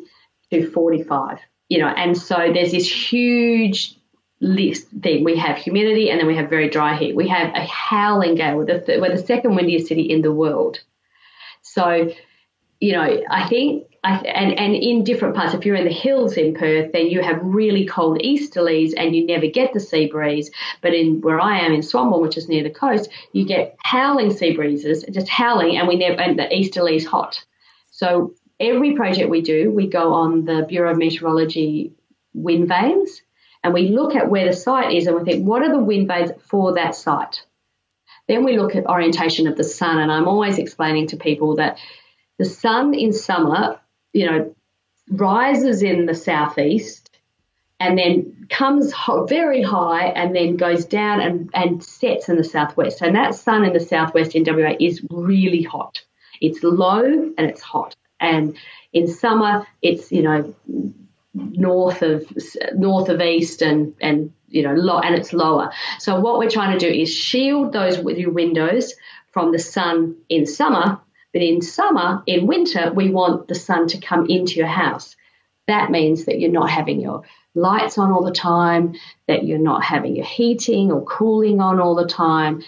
to 0.51 0.69
45 0.71 1.39
you 1.71 1.79
know, 1.79 1.87
and 1.87 2.19
so 2.19 2.51
there's 2.53 2.73
this 2.73 2.91
huge 2.91 3.97
list 4.41 4.89
thing. 5.03 5.23
We 5.25 5.37
have 5.37 5.57
humidity 5.57 6.11
and 6.11 6.19
then 6.19 6.27
we 6.27 6.37
have 6.37 6.51
very 6.51 6.69
dry 6.69 6.97
heat. 6.97 7.15
We 7.15 7.29
have 7.29 7.55
a 7.55 7.65
howling 7.65 8.35
gale. 8.35 8.57
We're 8.57 8.67
the, 8.67 8.81
th- 8.81 9.01
we're 9.01 9.17
the 9.17 9.25
second 9.25 9.55
windiest 9.55 9.87
city 9.87 10.03
in 10.03 10.21
the 10.21 10.33
world. 10.33 10.81
So, 11.63 12.11
you 12.81 12.93
know, 12.93 13.23
I 13.31 13.49
think, 13.49 13.87
I, 14.03 14.17
and, 14.17 14.59
and 14.59 14.75
in 14.75 15.05
different 15.05 15.37
parts, 15.37 15.55
if 15.55 15.65
you're 15.65 15.77
in 15.77 15.85
the 15.85 15.93
hills 15.93 16.37
in 16.37 16.55
Perth, 16.55 16.91
then 16.93 17.07
you 17.07 17.23
have 17.23 17.39
really 17.41 17.87
cold 17.87 18.19
easterlies 18.19 18.95
and 18.97 19.15
you 19.15 19.25
never 19.25 19.47
get 19.47 19.73
the 19.73 19.79
sea 19.79 20.07
breeze. 20.07 20.51
But 20.81 20.95
in 20.95 21.21
where 21.21 21.39
I 21.39 21.61
am 21.61 21.73
in 21.73 21.83
Swanbourne, 21.83 22.23
which 22.23 22.39
is 22.39 22.49
near 22.49 22.65
the 22.65 22.71
coast, 22.71 23.11
you 23.33 23.45
get 23.45 23.77
howling 23.85 24.33
sea 24.33 24.57
breezes, 24.57 25.05
just 25.13 25.29
howling, 25.29 25.77
and 25.77 25.87
we 25.87 25.97
never, 25.97 26.21
and 26.21 26.37
the 26.37 26.45
easterlies 26.45 27.07
hot. 27.07 27.45
So 27.93 28.35
every 28.61 28.95
project 28.95 29.31
we 29.31 29.41
do, 29.41 29.71
we 29.71 29.89
go 29.89 30.13
on 30.13 30.45
the 30.45 30.65
Bureau 30.69 30.93
of 30.93 30.99
Meteorology 30.99 31.93
wind 32.35 32.69
vanes 32.69 33.23
and 33.65 33.75
we 33.75 33.89
look 33.89 34.15
at 34.15 34.31
where 34.31 34.47
the 34.47 34.53
site 34.53 34.95
is 34.95 35.07
and 35.07 35.17
we 35.17 35.25
think, 35.25 35.47
what 35.47 35.63
are 35.63 35.71
the 35.71 35.83
wind 35.83 36.09
vanes 36.09 36.31
for 36.47 36.75
that 36.75 36.95
site? 36.95 37.43
Then 38.29 38.45
we 38.45 38.57
look 38.57 38.77
at 38.77 38.87
orientation 38.87 39.49
of 39.49 39.57
the 39.57 39.65
sun, 39.65 39.99
and 39.99 40.13
I'm 40.13 40.29
always 40.29 40.59
explaining 40.59 41.09
to 41.09 41.17
people 41.17 41.57
that 41.57 41.79
the 42.39 42.45
sun 42.45 42.95
in 42.95 43.13
summer, 43.13 43.81
you 44.13 44.31
know, 44.31 44.55
rises 45.11 45.83
in 45.83 46.07
the 46.07 46.15
southeast 46.15 47.11
and 47.81 47.99
then 47.99 48.47
comes 48.49 48.95
very 49.27 49.63
high 49.63 50.07
and 50.07 50.37
then 50.37 50.57
goes 50.57 50.85
down 50.85 51.21
and, 51.21 51.51
and 51.55 51.83
sets 51.83 52.29
in 52.29 52.37
the 52.37 52.45
southwest. 52.45 53.01
And 53.03 53.17
that 53.17 53.35
sun 53.35 53.65
in 53.65 53.73
the 53.73 53.81
southwest 53.81 54.37
in 54.37 54.45
WA 54.47 54.75
is 54.79 55.05
really 55.11 55.63
hot. 55.63 56.01
It's 56.41 56.63
low 56.63 57.03
and 57.37 57.51
it's 57.51 57.63
hot. 57.63 57.97
And 58.21 58.57
in 58.93 59.09
summer, 59.09 59.67
it's 59.83 60.13
you 60.13 60.23
know 60.23 60.55
north 61.35 62.03
of 62.03 62.27
north 62.75 63.09
of 63.09 63.21
east 63.21 63.63
and 63.63 63.95
and 64.01 64.33
you 64.49 64.63
know 64.63 64.99
and 65.01 65.15
it's 65.15 65.33
lower. 65.33 65.71
So 65.99 66.21
what 66.21 66.39
we're 66.39 66.51
trying 66.51 66.79
to 66.79 66.87
do 66.87 66.93
is 66.93 67.13
shield 67.13 67.73
those 67.73 67.99
your 68.19 68.33
windows 68.33 68.95
from 69.33 69.53
the 69.53 69.59
sun 69.59 70.17
in 70.29 70.47
summer. 70.47 71.01
But 71.33 71.43
in 71.43 71.63
summer, 71.63 72.25
in 72.27 72.49
winter, 72.49 72.93
we 72.93 73.11
want 73.11 73.47
the 73.47 73.55
sun 73.55 73.87
to 73.89 74.01
come 74.01 74.27
into 74.29 74.55
your 74.55 74.67
house. 74.67 75.15
That 75.69 75.91
means 75.91 76.25
that 76.25 76.41
you're 76.41 76.51
not 76.51 76.69
having 76.69 77.01
your 77.01 77.23
lights 77.55 77.99
on 77.99 78.11
all 78.11 78.25
the 78.25 78.33
time, 78.33 78.97
that 79.29 79.45
you're 79.45 79.59
not 79.59 79.85
having 79.85 80.17
your 80.17 80.27
heating 80.27 80.91
or 80.91 81.05
cooling 81.05 81.61
on 81.61 81.79
all 81.79 81.95
the 81.95 82.07
time, 82.07 82.63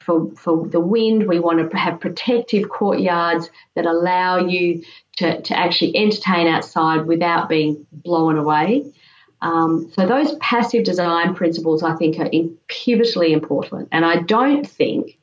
for, 0.00 0.30
for 0.36 0.66
the 0.66 0.80
wind. 0.80 1.28
We 1.28 1.38
want 1.38 1.70
to 1.70 1.76
have 1.76 2.00
protective 2.00 2.68
courtyards 2.68 3.50
that 3.74 3.86
allow 3.86 4.38
you 4.38 4.84
to, 5.16 5.40
to 5.40 5.58
actually 5.58 5.96
entertain 5.96 6.46
outside 6.46 7.06
without 7.06 7.48
being 7.48 7.86
blown 7.92 8.36
away. 8.36 8.92
Um, 9.40 9.92
so 9.94 10.06
those 10.06 10.34
passive 10.36 10.84
design 10.84 11.34
principles, 11.34 11.82
I 11.82 11.94
think, 11.96 12.18
are 12.18 12.26
in, 12.26 12.56
pivotally 12.68 13.30
important. 13.30 13.88
And 13.92 14.04
I 14.04 14.20
don't 14.20 14.66
think 14.66 15.18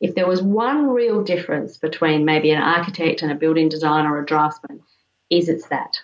if 0.00 0.14
there 0.14 0.26
was 0.26 0.42
one 0.42 0.88
real 0.88 1.22
difference 1.22 1.76
between 1.76 2.24
maybe 2.24 2.50
an 2.50 2.62
architect 2.62 3.22
and 3.22 3.30
a 3.30 3.34
building 3.34 3.68
designer 3.68 4.14
or 4.14 4.22
a 4.22 4.26
draftsman, 4.26 4.80
is 5.30 5.48
it's 5.48 5.68
that. 5.68 6.00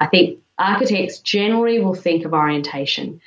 I 0.00 0.06
think 0.06 0.40
architects 0.58 1.20
generally 1.20 1.80
will 1.80 1.94
think 1.94 2.24
of 2.24 2.32
orientation. 2.32 3.20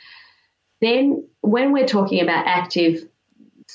Then, 0.81 1.27
when 1.41 1.71
we're 1.71 1.87
talking 1.87 2.21
about 2.21 2.47
active 2.47 3.07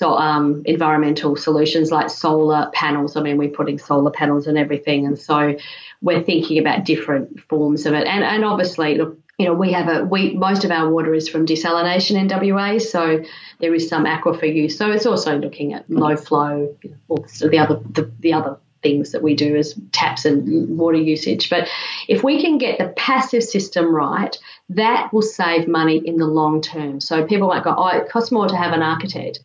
so 0.01 0.17
um, 0.17 0.63
environmental 0.65 1.37
solutions 1.37 1.91
like 1.91 2.09
solar 2.09 2.71
panels. 2.73 3.19
I 3.19 3.21
mean, 3.21 3.37
we're 3.37 3.51
putting 3.51 3.77
solar 3.77 4.11
panels 4.11 4.47
and 4.47 4.57
everything, 4.57 5.05
and 5.05 5.19
so 5.19 5.55
we're 6.01 6.23
thinking 6.23 6.59
about 6.59 6.87
different 6.87 7.39
forms 7.51 7.85
of 7.85 7.93
it. 7.93 8.07
And 8.07 8.25
and 8.25 8.43
obviously, 8.43 8.97
look, 8.97 9.19
you 9.39 9.45
know, 9.45 9.53
we 9.53 9.73
have 9.73 9.89
a 9.89 10.03
we 10.07 10.33
most 10.33 10.65
of 10.65 10.71
our 10.71 10.89
water 10.89 11.13
is 11.13 11.29
from 11.29 11.45
desalination 11.45 12.17
in 12.17 12.29
WA, 12.29 12.79
so 12.79 13.23
there 13.59 13.75
is 13.75 13.91
some 13.91 14.07
aquifer 14.07 14.51
use. 14.51 14.79
So 14.79 14.91
it's 14.91 15.05
also 15.05 15.37
looking 15.37 15.75
at 15.75 15.91
low 15.91 16.17
flow, 16.17 16.75
you 16.83 16.97
know, 17.11 17.19
the 17.51 17.59
other 17.59 17.83
the, 17.91 18.11
the 18.21 18.33
other 18.33 18.57
things 18.83 19.13
that 19.13 19.23
we 19.23 19.35
do 19.35 19.55
as 19.55 19.79
taps 19.93 20.25
and 20.25 20.79
water 20.79 20.97
usage. 20.97 21.51
But 21.51 21.69
if 22.09 22.25
we 22.25 22.41
can 22.41 22.57
get 22.57 22.79
the 22.79 22.89
passive 22.97 23.43
system 23.43 23.95
right, 23.95 24.35
that 24.71 25.13
will 25.13 25.21
save 25.21 25.69
money 25.69 25.99
in 25.99 26.17
the 26.17 26.27
long 26.27 26.63
term. 26.63 27.01
So 27.01 27.27
people 27.27 27.49
might 27.49 27.65
go, 27.65 27.75
oh, 27.77 27.89
it 27.89 28.09
costs 28.09 28.33
more 28.33 28.49
to 28.49 28.57
have 28.57 28.73
an 28.73 28.81
architect. 28.81 29.41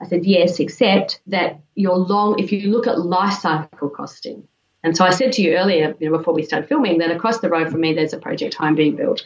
I 0.00 0.06
said, 0.06 0.24
yes, 0.24 0.60
except 0.60 1.20
that 1.26 1.60
your 1.74 1.96
long, 1.96 2.38
if 2.38 2.52
you 2.52 2.70
look 2.70 2.86
at 2.86 3.00
life 3.00 3.40
cycle 3.40 3.90
costing. 3.90 4.46
And 4.82 4.96
so 4.96 5.04
I 5.04 5.10
said 5.10 5.32
to 5.32 5.42
you 5.42 5.56
earlier, 5.56 5.96
you 5.98 6.10
know, 6.10 6.18
before 6.18 6.34
we 6.34 6.44
started 6.44 6.68
filming, 6.68 6.98
that 6.98 7.10
across 7.10 7.40
the 7.40 7.50
road 7.50 7.70
from 7.70 7.80
me, 7.80 7.94
there's 7.94 8.12
a 8.12 8.18
project 8.18 8.54
home 8.54 8.76
being 8.76 8.94
built, 8.94 9.24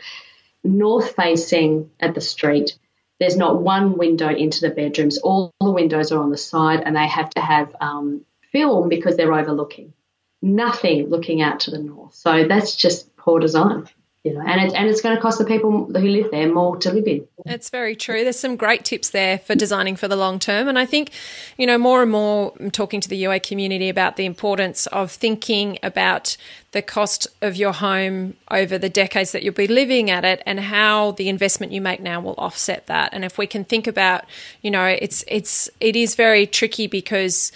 north 0.65 1.15
facing 1.15 1.91
at 2.01 2.15
the 2.15 2.23
street. 2.23 2.79
There's 3.21 3.37
not 3.37 3.61
one 3.61 3.99
window 3.99 4.29
into 4.29 4.63
the 4.63 4.71
bedrooms. 4.71 5.19
All 5.19 5.53
the 5.61 5.71
windows 5.71 6.11
are 6.11 6.23
on 6.23 6.31
the 6.31 6.39
side, 6.39 6.83
and 6.85 6.97
they 6.97 7.07
have 7.07 7.31
to 7.31 7.41
have 7.41 7.77
um, 7.81 8.25
film 8.51 8.89
because 8.89 9.17
they're 9.17 9.35
overlooking. 9.35 9.93
Nothing 10.41 11.09
looking 11.09 11.43
out 11.43 11.61
to 11.61 11.71
the 11.71 11.79
north. 11.79 12.15
So 12.15 12.49
that's 12.49 12.75
just 12.75 13.15
poor 13.17 13.39
design 13.39 13.87
you 14.25 14.33
know, 14.33 14.41
and 14.41 14.61
it's 14.61 14.75
and 14.75 14.89
it's 14.89 15.01
going 15.01 15.17
to 15.17 15.21
cost 15.21 15.39
the 15.39 15.45
people 15.45 15.87
who 15.87 16.09
live 16.09 16.31
there 16.31 16.53
more 16.53 16.77
to 16.77 16.93
live 16.93 17.07
in. 17.09 17.27
It's 17.45 17.71
very 17.71 17.97
true. 17.97 18.23
There's 18.23 18.39
some 18.39 18.55
great 18.55 18.85
tips 18.85 19.11
there 19.11 19.39
for 19.39 19.57
designing 19.57 19.97
for 19.97 20.07
the 20.07 20.15
long 20.15 20.39
term, 20.39 20.69
and 20.69 20.79
I 20.79 20.87
think, 20.87 21.11
you 21.59 21.67
know, 21.67 21.77
more 21.77 22.03
and 22.03 22.11
more 22.11 22.53
I'm 22.61 22.71
talking 22.71 23.01
to 23.01 23.09
the 23.09 23.17
UA 23.17 23.41
community 23.41 23.89
about 23.89 24.17
the 24.17 24.25
importance 24.25 24.87
of 24.89 25.11
thinking 25.11 25.79
about 25.83 26.37
the 26.73 26.83
cost 26.83 27.29
of 27.43 27.55
your 27.55 27.73
home 27.73 28.35
over 28.51 28.79
the 28.79 28.89
decades 28.89 29.33
that 29.33 29.43
you'll 29.43 29.53
be 29.53 29.67
living 29.67 30.11
at 30.11 30.25
it 30.25 30.43
and 30.47 30.59
how 30.59 31.13
the 31.13 31.29
investment 31.29 31.71
you 31.71 31.83
make 31.83 32.01
now 32.01 32.19
will 32.19 32.35
offset 32.39 32.87
that. 32.87 33.11
And 33.13 33.25
if 33.25 33.37
we 33.37 33.47
can 33.47 33.65
think 33.65 33.87
about, 33.87 34.25
you 34.63 34.71
know, 34.71 34.87
it's 34.87 35.23
it's 35.29 35.71
it 35.81 35.97
is 35.97 36.15
very 36.15 36.47
tricky 36.47 36.87
because 36.87 37.53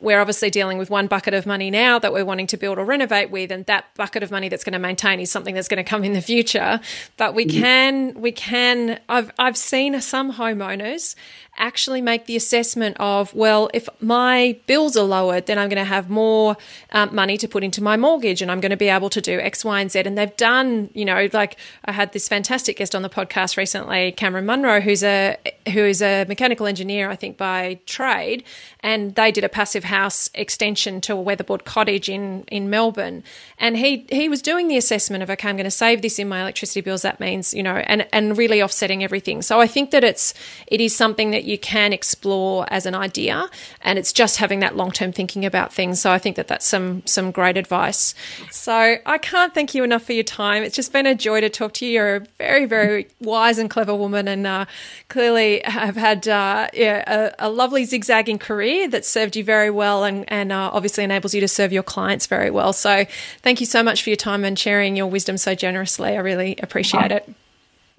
we're 0.00 0.20
obviously 0.20 0.50
dealing 0.50 0.78
with 0.78 0.90
one 0.90 1.06
bucket 1.06 1.32
of 1.34 1.46
money 1.46 1.70
now 1.70 1.98
that 1.98 2.12
we're 2.12 2.24
wanting 2.24 2.48
to 2.48 2.56
build 2.56 2.78
or 2.78 2.84
renovate 2.84 3.30
with 3.30 3.52
and 3.52 3.64
that 3.66 3.84
bucket 3.94 4.22
of 4.22 4.30
money 4.30 4.48
that's 4.48 4.64
going 4.64 4.72
to 4.72 4.78
maintain 4.78 5.20
is 5.20 5.30
something 5.30 5.54
that's 5.54 5.68
going 5.68 5.82
to 5.82 5.88
come 5.88 6.02
in 6.02 6.12
the 6.12 6.20
future 6.20 6.80
but 7.16 7.34
we 7.34 7.46
mm-hmm. 7.46 7.60
can 7.60 8.20
we 8.20 8.32
can 8.32 8.98
I've 9.08 9.30
I've 9.38 9.56
seen 9.56 10.00
some 10.00 10.32
homeowners 10.32 11.14
actually 11.58 12.00
make 12.00 12.26
the 12.26 12.36
assessment 12.36 12.96
of, 12.98 13.34
well, 13.34 13.70
if 13.74 13.88
my 14.00 14.58
bills 14.66 14.96
are 14.96 15.04
lowered, 15.04 15.46
then 15.46 15.58
I'm 15.58 15.68
going 15.68 15.78
to 15.78 15.84
have 15.84 16.10
more 16.10 16.56
um, 16.92 17.14
money 17.14 17.36
to 17.38 17.48
put 17.48 17.64
into 17.64 17.82
my 17.82 17.96
mortgage 17.96 18.42
and 18.42 18.50
I'm 18.50 18.60
going 18.60 18.70
to 18.70 18.76
be 18.76 18.88
able 18.88 19.10
to 19.10 19.20
do 19.20 19.40
X, 19.40 19.64
Y, 19.64 19.80
and 19.80 19.90
Z. 19.90 20.00
And 20.00 20.16
they've 20.16 20.36
done, 20.36 20.90
you 20.94 21.04
know, 21.04 21.28
like 21.32 21.56
I 21.84 21.92
had 21.92 22.12
this 22.12 22.28
fantastic 22.28 22.76
guest 22.76 22.94
on 22.94 23.02
the 23.02 23.08
podcast 23.08 23.56
recently, 23.56 24.12
Cameron 24.12 24.46
Munro, 24.46 24.80
who's 24.80 25.02
a 25.02 25.36
who 25.72 25.80
is 25.80 26.02
a 26.02 26.24
mechanical 26.26 26.66
engineer, 26.66 27.10
I 27.10 27.16
think, 27.16 27.36
by 27.36 27.78
trade, 27.86 28.44
and 28.86 29.16
they 29.16 29.32
did 29.32 29.42
a 29.42 29.48
passive 29.48 29.82
house 29.82 30.30
extension 30.32 31.00
to 31.00 31.12
a 31.12 31.20
weatherboard 31.20 31.64
cottage 31.64 32.08
in 32.08 32.44
in 32.46 32.70
Melbourne. 32.70 33.24
And 33.58 33.76
he 33.76 34.06
he 34.10 34.28
was 34.28 34.40
doing 34.40 34.68
the 34.68 34.76
assessment 34.76 35.24
of, 35.24 35.30
okay, 35.30 35.48
I'm 35.48 35.56
going 35.56 35.64
to 35.64 35.72
save 35.72 36.02
this 36.02 36.20
in 36.20 36.28
my 36.28 36.40
electricity 36.40 36.82
bills. 36.82 37.02
That 37.02 37.18
means, 37.18 37.52
you 37.52 37.64
know, 37.64 37.74
and 37.74 38.06
and 38.12 38.38
really 38.38 38.62
offsetting 38.62 39.02
everything. 39.02 39.42
So 39.42 39.60
I 39.60 39.66
think 39.66 39.90
that 39.90 40.04
it's 40.04 40.34
it 40.68 40.80
is 40.80 40.94
something 40.94 41.32
that 41.32 41.42
you 41.42 41.58
can 41.58 41.92
explore 41.92 42.64
as 42.72 42.86
an 42.86 42.94
idea, 42.94 43.50
and 43.82 43.98
it's 43.98 44.12
just 44.12 44.36
having 44.36 44.60
that 44.60 44.76
long 44.76 44.92
term 44.92 45.10
thinking 45.10 45.44
about 45.44 45.72
things. 45.72 46.00
So 46.00 46.12
I 46.12 46.18
think 46.18 46.36
that 46.36 46.46
that's 46.46 46.64
some 46.64 47.04
some 47.06 47.32
great 47.32 47.56
advice. 47.56 48.14
So 48.52 48.98
I 49.04 49.18
can't 49.18 49.52
thank 49.52 49.74
you 49.74 49.82
enough 49.82 50.04
for 50.04 50.12
your 50.12 50.22
time. 50.22 50.62
It's 50.62 50.76
just 50.76 50.92
been 50.92 51.06
a 51.06 51.14
joy 51.16 51.40
to 51.40 51.50
talk 51.50 51.72
to 51.74 51.86
you. 51.86 51.92
You're 51.94 52.16
a 52.16 52.26
very 52.38 52.66
very 52.66 53.08
wise 53.20 53.58
and 53.58 53.68
clever 53.68 53.96
woman, 53.96 54.28
and 54.28 54.46
uh, 54.46 54.66
clearly 55.08 55.60
have 55.64 55.96
had 55.96 56.28
uh, 56.28 56.68
yeah, 56.72 57.02
a, 57.40 57.48
a, 57.48 57.50
lovely 57.50 57.84
zigzagging 57.84 58.38
career 58.38 58.75
that 58.84 59.06
served 59.06 59.36
you 59.36 59.44
very 59.44 59.70
well, 59.70 60.04
and 60.04 60.24
and 60.28 60.52
uh, 60.52 60.70
obviously 60.72 61.04
enables 61.04 61.34
you 61.34 61.40
to 61.40 61.48
serve 61.48 61.72
your 61.72 61.82
clients 61.82 62.26
very 62.26 62.50
well. 62.50 62.74
So 62.74 63.06
thank 63.42 63.60
you 63.60 63.66
so 63.66 63.82
much 63.82 64.02
for 64.02 64.10
your 64.10 64.16
time 64.16 64.44
and 64.44 64.58
sharing 64.58 64.96
your 64.96 65.06
wisdom 65.06 65.38
so 65.38 65.54
generously. 65.54 66.10
I 66.10 66.20
really 66.20 66.56
appreciate 66.62 67.12
it. 67.12 67.28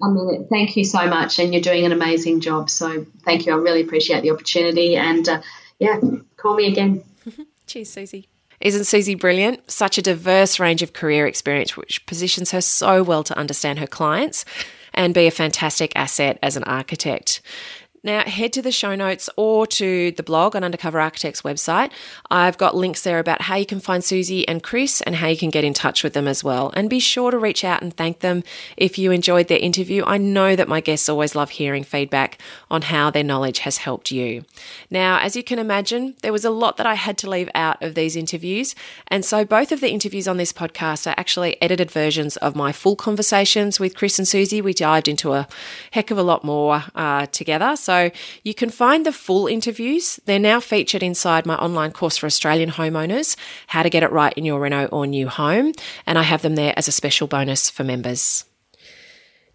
I 0.00 0.08
mean, 0.10 0.46
thank 0.48 0.76
you 0.76 0.84
so 0.84 1.08
much, 1.08 1.40
and 1.40 1.52
you're 1.52 1.62
doing 1.62 1.84
an 1.84 1.92
amazing 1.92 2.40
job. 2.40 2.70
So 2.70 3.04
thank 3.24 3.46
you. 3.46 3.52
I 3.52 3.56
really 3.56 3.80
appreciate 3.80 4.22
the 4.22 4.30
opportunity, 4.30 4.94
and 4.94 5.28
uh, 5.28 5.42
yeah, 5.80 5.98
call 6.36 6.54
me 6.54 6.68
again. 6.68 7.02
Cheers, 7.66 7.90
Susie. 7.90 8.28
Isn't 8.60 8.84
Susie 8.84 9.14
brilliant? 9.14 9.70
Such 9.70 9.98
a 9.98 10.02
diverse 10.02 10.58
range 10.58 10.82
of 10.82 10.92
career 10.92 11.26
experience, 11.26 11.76
which 11.76 12.04
positions 12.06 12.50
her 12.50 12.60
so 12.60 13.02
well 13.02 13.22
to 13.24 13.36
understand 13.38 13.78
her 13.78 13.86
clients 13.86 14.44
and 14.94 15.14
be 15.14 15.26
a 15.26 15.30
fantastic 15.30 15.92
asset 15.94 16.38
as 16.42 16.56
an 16.56 16.64
architect. 16.64 17.40
Now, 18.08 18.24
head 18.24 18.54
to 18.54 18.62
the 18.62 18.72
show 18.72 18.94
notes 18.94 19.28
or 19.36 19.66
to 19.66 20.12
the 20.12 20.22
blog 20.22 20.56
on 20.56 20.64
Undercover 20.64 20.98
Architects 20.98 21.42
website. 21.42 21.90
I've 22.30 22.56
got 22.56 22.74
links 22.74 23.02
there 23.02 23.18
about 23.18 23.42
how 23.42 23.56
you 23.56 23.66
can 23.66 23.80
find 23.80 24.02
Susie 24.02 24.48
and 24.48 24.62
Chris 24.62 25.02
and 25.02 25.16
how 25.16 25.26
you 25.26 25.36
can 25.36 25.50
get 25.50 25.62
in 25.62 25.74
touch 25.74 26.02
with 26.02 26.14
them 26.14 26.26
as 26.26 26.42
well. 26.42 26.72
And 26.74 26.88
be 26.88 27.00
sure 27.00 27.30
to 27.30 27.38
reach 27.38 27.64
out 27.64 27.82
and 27.82 27.94
thank 27.94 28.20
them 28.20 28.44
if 28.78 28.96
you 28.96 29.10
enjoyed 29.10 29.48
their 29.48 29.58
interview. 29.58 30.04
I 30.06 30.16
know 30.16 30.56
that 30.56 30.68
my 30.68 30.80
guests 30.80 31.10
always 31.10 31.34
love 31.34 31.50
hearing 31.50 31.84
feedback 31.84 32.38
on 32.70 32.80
how 32.80 33.10
their 33.10 33.22
knowledge 33.22 33.58
has 33.58 33.76
helped 33.76 34.10
you. 34.10 34.46
Now, 34.88 35.18
as 35.18 35.36
you 35.36 35.42
can 35.42 35.58
imagine, 35.58 36.14
there 36.22 36.32
was 36.32 36.46
a 36.46 36.50
lot 36.50 36.78
that 36.78 36.86
I 36.86 36.94
had 36.94 37.18
to 37.18 37.28
leave 37.28 37.50
out 37.54 37.82
of 37.82 37.94
these 37.94 38.16
interviews. 38.16 38.74
And 39.08 39.22
so 39.22 39.44
both 39.44 39.70
of 39.70 39.82
the 39.82 39.90
interviews 39.90 40.26
on 40.26 40.38
this 40.38 40.54
podcast 40.54 41.06
are 41.06 41.14
actually 41.18 41.60
edited 41.60 41.90
versions 41.90 42.38
of 42.38 42.56
my 42.56 42.72
full 42.72 42.96
conversations 42.96 43.78
with 43.78 43.94
Chris 43.94 44.18
and 44.18 44.26
Susie. 44.26 44.62
We 44.62 44.72
dived 44.72 45.08
into 45.08 45.34
a 45.34 45.46
heck 45.90 46.10
of 46.10 46.16
a 46.16 46.22
lot 46.22 46.42
more 46.42 46.84
uh, 46.94 47.26
together. 47.26 47.76
So 47.76 47.97
you 48.42 48.54
can 48.54 48.70
find 48.70 49.04
the 49.04 49.12
full 49.12 49.46
interviews. 49.46 50.18
They're 50.24 50.38
now 50.38 50.60
featured 50.60 51.02
inside 51.02 51.46
my 51.46 51.56
online 51.56 51.92
course 51.92 52.16
for 52.16 52.26
Australian 52.26 52.70
homeowners, 52.70 53.36
How 53.68 53.82
to 53.82 53.90
Get 53.90 54.02
It 54.02 54.12
Right 54.12 54.32
in 54.34 54.44
Your 54.44 54.60
Reno 54.60 54.86
or 54.86 55.06
New 55.06 55.28
Home. 55.28 55.72
And 56.06 56.18
I 56.18 56.22
have 56.22 56.42
them 56.42 56.54
there 56.54 56.74
as 56.76 56.88
a 56.88 56.92
special 56.92 57.26
bonus 57.26 57.70
for 57.70 57.84
members. 57.84 58.47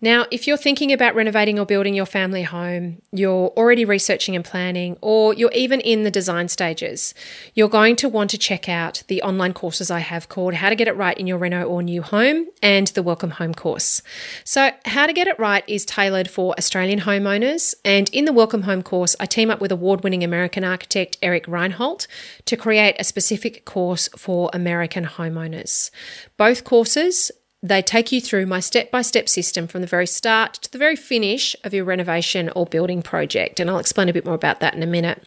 Now, 0.03 0.25
if 0.31 0.47
you're 0.47 0.57
thinking 0.57 0.91
about 0.91 1.15
renovating 1.15 1.57
or 1.57 1.65
building 1.65 1.93
your 1.93 2.05
family 2.05 2.43
home, 2.43 3.01
you're 3.13 3.53
already 3.55 3.85
researching 3.85 4.35
and 4.35 4.43
planning, 4.43 4.97
or 4.99 5.33
you're 5.33 5.53
even 5.53 5.79
in 5.79 6.03
the 6.03 6.11
design 6.11 6.49
stages, 6.49 7.13
you're 7.53 7.69
going 7.69 7.95
to 7.95 8.09
want 8.09 8.29
to 8.31 8.37
check 8.37 8.67
out 8.67 9.03
the 9.07 9.21
online 9.21 9.53
courses 9.53 9.89
I 9.89 9.99
have 9.99 10.27
called 10.27 10.55
How 10.55 10.67
to 10.67 10.75
Get 10.75 10.89
It 10.89 10.97
Right 10.97 11.17
in 11.17 11.25
Your 11.25 11.37
Reno 11.37 11.63
or 11.63 11.81
New 11.81 12.01
Home 12.01 12.47
and 12.61 12.87
the 12.87 13.01
Welcome 13.01 13.29
Home 13.29 13.53
course. 13.53 14.01
So, 14.43 14.71
How 14.83 15.07
to 15.07 15.13
Get 15.13 15.29
It 15.29 15.39
Right 15.39 15.63
is 15.67 15.85
tailored 15.85 16.29
for 16.29 16.53
Australian 16.57 16.99
homeowners, 16.99 17.73
and 17.85 18.09
in 18.09 18.25
the 18.25 18.33
Welcome 18.33 18.63
Home 18.63 18.83
course, 18.83 19.15
I 19.21 19.25
team 19.25 19.49
up 19.49 19.61
with 19.61 19.71
award 19.71 20.03
winning 20.03 20.21
American 20.21 20.65
architect 20.65 21.15
Eric 21.21 21.45
Reinholdt 21.45 22.07
to 22.43 22.57
create 22.57 22.97
a 22.99 23.05
specific 23.05 23.63
course 23.63 24.09
for 24.17 24.49
American 24.51 25.05
homeowners. 25.05 25.91
Both 26.35 26.65
courses 26.65 27.31
they 27.63 27.81
take 27.81 28.11
you 28.11 28.19
through 28.19 28.45
my 28.45 28.59
step 28.59 28.91
by 28.91 29.01
step 29.01 29.29
system 29.29 29.67
from 29.67 29.79
the 29.79 29.87
very 29.87 30.05
start 30.05 30.55
to 30.55 30.71
the 30.71 30.77
very 30.77 30.97
finish 30.97 31.55
of 31.63 31.73
your 31.73 31.85
renovation 31.85 32.49
or 32.57 32.65
building 32.65 33.01
project. 33.01 33.59
And 33.59 33.69
I'll 33.69 33.79
explain 33.79 34.09
a 34.09 34.13
bit 34.13 34.25
more 34.25 34.35
about 34.35 34.59
that 34.59 34.73
in 34.73 34.83
a 34.83 34.87
minute. 34.87 35.25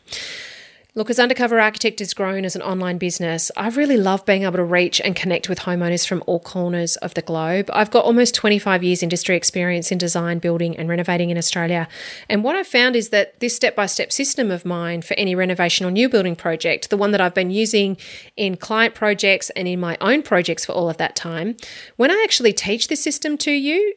Look, 0.96 1.10
as 1.10 1.18
Undercover 1.18 1.60
Architect 1.60 1.98
has 1.98 2.14
grown 2.14 2.46
as 2.46 2.56
an 2.56 2.62
online 2.62 2.96
business, 2.96 3.50
I 3.54 3.68
really 3.68 3.98
love 3.98 4.24
being 4.24 4.44
able 4.44 4.56
to 4.56 4.64
reach 4.64 4.98
and 5.02 5.14
connect 5.14 5.46
with 5.46 5.58
homeowners 5.58 6.08
from 6.08 6.24
all 6.26 6.40
corners 6.40 6.96
of 6.96 7.12
the 7.12 7.20
globe. 7.20 7.68
I've 7.70 7.90
got 7.90 8.06
almost 8.06 8.34
25 8.34 8.82
years 8.82 9.02
industry 9.02 9.36
experience 9.36 9.92
in 9.92 9.98
design, 9.98 10.38
building, 10.38 10.74
and 10.74 10.88
renovating 10.88 11.28
in 11.28 11.36
Australia. 11.36 11.86
And 12.30 12.42
what 12.42 12.56
I've 12.56 12.66
found 12.66 12.96
is 12.96 13.10
that 13.10 13.38
this 13.40 13.54
step 13.54 13.76
by 13.76 13.84
step 13.84 14.10
system 14.10 14.50
of 14.50 14.64
mine 14.64 15.02
for 15.02 15.12
any 15.18 15.34
renovation 15.34 15.84
or 15.84 15.90
new 15.90 16.08
building 16.08 16.34
project, 16.34 16.88
the 16.88 16.96
one 16.96 17.10
that 17.10 17.20
I've 17.20 17.34
been 17.34 17.50
using 17.50 17.98
in 18.34 18.56
client 18.56 18.94
projects 18.94 19.50
and 19.50 19.68
in 19.68 19.78
my 19.78 19.98
own 20.00 20.22
projects 20.22 20.64
for 20.64 20.72
all 20.72 20.88
of 20.88 20.96
that 20.96 21.14
time, 21.14 21.58
when 21.96 22.10
I 22.10 22.18
actually 22.24 22.54
teach 22.54 22.88
this 22.88 23.04
system 23.04 23.36
to 23.38 23.50
you, 23.52 23.92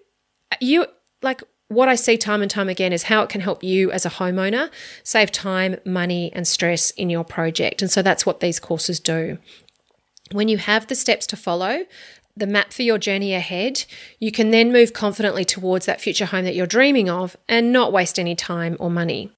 you 0.60 0.86
like 1.22 1.43
what 1.70 1.88
I 1.88 1.95
see 1.95 2.17
time 2.17 2.41
and 2.41 2.51
time 2.51 2.67
again 2.67 2.91
is 2.91 3.03
how 3.03 3.22
it 3.22 3.30
can 3.30 3.41
help 3.41 3.63
you 3.63 3.91
as 3.91 4.05
a 4.05 4.09
homeowner 4.09 4.70
save 5.03 5.32
time, 5.32 5.78
money, 5.86 6.32
and 6.34 6.47
stress 6.47 6.91
in 6.91 7.09
your 7.09 7.24
project. 7.24 7.82
And 7.82 7.89
so 7.89 8.01
that's 8.01 8.26
what 8.26 8.39
these 8.39 8.59
courses 8.59 8.99
do. 8.99 9.38
When 10.32 10.47
you 10.47 10.57
have 10.57 10.88
the 10.88 10.95
steps 10.95 11.26
to 11.28 11.38
follow, 11.38 11.86
the 12.36 12.47
map 12.47 12.74
for 12.74 12.82
your 12.82 12.97
journey 12.97 13.34
ahead, 13.34 13.86
you 14.20 14.32
can 14.32 14.51
then 14.51 14.72
move 14.72 14.93
confidently 14.93 15.45
towards 15.45 15.86
that 15.86 16.01
future 16.01 16.26
home 16.26 16.45
that 16.45 16.55
you're 16.55 16.67
dreaming 16.67 17.09
of 17.09 17.38
and 17.47 17.72
not 17.72 17.93
waste 17.93 18.20
any 18.20 18.36
time 18.36 18.76
or 18.80 18.89
money. 18.89 19.32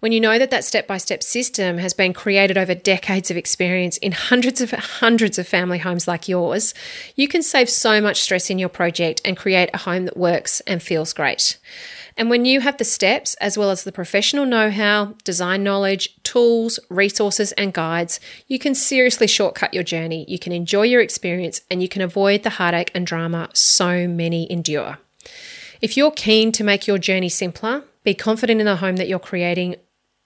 When 0.00 0.12
you 0.12 0.20
know 0.20 0.38
that 0.38 0.50
that 0.50 0.64
step 0.64 0.86
by 0.86 0.98
step 0.98 1.22
system 1.22 1.78
has 1.78 1.94
been 1.94 2.12
created 2.12 2.58
over 2.58 2.74
decades 2.74 3.30
of 3.30 3.36
experience 3.36 3.96
in 3.98 4.12
hundreds 4.12 4.60
of 4.60 4.70
hundreds 4.70 5.38
of 5.38 5.48
family 5.48 5.78
homes 5.78 6.06
like 6.08 6.28
yours, 6.28 6.74
you 7.16 7.28
can 7.28 7.42
save 7.42 7.70
so 7.70 8.00
much 8.00 8.20
stress 8.20 8.50
in 8.50 8.58
your 8.58 8.68
project 8.68 9.20
and 9.24 9.36
create 9.36 9.70
a 9.72 9.78
home 9.78 10.04
that 10.04 10.16
works 10.16 10.60
and 10.60 10.82
feels 10.82 11.12
great. 11.12 11.58
And 12.16 12.30
when 12.30 12.44
you 12.44 12.60
have 12.60 12.76
the 12.76 12.84
steps, 12.84 13.34
as 13.34 13.58
well 13.58 13.70
as 13.70 13.82
the 13.82 13.92
professional 13.92 14.46
know 14.46 14.70
how, 14.70 15.14
design 15.24 15.64
knowledge, 15.64 16.14
tools, 16.22 16.78
resources, 16.88 17.52
and 17.52 17.72
guides, 17.74 18.20
you 18.46 18.58
can 18.58 18.74
seriously 18.74 19.26
shortcut 19.26 19.74
your 19.74 19.82
journey. 19.82 20.24
You 20.28 20.38
can 20.38 20.52
enjoy 20.52 20.82
your 20.82 21.00
experience 21.00 21.60
and 21.70 21.82
you 21.82 21.88
can 21.88 22.02
avoid 22.02 22.42
the 22.42 22.50
heartache 22.50 22.92
and 22.94 23.06
drama 23.06 23.48
so 23.52 24.06
many 24.06 24.50
endure. 24.50 24.98
If 25.84 25.98
you're 25.98 26.12
keen 26.12 26.50
to 26.52 26.64
make 26.64 26.86
your 26.86 26.96
journey 26.96 27.28
simpler, 27.28 27.84
be 28.04 28.14
confident 28.14 28.58
in 28.58 28.64
the 28.64 28.76
home 28.76 28.96
that 28.96 29.06
you're 29.06 29.18
creating 29.18 29.76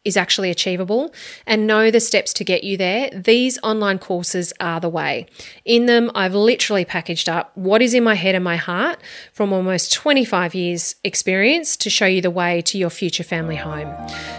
is 0.09 0.17
actually 0.17 0.51
achievable 0.51 1.15
and 1.47 1.67
know 1.67 1.91
the 1.91 2.01
steps 2.01 2.33
to 2.33 2.45
get 2.45 2.65
you 2.65 2.77
there, 2.77 3.11
these 3.11 3.59
online 3.63 3.99
courses 3.99 4.53
are 4.59 4.81
the 4.81 4.89
way. 4.89 5.27
In 5.65 5.87
them, 5.87 6.11
I've 6.15 6.35
literally 6.35 6.85
packaged 6.85 7.29
up 7.29 7.57
what 7.57 7.83
is 7.83 7.95
in 7.95 8.03
my 8.03 8.15
head 8.15 8.35
and 8.35 8.43
my 8.43 8.57
heart 8.57 8.99
from 9.33 9.53
almost 9.53 9.93
25 9.93 10.55
years' 10.55 10.97
experience 11.05 11.77
to 11.77 11.91
show 11.91 12.07
you 12.07 12.21
the 12.21 12.31
way 12.31 12.63
to 12.63 12.79
your 12.79 12.91
future 12.91 13.23
family 13.23 13.57
home. 13.57 13.95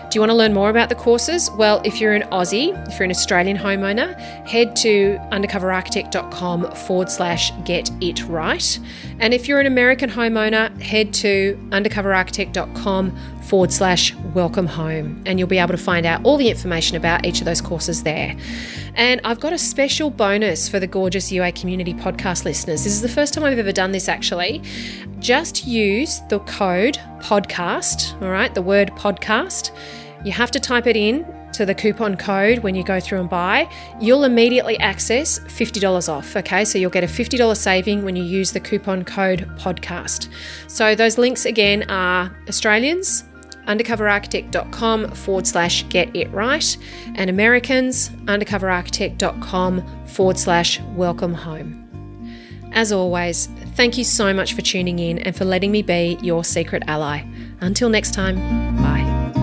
Do 0.09 0.15
you 0.15 0.21
want 0.21 0.31
to 0.31 0.35
learn 0.35 0.53
more 0.53 0.69
about 0.71 0.89
the 0.89 0.95
courses? 0.95 1.51
Well, 1.51 1.81
if 1.85 2.01
you're 2.01 2.13
an 2.13 2.23
Aussie, 2.23 2.69
if 2.87 2.97
you're 2.97 3.05
an 3.05 3.11
Australian 3.11 3.57
homeowner, 3.57 4.19
head 4.47 4.75
to 4.77 5.19
undercoverarchitect.com 5.31 6.71
forward 6.71 7.11
slash 7.11 7.51
get 7.63 7.91
it 8.01 8.27
right. 8.27 8.79
And 9.19 9.33
if 9.33 9.47
you're 9.47 9.59
an 9.59 9.67
American 9.67 10.09
homeowner, 10.09 10.81
head 10.81 11.13
to 11.15 11.59
undercoverarchitect.com 11.69 13.38
forward 13.49 13.73
slash 13.73 14.13
welcome 14.35 14.67
home. 14.67 15.21
And 15.25 15.39
you'll 15.39 15.47
be 15.47 15.57
able 15.57 15.71
to 15.71 15.77
find 15.77 16.05
out 16.05 16.23
all 16.23 16.37
the 16.37 16.49
information 16.49 16.95
about 16.95 17.25
each 17.25 17.39
of 17.39 17.45
those 17.45 17.61
courses 17.61 18.03
there. 18.03 18.37
And 18.93 19.19
I've 19.23 19.39
got 19.39 19.53
a 19.53 19.57
special 19.57 20.11
bonus 20.11 20.69
for 20.69 20.79
the 20.79 20.87
gorgeous 20.87 21.31
UA 21.31 21.53
community 21.53 21.95
podcast 21.95 22.45
listeners. 22.45 22.83
This 22.83 22.93
is 22.93 23.01
the 23.01 23.09
first 23.09 23.33
time 23.33 23.43
I've 23.43 23.57
ever 23.57 23.71
done 23.71 23.91
this 23.91 24.07
actually. 24.07 24.61
Just 25.17 25.65
use 25.65 26.21
the 26.29 26.39
code 26.41 26.99
podcast, 27.19 28.21
all 28.21 28.29
right, 28.29 28.53
the 28.53 28.61
word 28.61 28.91
podcast. 28.91 29.71
You 30.23 30.31
have 30.31 30.51
to 30.51 30.59
type 30.59 30.85
it 30.85 30.95
in 30.95 31.25
to 31.53 31.65
the 31.65 31.73
coupon 31.75 32.15
code 32.15 32.59
when 32.59 32.75
you 32.75 32.83
go 32.83 32.99
through 32.99 33.19
and 33.19 33.29
buy, 33.29 33.69
you'll 33.99 34.23
immediately 34.23 34.77
access 34.79 35.39
$50 35.39 36.07
off. 36.07 36.35
Okay, 36.37 36.63
so 36.63 36.77
you'll 36.77 36.89
get 36.89 37.03
a 37.03 37.07
$50 37.07 37.57
saving 37.57 38.05
when 38.05 38.15
you 38.15 38.23
use 38.23 38.51
the 38.53 38.59
coupon 38.59 39.03
code 39.03 39.49
podcast. 39.57 40.29
So 40.67 40.95
those 40.95 41.17
links 41.17 41.45
again 41.45 41.89
are 41.89 42.33
Australians, 42.47 43.25
undercoverarchitect.com 43.69 45.11
forward 45.11 45.47
slash 45.47 45.87
get 45.89 46.13
it 46.15 46.29
right, 46.31 46.77
and 47.15 47.29
Americans, 47.29 48.09
undercoverarchitect.com 48.25 50.07
forward 50.07 50.37
slash 50.37 50.81
welcome 50.95 51.33
home. 51.33 51.85
As 52.73 52.91
always, 52.91 53.47
thank 53.75 53.97
you 53.97 54.03
so 54.03 54.33
much 54.33 54.53
for 54.53 54.61
tuning 54.61 54.99
in 54.99 55.19
and 55.19 55.35
for 55.35 55.45
letting 55.45 55.71
me 55.71 55.81
be 55.81 56.17
your 56.21 56.43
secret 56.43 56.83
ally. 56.87 57.23
Until 57.61 57.89
next 57.89 58.13
time, 58.13 58.35
bye. 58.77 59.38